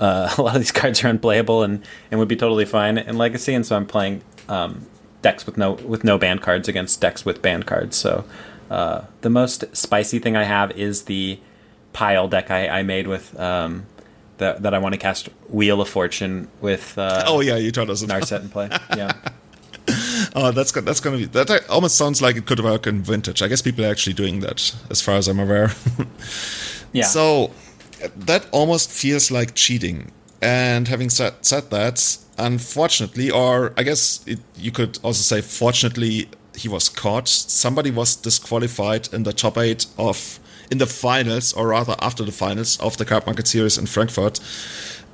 uh, 0.00 0.34
a 0.38 0.42
lot 0.42 0.56
of 0.56 0.60
these 0.60 0.72
cards 0.72 1.04
are 1.04 1.08
unplayable 1.08 1.62
and, 1.62 1.86
and 2.10 2.18
would 2.18 2.28
be 2.28 2.36
totally 2.36 2.64
fine 2.64 2.98
in 2.98 3.16
Legacy, 3.16 3.54
and 3.54 3.64
so 3.64 3.76
I'm 3.76 3.86
playing 3.86 4.22
um, 4.48 4.86
decks 5.24 5.42
with 5.46 5.56
no 5.56 5.72
with 5.92 6.04
no 6.04 6.16
band 6.18 6.40
cards 6.46 6.68
against 6.68 7.00
decks 7.00 7.24
with 7.24 7.42
band 7.42 7.64
cards. 7.66 7.96
So 7.96 8.24
uh, 8.70 8.98
the 9.22 9.30
most 9.30 9.64
spicy 9.74 10.18
thing 10.20 10.36
I 10.36 10.44
have 10.44 10.70
is 10.86 11.02
the 11.12 11.38
pile 11.92 12.28
deck 12.28 12.50
I, 12.50 12.60
I 12.80 12.82
made 12.82 13.06
with 13.08 13.26
um, 13.40 13.86
that 14.38 14.62
that 14.62 14.72
I 14.74 14.78
want 14.78 14.92
to 14.94 15.00
cast 15.00 15.28
Wheel 15.48 15.80
of 15.80 15.88
Fortune 15.88 16.48
with 16.60 16.96
uh, 16.98 17.24
Oh 17.26 17.40
yeah, 17.40 17.56
you 17.56 17.70
told 17.72 17.90
us. 17.90 18.02
about- 18.02 18.22
Narset 18.22 18.42
in 18.42 18.48
play. 18.50 18.68
Yeah, 18.96 19.12
Oh, 20.34 20.50
that's 20.52 20.72
go- 20.72 20.80
that's 20.88 21.00
gonna 21.00 21.18
be 21.18 21.26
that 21.26 21.68
almost 21.68 21.96
sounds 21.96 22.20
like 22.22 22.36
it 22.36 22.46
could 22.46 22.60
work 22.60 22.86
in 22.86 23.02
vintage. 23.02 23.42
I 23.42 23.48
guess 23.48 23.62
people 23.62 23.84
are 23.84 23.90
actually 23.90 24.14
doing 24.14 24.40
that, 24.40 24.74
as 24.90 25.00
far 25.02 25.16
as 25.16 25.28
I'm 25.28 25.38
aware. 25.40 25.70
yeah. 26.92 27.04
So 27.04 27.50
that 28.16 28.46
almost 28.50 28.90
feels 28.90 29.30
like 29.30 29.54
cheating. 29.54 30.10
And 30.42 30.88
having 30.88 31.10
said, 31.10 31.32
said 31.42 31.70
that, 31.70 32.18
unfortunately, 32.38 33.30
or 33.30 33.72
I 33.76 33.82
guess 33.82 34.24
it, 34.26 34.40
you 34.56 34.70
could 34.70 34.98
also 35.02 35.22
say, 35.22 35.40
fortunately, 35.40 36.28
he 36.56 36.68
was 36.68 36.88
caught. 36.88 37.28
Somebody 37.28 37.90
was 37.90 38.16
disqualified 38.16 39.12
in 39.12 39.24
the 39.24 39.32
top 39.32 39.58
eight 39.58 39.86
of 39.98 40.38
in 40.70 40.78
the 40.78 40.86
finals, 40.86 41.52
or 41.52 41.68
rather 41.68 41.94
after 42.00 42.24
the 42.24 42.32
finals 42.32 42.80
of 42.80 42.96
the 42.96 43.04
Cardmarket 43.04 43.46
Series 43.46 43.76
in 43.76 43.86
Frankfurt. 43.86 44.40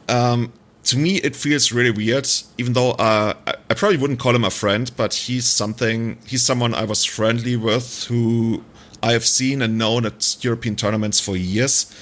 Um, 0.08 0.52
to 0.84 0.96
me, 0.96 1.16
it 1.16 1.36
feels 1.36 1.72
really 1.72 1.90
weird. 1.90 2.28
Even 2.56 2.72
though 2.72 2.92
uh, 2.92 3.34
I, 3.46 3.54
I 3.68 3.74
probably 3.74 3.98
wouldn't 3.98 4.18
call 4.18 4.34
him 4.34 4.44
a 4.44 4.50
friend, 4.50 4.90
but 4.96 5.14
he's 5.14 5.46
something. 5.46 6.18
He's 6.26 6.42
someone 6.42 6.74
I 6.74 6.84
was 6.84 7.04
friendly 7.04 7.56
with, 7.56 8.04
who 8.04 8.64
I 9.02 9.12
have 9.12 9.24
seen 9.24 9.62
and 9.62 9.76
known 9.76 10.06
at 10.06 10.36
European 10.42 10.76
tournaments 10.76 11.20
for 11.20 11.36
years, 11.36 11.94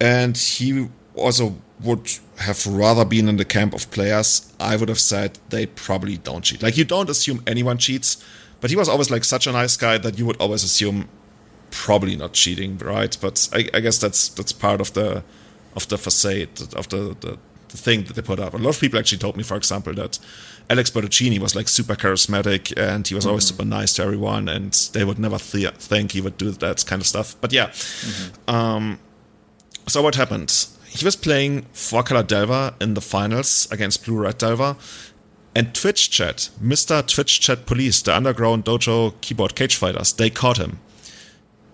and 0.00 0.36
he 0.36 0.88
also 1.14 1.56
would 1.84 2.18
have 2.38 2.66
rather 2.66 3.04
been 3.04 3.28
in 3.28 3.36
the 3.36 3.44
camp 3.44 3.74
of 3.74 3.90
players. 3.90 4.52
I 4.58 4.76
would 4.76 4.88
have 4.88 5.00
said 5.00 5.38
they 5.50 5.66
probably 5.66 6.16
don't 6.16 6.42
cheat. 6.42 6.62
Like 6.62 6.76
you 6.76 6.84
don't 6.84 7.10
assume 7.10 7.42
anyone 7.46 7.78
cheats, 7.78 8.22
but 8.60 8.70
he 8.70 8.76
was 8.76 8.88
always 8.88 9.10
like 9.10 9.24
such 9.24 9.46
a 9.46 9.52
nice 9.52 9.76
guy 9.76 9.98
that 9.98 10.18
you 10.18 10.26
would 10.26 10.36
always 10.36 10.64
assume 10.64 11.08
probably 11.70 12.16
not 12.16 12.32
cheating, 12.32 12.78
right? 12.78 13.16
But 13.20 13.48
I, 13.52 13.68
I 13.74 13.80
guess 13.80 13.98
that's 13.98 14.28
that's 14.28 14.52
part 14.52 14.80
of 14.80 14.92
the 14.92 15.24
of 15.74 15.88
the 15.88 15.98
facade 15.98 16.60
of 16.74 16.88
the, 16.88 17.16
the 17.20 17.38
the 17.72 17.78
thing 17.78 18.04
that 18.04 18.14
they 18.14 18.22
put 18.22 18.38
up. 18.38 18.54
A 18.54 18.58
lot 18.58 18.70
of 18.74 18.80
people 18.80 18.98
actually 18.98 19.18
told 19.18 19.36
me, 19.36 19.42
for 19.42 19.56
example, 19.56 19.94
that 19.94 20.18
Alex 20.70 20.90
Bertoncini 20.90 21.38
was 21.38 21.56
like 21.56 21.68
super 21.68 21.94
charismatic 21.94 22.72
and 22.78 23.08
he 23.08 23.14
was 23.14 23.26
always 23.26 23.46
super 23.46 23.64
nice 23.64 23.94
to 23.94 24.02
everyone, 24.02 24.48
and 24.48 24.72
they 24.92 25.04
would 25.04 25.18
never 25.18 25.38
th- 25.38 25.74
think 25.74 26.12
he 26.12 26.20
would 26.20 26.36
do 26.36 26.50
that 26.50 26.84
kind 26.86 27.00
of 27.00 27.06
stuff. 27.06 27.34
But 27.40 27.52
yeah, 27.52 27.72
um, 28.46 29.00
so 29.88 30.02
what 30.02 30.14
happened? 30.14 30.66
He 30.94 31.04
was 31.04 31.16
playing 31.16 31.62
four 31.72 32.02
color 32.02 32.22
Delver 32.22 32.74
in 32.80 32.94
the 32.94 33.00
finals 33.00 33.66
against 33.70 34.04
Blue 34.04 34.18
Red 34.20 34.38
Delver. 34.38 34.76
And 35.54 35.74
Twitch 35.74 36.10
Chat, 36.10 36.50
Mr. 36.62 37.06
Twitch 37.06 37.40
Chat 37.40 37.66
Police, 37.66 38.00
the 38.02 38.14
underground 38.16 38.64
dojo 38.64 39.14
keyboard 39.20 39.54
cage 39.54 39.76
fighters, 39.76 40.12
they 40.12 40.30
caught 40.30 40.58
him. 40.58 40.78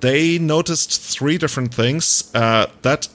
They 0.00 0.38
noticed 0.38 1.00
three 1.00 1.38
different 1.38 1.74
things 1.74 2.30
uh, 2.34 2.66
that 2.82 3.08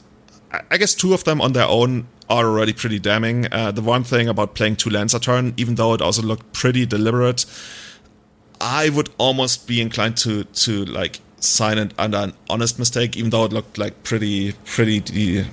I- 0.69 0.77
guess 0.77 0.93
two 0.93 1.13
of 1.13 1.23
them 1.23 1.41
on 1.41 1.53
their 1.53 1.67
own 1.67 2.07
are 2.29 2.45
already 2.45 2.73
pretty 2.73 2.99
damning. 2.99 3.47
Uh, 3.51 3.71
the 3.71 3.81
one 3.81 4.03
thing 4.03 4.27
about 4.27 4.55
playing 4.55 4.75
two 4.77 4.89
lands 4.89 5.13
a 5.13 5.19
turn, 5.19 5.53
even 5.57 5.75
though 5.75 5.93
it 5.93 6.01
also 6.01 6.21
looked 6.21 6.51
pretty 6.53 6.85
deliberate, 6.85 7.45
I 8.61 8.89
would 8.89 9.09
almost 9.17 9.67
be 9.67 9.81
inclined 9.81 10.17
to 10.17 10.43
to 10.43 10.85
like 10.85 11.19
sign 11.39 11.77
it 11.77 11.93
under 11.97 12.17
an 12.17 12.33
honest 12.49 12.79
mistake, 12.79 13.17
even 13.17 13.29
though 13.31 13.45
it 13.45 13.51
looked 13.53 13.77
like 13.77 14.03
pretty 14.03 14.53
pretty 14.65 15.45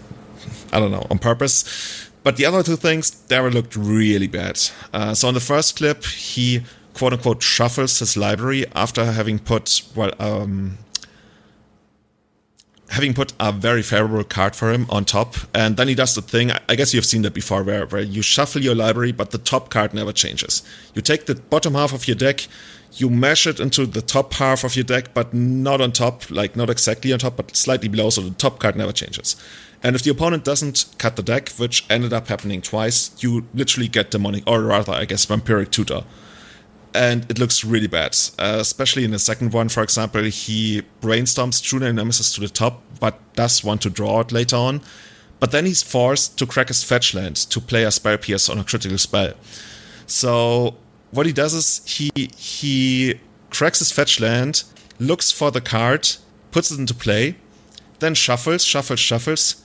I 0.72 0.78
don't 0.80 0.90
know 0.90 1.06
on 1.10 1.18
purpose. 1.18 2.10
But 2.22 2.36
the 2.36 2.44
other 2.44 2.62
two 2.62 2.76
things, 2.76 3.10
Daryl 3.10 3.52
looked 3.52 3.76
really 3.76 4.26
bad. 4.26 4.60
Uh, 4.92 5.14
so 5.14 5.28
on 5.28 5.34
the 5.34 5.40
first 5.40 5.76
clip, 5.76 6.04
he 6.04 6.62
quote 6.94 7.12
unquote 7.12 7.42
shuffles 7.42 7.98
his 7.98 8.16
library 8.16 8.66
after 8.74 9.04
having 9.12 9.38
put 9.38 9.82
well 9.94 10.12
um, 10.18 10.78
having 12.90 13.14
put 13.14 13.32
a 13.38 13.52
very 13.52 13.82
favorable 13.82 14.24
card 14.24 14.56
for 14.56 14.72
him 14.72 14.84
on 14.90 15.04
top, 15.04 15.36
and 15.54 15.76
then 15.76 15.88
he 15.88 15.94
does 15.94 16.14
the 16.14 16.22
thing. 16.22 16.50
I 16.68 16.74
guess 16.74 16.92
you've 16.92 17.06
seen 17.06 17.22
that 17.22 17.34
before, 17.34 17.62
where 17.62 17.86
where 17.86 18.02
you 18.02 18.20
shuffle 18.20 18.60
your 18.60 18.74
library, 18.74 19.12
but 19.12 19.30
the 19.30 19.38
top 19.38 19.70
card 19.70 19.94
never 19.94 20.12
changes. 20.12 20.62
You 20.94 21.02
take 21.02 21.26
the 21.26 21.36
bottom 21.36 21.74
half 21.74 21.94
of 21.94 22.06
your 22.06 22.16
deck, 22.16 22.48
you 22.94 23.08
mash 23.08 23.46
it 23.46 23.60
into 23.60 23.86
the 23.86 24.02
top 24.02 24.34
half 24.34 24.64
of 24.64 24.74
your 24.76 24.84
deck, 24.84 25.14
but 25.14 25.32
not 25.32 25.80
on 25.80 25.92
top, 25.92 26.30
like 26.30 26.56
not 26.56 26.68
exactly 26.68 27.12
on 27.12 27.20
top, 27.20 27.36
but 27.36 27.56
slightly 27.56 27.88
below, 27.88 28.10
so 28.10 28.20
the 28.22 28.30
top 28.30 28.58
card 28.58 28.76
never 28.76 28.92
changes. 28.92 29.36
And 29.82 29.96
if 29.96 30.02
the 30.02 30.10
opponent 30.10 30.44
doesn't 30.44 30.86
cut 30.98 31.16
the 31.16 31.22
deck, 31.22 31.48
which 31.50 31.86
ended 31.88 32.12
up 32.12 32.28
happening 32.28 32.60
twice, 32.60 33.10
you 33.22 33.46
literally 33.54 33.88
get 33.88 34.10
demonic, 34.10 34.44
or 34.46 34.62
rather, 34.62 34.92
I 34.92 35.06
guess, 35.06 35.24
vampiric 35.24 35.70
tutor 35.70 36.04
and 36.94 37.30
it 37.30 37.38
looks 37.38 37.64
really 37.64 37.86
bad. 37.86 38.16
Uh, 38.38 38.58
especially 38.60 39.04
in 39.04 39.10
the 39.10 39.18
second 39.18 39.52
one, 39.52 39.68
for 39.68 39.82
example, 39.82 40.22
he 40.24 40.82
brainstorms 41.00 41.62
True-Name 41.62 41.96
Nemesis 41.96 42.34
to 42.34 42.40
the 42.40 42.48
top, 42.48 42.82
but 42.98 43.18
does 43.34 43.62
want 43.62 43.82
to 43.82 43.90
draw 43.90 44.20
it 44.20 44.32
later 44.32 44.56
on. 44.56 44.80
But 45.38 45.52
then 45.52 45.66
he's 45.66 45.82
forced 45.82 46.38
to 46.38 46.46
crack 46.46 46.68
his 46.68 46.84
fetch 46.84 47.14
land 47.14 47.36
to 47.36 47.60
play 47.60 47.84
a 47.84 47.90
spell 47.90 48.18
pierce 48.18 48.48
on 48.48 48.58
a 48.58 48.64
critical 48.64 48.98
spell. 48.98 49.34
So 50.06 50.76
what 51.12 51.26
he 51.26 51.32
does 51.32 51.54
is 51.54 51.82
he 51.86 52.10
he 52.36 53.20
cracks 53.48 53.78
his 53.78 53.90
fetch 53.90 54.20
land, 54.20 54.64
looks 54.98 55.30
for 55.30 55.50
the 55.50 55.60
card, 55.60 56.08
puts 56.50 56.70
it 56.70 56.78
into 56.78 56.94
play, 56.94 57.36
then 58.00 58.14
shuffles, 58.14 58.64
shuffles, 58.64 59.00
shuffles, 59.00 59.64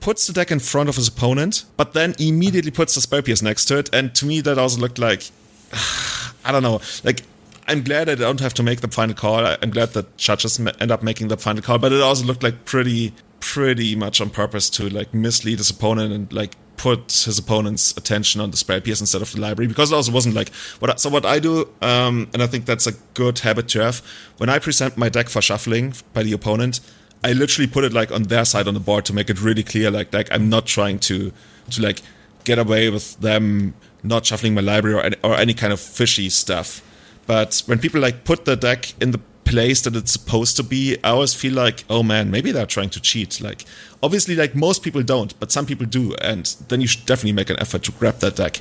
puts 0.00 0.26
the 0.26 0.32
deck 0.32 0.50
in 0.50 0.58
front 0.60 0.88
of 0.88 0.96
his 0.96 1.08
opponent, 1.08 1.64
but 1.76 1.92
then 1.92 2.14
immediately 2.18 2.70
puts 2.70 2.94
the 2.94 3.00
spell 3.00 3.22
pierce 3.22 3.42
next 3.42 3.66
to 3.66 3.78
it. 3.78 3.88
And 3.92 4.14
to 4.16 4.26
me, 4.26 4.40
that 4.42 4.58
also 4.58 4.80
looked 4.80 4.98
like 4.98 5.30
I 6.44 6.52
don't 6.52 6.62
know. 6.62 6.80
Like, 7.04 7.22
I'm 7.66 7.82
glad 7.82 8.08
I 8.08 8.14
don't 8.14 8.40
have 8.40 8.54
to 8.54 8.62
make 8.62 8.80
the 8.80 8.88
final 8.88 9.14
call. 9.14 9.44
I'm 9.44 9.70
glad 9.70 9.90
that 9.90 10.16
judges 10.16 10.58
end 10.58 10.90
up 10.90 11.02
making 11.02 11.28
the 11.28 11.36
final 11.36 11.62
call, 11.62 11.78
but 11.78 11.92
it 11.92 12.00
also 12.00 12.24
looked 12.24 12.42
like 12.42 12.64
pretty, 12.64 13.12
pretty 13.40 13.94
much 13.94 14.20
on 14.20 14.30
purpose 14.30 14.70
to 14.70 14.88
like 14.88 15.12
mislead 15.12 15.58
his 15.58 15.70
opponent 15.70 16.12
and 16.12 16.32
like 16.32 16.56
put 16.78 17.12
his 17.12 17.38
opponent's 17.38 17.94
attention 17.96 18.40
on 18.40 18.52
the 18.52 18.56
spell 18.56 18.80
pierce 18.80 19.00
instead 19.00 19.20
of 19.20 19.32
the 19.32 19.40
library 19.40 19.66
because 19.66 19.92
it 19.92 19.94
also 19.94 20.12
wasn't 20.12 20.34
like 20.34 20.54
what. 20.78 20.98
So 21.00 21.10
what 21.10 21.26
I 21.26 21.38
do, 21.38 21.68
um, 21.82 22.30
and 22.32 22.42
I 22.42 22.46
think 22.46 22.64
that's 22.64 22.86
a 22.86 22.92
good 23.12 23.40
habit 23.40 23.68
to 23.70 23.80
have. 23.82 24.02
When 24.38 24.48
I 24.48 24.58
present 24.58 24.96
my 24.96 25.10
deck 25.10 25.28
for 25.28 25.42
shuffling 25.42 25.92
by 26.14 26.22
the 26.22 26.32
opponent, 26.32 26.80
I 27.24 27.32
literally 27.32 27.68
put 27.68 27.84
it 27.84 27.92
like 27.92 28.12
on 28.12 28.24
their 28.24 28.44
side 28.44 28.68
on 28.68 28.74
the 28.74 28.80
board 28.80 29.04
to 29.06 29.12
make 29.12 29.28
it 29.28 29.40
really 29.40 29.62
clear, 29.62 29.90
like 29.90 30.12
like 30.12 30.28
I'm 30.30 30.48
not 30.48 30.66
trying 30.66 30.98
to 31.00 31.32
to 31.70 31.82
like 31.82 32.02
get 32.44 32.58
away 32.58 32.90
with 32.90 33.20
them 33.20 33.74
not 34.02 34.24
shuffling 34.24 34.54
my 34.54 34.60
library 34.60 34.96
or 34.96 35.02
any, 35.02 35.16
or 35.22 35.34
any 35.34 35.54
kind 35.54 35.72
of 35.72 35.80
fishy 35.80 36.30
stuff. 36.30 36.82
But 37.26 37.62
when 37.66 37.78
people 37.78 38.00
like 38.00 38.24
put 38.24 38.44
the 38.44 38.56
deck 38.56 38.94
in 39.00 39.10
the 39.10 39.20
place 39.44 39.80
that 39.82 39.96
it's 39.96 40.12
supposed 40.12 40.56
to 40.56 40.62
be, 40.62 40.96
I 41.02 41.10
always 41.10 41.34
feel 41.34 41.54
like, 41.54 41.84
oh 41.90 42.02
man, 42.02 42.30
maybe 42.30 42.52
they're 42.52 42.66
trying 42.66 42.90
to 42.90 43.00
cheat. 43.00 43.40
Like, 43.40 43.64
obviously, 44.02 44.34
like 44.36 44.54
most 44.54 44.82
people 44.82 45.02
don't, 45.02 45.38
but 45.40 45.50
some 45.50 45.66
people 45.66 45.86
do, 45.86 46.14
and 46.16 46.46
then 46.68 46.80
you 46.80 46.86
should 46.86 47.06
definitely 47.06 47.32
make 47.32 47.50
an 47.50 47.58
effort 47.60 47.82
to 47.84 47.92
grab 47.92 48.18
that 48.20 48.36
deck. 48.36 48.60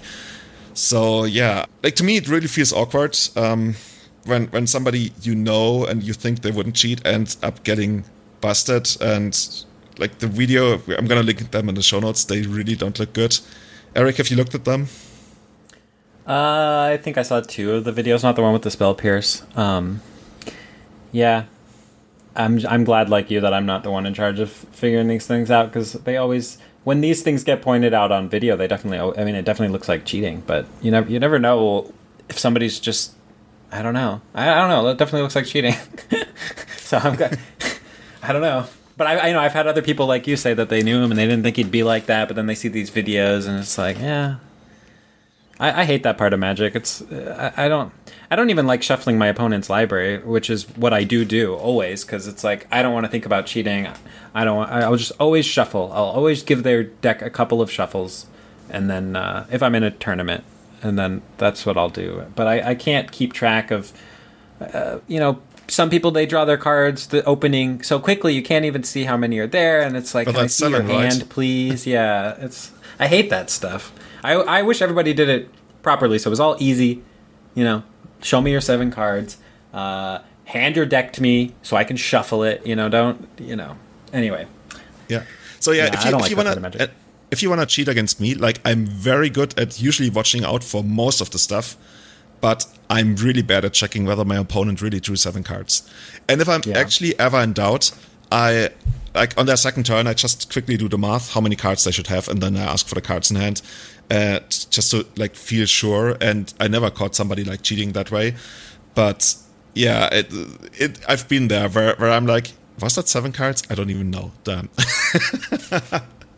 So 0.73 1.23
yeah, 1.23 1.65
like 1.83 1.95
to 1.95 2.03
me, 2.03 2.17
it 2.17 2.27
really 2.27 2.47
feels 2.47 2.73
awkward 2.73 3.17
um, 3.35 3.75
when 4.25 4.47
when 4.47 4.67
somebody 4.67 5.11
you 5.21 5.35
know 5.35 5.85
and 5.85 6.03
you 6.03 6.13
think 6.13 6.41
they 6.41 6.51
wouldn't 6.51 6.75
cheat 6.75 7.05
ends 7.05 7.37
up 7.41 7.63
getting 7.63 8.05
busted. 8.41 8.97
And 9.01 9.37
like 9.97 10.19
the 10.19 10.27
video, 10.27 10.81
I'm 10.97 11.07
gonna 11.07 11.23
link 11.23 11.51
them 11.51 11.69
in 11.69 11.75
the 11.75 11.81
show 11.81 11.99
notes. 11.99 12.25
They 12.25 12.41
really 12.41 12.75
don't 12.75 12.97
look 12.99 13.13
good. 13.13 13.39
Eric, 13.95 14.17
have 14.17 14.29
you 14.29 14.37
looked 14.37 14.55
at 14.55 14.65
them? 14.65 14.87
Uh, 16.27 16.89
I 16.91 16.99
think 17.01 17.17
I 17.17 17.23
saw 17.23 17.39
two 17.39 17.73
of 17.73 17.85
the 17.85 17.93
videos, 17.93 18.21
not 18.21 18.35
the 18.35 18.41
one 18.41 18.51
with 18.51 18.63
the 18.63 18.71
spell 18.71 18.93
pierce. 18.93 19.43
Um, 19.55 20.01
yeah, 21.11 21.45
I'm 22.35 22.59
I'm 22.67 22.83
glad 22.83 23.09
like 23.09 23.31
you 23.31 23.39
that 23.41 23.53
I'm 23.53 23.65
not 23.65 23.83
the 23.83 23.91
one 23.91 24.05
in 24.05 24.13
charge 24.13 24.39
of 24.39 24.51
figuring 24.51 25.07
these 25.07 25.25
things 25.25 25.49
out 25.49 25.67
because 25.67 25.93
they 25.93 26.17
always 26.17 26.57
when 26.83 27.01
these 27.01 27.23
things 27.23 27.43
get 27.43 27.61
pointed 27.61 27.93
out 27.93 28.11
on 28.11 28.29
video, 28.29 28.55
they 28.55 28.67
definitely 28.67 28.99
I 29.19 29.25
mean 29.25 29.35
it 29.35 29.45
definitely 29.45 29.73
looks 29.73 29.89
like 29.89 30.05
cheating, 30.05 30.43
but 30.45 30.65
you 30.81 30.91
never 30.91 31.09
you 31.09 31.19
never 31.19 31.39
know 31.39 31.93
if 32.29 32.37
somebody's 32.37 32.79
just 32.79 33.13
I 33.71 33.81
don't 33.81 33.93
know 33.93 34.21
I, 34.35 34.49
I 34.49 34.55
don't 34.55 34.69
know 34.69 34.87
it 34.89 34.97
definitely 34.97 35.23
looks 35.23 35.35
like 35.35 35.45
cheating. 35.45 35.75
so 36.77 36.97
I'm 36.97 37.15
good. 37.15 37.39
I 38.27 38.33
don't 38.33 38.41
know. 38.41 38.65
But 38.97 39.07
I, 39.07 39.29
I 39.29 39.31
know 39.31 39.39
I've 39.39 39.53
had 39.53 39.67
other 39.67 39.81
people 39.81 40.07
like 40.07 40.27
you 40.27 40.35
say 40.35 40.53
that 40.53 40.69
they 40.69 40.81
knew 40.81 41.01
him 41.01 41.11
and 41.11 41.19
they 41.19 41.25
didn't 41.27 41.43
think 41.43 41.55
he'd 41.55 41.71
be 41.71 41.83
like 41.83 42.07
that, 42.07 42.27
but 42.27 42.35
then 42.35 42.47
they 42.47 42.55
see 42.55 42.67
these 42.67 42.89
videos 42.89 43.47
and 43.47 43.59
it's 43.59 43.77
like, 43.77 43.99
yeah, 43.99 44.37
I, 45.59 45.81
I 45.81 45.85
hate 45.85 46.03
that 46.03 46.17
part 46.17 46.33
of 46.33 46.39
Magic. 46.39 46.75
It's 46.75 47.03
I, 47.11 47.53
I, 47.55 47.67
don't 47.67 47.93
I 48.29 48.35
don't 48.35 48.49
even 48.49 48.65
like 48.65 48.81
shuffling 48.81 49.17
my 49.17 49.27
opponent's 49.27 49.69
library, 49.69 50.17
which 50.19 50.49
is 50.49 50.63
what 50.75 50.93
I 50.93 51.03
do 51.03 51.25
do 51.25 51.55
always 51.55 52.03
because 52.03 52.27
it's 52.27 52.43
like 52.43 52.67
I 52.71 52.81
don't 52.81 52.93
want 52.93 53.05
to 53.05 53.11
think 53.11 53.25
about 53.25 53.45
cheating. 53.45 53.87
I 54.33 54.43
don't. 54.43 54.57
Want, 54.57 54.71
I'll 54.71 54.95
just 54.95 55.13
always 55.19 55.45
shuffle. 55.45 55.91
I'll 55.93 56.05
always 56.05 56.43
give 56.43 56.63
their 56.63 56.83
deck 56.83 57.21
a 57.21 57.29
couple 57.29 57.61
of 57.61 57.71
shuffles, 57.71 58.27
and 58.69 58.89
then 58.89 59.15
uh, 59.15 59.47
if 59.51 59.63
I'm 59.63 59.75
in 59.75 59.83
a 59.83 59.91
tournament, 59.91 60.43
and 60.81 60.97
then 60.97 61.21
that's 61.37 61.65
what 61.65 61.77
I'll 61.77 61.89
do. 61.89 62.25
But 62.35 62.47
I, 62.47 62.71
I 62.71 62.75
can't 62.75 63.11
keep 63.11 63.33
track 63.33 63.71
of. 63.71 63.93
Uh, 64.59 64.99
you 65.07 65.19
know, 65.19 65.39
some 65.67 65.89
people 65.89 66.11
they 66.11 66.25
draw 66.25 66.45
their 66.45 66.57
cards 66.57 67.07
the 67.07 67.23
opening 67.25 67.83
so 67.83 67.99
quickly 67.99 68.33
you 68.33 68.41
can't 68.41 68.65
even 68.65 68.83
see 68.83 69.03
how 69.03 69.17
many 69.17 69.37
are 69.39 69.47
there, 69.47 69.81
and 69.81 69.95
it's 69.97 70.15
like, 70.15 70.25
but 70.25 70.35
can 70.35 70.43
I 70.43 70.47
see 70.47 70.69
your 70.69 70.81
hand, 70.81 71.29
please? 71.29 71.85
Yeah, 71.85 72.35
it's 72.39 72.71
I 72.99 73.07
hate 73.07 73.29
that 73.29 73.49
stuff. 73.49 73.91
I, 74.23 74.33
I 74.33 74.61
wish 74.61 74.81
everybody 74.81 75.13
did 75.13 75.29
it 75.29 75.49
properly 75.81 76.19
so 76.19 76.29
it 76.29 76.31
was 76.31 76.39
all 76.39 76.55
easy. 76.59 77.03
You 77.53 77.63
know, 77.63 77.83
show 78.21 78.41
me 78.41 78.51
your 78.51 78.61
seven 78.61 78.91
cards. 78.91 79.37
Uh, 79.73 80.19
hand 80.45 80.75
your 80.75 80.85
deck 80.85 81.13
to 81.13 81.21
me 81.21 81.53
so 81.61 81.75
I 81.75 81.83
can 81.83 81.97
shuffle 81.97 82.43
it. 82.43 82.65
You 82.65 82.75
know, 82.75 82.89
don't 82.89 83.27
you 83.37 83.55
know? 83.55 83.77
Anyway. 84.13 84.47
Yeah. 85.07 85.23
So 85.59 85.71
yeah, 85.71 85.89
if 85.93 86.05
you, 86.05 86.11
like 86.11 86.29
you 86.29 86.37
wanna, 86.37 86.71
uh, 86.79 86.87
if 87.31 87.43
you 87.43 87.49
wanna 87.49 87.65
cheat 87.65 87.87
against 87.87 88.19
me, 88.19 88.35
like 88.35 88.59
I'm 88.63 88.85
very 88.85 89.29
good 89.29 89.57
at 89.59 89.81
usually 89.81 90.09
watching 90.09 90.43
out 90.43 90.63
for 90.63 90.83
most 90.83 91.21
of 91.21 91.31
the 91.31 91.39
stuff, 91.39 91.75
but 92.41 92.65
I'm 92.89 93.15
really 93.15 93.41
bad 93.41 93.65
at 93.65 93.73
checking 93.73 94.05
whether 94.05 94.23
my 94.23 94.37
opponent 94.37 94.81
really 94.81 94.99
drew 94.99 95.15
seven 95.15 95.43
cards. 95.43 95.89
And 96.27 96.41
if 96.41 96.47
I'm 96.47 96.61
yeah. 96.65 96.77
actually 96.77 97.17
ever 97.19 97.39
in 97.41 97.53
doubt, 97.53 97.91
I 98.31 98.69
like 99.15 99.37
on 99.37 99.45
their 99.45 99.57
second 99.57 99.85
turn, 99.85 100.07
I 100.07 100.13
just 100.13 100.51
quickly 100.51 100.77
do 100.77 100.87
the 100.87 100.97
math, 100.97 101.33
how 101.33 101.41
many 101.41 101.55
cards 101.55 101.83
they 101.83 101.91
should 101.91 102.07
have, 102.07 102.27
and 102.27 102.41
then 102.41 102.55
I 102.55 102.61
ask 102.61 102.87
for 102.87 102.95
the 102.95 103.01
cards 103.01 103.31
in 103.31 103.37
hand 103.37 103.61
uh, 104.11 104.39
just 104.49 104.91
to 104.91 105.05
like 105.15 105.35
feel 105.35 105.65
sure. 105.65 106.17
And 106.21 106.53
I 106.59 106.67
never 106.67 106.89
caught 106.89 107.15
somebody 107.15 107.43
like 107.43 107.63
cheating 107.63 107.93
that 107.93 108.11
way, 108.11 108.35
but 108.95 109.35
yeah, 109.73 110.09
it, 110.11 110.27
it 110.73 110.99
I've 111.07 111.27
been 111.27 111.47
there 111.47 111.69
where, 111.69 111.95
where 111.95 112.11
I'm 112.11 112.25
like, 112.25 112.53
was 112.79 112.95
that 112.95 113.07
seven 113.07 113.31
cards? 113.31 113.63
I 113.69 113.75
don't 113.75 113.89
even 113.89 114.11
know. 114.11 114.31
Damn. 114.43 114.69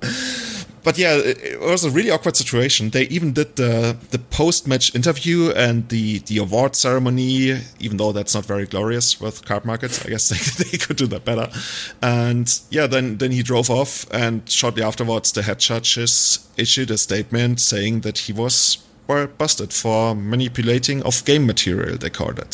but 0.84 0.98
yeah, 0.98 1.16
it 1.16 1.60
was 1.60 1.84
a 1.84 1.90
really 1.90 2.12
awkward 2.12 2.36
situation. 2.36 2.90
They 2.90 3.04
even 3.04 3.34
did 3.34 3.56
the 3.56 3.98
the 4.12 4.20
post 4.20 4.68
match 4.68 4.94
interview 4.96 5.52
and 5.52 5.88
the 5.90 6.20
the 6.20 6.38
award 6.38 6.76
ceremony, 6.76 7.60
even 7.80 7.98
though 7.98 8.12
that's 8.12 8.36
not 8.36 8.46
very 8.46 8.66
glorious 8.66 9.20
with 9.20 9.46
Cardmarket's. 9.46 10.06
I 10.06 10.10
guess 10.10 10.30
they, 10.58 10.64
they 10.64 10.78
could 10.78 10.98
do 10.98 11.08
that 11.08 11.26
better. 11.26 11.50
And 12.02 12.48
yeah, 12.70 12.88
then 12.88 13.18
then 13.18 13.32
he 13.32 13.44
drove 13.44 13.70
off, 13.70 14.06
and 14.12 14.50
shortly 14.50 14.84
afterwards, 14.84 15.32
the 15.32 15.44
head 15.44 15.60
judges 15.60 16.48
issued 16.58 16.92
a 16.92 16.98
statement 16.98 17.60
saying 17.60 18.02
that 18.02 18.18
he 18.20 18.34
was 18.34 18.78
were 19.10 19.28
busted 19.28 19.74
for 19.74 20.16
manipulating 20.16 21.02
of 21.04 21.26
game 21.26 21.46
material, 21.48 21.98
they 21.98 22.12
called 22.12 22.38
it. 22.38 22.54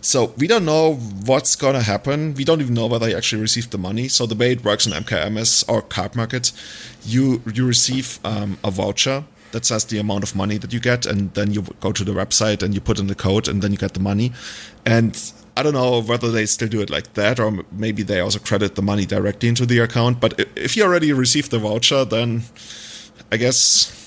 So 0.00 0.32
we 0.38 0.46
don't 0.46 0.64
know 0.64 0.94
what's 0.94 1.56
gonna 1.56 1.82
happen. 1.82 2.34
We 2.34 2.44
don't 2.44 2.60
even 2.60 2.74
know 2.74 2.86
whether 2.86 3.06
they 3.06 3.14
actually 3.14 3.42
received 3.42 3.72
the 3.72 3.78
money. 3.78 4.06
So 4.08 4.24
the 4.24 4.36
way 4.36 4.52
it 4.52 4.64
works 4.64 4.86
in 4.86 4.92
MKMS 4.92 5.68
or 5.68 5.82
Cardmarket, 5.82 6.52
you 7.04 7.42
you 7.52 7.66
receive 7.66 8.20
um, 8.24 8.58
a 8.62 8.70
voucher 8.70 9.24
that 9.50 9.64
says 9.64 9.84
the 9.86 9.98
amount 9.98 10.22
of 10.22 10.36
money 10.36 10.58
that 10.58 10.72
you 10.72 10.80
get, 10.80 11.04
and 11.04 11.34
then 11.34 11.52
you 11.52 11.62
go 11.80 11.90
to 11.90 12.04
the 12.04 12.12
website 12.12 12.62
and 12.62 12.74
you 12.74 12.80
put 12.80 12.98
in 12.98 13.08
the 13.08 13.14
code, 13.14 13.48
and 13.48 13.60
then 13.62 13.72
you 13.72 13.78
get 13.78 13.94
the 13.94 14.00
money. 14.00 14.32
And 14.86 15.12
I 15.56 15.62
don't 15.64 15.74
know 15.74 16.00
whether 16.00 16.30
they 16.30 16.46
still 16.46 16.68
do 16.68 16.80
it 16.80 16.90
like 16.90 17.14
that, 17.14 17.40
or 17.40 17.64
maybe 17.72 18.04
they 18.04 18.20
also 18.20 18.38
credit 18.38 18.76
the 18.76 18.82
money 18.82 19.06
directly 19.06 19.48
into 19.48 19.66
the 19.66 19.80
account. 19.80 20.20
But 20.20 20.48
if 20.54 20.76
you 20.76 20.84
already 20.84 21.12
received 21.12 21.50
the 21.50 21.58
voucher, 21.58 22.04
then 22.04 22.42
I 23.32 23.36
guess 23.38 23.97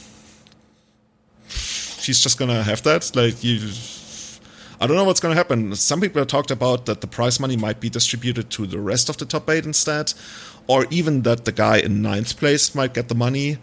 she's 2.01 2.19
just 2.19 2.37
gonna 2.37 2.63
have 2.63 2.83
that. 2.83 3.15
Like 3.15 3.43
you, 3.43 3.71
I 4.79 4.87
don't 4.87 4.97
know 4.97 5.03
what's 5.03 5.19
gonna 5.19 5.35
happen. 5.35 5.75
Some 5.75 6.01
people 6.01 6.19
have 6.19 6.27
talked 6.27 6.51
about 6.51 6.85
that 6.87 7.01
the 7.01 7.07
prize 7.07 7.39
money 7.39 7.55
might 7.55 7.79
be 7.79 7.89
distributed 7.89 8.49
to 8.51 8.65
the 8.65 8.79
rest 8.79 9.09
of 9.09 9.17
the 9.17 9.25
top 9.25 9.49
eight 9.49 9.65
instead, 9.65 10.13
or 10.67 10.85
even 10.89 11.21
that 11.23 11.45
the 11.45 11.51
guy 11.51 11.77
in 11.77 12.01
ninth 12.01 12.37
place 12.37 12.75
might 12.75 12.93
get 12.93 13.07
the 13.07 13.15
money. 13.15 13.57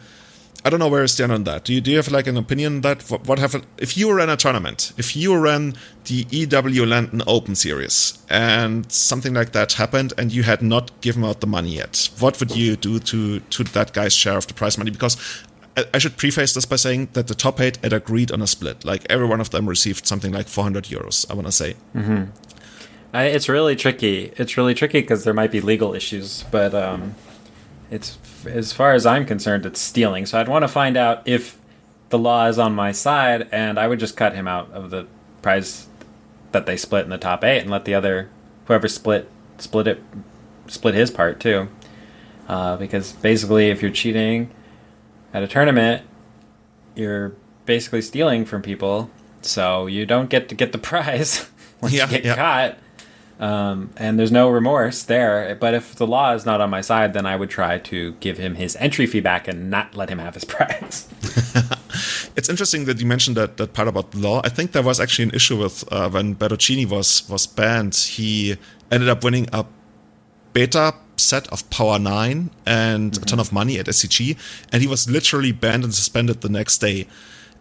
I 0.64 0.70
don't 0.70 0.80
know 0.80 0.89
where 0.89 1.05
I 1.05 1.07
stand 1.07 1.30
on 1.30 1.45
that. 1.45 1.64
Do 1.64 1.72
you 1.72 1.80
do 1.80 1.91
you 1.93 1.97
have 1.99 2.11
like 2.11 2.26
an 2.26 2.36
opinion 2.36 2.76
on 2.76 2.80
that? 2.82 3.03
What, 3.09 3.26
what 3.28 3.64
if 3.78 3.97
you 3.97 4.12
ran 4.12 4.28
a 4.28 4.36
tournament, 4.36 4.93
if 4.97 5.14
you 5.14 5.36
ran 5.39 5.74
the 6.05 6.26
EW 6.30 6.84
Landon 6.84 7.22
Open 7.26 7.55
Series, 7.55 8.18
and 8.28 8.91
something 8.91 9.34
like 9.34 9.53
that 9.53 9.74
happened, 9.74 10.12
and 10.18 10.32
you 10.32 10.43
had 10.43 10.61
not 10.61 11.01
given 11.01 11.24
out 11.24 11.41
the 11.41 11.47
money 11.47 11.76
yet, 11.76 12.11
what 12.18 12.41
would 12.41 12.57
you 12.57 12.74
do 12.74 12.99
to 12.99 13.39
to 13.41 13.64
that 13.64 13.93
guy's 13.93 14.12
share 14.12 14.36
of 14.36 14.49
the 14.49 14.55
prize 14.55 14.76
money? 14.76 14.91
Because 14.91 15.16
I 15.93 15.99
should 15.99 16.16
preface 16.16 16.55
this 16.55 16.64
by 16.64 16.76
saying 16.76 17.09
that 17.12 17.26
the 17.26 17.35
top 17.35 17.61
eight 17.61 17.76
had 17.83 17.93
agreed 17.93 18.31
on 18.33 18.43
a 18.43 18.47
split. 18.47 18.85
Like 18.85 19.07
every 19.11 19.26
one 19.26 19.41
of 19.41 19.51
them 19.51 19.68
received 19.68 20.07
something 20.07 20.33
like 20.33 20.49
400 20.49 20.85
euros. 20.85 21.31
I 21.31 21.35
want 21.35 21.47
to 21.47 21.53
say. 21.53 21.76
Mm-hmm. 21.95 22.24
I, 23.12 23.24
it's 23.24 23.49
really 23.49 23.76
tricky. 23.76 24.33
It's 24.37 24.57
really 24.57 24.74
tricky 24.74 25.01
because 25.01 25.24
there 25.24 25.35
might 25.35 25.51
be 25.51 25.61
legal 25.61 25.95
issues, 25.95 26.45
but 26.51 26.74
um, 26.74 27.14
it's 27.91 28.18
as 28.47 28.72
far 28.72 28.93
as 28.93 29.07
I'm 29.07 29.24
concerned, 29.24 29.64
it's 29.66 29.81
stealing. 29.81 30.26
So 30.26 30.39
I'd 30.39 30.49
want 30.49 30.62
to 30.62 30.68
find 30.68 30.97
out 30.97 31.26
if 31.26 31.59
the 32.11 32.18
law 32.18 32.47
is 32.47 32.59
on 32.59 32.74
my 32.74 32.93
side, 32.93 33.49
and 33.51 33.79
I 33.79 33.89
would 33.89 34.01
just 34.01 34.16
cut 34.16 34.35
him 34.35 34.47
out 34.47 34.70
of 34.72 34.91
the 34.91 35.07
prize 35.43 35.87
that 36.53 36.66
they 36.66 36.76
split 36.76 37.05
in 37.05 37.11
the 37.11 37.18
top 37.18 37.45
eight, 37.45 37.61
and 37.61 37.70
let 37.70 37.85
the 37.85 37.95
other 37.95 38.29
whoever 38.66 38.89
split 38.89 39.31
split 39.59 39.87
it 39.87 40.03
split 40.66 40.95
his 40.95 41.11
part 41.11 41.41
too. 41.41 41.68
Uh, 42.47 42.76
because 42.76 43.12
basically, 43.12 43.70
if 43.70 43.83
you're 43.83 43.91
cheating 43.91 44.51
at 45.33 45.43
a 45.43 45.49
tournament, 45.49 46.05
you're 46.95 47.35
basically 47.66 48.03
stealing 48.03 48.45
from 48.45 48.62
people, 48.62 49.11
so 49.43 49.87
you 49.87 50.07
don't 50.07 50.31
get 50.31 50.49
to 50.49 50.55
get 50.55 50.72
the 50.72 50.79
prize 50.91 51.51
once 51.81 51.95
yeah, 51.95 52.07
you 52.07 52.11
get 52.11 52.24
yeah. 52.24 52.35
caught. 52.37 52.79
Um, 53.41 53.91
and 53.97 54.18
there's 54.18 54.33
no 54.33 54.51
remorse 54.51 55.05
there. 55.05 55.55
But 55.55 55.72
if 55.72 55.95
the 55.95 56.09
law 56.09 56.35
is 56.35 56.45
not 56.45 56.61
on 56.61 56.70
my 56.70 56.81
side, 56.81 57.12
then 57.12 57.24
I 57.24 57.37
would 57.37 57.51
try 57.51 57.79
to 57.79 58.12
give 58.14 58.37
him 58.37 58.57
his 58.57 58.74
entry 58.76 59.07
fee 59.07 59.20
back 59.20 59.47
and 59.47 59.70
not 59.70 59.95
let 59.95 60.11
him 60.11 60.18
have 60.18 60.35
his 60.35 60.45
prize. 60.57 61.09
it's 62.37 62.49
interesting 62.49 62.87
that 62.87 62.99
you 62.99 63.07
mentioned 63.07 63.37
that, 63.37 63.57
that 63.59 63.74
part 63.74 63.87
about 63.87 64.11
the 64.11 64.18
law. 64.18 64.41
I 64.43 64.49
think 64.49 64.72
there 64.72 64.83
was 64.83 64.99
actually 64.99 65.26
an 65.26 65.35
issue 65.35 65.57
with 65.57 65.85
uh, 65.93 66.11
when 66.11 66.35
Bertoncini 66.35 66.89
was 66.89 67.29
was 67.29 67.47
banned. 67.47 67.95
He 67.95 68.57
ended 68.91 69.09
up 69.09 69.22
winning 69.22 69.49
a 69.53 69.64
beta 70.53 70.95
set 71.19 71.49
of 71.49 71.69
Power 71.71 71.99
9 71.99 72.51
and 72.66 73.12
mm-hmm. 73.12 73.23
a 73.23 73.27
ton 73.27 73.41
of 73.41 73.53
money 73.53 73.79
at 73.79 73.87
SCG, 73.87 74.37
and 74.73 74.83
he 74.83 74.89
was 74.89 75.09
literally 75.11 75.53
banned 75.53 75.85
and 75.85 75.95
suspended 75.95 76.41
the 76.41 76.49
next 76.49 76.79
day. 76.79 77.07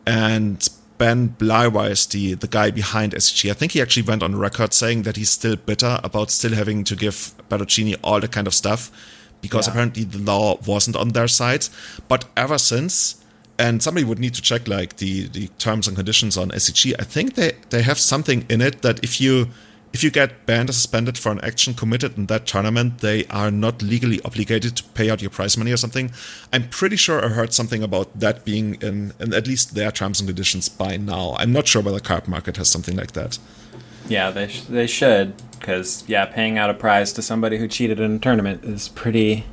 And 0.06 0.68
Ben 0.98 1.36
Bleiweiss, 1.38 2.10
the, 2.10 2.34
the 2.34 2.48
guy 2.48 2.72
behind 2.72 3.14
SCG, 3.14 3.52
I 3.52 3.54
think 3.54 3.74
he 3.74 3.82
actually 3.82 4.04
went 4.04 4.24
on 4.24 4.36
record 4.36 4.74
saying 4.74 5.04
that 5.04 5.16
he's 5.16 5.30
still 5.30 5.56
bitter 5.56 6.00
about 6.04 6.32
still 6.32 6.54
having 6.54 6.84
to 6.86 6.96
give 6.96 7.34
Bertoncini 7.50 7.96
all 8.04 8.20
that 8.20 8.32
kind 8.32 8.48
of 8.48 8.54
stuff 8.54 8.92
because 9.42 9.68
yeah. 9.68 9.72
apparently 9.72 10.04
the 10.04 10.18
law 10.18 10.58
wasn't 10.66 10.96
on 10.96 11.10
their 11.10 11.28
side. 11.28 11.68
But 12.08 12.26
ever 12.36 12.58
since, 12.58 13.24
and 13.60 13.82
somebody 13.82 14.06
would 14.06 14.20
need 14.20 14.34
to 14.36 14.42
check 14.42 14.68
like 14.68 14.98
the 14.98 15.28
the 15.28 15.48
terms 15.60 15.88
and 15.88 15.96
conditions 15.96 16.38
on 16.38 16.50
SCG. 16.50 16.94
I 17.00 17.04
think 17.04 17.36
they 17.36 17.54
they 17.70 17.82
have 17.82 18.00
something 18.00 18.46
in 18.50 18.62
it 18.62 18.82
that 18.82 19.04
if 19.04 19.20
you 19.20 19.48
if 19.94 20.04
you 20.04 20.12
get 20.12 20.46
banned 20.46 20.70
or 20.70 20.74
suspended 20.74 21.18
for 21.18 21.32
an 21.32 21.40
action 21.42 21.74
committed 21.74 22.18
in 22.18 22.28
that 22.28 22.46
tournament, 22.46 23.00
they 23.00 23.26
are 23.28 23.50
not 23.50 23.82
legally 23.82 24.22
obligated 24.24 24.76
to 24.78 24.84
pay 24.84 25.10
out 25.10 25.22
your 25.22 25.32
prize 25.32 25.58
money 25.58 25.72
or 25.72 25.78
something. 25.78 26.12
I'm 26.54 26.68
pretty 26.70 26.98
sure 26.98 27.24
I 27.24 27.30
heard 27.30 27.54
something 27.54 27.82
about 27.84 28.20
that 28.20 28.46
being 28.46 28.76
in, 28.82 29.14
in 29.20 29.34
at 29.34 29.48
least 29.48 29.74
their 29.76 29.92
terms 29.92 30.20
and 30.20 30.28
conditions 30.28 30.70
by 30.70 30.98
now. 30.98 31.36
I'm 31.40 31.52
not 31.52 31.68
sure 31.68 31.82
whether 31.82 32.00
Cardmarket 32.00 32.58
has 32.58 32.70
something 32.70 32.96
like 32.96 33.14
that. 33.14 33.40
Yeah, 34.08 34.30
they 34.32 34.48
sh- 34.48 34.62
they 34.62 34.88
should 34.88 35.34
because 35.60 36.04
yeah, 36.08 36.26
paying 36.26 36.58
out 36.58 36.70
a 36.70 36.74
prize 36.74 37.12
to 37.14 37.22
somebody 37.22 37.58
who 37.58 37.68
cheated 37.68 38.00
in 38.00 38.16
a 38.16 38.20
tournament 38.20 38.64
is 38.64 38.88
pretty. 38.90 39.46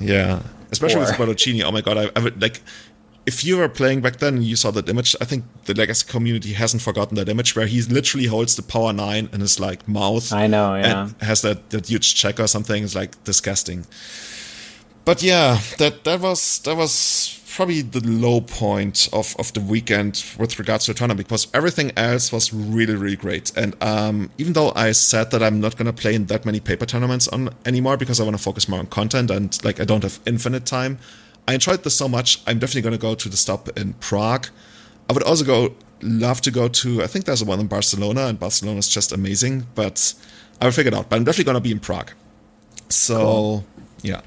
Yeah, 0.00 0.42
especially 0.72 1.00
with 1.00 1.10
Or- 1.10 1.26
Bertoncini. 1.26 1.62
Oh 1.62 1.70
my 1.70 1.82
god, 1.82 1.98
I, 1.98 2.10
I 2.16 2.20
would 2.20 2.40
like. 2.42 2.60
If 3.24 3.44
you 3.44 3.58
were 3.58 3.68
playing 3.68 4.00
back 4.00 4.16
then 4.16 4.34
and 4.34 4.44
you 4.44 4.56
saw 4.56 4.72
that 4.72 4.88
image, 4.88 5.14
I 5.20 5.24
think 5.24 5.44
the 5.64 5.74
Legacy 5.74 6.06
community 6.08 6.54
hasn't 6.54 6.82
forgotten 6.82 7.14
that 7.16 7.28
image 7.28 7.54
where 7.54 7.66
he 7.66 7.82
literally 7.82 8.26
holds 8.26 8.56
the 8.56 8.62
Power 8.62 8.92
Nine 8.92 9.28
in 9.32 9.40
his 9.40 9.60
like 9.60 9.86
mouth. 9.86 10.32
I 10.32 10.48
know, 10.48 10.74
yeah. 10.74 11.04
And 11.04 11.22
has 11.22 11.42
that, 11.42 11.70
that 11.70 11.88
huge 11.88 12.16
check 12.16 12.40
or 12.40 12.48
something. 12.48 12.82
It's 12.82 12.96
like 12.96 13.22
disgusting. 13.24 13.86
But 15.04 15.22
yeah, 15.22 15.58
that 15.78 16.04
that 16.04 16.20
was 16.20 16.60
that 16.60 16.76
was 16.76 17.40
probably 17.54 17.82
the 17.82 18.00
low 18.00 18.40
point 18.40 19.08
of, 19.12 19.36
of 19.38 19.52
the 19.52 19.60
weekend 19.60 20.24
with 20.38 20.58
regards 20.58 20.86
to 20.86 20.92
the 20.92 20.98
tournament 20.98 21.26
because 21.28 21.48
everything 21.52 21.92
else 21.96 22.32
was 22.32 22.52
really 22.52 22.94
really 22.94 23.16
great. 23.16 23.52
And 23.56 23.74
um, 23.82 24.30
even 24.38 24.52
though 24.52 24.72
I 24.76 24.92
said 24.92 25.30
that 25.32 25.42
I'm 25.42 25.60
not 25.60 25.76
gonna 25.76 25.92
play 25.92 26.14
in 26.14 26.26
that 26.26 26.44
many 26.44 26.60
paper 26.60 26.86
tournaments 26.86 27.28
on 27.28 27.50
anymore 27.66 27.96
because 27.96 28.20
I 28.20 28.24
want 28.24 28.36
to 28.36 28.42
focus 28.42 28.68
more 28.68 28.78
on 28.78 28.86
content 28.86 29.30
and 29.30 29.62
like 29.64 29.80
I 29.80 29.84
don't 29.84 30.02
have 30.02 30.20
infinite 30.24 30.66
time, 30.66 30.98
I 31.48 31.54
enjoyed 31.54 31.82
this 31.82 31.96
so 31.96 32.08
much. 32.08 32.40
I'm 32.46 32.58
definitely 32.58 32.82
gonna 32.82 32.98
go 32.98 33.14
to 33.14 33.28
the 33.28 33.36
stop 33.36 33.68
in 33.76 33.94
Prague. 33.94 34.48
I 35.08 35.12
would 35.12 35.22
also 35.22 35.44
go 35.44 35.74
love 36.02 36.40
to 36.42 36.50
go 36.50 36.68
to 36.68 37.02
I 37.02 37.06
think 37.06 37.24
there's 37.24 37.42
a 37.42 37.44
one 37.44 37.60
in 37.60 37.66
Barcelona 37.66 38.26
and 38.26 38.38
Barcelona 38.38 38.78
is 38.78 38.88
just 38.88 39.12
amazing, 39.12 39.66
but 39.74 40.14
I 40.60 40.66
will 40.66 40.72
figure 40.72 40.92
it 40.92 40.94
out. 40.94 41.08
But 41.08 41.16
I'm 41.16 41.24
definitely 41.24 41.44
gonna 41.44 41.60
be 41.60 41.72
in 41.72 41.80
Prague. 41.80 42.12
So 42.88 43.64
yeah. 44.02 44.20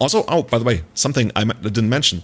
Also, 0.00 0.24
oh, 0.28 0.44
by 0.44 0.58
the 0.58 0.64
way, 0.64 0.82
something 0.94 1.32
I 1.34 1.44
didn't 1.44 1.88
mention. 1.88 2.22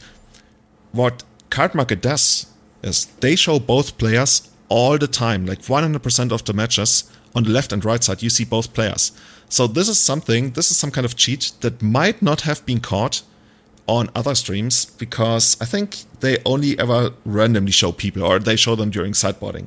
What 0.92 1.24
Cardmarket 1.50 2.00
does 2.00 2.46
is 2.82 3.06
they 3.20 3.34
show 3.34 3.58
both 3.58 3.98
players 3.98 4.48
all 4.68 4.96
the 4.96 5.08
time, 5.08 5.44
like 5.46 5.62
100% 5.62 6.32
of 6.32 6.44
the 6.44 6.52
matches 6.52 7.04
on 7.34 7.42
the 7.42 7.50
left 7.50 7.72
and 7.72 7.84
right 7.84 8.02
side. 8.02 8.22
You 8.22 8.30
see 8.30 8.44
both 8.44 8.72
players. 8.74 9.12
So 9.48 9.66
this 9.66 9.88
is 9.88 9.98
something. 9.98 10.52
This 10.52 10.70
is 10.70 10.76
some 10.76 10.90
kind 10.90 11.04
of 11.04 11.16
cheat 11.16 11.52
that 11.60 11.82
might 11.82 12.22
not 12.22 12.42
have 12.42 12.64
been 12.64 12.80
caught 12.80 13.22
on 13.86 14.10
other 14.14 14.34
streams 14.34 14.86
because 14.86 15.56
I 15.60 15.66
think 15.66 16.04
they 16.20 16.38
only 16.44 16.78
ever 16.78 17.12
randomly 17.24 17.72
show 17.72 17.92
people 17.92 18.22
or 18.22 18.38
they 18.38 18.56
show 18.56 18.74
them 18.74 18.90
during 18.90 19.12
sideboarding. 19.12 19.66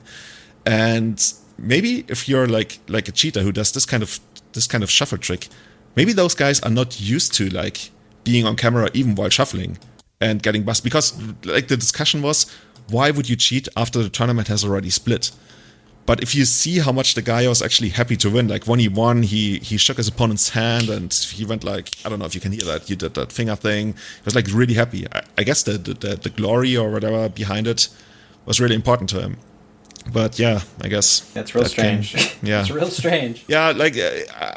And 0.66 1.22
maybe 1.58 2.06
if 2.08 2.28
you're 2.28 2.48
like 2.48 2.80
like 2.88 3.08
a 3.08 3.12
cheater 3.12 3.42
who 3.42 3.52
does 3.52 3.72
this 3.72 3.86
kind 3.86 4.04
of 4.04 4.20
this 4.54 4.68
kind 4.68 4.84
of 4.84 4.90
shuffle 4.90 5.18
trick, 5.18 5.48
maybe 5.96 6.14
those 6.14 6.36
guys 6.36 6.60
are 6.62 6.72
not 6.72 7.00
used 7.00 7.34
to 7.36 7.50
like 7.50 7.92
being 8.24 8.46
on 8.46 8.56
camera 8.56 8.90
even 8.94 9.16
while 9.16 9.30
shuffling 9.30 9.78
and 10.20 10.42
getting 10.42 10.64
bust 10.64 10.84
because 10.84 11.18
like 11.46 11.68
the 11.68 11.78
discussion 11.78 12.22
was 12.22 12.52
why 12.90 13.12
would 13.12 13.30
you 13.30 13.36
cheat 13.36 13.68
after 13.78 14.02
the 14.02 14.10
tournament 14.10 14.48
has 14.48 14.64
already 14.64 14.90
split 14.90 15.32
but 16.08 16.24
if 16.24 16.34
you 16.34 16.46
see 16.46 16.80
how 16.80 16.92
much 16.92 17.14
the 17.14 17.22
guy 17.22 17.48
was 17.48 17.62
actually 17.62 17.90
happy 17.90 18.18
to 18.18 18.30
win, 18.32 18.48
like 18.48 18.66
when 18.66 18.80
he 18.80 18.88
won, 18.88 19.22
he 19.24 19.60
he 19.60 19.78
shook 19.78 19.98
his 19.98 20.08
opponent's 20.08 20.50
hand 20.50 20.90
and 20.90 21.14
he 21.14 21.46
went 21.46 21.64
like, 21.64 21.90
I 22.04 22.10
don't 22.10 22.18
know 22.20 22.26
if 22.26 22.34
you 22.34 22.42
can 22.42 22.52
hear 22.54 22.66
that. 22.72 22.90
You 22.90 22.96
did 22.96 23.14
that 23.14 23.32
finger 23.32 23.56
thing. 23.56 23.94
He 23.94 24.24
was 24.26 24.34
like 24.34 24.48
really 24.52 24.74
happy. 24.74 25.06
I, 25.14 25.22
I 25.38 25.44
guess 25.44 25.62
the, 25.64 25.74
the 25.78 26.16
the 26.16 26.30
glory 26.32 26.76
or 26.76 26.90
whatever 26.92 27.30
behind 27.30 27.68
it 27.68 27.90
was 28.48 28.60
really 28.60 28.76
important 28.76 29.10
to 29.12 29.20
him. 29.22 29.38
But 30.14 30.40
yeah, 30.40 30.62
I 30.82 30.88
guess 30.88 31.20
That's 31.34 31.54
real 31.54 31.66
that 31.66 31.74
came- 31.74 32.02
strange. 32.04 32.36
yeah, 32.42 32.62
it's 32.62 32.72
real 32.72 32.90
strange. 32.90 33.44
yeah, 33.50 33.74
like 33.76 33.98
uh, 33.98 34.10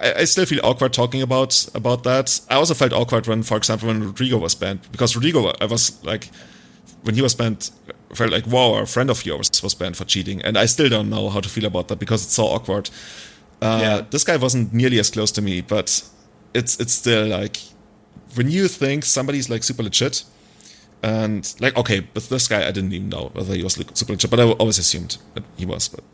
I, 0.07 0.15
I 0.23 0.25
still 0.27 0.47
feel 0.47 0.61
awkward 0.63 0.93
talking 0.93 1.23
about 1.23 1.67
about 1.75 2.05
that. 2.05 2.41
I 2.49 2.55
also 2.55 2.75
felt 2.75 2.93
awkward 2.93 3.27
when, 3.27 3.43
for 3.43 3.57
example, 3.57 3.89
when 3.89 4.01
Rodrigo 4.05 4.39
was 4.39 4.55
banned 4.55 4.81
because 4.93 5.17
Rodrigo, 5.17 5.53
I 5.61 5.67
was 5.67 5.93
like, 6.05 6.31
when 7.03 7.15
he 7.15 7.23
was 7.23 7.35
banned, 7.35 7.71
felt 8.15 8.31
like 8.31 8.47
wow, 8.47 8.75
a 8.75 8.87
friend 8.87 9.11
of 9.11 9.25
yours 9.25 9.63
was 9.63 9.75
banned 9.75 9.97
for 9.97 10.05
cheating, 10.05 10.43
and 10.43 10.57
I 10.59 10.67
still 10.67 10.89
don't 10.89 11.09
know 11.09 11.29
how 11.31 11.41
to 11.41 11.49
feel 11.49 11.65
about 11.67 11.89
that 11.89 11.99
because 11.99 12.25
it's 12.25 12.35
so 12.35 12.45
awkward. 12.47 12.91
Uh, 13.63 13.79
Yeah. 13.83 14.03
This 14.11 14.25
guy 14.25 14.37
wasn't 14.37 14.73
nearly 14.73 14.99
as 14.99 15.11
close 15.11 15.33
to 15.33 15.43
me, 15.43 15.61
but 15.61 16.03
it's 16.55 16.79
it's 16.81 16.93
still 16.93 17.27
like 17.27 17.59
when 18.35 18.51
you 18.51 18.69
think 18.69 19.05
somebody's 19.05 19.49
like 19.51 19.63
super 19.65 19.83
legit. 19.83 20.25
And 21.03 21.55
like 21.61 21.77
okay, 21.79 22.07
with 22.15 22.29
this 22.29 22.47
guy, 22.49 22.67
I 22.69 22.73
didn't 22.73 22.93
even 22.93 23.09
know 23.09 23.31
whether 23.33 23.55
he 23.55 23.63
was 23.63 23.79
like, 23.79 23.97
super 23.97 24.13
legit, 24.13 24.31
but 24.31 24.39
I 24.41 24.45
always 24.45 24.79
assumed 24.79 25.17
that 25.35 25.45
he 25.57 25.65
was. 25.67 25.89
But 25.89 26.05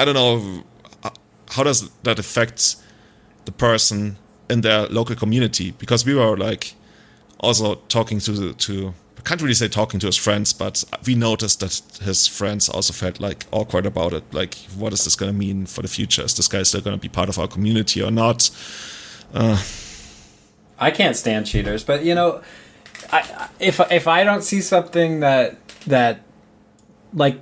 I 0.00 0.04
don't 0.04 0.14
know 0.14 0.64
uh, 1.04 1.10
how 1.50 1.62
does 1.62 1.88
that 2.02 2.18
affect 2.18 2.76
the 3.44 3.52
person 3.52 4.16
in 4.50 4.62
their 4.62 4.86
local 4.88 5.14
community 5.16 5.70
because 5.78 6.04
we 6.04 6.14
were 6.14 6.36
like 6.36 6.74
also 7.38 7.76
talking 7.88 8.18
to 8.20 8.32
the, 8.32 8.52
to 8.54 8.94
can't 9.24 9.40
really 9.40 9.54
say 9.54 9.68
talking 9.68 10.00
to 10.00 10.06
his 10.06 10.16
friends, 10.16 10.52
but 10.52 10.84
we 11.06 11.14
noticed 11.14 11.60
that 11.60 11.80
his 12.04 12.26
friends 12.26 12.68
also 12.68 12.92
felt 12.92 13.20
like 13.20 13.46
awkward 13.50 13.86
about 13.86 14.12
it. 14.12 14.24
Like, 14.32 14.54
what 14.76 14.92
is 14.92 15.04
this 15.04 15.16
going 15.16 15.32
to 15.32 15.38
mean 15.38 15.66
for 15.66 15.82
the 15.82 15.88
future? 15.88 16.22
Is 16.22 16.34
this 16.34 16.48
guy 16.48 16.62
still 16.62 16.80
going 16.80 16.96
to 16.96 17.00
be 17.00 17.08
part 17.08 17.28
of 17.28 17.38
our 17.38 17.48
community 17.48 18.02
or 18.02 18.10
not? 18.10 18.50
Uh. 19.32 19.62
I 20.78 20.90
can't 20.90 21.16
stand 21.16 21.46
cheaters, 21.46 21.84
but 21.84 22.04
you 22.04 22.14
know, 22.14 22.42
I 23.12 23.48
if 23.60 23.80
if 23.90 24.08
I 24.08 24.24
don't 24.24 24.42
see 24.42 24.60
something 24.60 25.20
that 25.20 25.56
that 25.86 26.20
like 27.14 27.38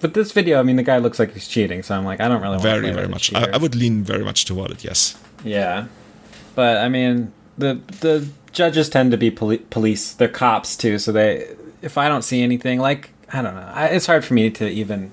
with 0.00 0.14
this 0.14 0.32
video, 0.32 0.60
I 0.60 0.62
mean, 0.62 0.76
the 0.76 0.82
guy 0.82 0.98
looks 0.98 1.18
like 1.18 1.32
he's 1.32 1.48
cheating, 1.48 1.82
so 1.82 1.96
I'm 1.96 2.04
like, 2.04 2.20
I 2.20 2.28
don't 2.28 2.40
really 2.40 2.56
want 2.56 2.62
to 2.62 2.68
Very, 2.68 2.90
very 2.92 3.08
much. 3.08 3.34
I. 3.34 3.50
I 3.52 3.56
would 3.56 3.74
lean 3.74 4.04
very 4.04 4.24
much 4.24 4.44
toward 4.44 4.70
it. 4.70 4.84
Yes. 4.84 5.18
Yeah, 5.42 5.86
but 6.54 6.78
I 6.78 6.88
mean, 6.88 7.32
the 7.58 7.80
the 8.00 8.28
judges 8.54 8.88
tend 8.88 9.10
to 9.10 9.16
be 9.16 9.30
poli- 9.30 9.58
police. 9.58 10.12
They're 10.12 10.28
cops 10.28 10.76
too, 10.76 10.98
so 10.98 11.12
they. 11.12 11.54
If 11.82 11.98
I 11.98 12.08
don't 12.08 12.22
see 12.22 12.42
anything, 12.42 12.78
like 12.78 13.10
I 13.32 13.42
don't 13.42 13.54
know, 13.54 13.70
I, 13.74 13.86
it's 13.86 14.06
hard 14.06 14.24
for 14.24 14.34
me 14.34 14.50
to 14.50 14.68
even 14.68 15.10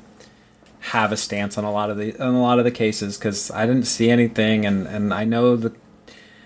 have 0.79 1.11
a 1.11 1.17
stance 1.17 1.57
on 1.57 1.63
a 1.63 1.71
lot 1.71 1.89
of 1.89 1.97
the 1.97 2.17
on 2.19 2.33
a 2.33 2.41
lot 2.41 2.59
of 2.59 2.65
the 2.65 2.71
cases 2.71 3.17
because 3.17 3.51
I 3.51 3.65
didn't 3.65 3.85
see 3.85 4.09
anything, 4.09 4.65
and 4.65 4.87
and 4.87 5.13
I 5.13 5.25
know 5.25 5.55
the, 5.55 5.75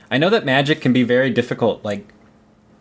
I 0.10 0.18
know 0.18 0.30
that 0.30 0.46
magic 0.46 0.82
can 0.82 0.94
be 0.94 1.04
very 1.04 1.30
difficult. 1.30 1.86
Like 1.86 2.08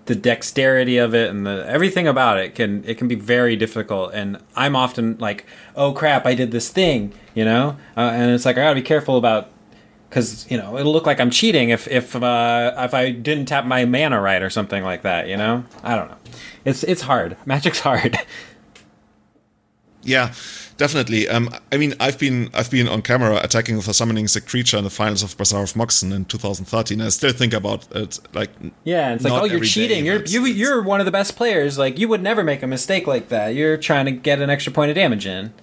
the 0.07 0.15
dexterity 0.15 0.99
of 0.99 1.15
it 1.15 1.31
and 1.31 1.47
the 1.47 1.65
everything 1.67 2.07
about 2.07 2.39
it 2.39 2.55
can 2.55 2.85
it 2.85 2.99
can 2.99 3.09
be 3.09 3.15
very 3.15 3.57
difficult 3.57 4.13
and 4.13 4.39
i'm 4.55 4.77
often 4.77 5.17
like 5.19 5.47
oh 5.77 5.93
crap 5.93 6.27
i 6.27 6.35
did 6.35 6.51
this 6.51 6.69
thing 6.69 7.11
you 7.35 7.43
know 7.45 7.77
uh, 7.97 8.11
and 8.13 8.31
it's 8.31 8.45
like 8.45 8.59
i 8.59 8.61
gotta 8.61 8.75
be 8.75 8.83
careful 8.83 9.17
about 9.17 9.49
because 10.15 10.49
you 10.49 10.57
know 10.57 10.79
it'll 10.79 10.93
look 10.93 11.07
like 11.07 11.19
i'm 11.19 11.31
cheating 11.31 11.71
if 11.71 11.89
if 11.89 12.15
uh, 12.15 12.73
if 12.79 12.95
i 12.95 13.11
didn't 13.11 13.47
tap 13.47 13.67
my 13.67 13.85
mana 13.85 14.21
right 14.21 14.43
or 14.43 14.49
something 14.49 14.85
like 14.85 15.03
that 15.03 15.27
you 15.27 15.37
know 15.37 15.65
i 15.83 15.97
don't 15.97 16.09
know 16.09 16.17
it's 16.65 16.85
it's 16.85 17.03
hard 17.03 17.37
magic's 17.45 17.81
hard 17.81 18.17
Yeah, 20.07 20.35
definitely. 20.77 21.29
Um, 21.29 21.49
I 21.73 21.79
mean, 21.79 21.95
I've 21.99 22.19
been 22.19 22.51
I've 22.53 22.71
been 22.71 22.89
on 22.89 23.03
camera 23.03 23.41
attacking 23.43 23.81
for 23.81 23.93
summoning 23.93 24.27
the 24.27 24.41
creature 24.41 24.77
in 24.77 24.85
the 24.85 24.91
finals 24.91 25.23
of 25.23 25.35
Bazaar 25.37 25.63
of 25.63 25.73
Moxen 25.75 26.13
in 26.13 26.27
2013. 26.27 27.01
And 27.01 27.07
I 27.07 27.11
still 27.11 27.33
think 27.33 27.55
about 27.55 27.89
it. 27.97 28.21
Like, 28.35 28.51
yeah 28.85 29.15
it's 29.15 29.25
like 29.25 29.33
oh 29.33 29.45
you're 29.47 29.61
day, 29.61 29.67
cheating 29.67 30.05
you're 30.05 30.23
you, 30.25 30.45
you're 30.45 30.83
one 30.83 31.01
of 31.01 31.07
the 31.07 31.13
best 31.13 31.37
players 31.37 31.79
like 31.79 31.99
you 31.99 32.07
would 32.09 32.23
never 32.23 32.45
make 32.45 32.63
a 32.63 32.67
mistake 32.67 33.07
like 33.07 33.29
that 33.29 33.55
you're 33.55 33.79
trying 33.79 34.05
to 34.05 34.13
get 34.13 34.41
an 34.41 34.51
extra 34.51 34.73
point 34.73 34.91
of 34.91 34.95
damage 34.95 35.27
in 35.27 35.55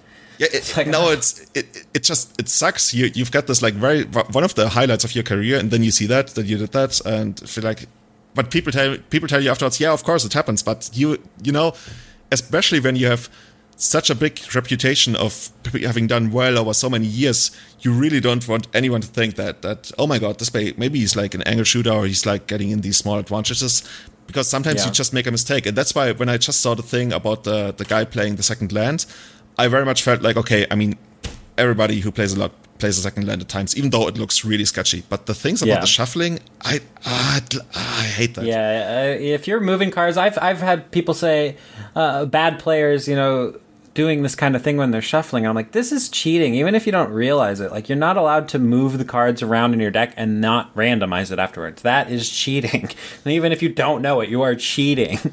Yeah, 0.42 0.48
it, 0.58 0.76
like- 0.76 0.88
no, 0.88 1.10
it's 1.10 1.46
it, 1.54 1.86
it 1.94 2.02
just 2.02 2.38
it 2.40 2.48
sucks. 2.48 2.92
You 2.94 3.10
you've 3.14 3.30
got 3.30 3.46
this 3.46 3.62
like 3.62 3.74
very 3.74 4.02
one 4.32 4.44
of 4.44 4.54
the 4.54 4.68
highlights 4.70 5.04
of 5.04 5.14
your 5.14 5.24
career, 5.24 5.58
and 5.60 5.70
then 5.70 5.82
you 5.82 5.90
see 5.92 6.06
that 6.08 6.28
that 6.34 6.46
you 6.46 6.58
did 6.58 6.72
that, 6.72 7.00
and 7.06 7.38
feel 7.48 7.64
like, 7.64 7.86
but 8.34 8.50
people 8.50 8.72
tell 8.72 8.96
people 9.10 9.28
tell 9.28 9.42
you 9.42 9.50
afterwards, 9.50 9.78
yeah, 9.80 9.92
of 9.92 10.02
course 10.04 10.24
it 10.24 10.32
happens, 10.32 10.62
but 10.62 10.90
you 10.92 11.18
you 11.44 11.52
know, 11.52 11.74
especially 12.30 12.80
when 12.80 12.96
you 12.96 13.06
have 13.06 13.28
such 13.76 14.10
a 14.10 14.14
big 14.14 14.40
reputation 14.54 15.16
of 15.16 15.50
having 15.82 16.06
done 16.06 16.30
well 16.30 16.58
over 16.58 16.72
so 16.74 16.88
many 16.90 17.06
years, 17.06 17.50
you 17.80 17.92
really 17.92 18.20
don't 18.20 18.46
want 18.48 18.66
anyone 18.74 19.00
to 19.00 19.08
think 19.08 19.34
that 19.36 19.62
that 19.62 19.92
oh 19.98 20.06
my 20.06 20.18
god, 20.18 20.38
this 20.38 20.50
guy 20.50 20.72
maybe 20.76 20.98
he's 20.98 21.14
like 21.16 21.34
an 21.34 21.42
angle 21.42 21.64
shooter 21.64 21.92
or 21.92 22.06
he's 22.06 22.26
like 22.26 22.46
getting 22.46 22.70
in 22.70 22.80
these 22.80 22.96
small 22.96 23.18
advantages. 23.18 23.82
Because 24.26 24.48
sometimes 24.48 24.80
Yeah. 24.80 24.86
you 24.86 24.92
just 24.92 25.12
make 25.12 25.26
a 25.26 25.30
mistake, 25.30 25.66
and 25.66 25.76
that's 25.76 25.94
why 25.94 26.12
when 26.12 26.28
I 26.28 26.38
just 26.38 26.60
saw 26.60 26.74
the 26.74 26.82
thing 26.82 27.12
about 27.12 27.44
the 27.44 27.72
the 27.76 27.84
guy 27.84 28.04
playing 28.04 28.36
the 28.36 28.42
second 28.42 28.72
land, 28.72 29.04
I 29.58 29.68
very 29.68 29.84
much 29.84 30.02
felt 30.02 30.22
like 30.22 30.36
okay. 30.36 30.66
I 30.70 30.74
mean, 30.74 30.96
everybody 31.58 32.00
who 32.00 32.10
plays 32.10 32.32
a 32.34 32.38
lot 32.38 32.52
plays 32.78 32.98
a 32.98 33.02
second 33.02 33.26
land 33.28 33.40
at 33.40 33.48
times, 33.48 33.76
even 33.76 33.90
though 33.90 34.08
it 34.08 34.18
looks 34.18 34.44
really 34.44 34.64
sketchy. 34.64 35.04
But 35.08 35.26
the 35.26 35.34
things 35.34 35.62
about 35.62 35.74
Yeah. 35.74 35.80
the 35.80 35.86
shuffling, 35.86 36.40
I 36.62 36.80
ah, 37.06 37.40
I 37.74 38.04
hate 38.04 38.34
that. 38.34 38.44
Yeah, 38.44 39.14
uh, 39.14 39.18
if 39.20 39.46
you're 39.46 39.60
moving 39.60 39.90
cards, 39.90 40.16
I've 40.16 40.38
I've 40.40 40.60
had 40.60 40.90
people 40.90 41.14
say 41.14 41.56
uh, 41.94 42.24
bad 42.24 42.58
players, 42.58 43.06
you 43.06 43.14
know, 43.14 43.54
doing 43.94 44.22
this 44.22 44.34
kind 44.34 44.56
of 44.56 44.62
thing 44.62 44.78
when 44.78 44.90
they're 44.90 45.02
shuffling. 45.02 45.46
I'm 45.46 45.54
like, 45.54 45.72
this 45.72 45.92
is 45.92 46.08
cheating, 46.08 46.54
even 46.54 46.74
if 46.74 46.86
you 46.86 46.92
don't 46.92 47.10
realize 47.12 47.60
it. 47.60 47.70
Like, 47.70 47.90
you're 47.90 47.98
not 47.98 48.16
allowed 48.16 48.48
to 48.48 48.58
move 48.58 48.96
the 48.96 49.04
cards 49.04 49.42
around 49.42 49.74
in 49.74 49.80
your 49.80 49.90
deck 49.90 50.14
and 50.16 50.40
not 50.40 50.74
randomize 50.74 51.30
it 51.30 51.38
afterwards. 51.38 51.82
That 51.82 52.10
is 52.10 52.28
cheating. 52.30 52.88
And 53.24 53.26
even 53.34 53.52
if 53.52 53.62
you 53.62 53.68
don't 53.68 54.00
know 54.00 54.20
it, 54.22 54.30
you 54.30 54.40
are 54.42 54.54
cheating. 54.54 55.18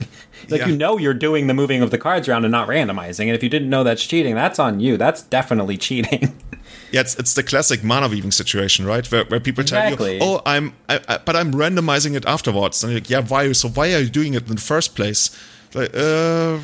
like, 0.52 0.62
Yeah. 0.62 0.68
you 0.68 0.76
know 0.78 0.98
you're 0.98 1.14
doing 1.14 1.48
the 1.48 1.54
moving 1.54 1.82
of 1.82 1.92
the 1.92 1.98
cards 1.98 2.28
around 2.28 2.46
and 2.46 2.52
not 2.52 2.68
randomizing. 2.68 3.26
And 3.28 3.32
if 3.36 3.44
you 3.44 3.50
didn't 3.50 3.70
know 3.70 3.84
that's 3.84 4.06
cheating, 4.06 4.36
that's 4.36 4.60
on 4.60 4.80
you. 4.80 4.98
That's 4.98 5.22
definitely 5.24 5.78
cheating. 5.78 6.34
Yeah, 6.92 7.02
it's, 7.02 7.16
it's 7.20 7.36
the 7.36 7.44
classic 7.44 7.84
mana 7.84 8.08
weaving 8.08 8.32
situation, 8.32 8.84
right? 8.84 9.06
Where, 9.12 9.24
where 9.26 9.40
people 9.40 9.62
Exactly. 9.62 10.18
tell 10.18 10.28
you, 10.28 10.34
"Oh, 10.38 10.42
I'm, 10.44 10.74
I, 10.88 11.00
I, 11.08 11.18
but 11.20 11.36
I'm 11.36 11.54
randomizing 11.54 12.16
it 12.16 12.26
afterwards." 12.26 12.84
And 12.84 12.92
you're 12.92 13.00
like, 13.02 13.10
yeah, 13.12 13.22
why? 13.22 13.52
So 13.52 13.70
why 13.70 13.94
are 13.94 14.00
you 14.00 14.10
doing 14.10 14.34
it 14.34 14.48
in 14.50 14.56
the 14.56 14.62
first 14.62 14.96
place? 14.96 15.30
Like, 15.76 15.92
uh, 15.96 16.58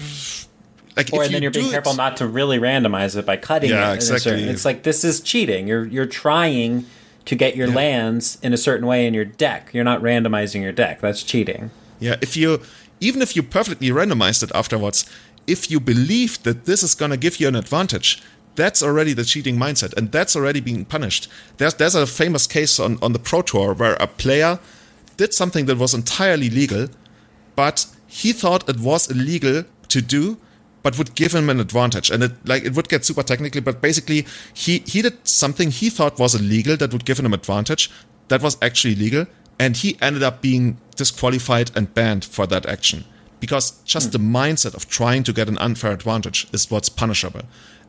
like 0.97 1.13
or 1.13 1.23
then 1.27 1.33
you 1.33 1.39
you're 1.41 1.51
being 1.51 1.69
careful 1.69 1.91
it, 1.93 1.97
not 1.97 2.17
to 2.17 2.27
really 2.27 2.57
randomize 2.57 3.15
it 3.15 3.25
by 3.25 3.37
cutting 3.37 3.69
Yeah, 3.69 3.93
it. 3.93 3.97
a 3.99 4.01
certain- 4.01 4.15
exactly. 4.33 4.43
It's 4.49 4.65
like 4.65 4.81
this 4.83 5.03
is 5.03 5.21
cheating. 5.21 5.67
You're 5.67 5.85
you're 5.85 6.07
trying 6.07 6.85
to 7.25 7.35
get 7.35 7.55
your 7.55 7.67
Yeah. 7.67 7.75
lands 7.75 8.39
in 8.41 8.51
a 8.51 8.57
certain 8.57 8.87
way 8.87 9.05
in 9.05 9.13
your 9.13 9.25
deck. 9.25 9.69
You're 9.73 9.83
not 9.83 10.01
randomizing 10.01 10.61
your 10.63 10.71
deck. 10.71 11.01
That's 11.01 11.21
cheating. 11.21 11.69
Yeah, 11.99 12.15
if 12.21 12.35
you 12.35 12.61
even 12.99 13.21
if 13.21 13.35
you 13.35 13.43
perfectly 13.43 13.89
randomized 13.89 14.43
it 14.43 14.51
afterwards, 14.53 15.05
if 15.47 15.69
you 15.69 15.79
believe 15.79 16.41
that 16.43 16.65
this 16.65 16.83
is 16.83 16.95
gonna 16.95 17.17
give 17.17 17.39
you 17.39 17.47
an 17.47 17.55
advantage, 17.55 18.21
that's 18.55 18.81
already 18.81 19.13
the 19.13 19.25
cheating 19.25 19.57
mindset, 19.57 19.93
and 19.97 20.11
that's 20.11 20.35
already 20.35 20.61
being 20.61 20.85
punished. 20.85 21.27
There's 21.57 21.75
there's 21.75 21.95
a 21.95 22.07
famous 22.07 22.47
case 22.47 22.79
on, 22.79 22.97
on 23.01 23.13
the 23.13 23.19
Pro 23.19 23.41
Tour 23.41 23.73
where 23.73 23.95
a 23.95 24.07
player 24.07 24.59
did 25.17 25.33
something 25.33 25.65
that 25.65 25.77
was 25.77 25.93
entirely 25.93 26.49
legal, 26.49 26.87
but 27.55 27.85
he 28.07 28.33
thought 28.33 28.69
it 28.69 28.79
was 28.79 29.09
illegal 29.09 29.63
to 29.89 30.01
do, 30.01 30.37
but 30.83 30.97
would 30.97 31.15
give 31.15 31.33
him 31.33 31.49
an 31.49 31.59
advantage. 31.59 32.09
And 32.09 32.23
it 32.23 32.31
like 32.45 32.63
it 32.63 32.75
would 32.75 32.89
get 32.89 33.05
super 33.05 33.23
technically, 33.23 33.61
but 33.61 33.81
basically 33.81 34.25
he 34.53 34.79
he 34.85 35.01
did 35.01 35.27
something 35.27 35.71
he 35.71 35.89
thought 35.89 36.19
was 36.19 36.35
illegal 36.35 36.77
that 36.77 36.91
would 36.93 37.05
give 37.05 37.19
him 37.19 37.25
an 37.25 37.33
advantage 37.33 37.91
that 38.27 38.41
was 38.41 38.57
actually 38.61 38.95
legal, 38.95 39.25
and 39.59 39.77
he 39.77 39.97
ended 40.01 40.23
up 40.23 40.41
being 40.41 40.77
disqualified 40.95 41.71
and 41.75 41.93
banned 41.93 42.25
for 42.25 42.47
that 42.47 42.65
action. 42.65 43.05
Because 43.39 43.71
just 43.83 44.11
the 44.11 44.17
mindset 44.17 44.75
of 44.75 44.89
trying 44.89 45.23
to 45.23 45.33
get 45.33 45.47
an 45.47 45.57
unfair 45.57 45.91
advantage 45.91 46.47
is 46.51 46.71
what's 46.71 46.89
punishable. 46.89 47.41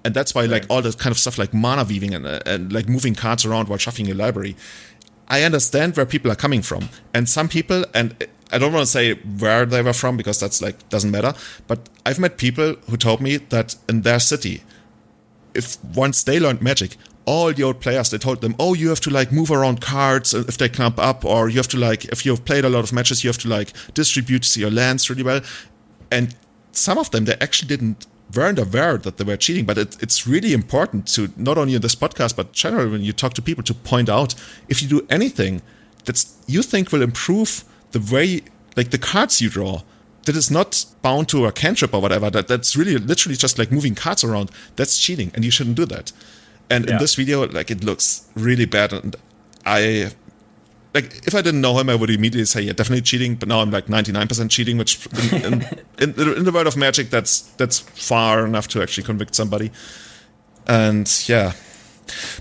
And 0.04 0.14
that's 0.14 0.34
why 0.34 0.44
like 0.44 0.66
all 0.68 0.82
that 0.82 0.98
kind 0.98 1.12
of 1.12 1.18
stuff 1.18 1.38
like 1.38 1.54
mana 1.54 1.84
weaving 1.84 2.14
and, 2.14 2.26
uh, 2.26 2.40
and 2.44 2.72
like 2.72 2.88
moving 2.88 3.14
cards 3.14 3.44
around 3.44 3.68
while 3.68 3.78
shuffling 3.78 4.06
your 4.06 4.16
library 4.16 4.56
I 5.28 5.42
understand 5.42 5.96
where 5.96 6.06
people 6.06 6.30
are 6.30 6.36
coming 6.36 6.62
from, 6.62 6.88
and 7.12 7.28
some 7.28 7.48
people, 7.48 7.84
and 7.94 8.28
I 8.52 8.58
don't 8.58 8.72
want 8.72 8.84
to 8.84 8.90
say 8.90 9.14
where 9.14 9.66
they 9.66 9.82
were 9.82 9.92
from 9.92 10.16
because 10.16 10.38
that's 10.38 10.62
like 10.62 10.88
doesn't 10.88 11.10
matter. 11.10 11.34
But 11.66 11.88
I've 12.04 12.18
met 12.18 12.38
people 12.38 12.76
who 12.88 12.96
told 12.96 13.20
me 13.20 13.38
that 13.38 13.76
in 13.88 14.02
their 14.02 14.20
city, 14.20 14.62
if 15.54 15.82
once 15.84 16.22
they 16.22 16.38
learned 16.38 16.62
Magic, 16.62 16.96
all 17.26 17.52
the 17.52 17.62
old 17.62 17.80
players 17.80 18.10
they 18.10 18.18
told 18.18 18.40
them, 18.40 18.54
oh, 18.58 18.72
you 18.74 18.88
have 18.88 19.00
to 19.00 19.10
like 19.10 19.32
move 19.32 19.50
around 19.50 19.80
cards 19.80 20.32
uh, 20.32 20.44
if 20.48 20.56
they 20.56 20.68
clump 20.68 20.98
up, 20.98 21.24
or 21.24 21.48
you 21.48 21.56
have 21.56 21.68
to 21.68 21.76
like 21.76 22.04
if 22.06 22.24
you've 22.24 22.44
played 22.44 22.64
a 22.64 22.68
lot 22.68 22.84
of 22.84 22.92
matches, 22.92 23.22
you 23.22 23.28
have 23.28 23.38
to 23.38 23.48
like 23.48 23.72
distribute 23.94 24.56
your 24.56 24.70
lands 24.70 25.10
really 25.10 25.24
well. 25.24 25.40
And 26.10 26.34
some 26.72 26.98
of 26.98 27.10
them 27.10 27.24
they 27.24 27.34
actually 27.40 27.68
didn't 27.68 28.06
weren't 28.34 28.58
aware 28.58 28.96
that 28.98 29.16
they 29.18 29.24
were 29.24 29.36
cheating. 29.36 29.64
But 29.64 29.78
it, 29.78 30.02
it's 30.02 30.26
really 30.26 30.52
important 30.52 31.06
to 31.08 31.30
not 31.36 31.58
only 31.58 31.74
in 31.74 31.82
this 31.82 31.96
podcast 31.96 32.36
but 32.36 32.52
generally 32.52 32.90
when 32.90 33.02
you 33.02 33.12
talk 33.12 33.34
to 33.34 33.42
people 33.42 33.64
to 33.64 33.74
point 33.74 34.08
out 34.08 34.34
if 34.68 34.80
you 34.80 34.88
do 34.88 35.06
anything 35.10 35.62
that 36.04 36.24
you 36.46 36.62
think 36.62 36.92
will 36.92 37.02
improve 37.02 37.64
the 37.90 38.00
way 38.00 38.42
like 38.76 38.90
the 38.90 38.98
cards 38.98 39.40
you 39.40 39.50
draw 39.50 39.82
that 40.24 40.36
is 40.36 40.50
not 40.50 40.84
bound 41.02 41.28
to 41.28 41.46
a 41.46 41.52
cantrip 41.52 41.94
or 41.94 42.00
whatever 42.00 42.30
that 42.30 42.48
that's 42.48 42.76
really 42.76 42.96
literally 42.98 43.36
just 43.36 43.58
like 43.58 43.72
moving 43.72 43.94
cards 43.94 44.22
around 44.22 44.50
that's 44.76 44.98
cheating 44.98 45.30
and 45.34 45.44
you 45.44 45.50
shouldn't 45.50 45.76
do 45.76 45.86
that 45.86 46.12
and 46.70 46.84
in 46.90 46.98
this 46.98 47.14
video 47.14 47.46
like 47.46 47.70
it 47.70 47.84
looks 47.84 48.26
really 48.34 48.66
bad. 48.66 48.92
And 48.92 49.16
i 49.64 50.10
like 50.94 51.26
if 51.26 51.34
i 51.34 51.42
didn't 51.42 51.60
know 51.60 51.78
him 51.78 51.90
i 51.90 51.94
would 51.94 52.08
immediately 52.10 52.44
say 52.46 52.60
yeah 52.62 52.72
definitely 52.72 53.02
cheating. 53.02 53.34
But 53.36 53.48
now 53.48 53.60
i'm 53.60 53.70
like 53.70 53.86
99% 53.86 54.50
cheating 54.50 54.78
which 54.78 55.06
in, 55.32 55.44
in, 55.44 55.52
in, 55.98 56.12
the- 56.14 56.34
in 56.36 56.44
the 56.44 56.52
world 56.52 56.66
of 56.66 56.76
magic 56.76 57.10
that's 57.10 57.40
that's 57.58 57.78
far 57.80 58.44
enough 58.46 58.68
to 58.68 58.82
actually 58.82 59.04
convict 59.04 59.34
somebody. 59.34 59.70
And 60.66 61.06
yeah. 61.28 61.52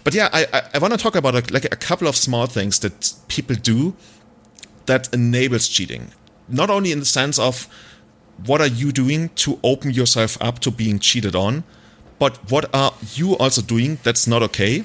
But 0.04 0.14
yeah 0.14 0.30
i 0.34 0.46
i, 0.54 0.62
I 0.76 0.78
want 0.80 0.94
to 0.94 1.00
talk 1.00 1.16
about 1.16 1.34
like, 1.34 1.52
like 1.52 1.66
a 1.66 1.76
couple 1.76 2.08
of 2.08 2.16
small 2.16 2.46
things 2.48 2.80
that 2.80 3.14
people 3.28 3.56
do 3.56 3.96
that 4.86 5.12
enables 5.14 5.68
cheating. 5.68 6.12
Not 6.48 6.70
only 6.70 6.92
in 6.92 7.00
the 7.00 7.06
sense 7.06 7.40
of 7.40 7.68
what 8.46 8.62
are 8.62 8.68
you 8.68 8.92
doing 8.92 9.30
to 9.30 9.60
open 9.64 9.92
yourself 9.92 10.38
up 10.42 10.60
to 10.60 10.70
being 10.72 11.00
cheated 11.00 11.36
on 11.36 11.64
but 12.20 12.38
what 12.50 12.74
are 12.74 12.94
you 13.14 13.38
also 13.38 13.62
doing 13.62 13.98
that's 14.04 14.28
not 14.28 14.42
okay? 14.44 14.84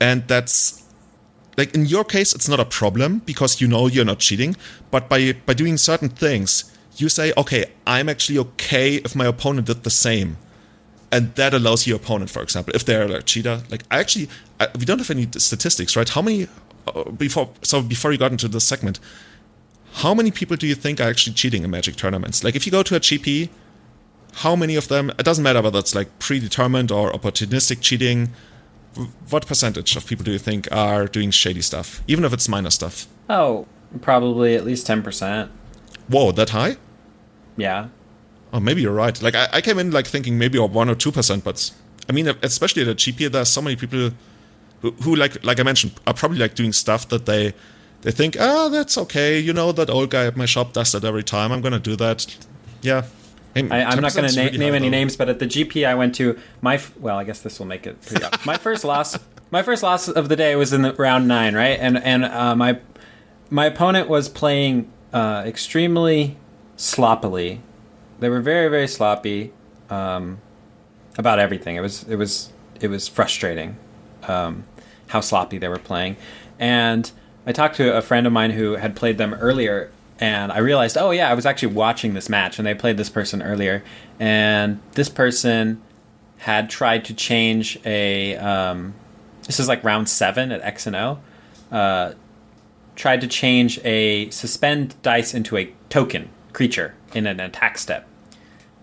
And 0.00 0.26
that's 0.28 0.82
like 1.56 1.74
in 1.74 1.84
your 1.84 2.04
case 2.04 2.32
it's 2.34 2.48
not 2.48 2.60
a 2.60 2.64
problem 2.64 3.18
because 3.20 3.60
you 3.60 3.68
know 3.68 3.86
you're 3.86 4.04
not 4.04 4.18
cheating. 4.18 4.56
But 4.90 5.08
by 5.08 5.32
by 5.46 5.54
doing 5.54 5.76
certain 5.76 6.08
things 6.08 6.64
you 6.96 7.08
say 7.08 7.32
okay 7.36 7.64
i'm 7.86 8.08
actually 8.08 8.36
okay 8.36 8.96
if 8.96 9.16
my 9.16 9.26
opponent 9.26 9.66
did 9.66 9.82
the 9.82 9.90
same. 9.90 10.36
And 11.12 11.34
that 11.34 11.52
allows 11.54 11.88
your 11.88 11.96
opponent 11.96 12.30
for 12.30 12.42
example 12.42 12.74
if 12.74 12.84
they're 12.84 13.02
a 13.02 13.22
cheater 13.22 13.62
like 13.68 13.82
i 13.90 13.98
actually 13.98 14.28
I, 14.60 14.68
we 14.78 14.84
don't 14.84 14.98
have 14.98 15.10
any 15.10 15.26
statistics 15.36 15.96
right? 15.96 16.08
How 16.08 16.22
many 16.22 16.46
uh, 16.86 17.10
before 17.10 17.50
so 17.62 17.82
before 17.82 18.12
you 18.12 18.18
got 18.18 18.30
into 18.30 18.48
this 18.48 18.64
segment 18.64 19.00
how 19.92 20.14
many 20.14 20.30
people 20.30 20.56
do 20.56 20.68
you 20.68 20.76
think 20.76 21.00
are 21.00 21.08
actually 21.08 21.34
cheating 21.34 21.64
in 21.64 21.70
magic 21.70 21.96
tournaments? 21.96 22.44
Like 22.44 22.54
if 22.54 22.64
you 22.64 22.70
go 22.70 22.84
to 22.84 22.94
a 22.94 23.00
gp 23.00 23.48
how 24.36 24.56
many 24.56 24.76
of 24.76 24.88
them 24.88 25.10
it 25.10 25.24
doesn't 25.24 25.44
matter 25.44 25.60
whether 25.62 25.78
it's 25.78 25.94
like 25.94 26.18
predetermined 26.18 26.90
or 26.90 27.12
opportunistic 27.12 27.80
cheating 27.80 28.30
what 29.28 29.46
percentage 29.46 29.96
of 29.96 30.06
people 30.06 30.24
do 30.24 30.32
you 30.32 30.38
think 30.38 30.70
are 30.72 31.06
doing 31.06 31.30
shady 31.30 31.62
stuff 31.62 32.02
even 32.08 32.24
if 32.24 32.32
it's 32.32 32.48
minor 32.48 32.70
stuff? 32.70 33.06
Oh, 33.28 33.66
probably 34.00 34.56
at 34.56 34.64
least 34.64 34.86
ten 34.86 35.02
percent. 35.02 35.50
whoa 36.08 36.32
that 36.32 36.50
high? 36.50 36.76
Yeah. 37.56 37.88
oh 38.52 38.60
maybe 38.60 38.82
you're 38.82 38.92
right. 38.94 39.20
Like 39.22 39.34
i, 39.34 39.48
I 39.52 39.60
came 39.60 39.78
in 39.78 39.90
like 39.90 40.06
thinking 40.06 40.38
maybe 40.38 40.58
or 40.58 40.68
one 40.68 40.88
or 40.88 40.94
two 40.94 41.12
percent 41.12 41.44
but 41.44 41.70
i 42.08 42.12
mean 42.12 42.28
especially 42.42 42.82
at 42.82 42.88
a 42.88 42.94
gp 42.94 43.30
there's 43.30 43.48
so 43.48 43.62
many 43.62 43.76
people 43.76 44.10
who, 44.80 44.90
who 45.02 45.14
like 45.14 45.44
like 45.44 45.60
i 45.60 45.62
mentioned 45.62 45.92
are 46.06 46.14
probably 46.14 46.38
like 46.38 46.54
doing 46.54 46.72
stuff 46.72 47.08
that 47.08 47.26
they 47.26 47.52
they 48.02 48.10
think 48.10 48.36
ah 48.40 48.68
that's 48.70 48.96
okay. 48.96 49.38
You 49.38 49.52
know 49.52 49.72
that 49.72 49.90
old 49.90 50.08
guy 50.10 50.24
at 50.26 50.36
my 50.36 50.46
shop 50.46 50.72
does 50.72 50.92
that 50.92 51.04
every 51.04 51.22
time. 51.22 51.52
I'm 51.52 51.60
gonna 51.60 51.78
do 51.78 51.96
that. 51.96 52.26
Yeah 52.80 53.04
I, 53.56 53.82
I'm 53.82 54.00
not 54.00 54.14
going 54.14 54.22
to 54.22 54.26
is 54.26 54.36
na- 54.36 54.44
really 54.44 54.58
name 54.58 54.74
any 54.74 54.90
names, 54.90 55.16
but 55.16 55.28
at 55.28 55.38
the 55.38 55.46
GP 55.46 55.86
I 55.86 55.94
went 55.94 56.14
to, 56.16 56.38
my 56.60 56.74
f- 56.76 56.96
well, 56.98 57.18
I 57.18 57.24
guess 57.24 57.40
this 57.40 57.58
will 57.58 57.66
make 57.66 57.86
it 57.86 58.00
pretty. 58.00 58.24
My 58.44 58.56
first 58.56 58.84
loss, 58.84 59.18
my 59.50 59.62
first 59.62 59.82
loss 59.82 60.08
of 60.08 60.28
the 60.28 60.36
day 60.36 60.54
was 60.56 60.72
in 60.72 60.82
the 60.82 60.94
round 60.94 61.26
nine, 61.26 61.54
right? 61.54 61.78
And 61.80 61.98
and 61.98 62.24
uh, 62.24 62.54
my 62.54 62.78
my 63.50 63.66
opponent 63.66 64.08
was 64.08 64.28
playing 64.28 64.90
uh, 65.12 65.42
extremely 65.44 66.36
sloppily. 66.76 67.60
They 68.20 68.28
were 68.28 68.40
very 68.40 68.68
very 68.68 68.86
sloppy 68.88 69.52
um, 69.88 70.38
about 71.18 71.38
everything. 71.38 71.76
It 71.76 71.80
was 71.80 72.04
it 72.04 72.16
was 72.16 72.52
it 72.80 72.88
was 72.88 73.08
frustrating 73.08 73.76
um, 74.28 74.64
how 75.08 75.20
sloppy 75.20 75.58
they 75.58 75.68
were 75.68 75.78
playing. 75.78 76.16
And 76.58 77.10
I 77.46 77.52
talked 77.52 77.76
to 77.76 77.96
a 77.96 78.02
friend 78.02 78.26
of 78.26 78.32
mine 78.32 78.52
who 78.52 78.76
had 78.76 78.94
played 78.94 79.18
them 79.18 79.34
earlier, 79.34 79.90
and 80.20 80.52
I 80.52 80.58
realized, 80.58 80.96
oh 80.98 81.10
yeah, 81.10 81.30
I 81.30 81.34
was 81.34 81.46
actually 81.46 81.74
watching 81.74 82.14
this 82.14 82.28
match, 82.28 82.58
and 82.58 82.66
they 82.66 82.74
played 82.74 82.96
this 82.96 83.10
person 83.10 83.42
earlier, 83.42 83.82
and 84.18 84.80
this 84.92 85.08
person 85.08 85.80
had 86.38 86.70
tried 86.70 87.04
to 87.06 87.14
change 87.14 87.78
a. 87.84 88.36
Um, 88.36 88.94
this 89.46 89.58
is 89.58 89.66
like 89.66 89.82
round 89.82 90.08
seven 90.08 90.52
at 90.52 90.60
X 90.60 90.86
and 90.86 90.94
O. 90.94 91.18
Uh, 91.72 92.12
tried 92.94 93.20
to 93.22 93.26
change 93.26 93.80
a 93.84 94.28
suspend 94.30 94.94
dice 95.02 95.32
into 95.34 95.56
a 95.56 95.72
token 95.88 96.28
creature 96.52 96.94
in 97.14 97.26
an 97.26 97.40
attack 97.40 97.78
step 97.78 98.06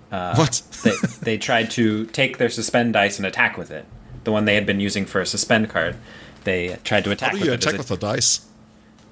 what 0.09 0.61
they, 0.83 0.91
they 1.21 1.37
tried 1.37 1.69
to 1.71 2.05
take 2.07 2.37
their 2.37 2.49
suspend 2.49 2.93
dice 2.93 3.17
and 3.17 3.25
attack 3.25 3.57
with 3.57 3.71
it. 3.71 3.85
The 4.23 4.31
one 4.31 4.45
they 4.45 4.55
had 4.55 4.65
been 4.65 4.79
using 4.79 5.05
for 5.05 5.21
a 5.21 5.25
suspend 5.25 5.69
card. 5.69 5.95
They 6.43 6.77
tried 6.83 7.03
to 7.05 7.11
attack 7.11 7.31
how 7.31 7.33
do 7.35 7.39
with 7.39 7.47
you 7.47 7.53
it. 7.53 7.57
as 7.59 7.63
attack 7.65 7.75
a- 7.75 7.77
with 7.77 7.87
the 7.87 7.97
dice 7.97 8.45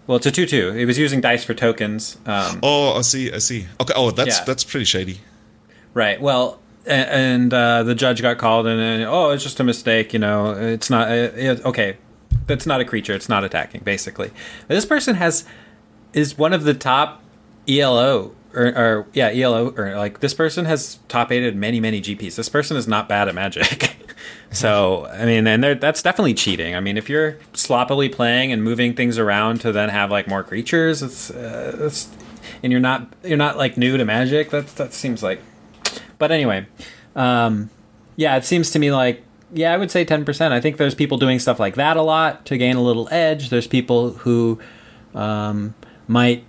well, 0.08 0.18
it's 0.18 0.26
a 0.26 0.32
2 0.32 0.46
2. 0.46 0.70
It 0.78 0.86
was 0.86 0.98
using 0.98 1.22
dice 1.22 1.44
for 1.44 1.54
tokens. 1.54 2.18
Um, 2.26 2.60
oh 2.64 2.94
i 2.98 3.02
see 3.02 3.32
i 3.32 3.38
see 3.40 3.68
okay 3.82 3.94
oh 3.96 4.12
that's 4.12 4.40
Yeah. 4.40 4.44
that's 4.46 4.64
pretty 4.64 4.86
shady 4.86 5.20
Right. 5.94 6.20
Well, 6.20 6.60
a- 6.86 6.92
and 6.92 7.54
uh, 7.54 7.84
the 7.84 7.96
judge 7.96 8.22
got 8.22 8.38
called, 8.38 8.68
and, 8.68 8.82
and 8.82 9.04
oh, 9.04 9.30
it's 9.32 9.44
just 9.44 9.62
a 9.62 9.64
mistake. 9.64 10.12
You 10.12 10.20
know, 10.20 10.52
it's 10.52 10.90
not. 10.90 11.08
Uh, 11.10 11.14
it, 11.34 11.66
okay, 11.66 11.96
that's 12.48 12.66
not 12.66 12.82
a 12.82 12.86
creature. 12.86 13.14
It's 13.14 13.30
not 13.30 13.46
attacking. 13.46 13.80
Basically, 13.86 14.32
this 14.68 14.86
person 14.86 15.16
has 15.16 15.46
is 16.12 16.38
one 16.38 16.52
of 16.52 16.66
the 16.66 16.74
top 16.74 17.24
ELO 17.66 18.36
or, 18.54 18.66
or 18.68 19.08
yeah 19.14 19.30
ELO 19.32 19.70
or 19.78 19.96
like 19.96 20.20
this 20.20 20.34
person 20.34 20.66
has 20.66 21.00
top 21.08 21.32
aided 21.32 21.56
many 21.56 21.80
many 21.80 22.02
GPs. 22.02 22.36
This 22.36 22.50
person 22.50 22.76
is 22.76 22.90
not 22.90 23.08
bad 23.08 23.30
at 23.30 23.36
Magic. 23.36 23.95
so 24.56 25.06
I 25.08 25.26
mean, 25.26 25.48
and 25.48 25.64
that's 25.64 26.02
definitely 26.02 26.34
cheating. 26.34 26.76
I 26.76 26.80
mean, 26.80 26.98
if 26.98 27.10
you're 27.10 27.38
sloppily 27.54 28.10
playing 28.10 28.52
and 28.52 28.64
moving 28.64 28.94
things 28.94 29.18
around 29.18 29.62
to 29.62 29.72
then 29.72 29.90
have 29.90 30.12
like 30.12 30.28
more 30.28 30.44
creatures, 30.44 31.02
it's 31.04 31.32
uh, 31.32 31.78
it's 31.80 32.10
and 32.64 32.72
you're 32.72 32.82
not 32.82 33.08
you're 33.24 33.38
not 33.38 33.58
like 33.58 33.78
new 33.78 33.98
to 33.98 34.06
Magic. 34.06 34.50
That 34.50 34.68
that 34.76 34.94
seems 34.94 35.22
like 35.24 35.42
but 36.18 36.32
anyway, 36.32 36.66
um, 37.16 37.70
Yeah, 38.16 38.38
it 38.38 38.46
seems 38.46 38.72
to 38.72 38.80
me 38.80 38.92
like 38.92 39.24
yeah, 39.54 39.74
I 39.74 39.78
would 39.78 39.92
say 39.92 40.04
10%. 40.04 40.52
I 40.52 40.60
think 40.60 40.78
there's 40.78 40.96
people 40.96 41.18
doing 41.18 41.40
stuff 41.40 41.60
like 41.60 41.76
that 41.76 41.96
a 41.98 42.02
lot 42.02 42.46
to 42.48 42.58
gain 42.58 42.76
a 42.76 42.82
little 42.82 43.08
edge. 43.12 43.50
There's 43.50 43.68
people 43.68 44.12
who 44.12 44.60
um, 45.14 45.76
might 46.08 46.44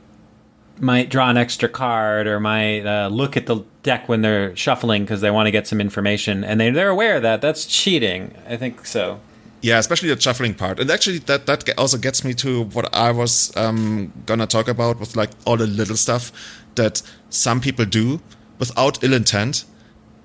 might 0.79 1.09
draw 1.09 1.31
an 1.31 1.37
extra 1.37 1.69
card 1.69 2.27
or 2.27 2.41
might 2.41 2.87
uh, 2.87 3.09
look 3.09 3.37
at 3.37 3.47
the 3.47 3.65
deck 3.83 4.09
when 4.09 4.23
they're 4.23 4.55
shuffling 4.57 5.05
because 5.05 5.21
they 5.21 5.31
want 5.31 5.47
to 5.47 5.51
get 5.51 5.67
some 5.67 5.81
information 5.81 6.45
and 6.45 6.61
they, 6.61 6.71
they're 6.71 6.89
aware 6.91 7.17
of 7.17 7.23
that. 7.23 7.41
That's 7.41 7.67
cheating. 7.67 8.35
I 8.49 8.57
think 8.57 8.87
so. 8.87 9.21
Yeah, 9.63 9.79
especially 9.79 10.13
the 10.15 10.21
shuffling 10.21 10.55
part. 10.55 10.79
And 10.79 10.91
actually, 10.91 11.19
that, 11.21 11.47
that 11.47 11.69
also 11.79 11.99
gets 11.99 12.25
me 12.25 12.35
to 12.35 12.65
what 12.65 12.95
I 12.95 13.11
was 13.11 13.57
um, 13.57 14.13
gonna 14.27 14.47
talk 14.47 14.69
about 14.69 15.01
with 15.01 15.17
like 15.17 15.31
all 15.45 15.57
the 15.57 15.67
little 15.67 15.97
stuff 15.97 16.31
that 16.75 17.03
some 17.31 17.61
people 17.61 17.85
do 17.85 18.21
without 18.59 19.03
ill 19.03 19.15
intent 19.15 19.65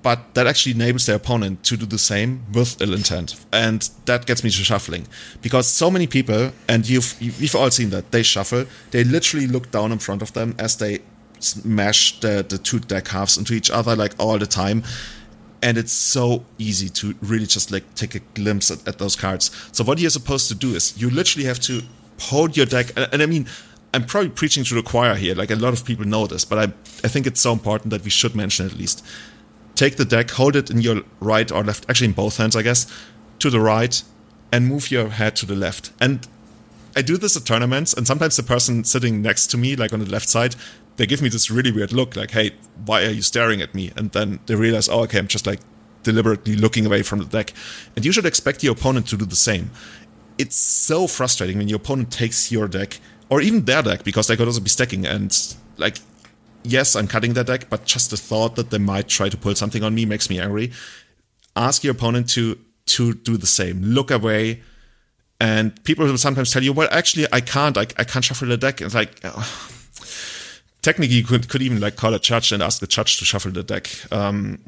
but 0.02 0.34
that 0.34 0.46
actually 0.46 0.72
enables 0.72 1.06
their 1.06 1.16
opponent 1.16 1.62
to 1.64 1.76
do 1.76 1.86
the 1.86 1.98
same 1.98 2.44
with 2.52 2.80
ill 2.82 2.92
intent. 2.92 3.36
And 3.52 3.88
that 4.06 4.26
gets 4.26 4.42
me 4.42 4.50
to 4.50 4.64
shuffling. 4.64 5.06
Because 5.40 5.68
so 5.68 5.90
many 5.90 6.06
people, 6.06 6.52
and 6.68 6.88
you've, 6.88 7.16
you've 7.20 7.54
all 7.54 7.70
seen 7.70 7.90
that, 7.90 8.10
they 8.10 8.22
shuffle, 8.22 8.66
they 8.90 9.04
literally 9.04 9.46
look 9.46 9.70
down 9.70 9.92
in 9.92 9.98
front 9.98 10.22
of 10.22 10.32
them 10.32 10.54
as 10.58 10.76
they 10.76 11.00
smash 11.38 12.18
the, 12.20 12.44
the 12.48 12.58
two 12.58 12.80
deck 12.80 13.08
halves 13.08 13.38
into 13.38 13.54
each 13.54 13.70
other 13.70 13.94
like 13.94 14.14
all 14.18 14.38
the 14.38 14.46
time. 14.46 14.82
And 15.62 15.78
it's 15.78 15.92
so 15.92 16.44
easy 16.58 16.88
to 16.88 17.14
really 17.22 17.46
just 17.46 17.70
like 17.70 17.94
take 17.94 18.16
a 18.16 18.20
glimpse 18.34 18.70
at, 18.72 18.86
at 18.88 18.98
those 18.98 19.14
cards. 19.14 19.50
So 19.70 19.84
what 19.84 20.00
you're 20.00 20.10
supposed 20.10 20.48
to 20.48 20.54
do 20.56 20.74
is 20.74 21.00
you 21.00 21.08
literally 21.10 21.46
have 21.46 21.60
to 21.60 21.82
hold 22.18 22.56
your 22.56 22.66
deck, 22.66 22.88
and, 22.96 23.08
and 23.12 23.22
I 23.22 23.26
mean, 23.26 23.46
I'm 23.94 24.04
probably 24.04 24.30
preaching 24.30 24.64
to 24.64 24.74
the 24.74 24.82
choir 24.82 25.14
here. 25.14 25.34
Like 25.34 25.50
a 25.50 25.56
lot 25.56 25.72
of 25.72 25.84
people 25.84 26.06
know 26.06 26.26
this, 26.26 26.44
but 26.44 26.58
I 26.58 26.62
I 27.04 27.08
think 27.08 27.26
it's 27.26 27.40
so 27.40 27.52
important 27.52 27.90
that 27.90 28.02
we 28.02 28.10
should 28.10 28.34
mention 28.34 28.66
at 28.66 28.72
least 28.72 29.04
take 29.82 29.96
the 29.96 30.04
deck, 30.04 30.30
hold 30.30 30.54
it 30.54 30.70
in 30.70 30.80
your 30.80 31.02
right 31.18 31.50
or 31.50 31.64
left, 31.64 31.84
actually 31.88 32.06
in 32.06 32.12
both 32.12 32.36
hands, 32.36 32.54
I 32.54 32.62
guess, 32.62 32.86
to 33.40 33.50
the 33.50 33.58
right, 33.58 34.00
and 34.52 34.68
move 34.68 34.92
your 34.92 35.08
head 35.08 35.34
to 35.36 35.46
the 35.46 35.56
left. 35.56 35.90
And 36.00 36.28
I 36.94 37.02
do 37.02 37.16
this 37.16 37.36
at 37.36 37.44
tournaments, 37.44 37.92
and 37.92 38.06
sometimes 38.06 38.36
the 38.36 38.44
person 38.44 38.84
sitting 38.84 39.22
next 39.22 39.48
to 39.48 39.58
me, 39.58 39.74
like 39.74 39.92
on 39.92 39.98
the 39.98 40.08
left 40.08 40.28
side, 40.28 40.54
they 40.98 41.06
give 41.06 41.20
me 41.20 41.28
this 41.28 41.50
really 41.50 41.72
weird 41.72 41.92
look, 41.92 42.14
like, 42.14 42.30
"Hey, 42.30 42.52
why 42.84 43.02
are 43.06 43.10
you 43.18 43.22
staring 43.22 43.60
at 43.60 43.74
me?" 43.74 43.90
And 43.96 44.12
then 44.12 44.38
they 44.46 44.54
realize, 44.54 44.88
"Oh, 44.88 45.00
okay, 45.04 45.18
I'm 45.18 45.26
just 45.26 45.46
like 45.46 45.60
deliberately 46.04 46.54
looking 46.54 46.86
away 46.86 47.02
from 47.02 47.18
the 47.18 47.24
deck." 47.24 47.52
And 47.96 48.04
you 48.04 48.12
should 48.12 48.26
expect 48.26 48.62
your 48.62 48.74
opponent 48.74 49.08
to 49.08 49.16
do 49.16 49.24
the 49.24 49.42
same. 49.50 49.70
It's 50.38 50.56
so 50.90 51.08
frustrating 51.08 51.58
when 51.58 51.68
your 51.68 51.80
opponent 51.82 52.12
takes 52.12 52.52
your 52.52 52.68
deck 52.68 53.00
or 53.28 53.40
even 53.40 53.64
their 53.64 53.82
deck 53.82 54.04
because 54.04 54.26
they 54.28 54.36
could 54.36 54.46
also 54.46 54.60
be 54.60 54.70
stacking 54.78 55.06
and 55.06 55.30
like 55.76 55.96
yes, 56.64 56.96
I'm 56.96 57.08
cutting 57.08 57.34
their 57.34 57.44
deck, 57.44 57.68
but 57.68 57.84
just 57.84 58.10
the 58.10 58.16
thought 58.16 58.56
that 58.56 58.70
they 58.70 58.78
might 58.78 59.08
try 59.08 59.28
to 59.28 59.36
pull 59.36 59.54
something 59.54 59.82
on 59.82 59.94
me 59.94 60.04
makes 60.04 60.30
me 60.30 60.40
angry. 60.40 60.72
Ask 61.56 61.84
your 61.84 61.92
opponent 61.92 62.28
to 62.30 62.58
to 62.86 63.14
do 63.14 63.36
the 63.36 63.46
same. 63.46 63.82
Look 63.82 64.10
away. 64.10 64.62
And 65.40 65.82
people 65.84 66.06
will 66.06 66.18
sometimes 66.18 66.52
tell 66.52 66.62
you, 66.62 66.72
well, 66.72 66.88
actually, 66.90 67.26
I 67.32 67.40
can't. 67.40 67.76
I, 67.76 67.82
I 67.98 68.04
can't 68.04 68.24
shuffle 68.24 68.48
the 68.48 68.56
deck. 68.56 68.80
It's 68.80 68.94
like, 68.94 69.18
oh. 69.24 69.70
technically, 70.82 71.16
you 71.16 71.24
could, 71.24 71.48
could 71.48 71.62
even 71.62 71.80
like 71.80 71.96
call 71.96 72.14
a 72.14 72.18
judge 72.18 72.52
and 72.52 72.62
ask 72.62 72.80
the 72.80 72.86
judge 72.86 73.18
to 73.18 73.24
shuffle 73.24 73.50
the 73.50 73.62
deck. 73.62 73.90
Um, 74.12 74.60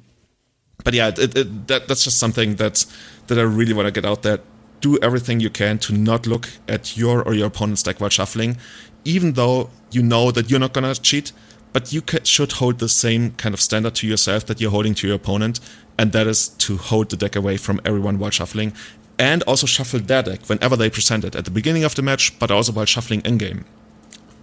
but 0.83 0.95
yeah, 0.95 1.09
it, 1.09 1.37
it, 1.37 1.67
that, 1.69 1.87
that's 1.87 2.05
just 2.05 2.19
something 2.19 2.57
that 2.57 2.85
that 3.29 3.39
I 3.39 3.43
really 3.43 3.73
want 3.73 3.87
to 3.87 3.93
get 3.93 4.05
out 4.05 4.23
there. 4.23 4.41
Do 4.81 4.99
everything 5.01 5.41
you 5.41 5.49
can 5.49 5.79
to 5.79 5.95
not 5.95 6.27
look 6.27 6.49
at 6.69 6.97
your 6.97 7.23
or 7.23 7.35
your 7.35 7.47
opponent's 7.47 7.83
deck 7.83 8.01
while 8.01 8.11
shuffling, 8.11 8.59
even 9.05 9.33
though 9.33 9.71
you 9.93 10.03
know 10.03 10.31
that 10.31 10.51
you're 10.51 10.61
not 10.61 10.73
gonna 10.73 10.95
cheat 10.95 11.33
but 11.75 11.93
you 11.93 12.03
should 12.23 12.53
hold 12.53 12.79
the 12.79 12.89
same 12.89 13.33
kind 13.33 13.53
of 13.53 13.61
standard 13.61 13.97
to 13.97 14.07
yourself 14.07 14.47
that 14.47 14.61
you're 14.61 14.71
holding 14.71 14.95
to 14.95 15.09
your 15.09 15.17
opponent, 15.17 15.59
and 15.99 16.13
that 16.13 16.29
is 16.29 16.49
to 16.49 16.77
hold 16.77 17.11
the 17.11 17.17
deck 17.17 17.35
away 17.35 17.57
from 17.57 17.81
everyone 17.85 18.19
while 18.19 18.31
shuffling, 18.31 18.73
and 19.19 19.43
also 19.43 19.67
shuffle 19.67 19.99
their 19.99 20.23
deck 20.23 20.49
whenever 20.49 20.77
they 20.77 20.89
present 20.89 21.25
it 21.25 21.35
at 21.35 21.45
the 21.45 21.51
beginning 21.51 21.83
of 21.83 21.97
the 21.97 22.03
match, 22.03 22.39
but 22.39 22.51
also 22.53 22.73
while 22.73 22.85
shuffling 22.85 23.23
in 23.23 23.39
game. 23.39 23.65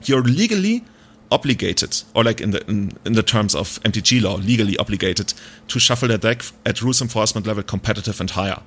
You're 0.04 0.24
legally 0.24 0.84
obligated, 1.32 2.04
or 2.14 2.26
like 2.26 2.42
in 2.42 2.52
the 2.52 2.70
in, 2.70 2.92
in 3.06 3.14
the 3.14 3.24
terms 3.24 3.56
of 3.56 3.82
MTG 3.84 4.22
law, 4.22 4.36
legally 4.36 4.76
obligated 4.76 5.34
to 5.70 5.80
shuffle 5.80 6.10
their 6.10 6.18
deck 6.18 6.44
at 6.66 6.82
rules 6.82 7.02
enforcement 7.02 7.48
level 7.48 7.64
competitive 7.64 8.20
and 8.20 8.32
higher. 8.32 8.62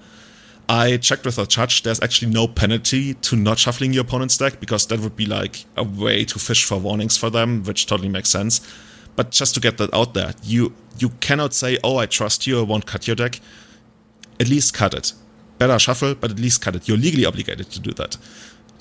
I 0.68 0.96
checked 0.96 1.26
with 1.26 1.38
a 1.38 1.46
judge. 1.46 1.82
There's 1.82 2.00
actually 2.00 2.32
no 2.32 2.48
penalty 2.48 3.14
to 3.14 3.36
not 3.36 3.58
shuffling 3.58 3.92
your 3.92 4.02
opponent's 4.02 4.38
deck 4.38 4.60
because 4.60 4.86
that 4.86 5.00
would 5.00 5.16
be 5.16 5.26
like 5.26 5.64
a 5.76 5.84
way 5.84 6.24
to 6.24 6.38
fish 6.38 6.64
for 6.64 6.78
warnings 6.78 7.16
for 7.16 7.28
them, 7.28 7.62
which 7.64 7.86
totally 7.86 8.08
makes 8.08 8.30
sense. 8.30 8.60
But 9.16 9.30
just 9.30 9.54
to 9.54 9.60
get 9.60 9.78
that 9.78 9.92
out 9.92 10.14
there, 10.14 10.34
you 10.42 10.72
you 10.98 11.10
cannot 11.20 11.52
say, 11.54 11.78
"Oh, 11.84 11.98
I 11.98 12.06
trust 12.06 12.46
you. 12.46 12.60
I 12.60 12.62
won't 12.62 12.86
cut 12.86 13.06
your 13.06 13.16
deck." 13.16 13.40
At 14.40 14.48
least 14.48 14.74
cut 14.74 14.94
it. 14.94 15.12
Better 15.58 15.78
shuffle, 15.78 16.14
but 16.14 16.30
at 16.30 16.38
least 16.38 16.60
cut 16.60 16.74
it. 16.74 16.88
You're 16.88 16.98
legally 16.98 17.24
obligated 17.24 17.70
to 17.70 17.80
do 17.80 17.92
that 17.92 18.16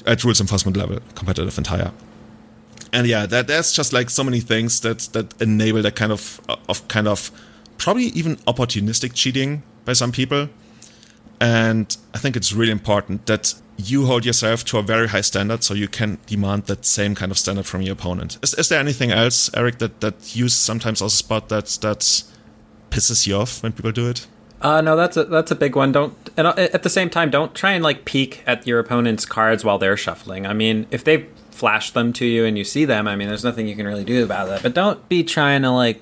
at 0.06 0.24
rules 0.24 0.42
enforcement 0.42 0.78
level, 0.78 1.00
competitive 1.16 1.58
and 1.58 1.68
higher. 1.68 1.92
And 2.92 3.08
yeah, 3.08 3.26
that 3.26 3.48
that's 3.48 3.74
just 3.74 3.94
like 3.94 4.10
so 4.10 4.24
many 4.24 4.40
things 4.40 4.80
that 4.82 5.00
that 5.14 5.40
enable 5.42 5.82
that 5.82 5.96
kind 5.96 6.12
of 6.12 6.40
of 6.70 6.88
kind 6.88 7.08
of 7.08 7.32
probably 7.78 8.06
even 8.06 8.38
opportunistic 8.48 9.14
cheating 9.14 9.64
by 9.86 9.94
some 9.94 10.12
people 10.12 10.50
and 11.44 11.98
I 12.14 12.20
think 12.20 12.38
it's 12.38 12.54
really 12.54 12.72
important 12.72 13.26
that 13.26 13.54
you 13.76 14.06
hold 14.06 14.24
yourself 14.24 14.64
to 14.64 14.78
a 14.78 14.82
very 14.82 15.10
high 15.10 15.20
standard 15.20 15.62
so 15.62 15.74
you 15.74 15.90
can 15.90 16.18
demand 16.26 16.68
that 16.68 16.86
same 16.86 17.16
kind 17.16 17.34
of 17.34 17.38
standard 17.38 17.66
from 17.66 17.82
your 17.82 17.94
opponent. 17.94 18.38
Is, 18.42 18.54
is 18.54 18.70
there 18.70 18.80
anything 18.80 19.12
else, 19.12 19.50
Eric, 19.54 19.80
that, 19.80 20.00
that 20.00 20.38
you 20.38 20.48
sometimes 20.48 21.02
also 21.02 21.14
spot 21.14 21.50
that 21.50 21.66
that 21.82 22.24
pisses 22.92 23.28
you 23.28 23.36
off 23.36 23.62
when 23.62 23.74
people 23.74 23.92
do 23.92 24.08
it? 24.08 24.26
Uh, 24.62 24.80
no, 24.80 24.96
that's 24.96 25.18
a 25.18 25.26
that's 25.26 25.52
a 25.52 25.56
big 25.56 25.76
one. 25.76 25.92
Don't 25.92 26.16
and 26.38 26.48
uh, 26.48 26.54
at 26.56 26.84
the 26.84 26.90
same 26.90 27.10
time, 27.10 27.30
don't 27.30 27.54
try 27.54 27.74
and 27.74 27.84
like 27.84 28.06
peek 28.06 28.42
at 28.48 28.66
your 28.66 28.80
opponent's 28.80 29.26
cards 29.26 29.66
while 29.66 29.78
they're 29.78 29.98
shuffling. 29.98 30.48
I 30.48 30.54
mean, 30.54 30.88
if 30.92 31.04
they 31.04 31.28
flash 31.52 31.92
them 31.92 32.14
to 32.14 32.26
you 32.26 32.46
and 32.46 32.58
you 32.58 32.64
see 32.64 32.86
them, 32.86 33.06
I 33.06 33.18
mean, 33.18 33.28
there's 33.28 33.44
nothing 33.44 33.68
you 33.68 33.76
can 33.76 33.86
really 33.86 34.06
do 34.06 34.24
about 34.24 34.48
that. 34.48 34.64
But 34.64 34.74
don't 34.74 35.10
be 35.10 35.26
trying 35.26 35.64
to 35.64 35.72
like 35.72 36.02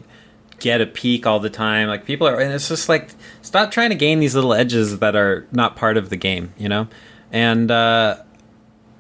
get 0.62 0.80
a 0.80 0.86
peek 0.86 1.28
all 1.28 1.42
the 1.42 1.50
time. 1.50 1.90
Like 1.90 2.06
people 2.06 2.26
are, 2.28 2.40
and 2.40 2.54
it's 2.54 2.70
just 2.70 2.88
like 2.88 3.10
stop 3.42 3.72
trying 3.72 3.90
to 3.90 3.96
gain 3.96 4.20
these 4.20 4.34
little 4.34 4.54
edges 4.54 5.00
that 5.00 5.16
are 5.16 5.46
not 5.52 5.76
part 5.76 5.98
of 5.98 6.10
the 6.10 6.16
game, 6.16 6.54
you 6.58 6.70
know. 6.70 6.88
And 7.34 7.70
uh, 7.70 8.18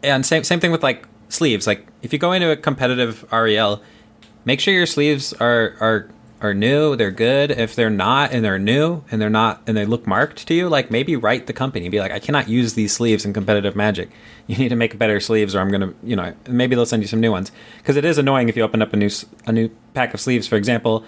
and 0.03 0.25
same 0.25 0.43
same 0.43 0.59
thing 0.59 0.71
with 0.71 0.83
like 0.83 1.07
sleeves. 1.29 1.65
Like 1.65 1.87
if 2.01 2.11
you 2.11 2.19
go 2.19 2.33
into 2.33 2.51
a 2.51 2.57
competitive 2.57 3.25
REL, 3.31 3.81
make 4.43 4.59
sure 4.59 4.73
your 4.73 4.85
sleeves 4.85 5.31
are 5.33 5.75
are 5.79 6.09
are 6.41 6.55
new, 6.55 6.95
they're 6.95 7.11
good. 7.11 7.51
If 7.51 7.75
they're 7.75 7.91
not 7.91 8.31
and 8.31 8.43
they're 8.43 8.57
new 8.57 9.03
and 9.11 9.21
they're 9.21 9.29
not 9.29 9.61
and 9.67 9.77
they 9.77 9.85
look 9.85 10.07
marked 10.07 10.47
to 10.47 10.55
you, 10.55 10.67
like 10.67 10.89
maybe 10.89 11.15
write 11.15 11.45
the 11.45 11.53
company, 11.53 11.87
be 11.87 11.99
like, 11.99 12.11
I 12.11 12.19
cannot 12.19 12.49
use 12.49 12.73
these 12.73 12.91
sleeves 12.91 13.25
in 13.25 13.33
competitive 13.33 13.75
Magic. 13.75 14.09
You 14.47 14.57
need 14.57 14.69
to 14.69 14.75
make 14.75 14.97
better 14.97 15.19
sleeves, 15.19 15.55
or 15.55 15.59
I'm 15.59 15.69
gonna, 15.69 15.93
you 16.03 16.15
know, 16.15 16.33
maybe 16.49 16.75
they'll 16.75 16.87
send 16.87 17.03
you 17.03 17.07
some 17.07 17.21
new 17.21 17.31
ones. 17.31 17.51
Because 17.77 17.95
it 17.95 18.03
is 18.03 18.17
annoying 18.17 18.49
if 18.49 18.57
you 18.57 18.63
open 18.63 18.81
up 18.81 18.91
a 18.91 18.97
new 18.97 19.09
a 19.45 19.53
new 19.53 19.69
pack 19.93 20.13
of 20.13 20.19
sleeves. 20.19 20.47
For 20.47 20.55
example, 20.55 21.05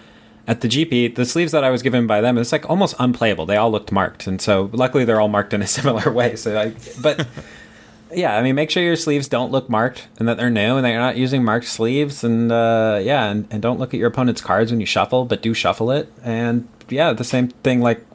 at 0.47 0.61
the 0.61 0.67
GP, 0.67 1.15
the 1.15 1.25
sleeves 1.25 1.51
that 1.53 1.63
I 1.63 1.69
was 1.69 1.81
given 1.81 2.05
by 2.05 2.21
them, 2.21 2.37
it's 2.37 2.51
like 2.51 2.69
almost 2.69 2.95
unplayable. 2.99 3.45
They 3.45 3.55
all 3.55 3.71
looked 3.71 3.91
marked, 3.91 4.27
and 4.27 4.41
so 4.41 4.69
luckily 4.73 5.05
they're 5.05 5.21
all 5.21 5.29
marked 5.29 5.53
in 5.53 5.61
a 5.61 5.67
similar 5.77 6.11
way. 6.11 6.35
So, 6.35 6.59
I, 6.59 6.73
but 7.01 7.25
yeah, 8.11 8.35
I 8.35 8.43
mean, 8.43 8.55
make 8.55 8.69
sure 8.69 8.83
your 8.83 8.95
sleeves 8.95 9.27
don't 9.27 9.51
look 9.51 9.69
marked 9.69 10.07
and 10.19 10.27
that 10.27 10.37
they're 10.37 10.49
new 10.49 10.75
and 10.75 10.85
that 10.85 10.89
you're 10.89 10.99
not 10.99 11.17
using 11.17 11.43
marked 11.43 11.67
sleeves. 11.67 12.23
And 12.23 12.51
uh, 12.51 12.99
yeah, 13.01 13.25
and, 13.29 13.47
and 13.51 13.61
don't 13.61 13.79
look 13.79 13.93
at 13.93 13.99
your 13.99 14.09
opponent's 14.09 14.41
cards 14.41 14.71
when 14.71 14.79
you 14.79 14.85
shuffle, 14.85 15.25
but 15.25 15.41
do 15.41 15.53
shuffle 15.53 15.91
it. 15.91 16.11
And 16.23 16.67
yeah, 16.89 17.13
the 17.13 17.23
same 17.23 17.47
thing 17.49 17.81
like 17.81 18.05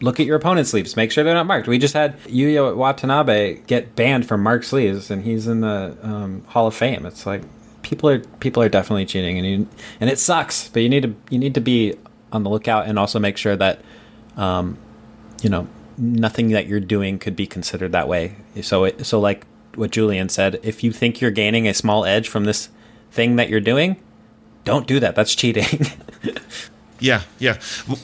look 0.00 0.18
at 0.18 0.26
your 0.26 0.36
opponent's 0.36 0.70
sleeves. 0.70 0.96
Make 0.96 1.12
sure 1.12 1.22
they're 1.22 1.34
not 1.34 1.46
marked. 1.46 1.68
We 1.68 1.78
just 1.78 1.94
had 1.94 2.18
Yuuya 2.24 2.74
Watanabe 2.74 3.60
get 3.66 3.94
banned 3.94 4.26
from 4.26 4.42
marked 4.42 4.64
sleeves, 4.64 5.10
and 5.10 5.22
he's 5.24 5.46
in 5.46 5.60
the 5.60 5.96
um, 6.02 6.44
Hall 6.48 6.66
of 6.66 6.74
Fame. 6.74 7.04
It's 7.04 7.26
like 7.26 7.42
people 7.86 8.10
are 8.10 8.18
people 8.40 8.62
are 8.62 8.68
definitely 8.68 9.06
cheating, 9.06 9.38
and 9.38 9.46
you, 9.46 9.68
and 10.00 10.10
it 10.10 10.18
sucks. 10.18 10.68
But 10.68 10.82
you 10.82 10.88
need 10.88 11.04
to 11.04 11.14
you 11.30 11.38
need 11.38 11.54
to 11.54 11.60
be 11.60 11.94
on 12.32 12.42
the 12.42 12.50
lookout 12.50 12.86
and 12.86 12.98
also 12.98 13.18
make 13.18 13.36
sure 13.36 13.56
that, 13.56 13.80
um, 14.36 14.76
you 15.42 15.48
know, 15.48 15.68
nothing 15.96 16.48
that 16.48 16.66
you're 16.66 16.80
doing 16.80 17.18
could 17.18 17.36
be 17.36 17.46
considered 17.46 17.92
that 17.92 18.08
way. 18.08 18.36
So 18.60 18.84
it, 18.84 19.06
so 19.06 19.20
like 19.20 19.46
what 19.76 19.92
Julian 19.92 20.28
said, 20.28 20.58
if 20.62 20.82
you 20.82 20.92
think 20.92 21.20
you're 21.20 21.30
gaining 21.30 21.68
a 21.68 21.74
small 21.74 22.04
edge 22.04 22.28
from 22.28 22.44
this 22.44 22.68
thing 23.12 23.36
that 23.36 23.48
you're 23.48 23.60
doing, 23.60 23.96
don't 24.64 24.86
do 24.86 24.98
that. 25.00 25.14
That's 25.14 25.34
cheating. 25.34 25.86
yeah, 26.98 27.22
yeah. 27.38 27.54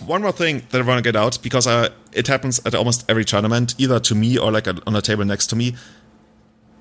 One 0.06 0.22
more 0.22 0.32
thing 0.32 0.62
that 0.70 0.80
I 0.80 0.84
want 0.84 0.98
to 0.98 1.02
get 1.02 1.16
out 1.16 1.38
because 1.42 1.66
uh, 1.66 1.88
it 2.12 2.28
happens 2.28 2.60
at 2.64 2.74
almost 2.74 3.04
every 3.08 3.24
tournament, 3.24 3.74
either 3.78 3.98
to 3.98 4.14
me 4.14 4.38
or 4.38 4.52
like 4.52 4.68
on 4.68 4.94
a 4.94 5.02
table 5.02 5.24
next 5.24 5.48
to 5.48 5.56
me. 5.56 5.74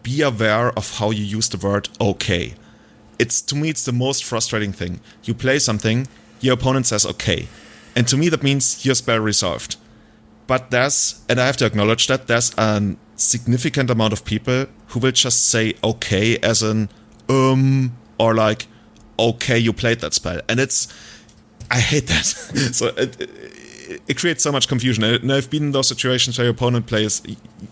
Be 0.04 0.22
aware 0.22 0.72
of 0.72 0.98
how 0.98 1.12
you 1.12 1.24
use 1.24 1.50
the 1.50 1.58
word 1.58 1.90
okay 2.00 2.56
it's 3.22 3.40
to 3.44 3.56
me 3.56 3.70
it's 3.70 3.86
the 3.86 3.94
most 3.94 4.24
frustrating 4.26 4.74
thing. 4.74 5.00
You 5.24 5.34
play 5.36 5.60
something, 5.60 6.08
your 6.42 6.56
opponent 6.56 6.88
says 6.88 7.06
okay, 7.06 7.48
and 7.96 8.08
to 8.08 8.18
me 8.18 8.30
that 8.30 8.42
means 8.42 8.84
your 8.84 8.96
spell 8.96 9.20
resolved. 9.20 9.78
But 10.48 10.72
there's, 10.72 11.24
and 11.30 11.40
I 11.40 11.46
have 11.46 11.56
to 11.58 11.66
acknowledge 11.66 12.08
that 12.08 12.28
there's 12.28 12.52
a 12.58 12.96
significant 13.16 13.90
amount 13.92 14.12
of 14.12 14.26
people 14.26 14.66
who 14.88 15.00
will 15.00 15.12
just 15.12 15.50
say 15.50 15.76
okay 15.84 16.38
as 16.40 16.64
an 16.64 16.90
um 17.30 17.96
or 18.18 18.34
like 18.34 18.66
okay 19.20 19.58
you 19.58 19.72
played 19.72 20.00
that 20.00 20.16
spell, 20.16 20.42
and 20.50 20.60
it's 20.60 20.88
I 21.70 21.80
hate 21.80 22.08
that. 22.08 22.26
so 22.74 22.88
it, 22.88 23.22
it, 23.22 24.02
it 24.08 24.18
creates 24.18 24.44
so 24.44 24.52
much 24.52 24.68
confusion. 24.68 25.04
And 25.04 25.32
I've 25.32 25.50
been 25.50 25.64
in 25.64 25.72
those 25.72 25.88
situations 25.88 26.38
where 26.38 26.46
your 26.46 26.54
opponent 26.54 26.88
plays, 26.88 27.22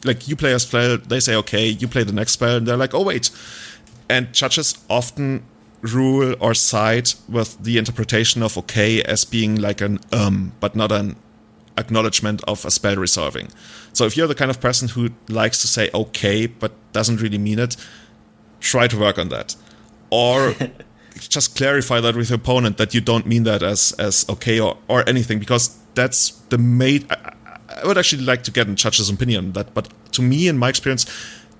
like 0.03 0.27
you 0.27 0.35
play 0.35 0.53
a 0.53 0.59
spell, 0.59 0.97
they 0.97 1.19
say 1.19 1.35
okay, 1.35 1.67
you 1.67 1.87
play 1.87 2.03
the 2.03 2.13
next 2.13 2.33
spell, 2.33 2.57
and 2.57 2.67
they're 2.67 2.77
like, 2.77 2.93
oh 2.93 3.03
wait. 3.03 3.31
And 4.09 4.33
judges 4.33 4.75
often 4.89 5.45
rule 5.81 6.35
or 6.39 6.53
side 6.53 7.09
with 7.27 7.63
the 7.63 7.77
interpretation 7.77 8.43
of 8.43 8.57
okay 8.57 9.01
as 9.03 9.23
being 9.23 9.55
like 9.55 9.81
an 9.81 9.99
um, 10.11 10.51
but 10.59 10.75
not 10.75 10.91
an 10.91 11.15
acknowledgement 11.77 12.43
of 12.45 12.65
a 12.65 12.71
spell 12.71 12.95
resolving. 12.95 13.49
So 13.93 14.05
if 14.05 14.17
you're 14.17 14.27
the 14.27 14.35
kind 14.35 14.51
of 14.51 14.59
person 14.59 14.89
who 14.89 15.11
likes 15.29 15.61
to 15.61 15.67
say 15.67 15.89
okay 15.93 16.47
but 16.47 16.73
doesn't 16.91 17.21
really 17.21 17.37
mean 17.37 17.59
it, 17.59 17.77
try 18.59 18.87
to 18.87 18.99
work 18.99 19.17
on 19.17 19.29
that. 19.29 19.55
Or 20.09 20.53
just 21.15 21.55
clarify 21.55 22.01
that 22.01 22.15
with 22.15 22.29
your 22.29 22.37
opponent 22.37 22.77
that 22.77 22.93
you 22.93 23.01
don't 23.01 23.25
mean 23.25 23.43
that 23.43 23.63
as 23.63 23.93
as 23.93 24.27
okay 24.29 24.59
or, 24.59 24.77
or 24.87 25.07
anything 25.07 25.39
because 25.39 25.77
that's 25.93 26.31
the 26.49 26.57
main 26.57 27.05
I, 27.09 27.33
I 27.81 27.87
would 27.87 27.97
actually 27.97 28.23
like 28.23 28.43
to 28.43 28.51
get 28.51 28.67
in 28.67 28.75
judge's 28.75 29.09
opinion 29.09 29.45
on 29.45 29.51
that, 29.53 29.73
but 29.73 29.89
to 30.13 30.21
me 30.21 30.47
in 30.47 30.57
my 30.57 30.69
experience, 30.69 31.05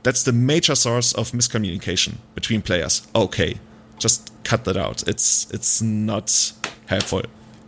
that's 0.09 0.23
the 0.23 0.33
major 0.33 0.73
source 0.73 1.13
of 1.13 1.29
miscommunication 1.33 2.15
between 2.33 2.63
players. 2.63 3.07
Okay. 3.13 3.59
Just 3.99 4.31
cut 4.43 4.63
that 4.65 4.75
out. 4.75 5.07
It's 5.07 5.47
it's 5.51 5.83
not 5.83 6.51
helpful. 6.87 7.21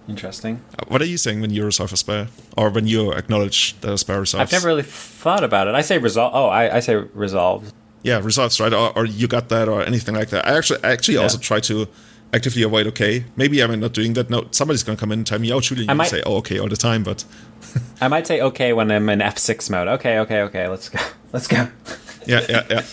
Interesting. 0.08 0.60
Uh, 0.80 0.86
what 0.88 1.04
are 1.04 1.06
you 1.06 1.18
saying 1.18 1.40
when 1.42 1.52
you 1.52 1.64
resolve 1.64 1.94
a 1.94 1.98
spell, 1.98 2.26
or 2.58 2.72
when 2.72 2.88
you 2.88 3.12
acknowledge 3.12 3.76
a 3.84 3.96
spell 3.96 4.20
resolves? 4.20 4.42
I've 4.42 4.52
never 4.52 4.70
really 4.70 4.82
thought 4.82 5.44
about 5.44 5.68
it. 5.68 5.76
I 5.76 5.82
say 5.82 6.00
resolve. 6.00 6.32
Oh, 6.34 6.48
I, 6.48 6.78
I 6.78 6.80
say 6.80 6.96
resolve. 6.96 7.72
Yeah, 8.02 8.20
resolves, 8.24 8.60
right? 8.60 8.74
Or, 8.74 8.92
or, 8.98 9.06
you 9.06 9.28
got 9.28 9.50
that, 9.50 9.70
or 9.70 9.84
anything 9.84 10.16
like 10.16 10.30
that. 10.30 10.48
I 10.48 10.58
actually, 10.58 10.84
actually 10.84 11.18
yeah. 11.18 11.22
also 11.22 11.38
try 11.38 11.60
to 11.60 11.88
actively 12.34 12.64
avoid 12.64 12.88
okay. 12.88 13.26
Maybe 13.36 13.62
I'm 13.62 13.80
not 13.80 13.94
doing 13.94 14.14
that. 14.14 14.32
No, 14.32 14.48
somebody's 14.50 14.82
going 14.82 14.98
to 14.98 15.00
come 15.00 15.12
in 15.12 15.20
and 15.20 15.28
tell 15.28 15.38
me, 15.38 15.54
oh, 15.54 15.60
Julian, 15.60 15.90
you 15.90 15.96
might, 15.96 16.08
say, 16.08 16.24
oh, 16.26 16.38
okay, 16.38 16.58
all 16.58 16.70
the 16.70 16.76
time, 16.76 17.04
but. 17.04 17.24
I 18.02 18.08
might 18.08 18.26
say 18.26 18.42
okay 18.42 18.74
when 18.74 18.90
I'm 18.90 19.08
in 19.10 19.20
F6 19.20 19.70
mode. 19.70 19.88
Okay, 20.00 20.18
okay, 20.18 20.42
okay, 20.42 20.68
let's 20.68 20.90
go. 20.90 21.00
Let's 21.34 21.48
go. 21.48 21.70
Yeah, 22.26 22.46
yeah, 22.50 22.64
yeah 22.70 22.84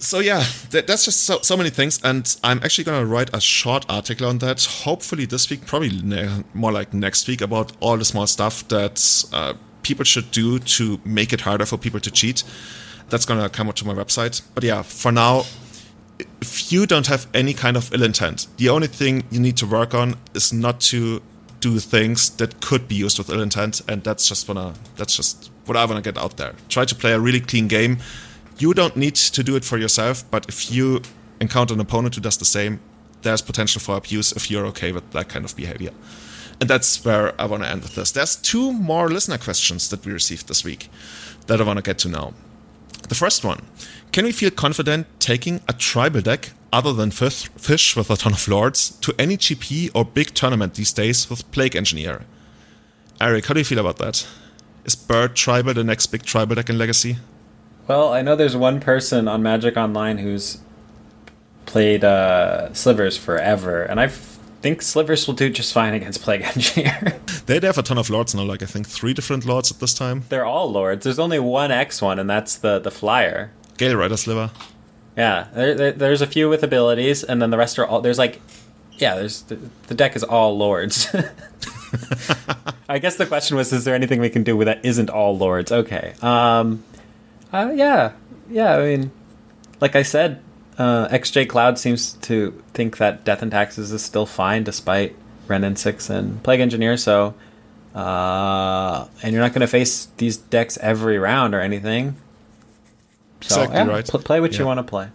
so 0.00 0.20
yeah, 0.20 0.44
that, 0.70 0.86
that's 0.86 1.04
just 1.04 1.24
so, 1.24 1.38
so 1.42 1.56
many 1.56 1.70
things, 1.70 2.00
and 2.02 2.36
I'm 2.44 2.60
actually 2.62 2.84
gonna 2.84 3.04
write 3.04 3.30
a 3.34 3.40
short 3.40 3.84
article 3.88 4.26
on 4.26 4.38
that. 4.38 4.64
Hopefully 4.84 5.26
this 5.26 5.50
week, 5.50 5.66
probably 5.66 5.90
ne- 6.02 6.44
more 6.54 6.72
like 6.72 6.94
next 6.94 7.28
week, 7.28 7.40
about 7.40 7.72
all 7.80 7.96
the 7.96 8.04
small 8.04 8.26
stuff 8.26 8.66
that 8.68 9.24
uh, 9.32 9.54
people 9.82 10.04
should 10.04 10.30
do 10.30 10.58
to 10.58 11.00
make 11.04 11.32
it 11.32 11.42
harder 11.42 11.66
for 11.66 11.76
people 11.76 12.00
to 12.00 12.10
cheat. 12.10 12.44
That's 13.08 13.24
gonna 13.24 13.48
come 13.48 13.68
up 13.68 13.74
to 13.76 13.86
my 13.86 13.94
website. 13.94 14.42
But 14.54 14.64
yeah, 14.64 14.82
for 14.82 15.10
now, 15.10 15.44
if 16.40 16.72
you 16.72 16.86
don't 16.86 17.06
have 17.06 17.26
any 17.34 17.52
kind 17.52 17.76
of 17.76 17.92
ill 17.92 18.02
intent, 18.02 18.46
the 18.56 18.68
only 18.68 18.88
thing 18.88 19.24
you 19.30 19.40
need 19.40 19.56
to 19.58 19.66
work 19.66 19.94
on 19.94 20.16
is 20.34 20.52
not 20.52 20.80
to 20.80 21.22
do 21.60 21.78
things 21.78 22.30
that 22.36 22.60
could 22.60 22.88
be 22.88 22.94
used 22.94 23.18
with 23.18 23.30
ill 23.30 23.40
intent, 23.40 23.82
and 23.88 24.04
that's 24.04 24.28
just 24.28 24.48
wanna 24.48 24.74
that's 24.96 25.16
just 25.16 25.50
what 25.66 25.76
I 25.76 25.84
wanna 25.84 26.02
get 26.02 26.16
out 26.18 26.36
there. 26.36 26.54
Try 26.68 26.84
to 26.84 26.94
play 26.94 27.12
a 27.12 27.20
really 27.20 27.40
clean 27.40 27.68
game 27.68 27.98
you 28.58 28.74
don't 28.74 28.96
need 28.96 29.14
to 29.14 29.42
do 29.42 29.56
it 29.56 29.64
for 29.64 29.78
yourself, 29.78 30.28
but 30.30 30.46
if 30.48 30.70
you 30.70 31.02
encounter 31.40 31.74
an 31.74 31.80
opponent 31.80 32.16
who 32.16 32.20
does 32.20 32.36
the 32.36 32.44
same, 32.44 32.80
there's 33.22 33.42
potential 33.42 33.80
for 33.80 33.96
abuse 33.96 34.32
if 34.32 34.50
you're 34.50 34.66
okay 34.66 34.92
with 34.92 35.08
that 35.12 35.28
kind 35.28 35.44
of 35.44 35.56
behavior. 35.56 35.92
And 36.60 36.68
that's 36.68 37.04
where 37.04 37.40
I 37.40 37.46
want 37.46 37.62
to 37.62 37.68
end 37.68 37.82
with 37.82 37.94
this. 37.94 38.10
There's 38.10 38.34
two 38.34 38.72
more 38.72 39.08
listener 39.08 39.38
questions 39.38 39.88
that 39.90 40.04
we 40.04 40.12
received 40.12 40.48
this 40.48 40.64
week 40.64 40.90
that 41.46 41.60
I 41.60 41.64
want 41.64 41.78
to 41.78 41.82
get 41.82 41.98
to 41.98 42.08
now. 42.08 42.34
The 43.08 43.14
first 43.14 43.44
one 43.44 43.62
Can 44.12 44.24
we 44.24 44.32
feel 44.32 44.50
confident 44.50 45.06
taking 45.20 45.60
a 45.68 45.72
tribal 45.72 46.20
deck 46.20 46.50
other 46.72 46.92
than 46.92 47.10
Fish 47.10 47.96
with 47.96 48.10
a 48.10 48.16
ton 48.16 48.32
of 48.32 48.46
lords 48.48 48.90
to 49.00 49.14
any 49.18 49.36
GP 49.36 49.90
or 49.94 50.04
big 50.04 50.34
tournament 50.34 50.74
these 50.74 50.92
days 50.92 51.28
with 51.30 51.50
Plague 51.50 51.76
Engineer? 51.76 52.24
Eric, 53.20 53.46
how 53.46 53.54
do 53.54 53.60
you 53.60 53.64
feel 53.64 53.78
about 53.78 53.98
that? 53.98 54.26
Is 54.84 54.94
Bird 54.94 55.34
Tribal 55.34 55.74
the 55.74 55.84
next 55.84 56.06
big 56.06 56.22
tribal 56.22 56.54
deck 56.54 56.70
in 56.70 56.78
Legacy? 56.78 57.18
Well, 57.86 58.12
I 58.12 58.22
know 58.22 58.36
there's 58.36 58.56
one 58.56 58.80
person 58.80 59.28
on 59.28 59.42
Magic 59.42 59.76
Online 59.76 60.18
who's 60.18 60.58
played 61.66 62.04
uh, 62.04 62.72
Slivers 62.74 63.16
forever, 63.16 63.82
and 63.82 63.98
I 63.98 64.08
think 64.08 64.82
Slivers 64.82 65.26
will 65.26 65.34
do 65.34 65.50
just 65.50 65.72
fine 65.72 65.94
against 65.94 66.22
Plague 66.22 66.42
Engineer. 66.54 67.20
They'd 67.46 67.62
have 67.62 67.78
a 67.78 67.82
ton 67.82 67.98
of 67.98 68.10
lords 68.10 68.34
now, 68.34 68.42
like 68.42 68.62
I 68.62 68.66
think 68.66 68.86
three 68.86 69.14
different 69.14 69.44
lords 69.44 69.70
at 69.70 69.80
this 69.80 69.94
time. 69.94 70.24
They're 70.28 70.44
all 70.44 70.70
lords. 70.70 71.04
There's 71.04 71.18
only 71.18 71.38
one 71.38 71.70
X 71.70 72.00
one, 72.02 72.18
and 72.18 72.28
that's 72.28 72.56
the 72.56 72.78
the 72.78 72.90
flyer. 72.90 73.52
Galerider 73.78 74.18
Sliver. 74.18 74.50
Yeah, 75.18 75.48
there, 75.52 75.74
there, 75.74 75.92
there's 75.92 76.22
a 76.22 76.28
few 76.28 76.48
with 76.48 76.62
abilities, 76.62 77.24
and 77.24 77.42
then 77.42 77.50
the 77.50 77.58
rest 77.58 77.76
are 77.80 77.84
all. 77.84 78.00
There's 78.00 78.18
like, 78.18 78.40
yeah, 78.98 79.16
there's 79.16 79.42
the, 79.42 79.58
the 79.88 79.94
deck 79.96 80.14
is 80.14 80.22
all 80.22 80.56
lords. 80.56 81.12
I 82.88 83.00
guess 83.00 83.16
the 83.16 83.26
question 83.26 83.56
was, 83.56 83.72
is 83.72 83.84
there 83.84 83.96
anything 83.96 84.20
we 84.20 84.30
can 84.30 84.44
do 84.44 84.56
with 84.56 84.66
that 84.66 84.84
isn't 84.84 85.10
all 85.10 85.36
lords? 85.36 85.72
Okay. 85.72 86.14
Um, 86.22 86.84
uh, 87.52 87.72
yeah, 87.74 88.12
yeah. 88.48 88.76
I 88.76 88.84
mean, 88.84 89.10
like 89.80 89.96
I 89.96 90.02
said, 90.02 90.40
uh, 90.78 91.08
xJCloud 91.08 91.78
seems 91.78 92.12
to 92.12 92.62
think 92.72 92.98
that 92.98 93.24
Death 93.24 93.42
and 93.42 93.50
Taxes 93.50 93.90
is 93.90 94.04
still 94.04 94.24
fine 94.24 94.62
despite 94.62 95.16
Wrenn 95.48 95.64
and 95.64 95.76
Six 95.76 96.08
and 96.08 96.40
Plague 96.44 96.60
Engineer. 96.60 96.96
So, 96.96 97.34
uh, 97.92 99.08
and 99.24 99.32
you're 99.32 99.42
not 99.42 99.52
going 99.52 99.62
to 99.62 99.66
face 99.66 100.06
these 100.18 100.36
decks 100.36 100.78
every 100.80 101.18
round 101.18 101.56
or 101.56 101.60
anything. 101.60 102.14
So, 103.40 103.62
exactly 103.62 103.76
yeah, 103.76 103.86
right. 103.86 104.06
Pl- 104.06 104.20
play 104.20 104.40
what 104.40 104.52
yeah. 104.52 104.58
you 104.60 104.66
want 104.66 104.78
to 104.78 104.84
play. 104.84 105.08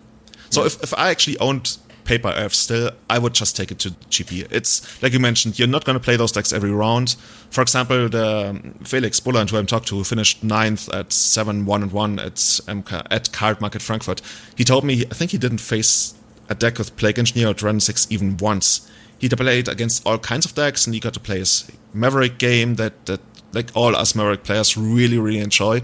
So 0.50 0.62
yeah. 0.62 0.68
if, 0.68 0.84
if 0.84 0.94
I 0.94 1.10
actually 1.10 1.38
owned 1.40 1.78
paper 2.04 2.34
Earth 2.36 2.54
still, 2.54 2.92
I 3.10 3.20
would 3.20 3.34
just 3.34 3.56
take 3.56 3.72
it 3.72 3.80
to 3.80 3.90
GP. 3.90 4.48
It's 4.52 5.02
like 5.02 5.14
you 5.14 5.20
mentioned, 5.20 5.58
you're 5.58 5.68
not 5.68 5.86
going 5.86 5.98
to 5.98 6.04
play 6.04 6.16
those 6.16 6.32
decks 6.32 6.54
every 6.54 6.72
round. 6.72 7.16
For 7.50 7.62
example, 7.62 8.10
the 8.10 8.50
um, 8.50 8.76
Felix 8.84 9.20
Bulland, 9.20 9.50
who 9.50 9.58
I'm 9.58 9.66
talked 9.66 9.88
to, 9.90 9.96
who 9.96 10.04
finished 10.04 10.44
ninth 10.44 10.90
at 10.94 11.12
seven 11.12 11.66
one 11.66 11.84
and 11.84 11.92
one 11.92 12.20
at 12.20 12.36
MK, 12.36 13.08
at 13.10 13.30
Cardmarket 13.30 13.82
Frankfurt. 13.82 14.22
He 14.58 14.64
told 14.64 14.84
me 14.84 15.02
I 15.02 15.14
think 15.14 15.32
he 15.32 15.38
didn't 15.38 15.60
face 15.60 16.14
a 16.50 16.56
deck 16.56 16.78
with 16.78 16.96
Plague 16.98 17.20
Engineer 17.20 17.50
or 17.50 17.56
Wrenn 17.62 17.80
Six 17.80 18.08
even 18.10 18.38
once. 18.38 18.90
He 19.18 19.30
played 19.30 19.70
against 19.70 20.06
all 20.06 20.18
kinds 20.18 20.46
of 20.46 20.54
decks, 20.54 20.86
and 20.86 20.94
he 20.94 21.00
got 21.00 21.14
to 21.14 21.20
play 21.20 21.40
his 21.40 21.72
Maverick 21.94 22.38
game 22.38 22.76
that 22.76 23.06
that 23.06 23.22
like 23.54 23.70
all 23.76 23.96
us 23.96 24.16
Maverick 24.16 24.44
players 24.44 24.76
really 24.76 25.18
really 25.18 25.40
enjoy, 25.40 25.82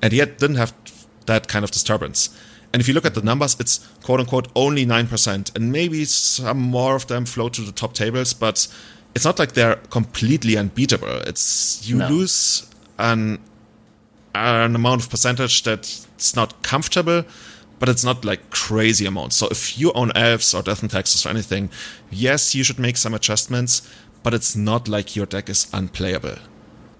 and 0.00 0.12
yet 0.12 0.38
didn't 0.38 0.56
have 0.56 0.72
that 1.28 1.48
kind 1.48 1.64
of 1.64 1.70
disturbance. 1.70 2.30
And 2.72 2.80
if 2.80 2.88
you 2.88 2.94
look 2.94 3.06
at 3.06 3.14
the 3.14 3.22
numbers, 3.22 3.56
it's 3.58 3.78
quote 4.02 4.20
unquote 4.20 4.48
only 4.54 4.84
9%. 4.84 5.56
And 5.56 5.72
maybe 5.72 6.04
some 6.04 6.58
more 6.58 6.94
of 6.94 7.06
them 7.06 7.24
float 7.24 7.54
to 7.54 7.62
the 7.62 7.72
top 7.72 7.94
tables, 7.94 8.34
but 8.34 8.68
it's 9.14 9.24
not 9.24 9.38
like 9.38 9.52
they're 9.52 9.76
completely 9.90 10.56
unbeatable. 10.56 11.22
It's 11.26 11.88
you 11.88 11.96
no. 11.96 12.08
lose 12.08 12.68
an, 12.98 13.38
an 14.34 14.74
amount 14.74 15.02
of 15.02 15.10
percentage 15.10 15.62
that's 15.62 16.36
not 16.36 16.62
comfortable, 16.62 17.24
but 17.78 17.88
it's 17.88 18.04
not 18.04 18.24
like 18.24 18.50
crazy 18.50 19.06
amounts. 19.06 19.36
So 19.36 19.48
if 19.48 19.78
you 19.78 19.92
own 19.92 20.12
elves 20.14 20.54
or 20.54 20.62
death 20.62 20.82
and 20.82 20.90
taxes 20.90 21.24
or 21.24 21.30
anything, 21.30 21.70
yes, 22.10 22.54
you 22.54 22.64
should 22.64 22.78
make 22.78 22.96
some 22.96 23.14
adjustments, 23.14 23.88
but 24.22 24.34
it's 24.34 24.54
not 24.54 24.88
like 24.88 25.16
your 25.16 25.26
deck 25.26 25.48
is 25.48 25.68
unplayable. 25.72 26.36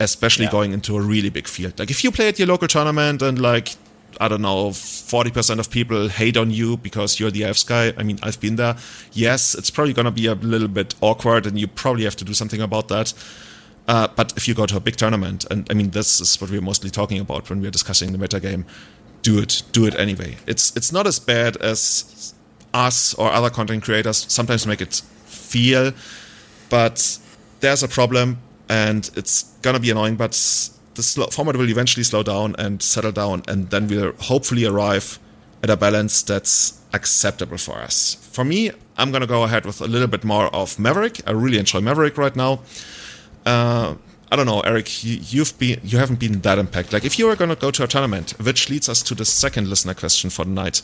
Especially 0.00 0.44
yeah. 0.44 0.52
going 0.52 0.72
into 0.72 0.96
a 0.96 1.00
really 1.00 1.28
big 1.28 1.48
field. 1.48 1.78
Like 1.78 1.90
if 1.90 2.04
you 2.04 2.12
play 2.12 2.28
at 2.28 2.38
your 2.38 2.46
local 2.46 2.68
tournament 2.68 3.20
and 3.20 3.38
like 3.38 3.74
I 4.20 4.28
don't 4.28 4.42
know, 4.42 4.70
40% 4.70 5.58
of 5.58 5.70
people 5.70 6.08
hate 6.08 6.36
on 6.36 6.50
you 6.50 6.76
because 6.76 7.20
you're 7.20 7.30
the 7.30 7.44
elf 7.44 7.64
guy. 7.66 7.92
I 7.96 8.02
mean, 8.02 8.18
I've 8.22 8.40
been 8.40 8.56
there. 8.56 8.76
Yes, 9.12 9.54
it's 9.54 9.70
probably 9.70 9.92
going 9.92 10.06
to 10.06 10.10
be 10.10 10.26
a 10.26 10.34
little 10.34 10.68
bit 10.68 10.94
awkward 11.00 11.46
and 11.46 11.58
you 11.58 11.66
probably 11.68 12.04
have 12.04 12.16
to 12.16 12.24
do 12.24 12.34
something 12.34 12.60
about 12.60 12.88
that. 12.88 13.14
Uh, 13.86 14.08
but 14.16 14.36
if 14.36 14.46
you 14.46 14.54
go 14.54 14.66
to 14.66 14.76
a 14.76 14.80
big 14.80 14.96
tournament, 14.96 15.46
and 15.50 15.66
I 15.70 15.74
mean, 15.74 15.90
this 15.90 16.20
is 16.20 16.40
what 16.40 16.50
we're 16.50 16.60
mostly 16.60 16.90
talking 16.90 17.20
about 17.20 17.48
when 17.48 17.60
we're 17.62 17.70
discussing 17.70 18.12
the 18.12 18.18
meta 18.18 18.38
game, 18.38 18.66
do 19.22 19.38
it. 19.38 19.62
Do 19.72 19.86
it 19.86 19.98
anyway. 19.98 20.36
It's, 20.46 20.76
it's 20.76 20.92
not 20.92 21.06
as 21.06 21.18
bad 21.18 21.56
as 21.56 22.34
us 22.74 23.14
or 23.14 23.32
other 23.32 23.50
content 23.50 23.82
creators 23.82 24.26
sometimes 24.30 24.66
make 24.66 24.80
it 24.80 24.94
feel, 25.24 25.92
but 26.68 27.18
there's 27.60 27.82
a 27.82 27.88
problem 27.88 28.38
and 28.68 29.10
it's 29.16 29.44
going 29.62 29.74
to 29.74 29.80
be 29.80 29.90
annoying, 29.90 30.16
but 30.16 30.34
the 30.98 31.28
format 31.30 31.56
will 31.56 31.70
eventually 31.70 32.04
slow 32.04 32.22
down 32.22 32.54
and 32.58 32.82
settle 32.82 33.12
down, 33.12 33.42
and 33.48 33.70
then 33.70 33.86
we'll 33.86 34.12
hopefully 34.20 34.64
arrive 34.64 35.18
at 35.62 35.70
a 35.70 35.76
balance 35.76 36.22
that's 36.22 36.80
acceptable 36.92 37.58
for 37.58 37.78
us. 37.78 38.14
For 38.32 38.44
me, 38.44 38.70
I'm 38.96 39.10
gonna 39.10 39.26
go 39.26 39.44
ahead 39.44 39.64
with 39.64 39.80
a 39.80 39.86
little 39.86 40.08
bit 40.08 40.24
more 40.24 40.46
of 40.54 40.78
Maverick. 40.78 41.20
I 41.26 41.32
really 41.32 41.58
enjoy 41.58 41.80
Maverick 41.80 42.18
right 42.18 42.34
now. 42.34 42.60
Uh, 43.46 43.94
I 44.30 44.36
don't 44.36 44.46
know, 44.46 44.60
Eric. 44.60 45.04
You, 45.04 45.40
have 45.40 45.58
been 45.58 45.80
you 45.82 45.98
haven't 45.98 46.20
been 46.20 46.40
that 46.40 46.58
impacted. 46.58 46.92
Like 46.92 47.04
if 47.04 47.18
you 47.18 47.26
were 47.26 47.36
gonna 47.36 47.56
go 47.56 47.70
to 47.70 47.84
a 47.84 47.86
tournament, 47.86 48.34
which 48.40 48.68
leads 48.68 48.88
us 48.88 49.02
to 49.04 49.14
the 49.14 49.24
second 49.24 49.68
listener 49.68 49.94
question 49.94 50.30
for 50.30 50.44
the 50.44 50.50
night. 50.50 50.82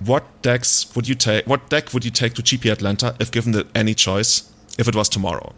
What 0.00 0.42
decks 0.42 0.94
would 0.94 1.08
you 1.08 1.16
take? 1.16 1.46
What 1.46 1.68
deck 1.70 1.92
would 1.92 2.04
you 2.04 2.12
take 2.12 2.34
to 2.34 2.42
GP 2.42 2.70
Atlanta 2.70 3.16
if 3.18 3.32
given 3.32 3.50
the, 3.50 3.66
any 3.74 3.94
choice? 3.94 4.52
If 4.78 4.86
it 4.86 4.94
was 4.94 5.08
tomorrow, 5.08 5.54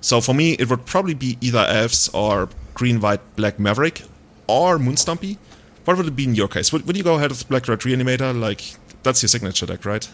so 0.00 0.20
for 0.20 0.34
me, 0.34 0.52
it 0.54 0.68
would 0.68 0.86
probably 0.86 1.14
be 1.14 1.38
either 1.40 1.64
elves 1.68 2.08
or 2.08 2.48
green, 2.76 3.00
white, 3.00 3.20
black 3.34 3.58
Maverick 3.58 4.02
or 4.46 4.78
Moonstompy. 4.78 5.38
What 5.86 5.96
would 5.96 6.06
it 6.06 6.14
be 6.14 6.24
in 6.24 6.34
your 6.34 6.48
case? 6.48 6.72
Would, 6.72 6.86
would 6.86 6.96
you 6.96 7.02
go 7.02 7.14
ahead 7.14 7.30
with 7.30 7.48
Black 7.48 7.66
Red 7.66 7.80
Reanimator? 7.80 8.38
Like, 8.38 8.62
that's 9.02 9.22
your 9.22 9.28
signature 9.28 9.66
deck, 9.66 9.84
right? 9.84 10.08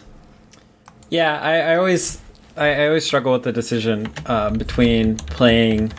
Yeah, 1.09 1.39
I, 1.39 1.73
I 1.73 1.75
always 1.75 2.21
I, 2.55 2.67
I 2.83 2.87
always 2.87 3.05
struggle 3.05 3.33
with 3.33 3.43
the 3.43 3.51
decision 3.51 4.11
um, 4.25 4.53
between 4.53 5.17
playing 5.17 5.91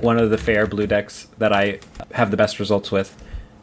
one 0.00 0.18
of 0.18 0.30
the 0.30 0.38
fair 0.38 0.66
blue 0.66 0.86
decks 0.86 1.26
that 1.38 1.52
I 1.52 1.80
have 2.12 2.30
the 2.30 2.36
best 2.36 2.58
results 2.58 2.90
with, 2.90 3.20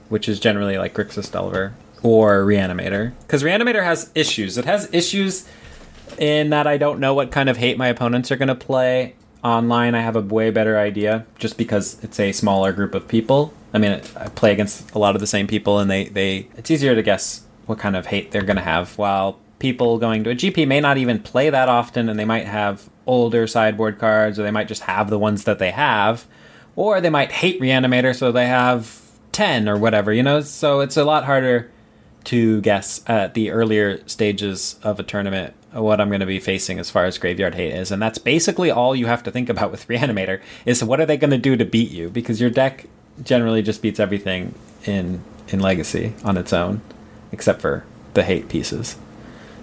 which 0.10 0.28
is 0.28 0.40
generally 0.40 0.78
like 0.78 0.94
Grixis 0.94 1.32
Delver 1.32 1.74
or 2.04 2.44
Reanimator. 2.44 3.14
Because 3.22 3.44
Reanimator 3.44 3.84
has 3.84 4.12
issues. 4.16 4.58
It 4.58 4.66
has 4.66 4.94
issues 4.94 5.48
in 6.18 6.50
that 6.50 6.68
I 6.68 6.78
don't 6.78 7.00
know 7.00 7.14
what 7.14 7.32
kind 7.32 7.50
of 7.50 7.58
hate 7.58 7.78
my 7.78 7.88
opponents 7.88 8.32
are 8.32 8.36
going 8.36 8.48
to 8.48 8.56
play. 8.56 9.16
Online, 9.44 9.96
I 9.96 10.02
have 10.02 10.16
a 10.16 10.22
way 10.22 10.52
better 10.52 10.78
idea 10.78 11.26
just 11.40 11.58
because 11.58 12.02
it's 12.04 12.20
a 12.20 12.32
smaller 12.32 12.72
group 12.72 12.94
of 12.94 13.08
people. 13.08 13.54
I 13.74 13.80
mean, 13.80 14.02
I 14.16 14.30
play 14.30 14.52
against 14.52 14.94
a 14.94 15.00
lot 15.00 15.16
of 15.16 15.22
the 15.22 15.28
same 15.28 15.48
people, 15.48 15.80
and 15.80 15.90
they, 15.90 16.06
they 16.06 16.48
it's 16.58 16.70
easier 16.70 16.94
to 16.94 17.02
guess 17.02 17.46
what 17.66 17.80
kind 17.80 17.96
of 17.96 18.08
hate 18.08 18.32
they're 18.32 18.44
going 18.44 18.58
to 18.58 18.64
have. 18.64 18.98
While 18.98 19.40
people 19.58 19.98
going 19.98 20.24
to 20.26 20.32
a 20.32 20.36
GP 20.36 20.68
may 20.68 20.80
not 20.80 20.98
even 20.98 21.20
play 21.20 21.50
that 21.50 21.70
often, 21.70 22.08
and 22.08 22.20
they 22.20 22.26
might 22.26 22.46
have 22.46 22.90
older 23.08 23.48
sideboard 23.48 23.98
cards, 23.98 24.38
or 24.38 24.44
they 24.44 24.52
might 24.52 24.68
just 24.68 24.84
have 24.84 25.10
the 25.10 25.18
ones 25.20 25.46
that 25.46 25.58
they 25.58 25.72
have, 25.72 26.28
or 26.76 27.02
they 27.02 27.10
might 27.10 27.32
hate 27.32 27.60
Reanimator, 27.60 28.16
so 28.16 28.32
they 28.32 28.48
have 28.48 29.02
10 29.32 29.68
or 29.68 29.78
whatever, 29.78 30.14
you 30.14 30.24
know? 30.24 30.42
So 30.42 30.82
it's 30.82 30.98
a 30.98 31.04
lot 31.04 31.26
harder 31.26 31.72
to 32.26 32.62
guess 32.62 33.02
at 33.08 33.34
the 33.34 33.50
earlier 33.50 34.08
stages 34.08 34.80
of 34.84 35.00
a 35.00 35.04
tournament 35.04 35.56
what 35.72 36.02
I'm 36.02 36.10
going 36.10 36.20
to 36.20 36.26
be 36.26 36.40
facing 36.40 36.80
as 36.80 36.90
far 36.90 37.06
as 37.06 37.18
graveyard 37.18 37.56
hate 37.56 37.74
is, 37.74 37.92
and 37.92 38.02
that's 38.02 38.18
basically 38.18 38.70
all 38.72 38.96
you 38.96 39.06
have 39.06 39.24
to 39.24 39.32
think 39.32 39.50
about 39.50 39.72
with 39.72 39.88
Reanimator 39.90 40.42
is 40.66 40.84
what 40.84 41.00
are 41.00 41.06
they 41.06 41.18
going 41.18 41.32
to 41.32 41.38
do 41.38 41.56
to 41.56 41.66
beat 41.66 41.92
you 41.92 42.10
because 42.10 42.42
your 42.42 42.50
deck 42.50 42.88
generally 43.24 43.62
just 43.62 43.82
beats 43.82 44.00
everything 44.00 44.56
in 44.86 45.24
in 45.48 45.60
Legacy 45.60 46.14
on 46.24 46.38
its 46.38 46.54
own, 46.54 46.82
except 47.32 47.62
for 47.62 47.84
the 48.14 48.24
hate 48.24 48.50
pieces. 48.50 48.98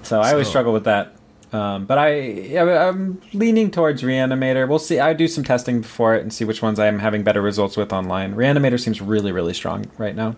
So, 0.02 0.20
I 0.20 0.32
always 0.32 0.48
struggle 0.48 0.72
with 0.72 0.85
that. 0.85 1.14
Um, 1.52 1.86
but 1.86 1.97
I, 1.97 2.59
I'm 2.59 3.22
leaning 3.32 3.70
towards 3.70 4.02
Reanimator. 4.02 4.68
We'll 4.68 4.78
see. 4.78 5.01
I 5.01 5.14
do 5.14 5.26
some 5.26 5.44
testing 5.44 5.80
before 5.80 6.14
it 6.14 6.22
and 6.22 6.32
see 6.32 6.44
which 6.44 6.60
ones 6.60 6.78
I'm 6.78 6.98
having 6.98 7.22
better 7.22 7.40
results 7.40 7.76
with 7.76 7.93
online. 7.93 8.35
Reanimator 8.35 8.78
seems 8.78 9.01
really, 9.01 9.32
really 9.32 9.55
strong 9.55 9.86
right 9.97 10.14
now. 10.14 10.36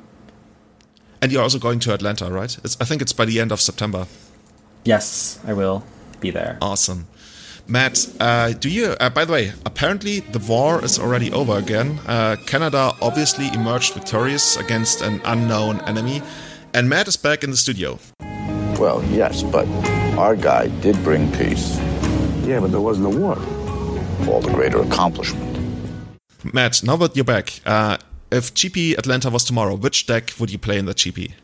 And 1.21 1.33
you're 1.33 1.43
also 1.43 1.59
going 1.59 1.81
to 1.81 1.93
Atlanta, 1.93 2.31
right? 2.31 2.57
It's, 2.65 2.77
I 2.81 2.85
think 2.85 3.03
it's 3.03 3.13
by 3.13 3.25
the 3.25 3.41
end 3.41 3.51
of 3.53 3.61
September. 3.61 4.07
Yes, 4.85 5.39
I 5.47 5.52
will 5.52 5.85
be 6.20 6.31
there. 6.31 6.59
Awesome. 6.61 7.07
Matt, 7.66 8.09
uh, 8.19 8.52
do 8.52 8.69
you, 8.69 8.97
uh, 8.98 9.11
by 9.11 9.24
the 9.24 9.32
way, 9.32 9.52
apparently 9.65 10.20
the 10.20 10.40
war 10.40 10.85
is 10.85 10.98
already 10.98 11.31
over 11.31 11.57
again. 11.57 12.01
Uh, 12.07 12.35
Canada 12.47 12.93
obviously 13.01 13.47
emerged 13.55 13.94
victorious 13.94 14.57
against 14.57 15.02
an 15.02 15.20
unknown 15.24 15.81
enemy, 15.82 16.20
and 16.74 16.89
Matt 16.89 17.07
is 17.07 17.16
back 17.16 17.44
in 17.44 17.51
the 17.51 17.57
studio. 17.57 17.98
Well, 18.78 19.05
yes, 19.05 19.44
but 19.44 19.69
our 20.19 20.35
guy 20.35 20.66
did 20.81 20.97
bring 21.05 21.31
peace. 21.32 21.78
Yeah, 22.44 22.59
but 22.61 22.73
there 22.73 22.81
wasn't 22.81 23.15
a 23.15 23.16
war. 23.16 23.36
All 24.27 24.40
the 24.40 24.51
greater 24.52 24.81
accomplishment. 24.82 25.47
Matt, 26.43 26.82
now 26.82 26.97
that 26.97 27.15
you're 27.15 27.24
back, 27.24 27.61
uh, 27.66 27.98
if 28.32 28.52
GP 28.52 28.98
Atlanta 28.98 29.31
was 29.31 29.44
tomorrow, 29.44 29.77
which 29.77 30.07
deck 30.07 30.32
would 30.40 30.51
you 30.51 30.59
play 30.59 30.78
in 30.78 30.86
that 30.86 30.97
GP? 30.97 31.35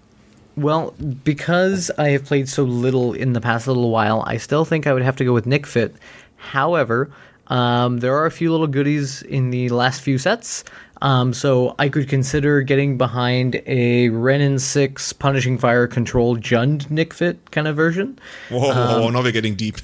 Well, 0.57 0.93
because 1.25 1.91
I 1.99 2.11
have 2.11 2.25
played 2.25 2.49
so 2.49 2.63
little 2.65 3.13
in 3.13 3.35
the 3.35 3.41
past 3.41 3.67
little 3.67 3.91
while, 3.91 4.25
I 4.27 4.39
still 4.39 4.65
think 4.65 4.87
I 4.87 4.93
would 4.93 5.03
have 5.03 5.17
to 5.17 5.25
go 5.25 5.33
with 5.35 5.47
Nic 5.47 5.67
Fit. 5.67 5.95
However, 6.37 7.11
um, 7.49 7.99
there 7.99 8.17
are 8.17 8.27
a 8.27 8.31
few 8.31 8.51
little 8.51 8.67
goodies 8.67 9.23
in 9.23 9.51
the 9.51 9.69
last 9.69 10.01
few 10.01 10.19
sets. 10.19 10.65
Um, 11.03 11.35
so 11.35 11.75
I 11.79 11.91
could 11.91 12.09
consider 12.09 12.63
getting 12.63 12.97
behind 12.97 13.61
a 13.67 14.09
Wrenn 14.09 14.41
and 14.41 14.61
6 14.63 15.13
Punishing 15.15 15.59
Fire 15.59 15.87
Control 15.87 16.37
Jund 16.37 16.91
Nic 16.91 17.13
Fit 17.13 17.51
kind 17.51 17.69
of 17.69 17.77
version. 17.77 18.19
Whoa, 18.49 18.71
um, 18.71 19.13
now 19.13 19.23
we're 19.23 19.33
getting 19.33 19.57
deep. 19.57 19.77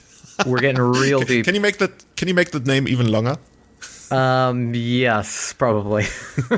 we're 0.46 0.60
getting 0.60 0.80
real 0.80 1.20
deep. 1.32 1.44
Can 1.44 1.54
you 1.54 1.60
make 1.60 1.78
that 1.78 1.92
can 2.16 2.28
you 2.28 2.34
make 2.34 2.52
the 2.52 2.60
name 2.60 2.88
even 2.88 3.12
longer? 3.12 3.36
Um, 4.12 4.74
yes, 4.74 5.54
probably. 5.54 6.04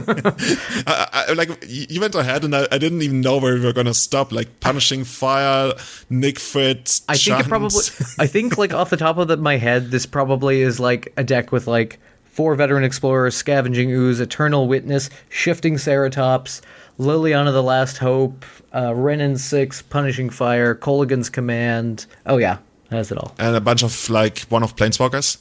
I, 0.86 1.26
I, 1.28 1.32
like 1.34 1.64
you 1.68 2.00
went 2.00 2.16
ahead, 2.16 2.42
and 2.42 2.54
I, 2.54 2.66
I, 2.72 2.78
didn't 2.78 3.02
even 3.02 3.20
know 3.20 3.38
where 3.38 3.54
we 3.54 3.60
were 3.60 3.72
gonna 3.72 3.94
stop. 3.94 4.32
Like 4.32 4.58
punishing 4.58 5.04
fire, 5.04 5.72
Nic 6.10 6.40
Fit. 6.40 7.00
I 7.08 7.16
think 7.16 7.38
it 7.38 7.46
probably. 7.46 7.84
I 8.18 8.26
think 8.26 8.58
like 8.58 8.74
off 8.74 8.90
the 8.90 8.96
top 8.96 9.18
of 9.18 9.28
the, 9.28 9.36
my 9.36 9.56
head, 9.56 9.92
this 9.92 10.04
probably 10.04 10.62
is 10.62 10.80
like 10.80 11.12
a 11.16 11.22
deck 11.22 11.52
with 11.52 11.68
like 11.68 12.00
four 12.24 12.56
veteran 12.56 12.82
explorers, 12.82 13.36
scavenging 13.36 13.92
ooze, 13.92 14.18
eternal 14.18 14.66
witness, 14.66 15.08
shifting 15.28 15.74
ceratops, 15.74 16.60
Liliana 16.98 17.52
the 17.52 17.62
Last 17.62 17.98
Hope, 17.98 18.44
uh, 18.74 18.92
Wrenn 18.92 19.20
and 19.20 19.40
six, 19.40 19.80
punishing 19.80 20.28
fire, 20.28 20.74
Kolaghan's 20.74 21.30
command. 21.30 22.06
Oh 22.26 22.38
yeah, 22.38 22.58
that's 22.88 23.12
it 23.12 23.18
all. 23.18 23.32
And 23.38 23.54
a 23.54 23.60
bunch 23.60 23.84
of 23.84 24.10
like 24.10 24.40
one 24.48 24.64
of 24.64 24.74
planeswalkers. 24.74 25.38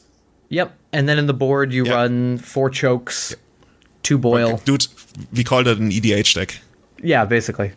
Yep. 0.54 0.72
And 0.92 1.10
then 1.10 1.18
in 1.18 1.26
the 1.26 1.34
board, 1.34 1.74
you 1.74 1.84
yep. 1.86 1.96
run 1.96 2.38
four 2.38 2.70
chokes, 2.70 3.32
yep. 3.32 3.40
two 4.04 4.20
boil. 4.20 4.54
Okay. 4.54 4.64
Dude, 4.66 4.88
we 5.34 5.44
called 5.44 5.68
it 5.68 5.80
an 5.80 5.90
EDH 5.90 6.36
deck. 6.36 6.62
Yeah, 7.02 7.26
basically. 7.26 7.72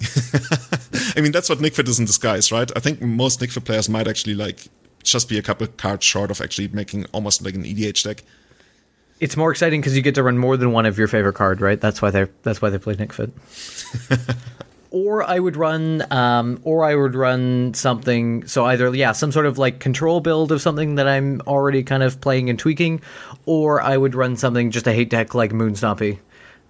I 1.16 1.22
mean, 1.22 1.32
that's 1.32 1.48
what 1.48 1.62
Nic 1.62 1.74
Fit 1.74 1.88
is 1.88 1.98
in 1.98 2.04
disguise, 2.04 2.52
right? 2.52 2.70
I 2.76 2.80
think 2.80 3.00
most 3.00 3.40
Nic 3.40 3.50
Fit 3.50 3.64
players 3.64 3.88
might 3.88 4.06
actually 4.06 4.34
like 4.34 4.68
just 5.02 5.30
be 5.30 5.38
a 5.38 5.42
couple 5.42 5.66
cards 5.66 6.04
short 6.04 6.30
of 6.30 6.42
actually 6.42 6.68
making 6.68 7.06
almost 7.12 7.42
like 7.42 7.54
an 7.54 7.64
EDH 7.64 8.04
deck. 8.04 8.22
It's 9.20 9.36
more 9.36 9.50
exciting 9.50 9.80
because 9.80 9.96
you 9.96 10.02
get 10.02 10.14
to 10.16 10.22
run 10.22 10.36
more 10.36 10.58
than 10.58 10.72
one 10.72 10.84
of 10.84 10.98
your 10.98 11.08
favorite 11.08 11.34
card, 11.34 11.62
right? 11.62 11.80
That's 11.80 12.02
why 12.02 12.10
they're 12.10 12.30
that's 12.42 12.60
why 12.60 12.68
they 12.68 12.78
play 12.78 12.96
Nic 12.96 13.14
Fit. 13.14 13.30
or 14.90 15.22
I 15.22 15.38
would 15.38 15.56
run, 15.56 16.04
um, 16.12 16.60
or 16.64 16.84
I 16.84 16.94
would 16.94 17.14
run 17.14 17.74
something. 17.74 18.46
So 18.46 18.64
either 18.64 18.94
yeah, 18.94 19.12
some 19.12 19.32
sort 19.32 19.46
of 19.46 19.58
like 19.58 19.78
control 19.80 20.20
build 20.20 20.52
of 20.52 20.60
something 20.60 20.96
that 20.96 21.06
I'm 21.08 21.40
already 21.46 21.82
kind 21.82 22.02
of 22.02 22.20
playing 22.20 22.50
and 22.50 22.58
tweaking, 22.58 23.00
or 23.46 23.80
I 23.80 23.96
would 23.96 24.14
run 24.14 24.36
something 24.36 24.70
just 24.70 24.86
a 24.86 24.92
hate 24.92 25.10
deck 25.10 25.34
like 25.34 25.52
Moonstompy. 25.52 26.18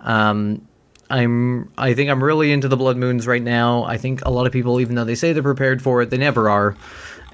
Um, 0.00 0.66
I'm 1.10 1.70
I 1.76 1.94
think 1.94 2.10
I'm 2.10 2.22
really 2.22 2.52
into 2.52 2.68
the 2.68 2.76
Blood 2.76 2.96
Moons 2.96 3.26
right 3.26 3.42
now. 3.42 3.84
I 3.84 3.96
think 3.96 4.24
a 4.24 4.30
lot 4.30 4.46
of 4.46 4.52
people, 4.52 4.80
even 4.80 4.94
though 4.94 5.04
they 5.04 5.14
say 5.14 5.32
they're 5.32 5.42
prepared 5.42 5.82
for 5.82 6.02
it, 6.02 6.10
they 6.10 6.18
never 6.18 6.48
are. 6.48 6.76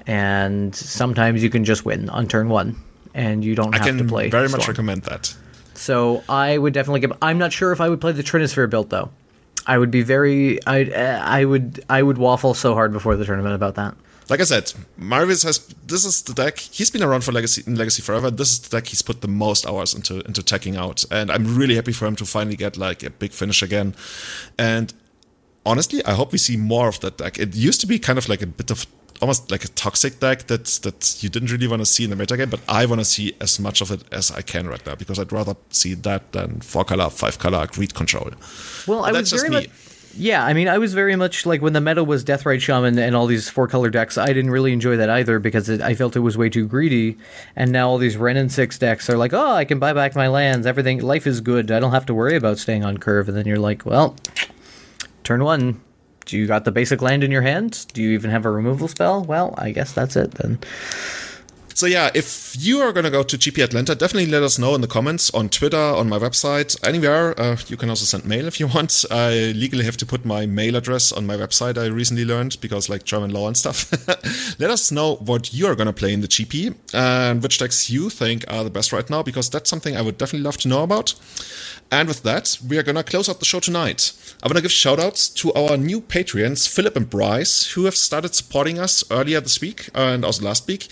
And 0.07 0.73
sometimes 0.73 1.43
you 1.43 1.49
can 1.49 1.65
just 1.65 1.85
win 1.85 2.09
on 2.09 2.27
turn 2.27 2.49
one, 2.49 2.81
and 3.13 3.43
you 3.43 3.55
don't 3.55 3.75
I 3.75 3.85
have 3.85 3.97
to 3.97 4.03
play. 4.05 4.29
Very 4.29 4.47
Storm. 4.47 4.59
much 4.59 4.67
recommend 4.67 5.03
that. 5.03 5.35
So 5.73 6.23
I 6.27 6.57
would 6.57 6.73
definitely 6.73 7.01
give. 7.01 7.13
I'm 7.21 7.37
not 7.37 7.53
sure 7.53 7.71
if 7.71 7.81
I 7.81 7.89
would 7.89 8.01
play 8.01 8.13
the 8.13 8.23
Trinisphere 8.23 8.69
build 8.69 8.89
though. 8.89 9.09
I 9.67 9.77
would 9.77 9.91
be 9.91 10.01
very 10.01 10.65
I 10.65 10.85
I 11.39 11.45
would 11.45 11.83
I 11.89 12.01
would 12.01 12.17
waffle 12.17 12.53
so 12.53 12.73
hard 12.73 12.91
before 12.93 13.15
the 13.15 13.25
tournament 13.25 13.53
about 13.53 13.75
that. 13.75 13.95
Like 14.29 14.41
I 14.41 14.43
said, 14.43 14.73
Marius 14.97 15.43
has 15.43 15.59
this 15.85 16.03
is 16.03 16.23
the 16.23 16.33
deck 16.33 16.57
he's 16.57 16.89
been 16.89 17.03
around 17.03 17.23
for 17.23 17.31
Legacy 17.31 17.63
in 17.67 17.75
Legacy 17.75 18.01
forever. 18.01 18.31
This 18.31 18.51
is 18.51 18.59
the 18.59 18.77
deck 18.77 18.87
he's 18.87 19.01
put 19.01 19.21
the 19.21 19.27
most 19.27 19.65
hours 19.65 19.93
into 19.93 20.21
into 20.21 20.41
teching 20.41 20.75
out, 20.75 21.05
and 21.11 21.31
I'm 21.31 21.55
really 21.55 21.75
happy 21.75 21.91
for 21.93 22.07
him 22.07 22.15
to 22.17 22.25
finally 22.25 22.55
get 22.55 22.77
like 22.77 23.03
a 23.03 23.09
big 23.09 23.31
finish 23.31 23.61
again. 23.61 23.93
And 24.57 24.93
honestly, 25.65 26.03
I 26.05 26.13
hope 26.13 26.31
we 26.31 26.37
see 26.37 26.57
more 26.57 26.87
of 26.87 26.99
that 27.01 27.17
deck. 27.17 27.37
It 27.37 27.55
used 27.55 27.81
to 27.81 27.87
be 27.87 27.99
kind 27.99 28.17
of 28.17 28.27
like 28.27 28.41
a 28.41 28.47
bit 28.47 28.71
of 28.71 28.85
almost 29.21 29.51
like 29.51 29.63
a 29.63 29.67
toxic 29.69 30.19
deck 30.19 30.47
that 30.47 30.65
that 30.83 31.17
you 31.21 31.29
didn't 31.29 31.51
really 31.51 31.67
want 31.67 31.81
to 31.81 31.85
see 31.85 32.03
in 32.03 32.09
the 32.09 32.15
metagame, 32.15 32.49
but 32.49 32.61
I 32.67 32.85
want 32.85 33.01
to 33.01 33.05
see 33.05 33.35
as 33.41 33.59
much 33.59 33.81
of 33.81 33.91
it 33.91 34.03
as 34.11 34.31
I 34.31 34.41
can 34.41 34.67
right 34.67 34.85
now 34.85 34.95
because 34.95 35.19
I'd 35.19 35.31
rather 35.31 35.55
see 35.69 35.93
that 35.93 36.31
than 36.31 36.61
four 36.61 36.83
color, 36.83 37.09
five 37.09 37.39
color 37.39 37.67
greed 37.67 37.93
control. 37.93 38.31
Well, 38.87 39.01
but 39.01 39.15
I 39.15 39.19
was 39.19 39.31
very 39.31 39.49
much. 39.49 39.69
Yeah, 40.19 40.43
I 40.43 40.53
mean, 40.53 40.67
I 40.67 40.79
was 40.79 40.95
very 40.95 41.15
much 41.15 41.45
like 41.45 41.61
when 41.61 41.73
the 41.73 41.81
meta 41.81 42.03
was 42.03 42.25
Deathrite 42.25 42.61
Shaman 42.61 42.97
and 42.97 43.15
all 43.15 43.27
these 43.27 43.49
four 43.49 43.67
color 43.67 43.91
decks. 43.91 44.17
I 44.17 44.27
didn't 44.27 44.49
really 44.49 44.73
enjoy 44.73 44.97
that 44.97 45.11
either 45.11 45.37
because 45.37 45.69
it, 45.69 45.79
I 45.79 45.93
felt 45.93 46.15
it 46.15 46.21
was 46.21 46.35
way 46.35 46.49
too 46.49 46.65
greedy. 46.65 47.17
And 47.55 47.71
now 47.71 47.87
all 47.87 47.99
these 47.99 48.17
Wrenn 48.17 48.35
and 48.35 48.51
six 48.51 48.79
decks 48.79 49.11
are 49.11 49.17
like, 49.17 49.33
oh, 49.33 49.51
I 49.51 49.63
can 49.63 49.77
buy 49.77 49.93
back 49.93 50.15
my 50.15 50.27
lands. 50.27 50.65
Everything, 50.65 51.01
life 51.01 51.27
is 51.27 51.39
good. 51.39 51.69
I 51.69 51.79
don't 51.79 51.91
have 51.91 52.07
to 52.07 52.15
worry 52.15 52.35
about 52.35 52.57
staying 52.57 52.83
on 52.83 52.97
curve. 52.97 53.27
And 53.27 53.37
then 53.37 53.45
you're 53.45 53.59
like, 53.59 53.85
well, 53.85 54.15
turn 55.23 55.43
one, 55.43 55.81
do 56.27 56.37
you 56.37 56.45
got 56.45 56.65
the 56.65 56.71
basic 56.71 57.01
land 57.01 57.23
in 57.23 57.31
your 57.31 57.41
hand? 57.41 57.87
Do 57.93 58.03
you 58.03 58.11
even 58.11 58.29
have 58.29 58.45
a 58.45 58.51
removal 58.51 58.87
spell? 58.87 59.23
Well, 59.23 59.55
I 59.57 59.71
guess 59.71 59.93
that's 59.93 60.15
it 60.15 60.31
then. 60.31 60.59
So 61.73 61.85
yeah, 61.85 62.09
if 62.15 62.55
you 62.57 62.79
are 62.79 62.91
going 62.91 63.03
to 63.03 63.11
go 63.11 63.21
to 63.21 63.37
GP 63.37 63.63
Atlanta, 63.63 63.93
definitely 63.93 64.31
let 64.31 64.41
us 64.41 64.57
know 64.57 64.73
in 64.73 64.81
the 64.81 64.87
comments 64.87 65.29
on 65.35 65.47
Twitter, 65.47 65.77
on 65.77 66.09
my 66.09 66.17
website, 66.17 66.75
anywhere. 66.83 67.39
Uh, 67.39 67.55
you 67.67 67.77
can 67.77 67.87
also 67.91 68.03
send 68.03 68.25
mail 68.25 68.47
if 68.47 68.59
you 68.59 68.65
want. 68.75 69.05
I 69.11 69.51
legally 69.51 69.85
have 69.85 69.95
to 69.97 70.05
put 70.05 70.25
my 70.25 70.47
mail 70.47 70.75
address 70.75 71.11
on 71.11 71.27
my 71.27 71.35
website. 71.35 71.77
I 71.77 71.85
recently 71.85 72.25
learned 72.25 72.57
because 72.61 72.89
like 72.89 73.03
German 73.03 73.29
law 73.29 73.45
and 73.47 73.55
stuff. 73.55 73.91
let 74.59 74.71
us 74.71 74.91
know 74.91 75.17
what 75.17 75.53
you 75.53 75.67
are 75.67 75.75
going 75.75 75.85
to 75.85 75.93
play 75.93 76.13
in 76.13 76.21
the 76.21 76.27
GP 76.27 76.75
and 76.95 77.43
which 77.43 77.59
decks 77.59 77.91
you 77.91 78.09
think 78.09 78.43
are 78.47 78.63
the 78.63 78.71
best 78.71 78.91
right 78.91 79.07
now, 79.07 79.21
because 79.21 79.47
that's 79.47 79.69
something 79.69 79.95
I 79.95 80.01
would 80.01 80.17
definitely 80.17 80.45
love 80.45 80.57
to 80.57 80.67
know 80.67 80.81
about. 80.81 81.13
And 81.89 82.07
with 82.07 82.23
that, 82.23 82.57
we 82.67 82.77
are 82.77 82.83
going 82.83 82.95
to 82.95 83.03
close 83.03 83.29
out 83.29 83.39
the 83.39 83.45
show 83.45 83.59
tonight. 83.59 84.11
I 84.43 84.47
want 84.47 84.57
to 84.57 84.61
give 84.61 84.71
shoutouts 84.71 85.33
to 85.35 85.53
our 85.53 85.77
new 85.77 86.01
Patreons, 86.01 86.67
Philip 86.67 86.97
and 86.97 87.09
Bryce, 87.09 87.71
who 87.71 87.85
have 87.85 87.95
started 87.95 88.35
supporting 88.35 88.77
us 88.77 89.03
earlier 89.09 89.39
this 89.39 89.61
week 89.61 89.89
and 89.95 90.25
also 90.25 90.43
last 90.43 90.67
week. 90.67 90.89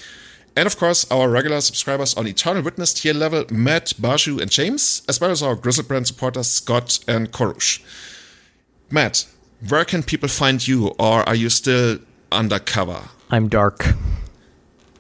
And 0.56 0.68
of 0.68 0.78
course, 0.78 1.06
our 1.12 1.30
regular 1.30 1.60
subscribers 1.60 2.16
on 2.16 2.28
Eternal 2.28 2.64
Witness 2.64 2.94
tier 2.94 3.14
level, 3.14 3.44
Matt, 3.52 3.88
Baju, 4.00 4.42
and 4.42 4.50
James, 4.50 5.02
as 5.10 5.20
well 5.20 5.32
as 5.32 5.44
our 5.44 5.58
Griselbrand 5.58 6.08
supporters, 6.08 6.48
Scott 6.48 7.00
and 7.10 7.32
Korush. 7.32 7.84
Matt, 8.90 9.28
where 9.68 9.84
can 9.84 10.02
people 10.02 10.30
find 10.30 10.66
you, 10.66 10.88
or 10.98 11.28
are 11.28 11.36
you 11.36 11.50
still 11.50 12.00
undercover? 12.32 13.10
I'm 13.30 13.50
dark. 13.50 13.96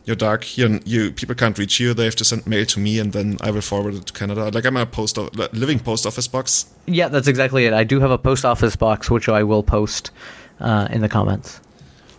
You're 0.06 0.16
dark. 0.16 0.58
You, 0.58 0.80
you 0.86 1.12
people 1.12 1.36
can't 1.36 1.58
reach 1.58 1.80
you. 1.80 1.94
They 1.94 2.06
have 2.06 2.16
to 2.18 2.26
send 2.26 2.46
mail 2.48 2.66
to 2.66 2.80
me, 2.80 3.00
and 3.00 3.12
then 3.12 3.38
I 3.42 3.52
will 3.52 3.62
forward 3.62 3.96
it 3.96 4.06
to 4.06 4.14
Canada. 4.14 4.50
Like 4.54 4.66
I'm 4.66 4.78
a 4.78 4.86
post 4.86 5.18
o- 5.18 5.30
living 5.52 5.80
post 5.80 6.06
office 6.06 6.28
box. 6.28 6.68
Yeah, 6.86 7.08
that's 7.08 7.28
exactly 7.28 7.66
it. 7.66 7.74
I 7.74 7.84
do 7.84 8.00
have 8.00 8.12
a 8.12 8.18
post 8.18 8.46
office 8.46 8.76
box, 8.76 9.10
which 9.10 9.28
I 9.30 9.44
will 9.44 9.64
post 9.64 10.12
uh, 10.60 10.88
in 10.92 11.02
the 11.02 11.10
comments 11.10 11.60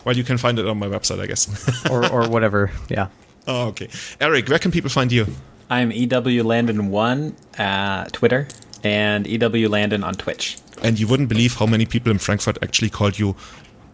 Well, 0.04 0.16
you 0.16 0.24
can 0.24 0.36
find 0.38 0.58
it 0.58 0.66
on 0.66 0.78
my 0.78 0.86
website, 0.88 1.20
I 1.20 1.26
guess. 1.26 1.46
or 1.90 2.04
or 2.10 2.28
whatever. 2.28 2.70
Yeah. 2.88 3.08
oh, 3.46 3.68
okay. 3.68 3.88
Eric, 4.20 4.48
where 4.48 4.58
can 4.58 4.70
people 4.70 4.90
find 4.90 5.10
you? 5.12 5.26
I'm 5.70 5.90
EW 5.90 6.44
Landon 6.44 6.90
one 6.90 7.34
at 7.58 8.12
Twitter 8.12 8.46
and 8.84 9.26
EW 9.26 9.68
Landon 9.68 10.04
on 10.04 10.14
Twitch. 10.14 10.58
And 10.82 10.98
you 11.00 11.08
wouldn't 11.08 11.28
believe 11.28 11.54
how 11.54 11.66
many 11.66 11.86
people 11.86 12.12
in 12.12 12.18
Frankfurt 12.18 12.58
actually 12.62 12.90
called 12.90 13.18
you 13.18 13.34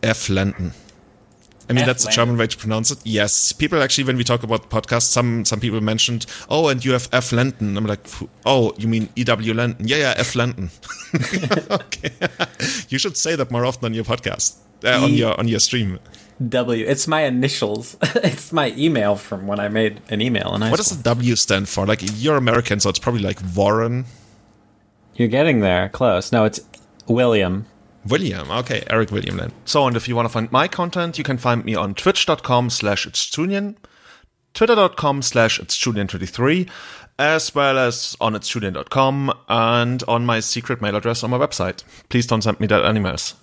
F. 0.03 0.29
Landon. 0.29 0.73
I 1.73 1.75
mean, 1.75 1.83
F. 1.83 1.87
that's 1.87 2.05
the 2.05 2.11
German 2.13 2.37
way 2.37 2.47
to 2.47 2.57
pronounce 2.57 2.91
it. 2.91 2.99
Yes, 3.05 3.53
people 3.53 3.83
actually, 3.83 4.05
when 4.05 4.17
we 4.17 4.25
talk 4.25 4.43
about 4.43 4.71
podcasts, 4.71 5.11
some 5.11 5.45
some 5.45 5.61
people 5.61 5.81
mentioned, 5.81 6.27
"Oh, 6.49 6.69
and 6.69 6.85
you 6.85 6.93
have 6.93 7.09
F. 7.13 7.33
Landon." 7.33 7.77
I'm 7.77 7.87
like, 7.87 8.07
"Oh, 8.47 8.73
you 8.79 8.89
mean 8.89 9.09
E. 9.17 9.25
W. 9.25 9.55
Landon?" 9.55 9.87
Yeah, 9.89 9.97
yeah, 9.99 10.15
F. 10.17 10.35
Landon. 10.35 10.71
okay, 11.71 12.11
you 12.89 12.99
should 12.99 13.17
say 13.17 13.37
that 13.37 13.51
more 13.51 13.65
often 13.67 13.87
on 13.87 13.95
your 13.95 14.05
podcast, 14.05 14.57
uh, 14.85 15.03
on 15.05 15.11
E- 15.11 15.17
your 15.17 15.39
on 15.39 15.49
your 15.49 15.61
stream. 15.61 15.99
W. 16.49 16.85
It's 16.87 17.07
my 17.07 17.23
initials. 17.23 17.97
it's 18.17 18.53
my 18.53 18.73
email 18.77 19.17
from 19.17 19.47
when 19.47 19.61
I 19.61 19.69
made 19.69 20.01
an 20.11 20.21
email. 20.21 20.55
And 20.55 20.65
What 20.71 20.79
does 20.79 20.97
the 20.97 21.03
W 21.03 21.37
stand 21.37 21.69
for? 21.69 21.87
Like 21.87 22.01
you're 22.23 22.37
American, 22.37 22.81
so 22.81 22.91
it's 22.91 22.99
probably 22.99 23.23
like 23.23 23.39
Warren 23.55 24.07
You're 25.15 25.29
getting 25.29 25.61
there, 25.61 25.89
close. 25.89 26.33
No, 26.33 26.45
it's 26.45 26.61
William. 27.07 27.67
William. 28.07 28.51
Okay, 28.51 28.85
Eric 28.91 29.11
William 29.11 29.37
then. 29.37 29.53
So, 29.65 29.87
and 29.87 29.97
if 29.97 30.09
you 30.09 30.17
want 30.17 30.27
to 30.27 30.33
find 30.33 30.51
my 30.51 30.69
content, 30.69 31.19
you 31.19 31.25
can 31.25 31.39
find 31.39 31.65
me 31.65 31.75
on 31.75 31.95
twitch.com 31.95 32.71
slash 32.71 33.07
it's 33.07 33.29
twitter.com 34.55 35.23
slash 35.23 35.59
it's 35.59 35.79
Julian23, 35.79 36.69
as 37.19 37.55
well 37.55 37.79
as 37.79 38.17
on 38.21 38.35
it's 38.35 38.55
and 39.49 40.03
on 40.09 40.27
my 40.27 40.41
secret 40.41 40.83
mail 40.83 40.97
address 40.97 41.23
on 41.23 41.31
my 41.31 41.39
website. 41.39 41.83
Please 42.09 42.27
don't 42.27 42.43
send 42.43 42.61
me 42.61 42.67
that 42.67 42.83
emails. 42.83 43.35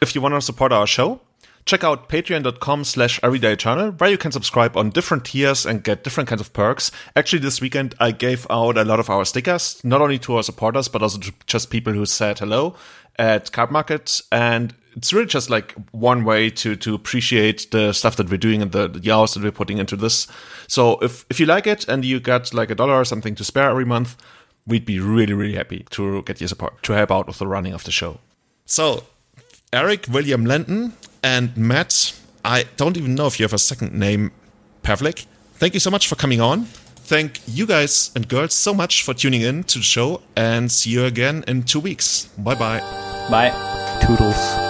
If 0.00 0.14
you 0.14 0.20
want 0.20 0.34
to 0.34 0.40
support 0.40 0.72
our 0.72 0.86
show, 0.86 1.20
check 1.64 1.82
out 1.82 2.08
patreon.com 2.08 2.84
slash 2.84 3.20
everydayeternal, 3.20 3.98
where 4.00 4.10
you 4.10 4.18
can 4.18 4.32
subscribe 4.32 4.76
on 4.76 4.90
different 4.90 5.24
tiers 5.24 5.66
and 5.66 5.82
get 5.82 6.04
different 6.04 6.28
kinds 6.28 6.40
of 6.40 6.52
perks. 6.52 6.90
Actually, 7.14 7.40
this 7.40 7.60
weekend 7.60 7.94
I 7.98 8.12
gave 8.12 8.46
out 8.50 8.78
a 8.78 8.84
lot 8.84 9.00
of 9.00 9.10
our 9.10 9.24
stickers, 9.24 9.82
not 9.84 10.00
only 10.00 10.18
to 10.20 10.36
our 10.36 10.42
supporters, 10.42 10.88
but 10.88 11.02
also 11.02 11.18
to 11.18 11.32
just 11.46 11.70
people 11.70 11.92
who 11.92 12.06
said 12.06 12.38
hello 12.38 12.76
at 13.18 13.50
Cardmarket. 13.52 14.22
And 14.30 14.74
it's 14.96 15.12
really 15.12 15.26
just 15.26 15.50
like 15.50 15.74
one 15.92 16.24
way 16.24 16.50
to, 16.50 16.76
to 16.76 16.94
appreciate 16.94 17.70
the 17.70 17.92
stuff 17.92 18.16
that 18.16 18.30
we're 18.30 18.38
doing 18.38 18.62
and 18.62 18.72
the, 18.72 18.88
the 18.88 19.10
hours 19.10 19.34
that 19.34 19.42
we're 19.42 19.52
putting 19.52 19.78
into 19.78 19.96
this. 19.96 20.26
So 20.68 20.98
if, 21.00 21.26
if 21.28 21.38
you 21.38 21.46
like 21.46 21.66
it 21.66 21.86
and 21.88 22.04
you 22.04 22.20
got 22.20 22.52
like 22.54 22.70
a 22.70 22.74
dollar 22.74 22.94
or 22.94 23.04
something 23.04 23.34
to 23.34 23.44
spare 23.44 23.70
every 23.70 23.84
month, 23.84 24.16
we'd 24.66 24.84
be 24.84 24.98
really, 24.98 25.32
really 25.32 25.54
happy 25.54 25.86
to 25.90 26.22
get 26.22 26.40
your 26.40 26.48
support, 26.48 26.82
to 26.82 26.92
help 26.92 27.10
out 27.10 27.26
with 27.26 27.38
the 27.38 27.46
running 27.46 27.72
of 27.72 27.84
the 27.84 27.92
show. 27.92 28.18
So 28.64 29.04
Eric 29.72 30.06
William 30.10 30.44
Lenton 30.44 30.94
and 31.22 31.56
Matt. 31.56 32.18
I 32.44 32.64
don't 32.76 32.96
even 32.96 33.14
know 33.14 33.26
if 33.26 33.38
you 33.38 33.44
have 33.44 33.52
a 33.52 33.58
second 33.58 33.92
name, 33.92 34.30
Pavlik. 34.82 35.26
Thank 35.54 35.74
you 35.74 35.80
so 35.80 35.90
much 35.90 36.08
for 36.08 36.14
coming 36.14 36.40
on. 36.40 36.66
Thank 37.06 37.40
you 37.46 37.66
guys 37.66 38.10
and 38.16 38.28
girls 38.28 38.52
so 38.52 38.74
much 38.74 39.04
for 39.04 39.14
tuning 39.14 39.42
in 39.42 39.62
to 39.64 39.78
the 39.78 39.84
show 39.84 40.22
and 40.34 40.72
see 40.72 40.90
you 40.90 41.04
again 41.04 41.44
in 41.46 41.62
two 41.62 41.78
weeks. 41.78 42.26
Bye 42.36 42.56
bye. 42.56 42.80
Bye. 43.30 43.52
Toodles. 44.04 44.65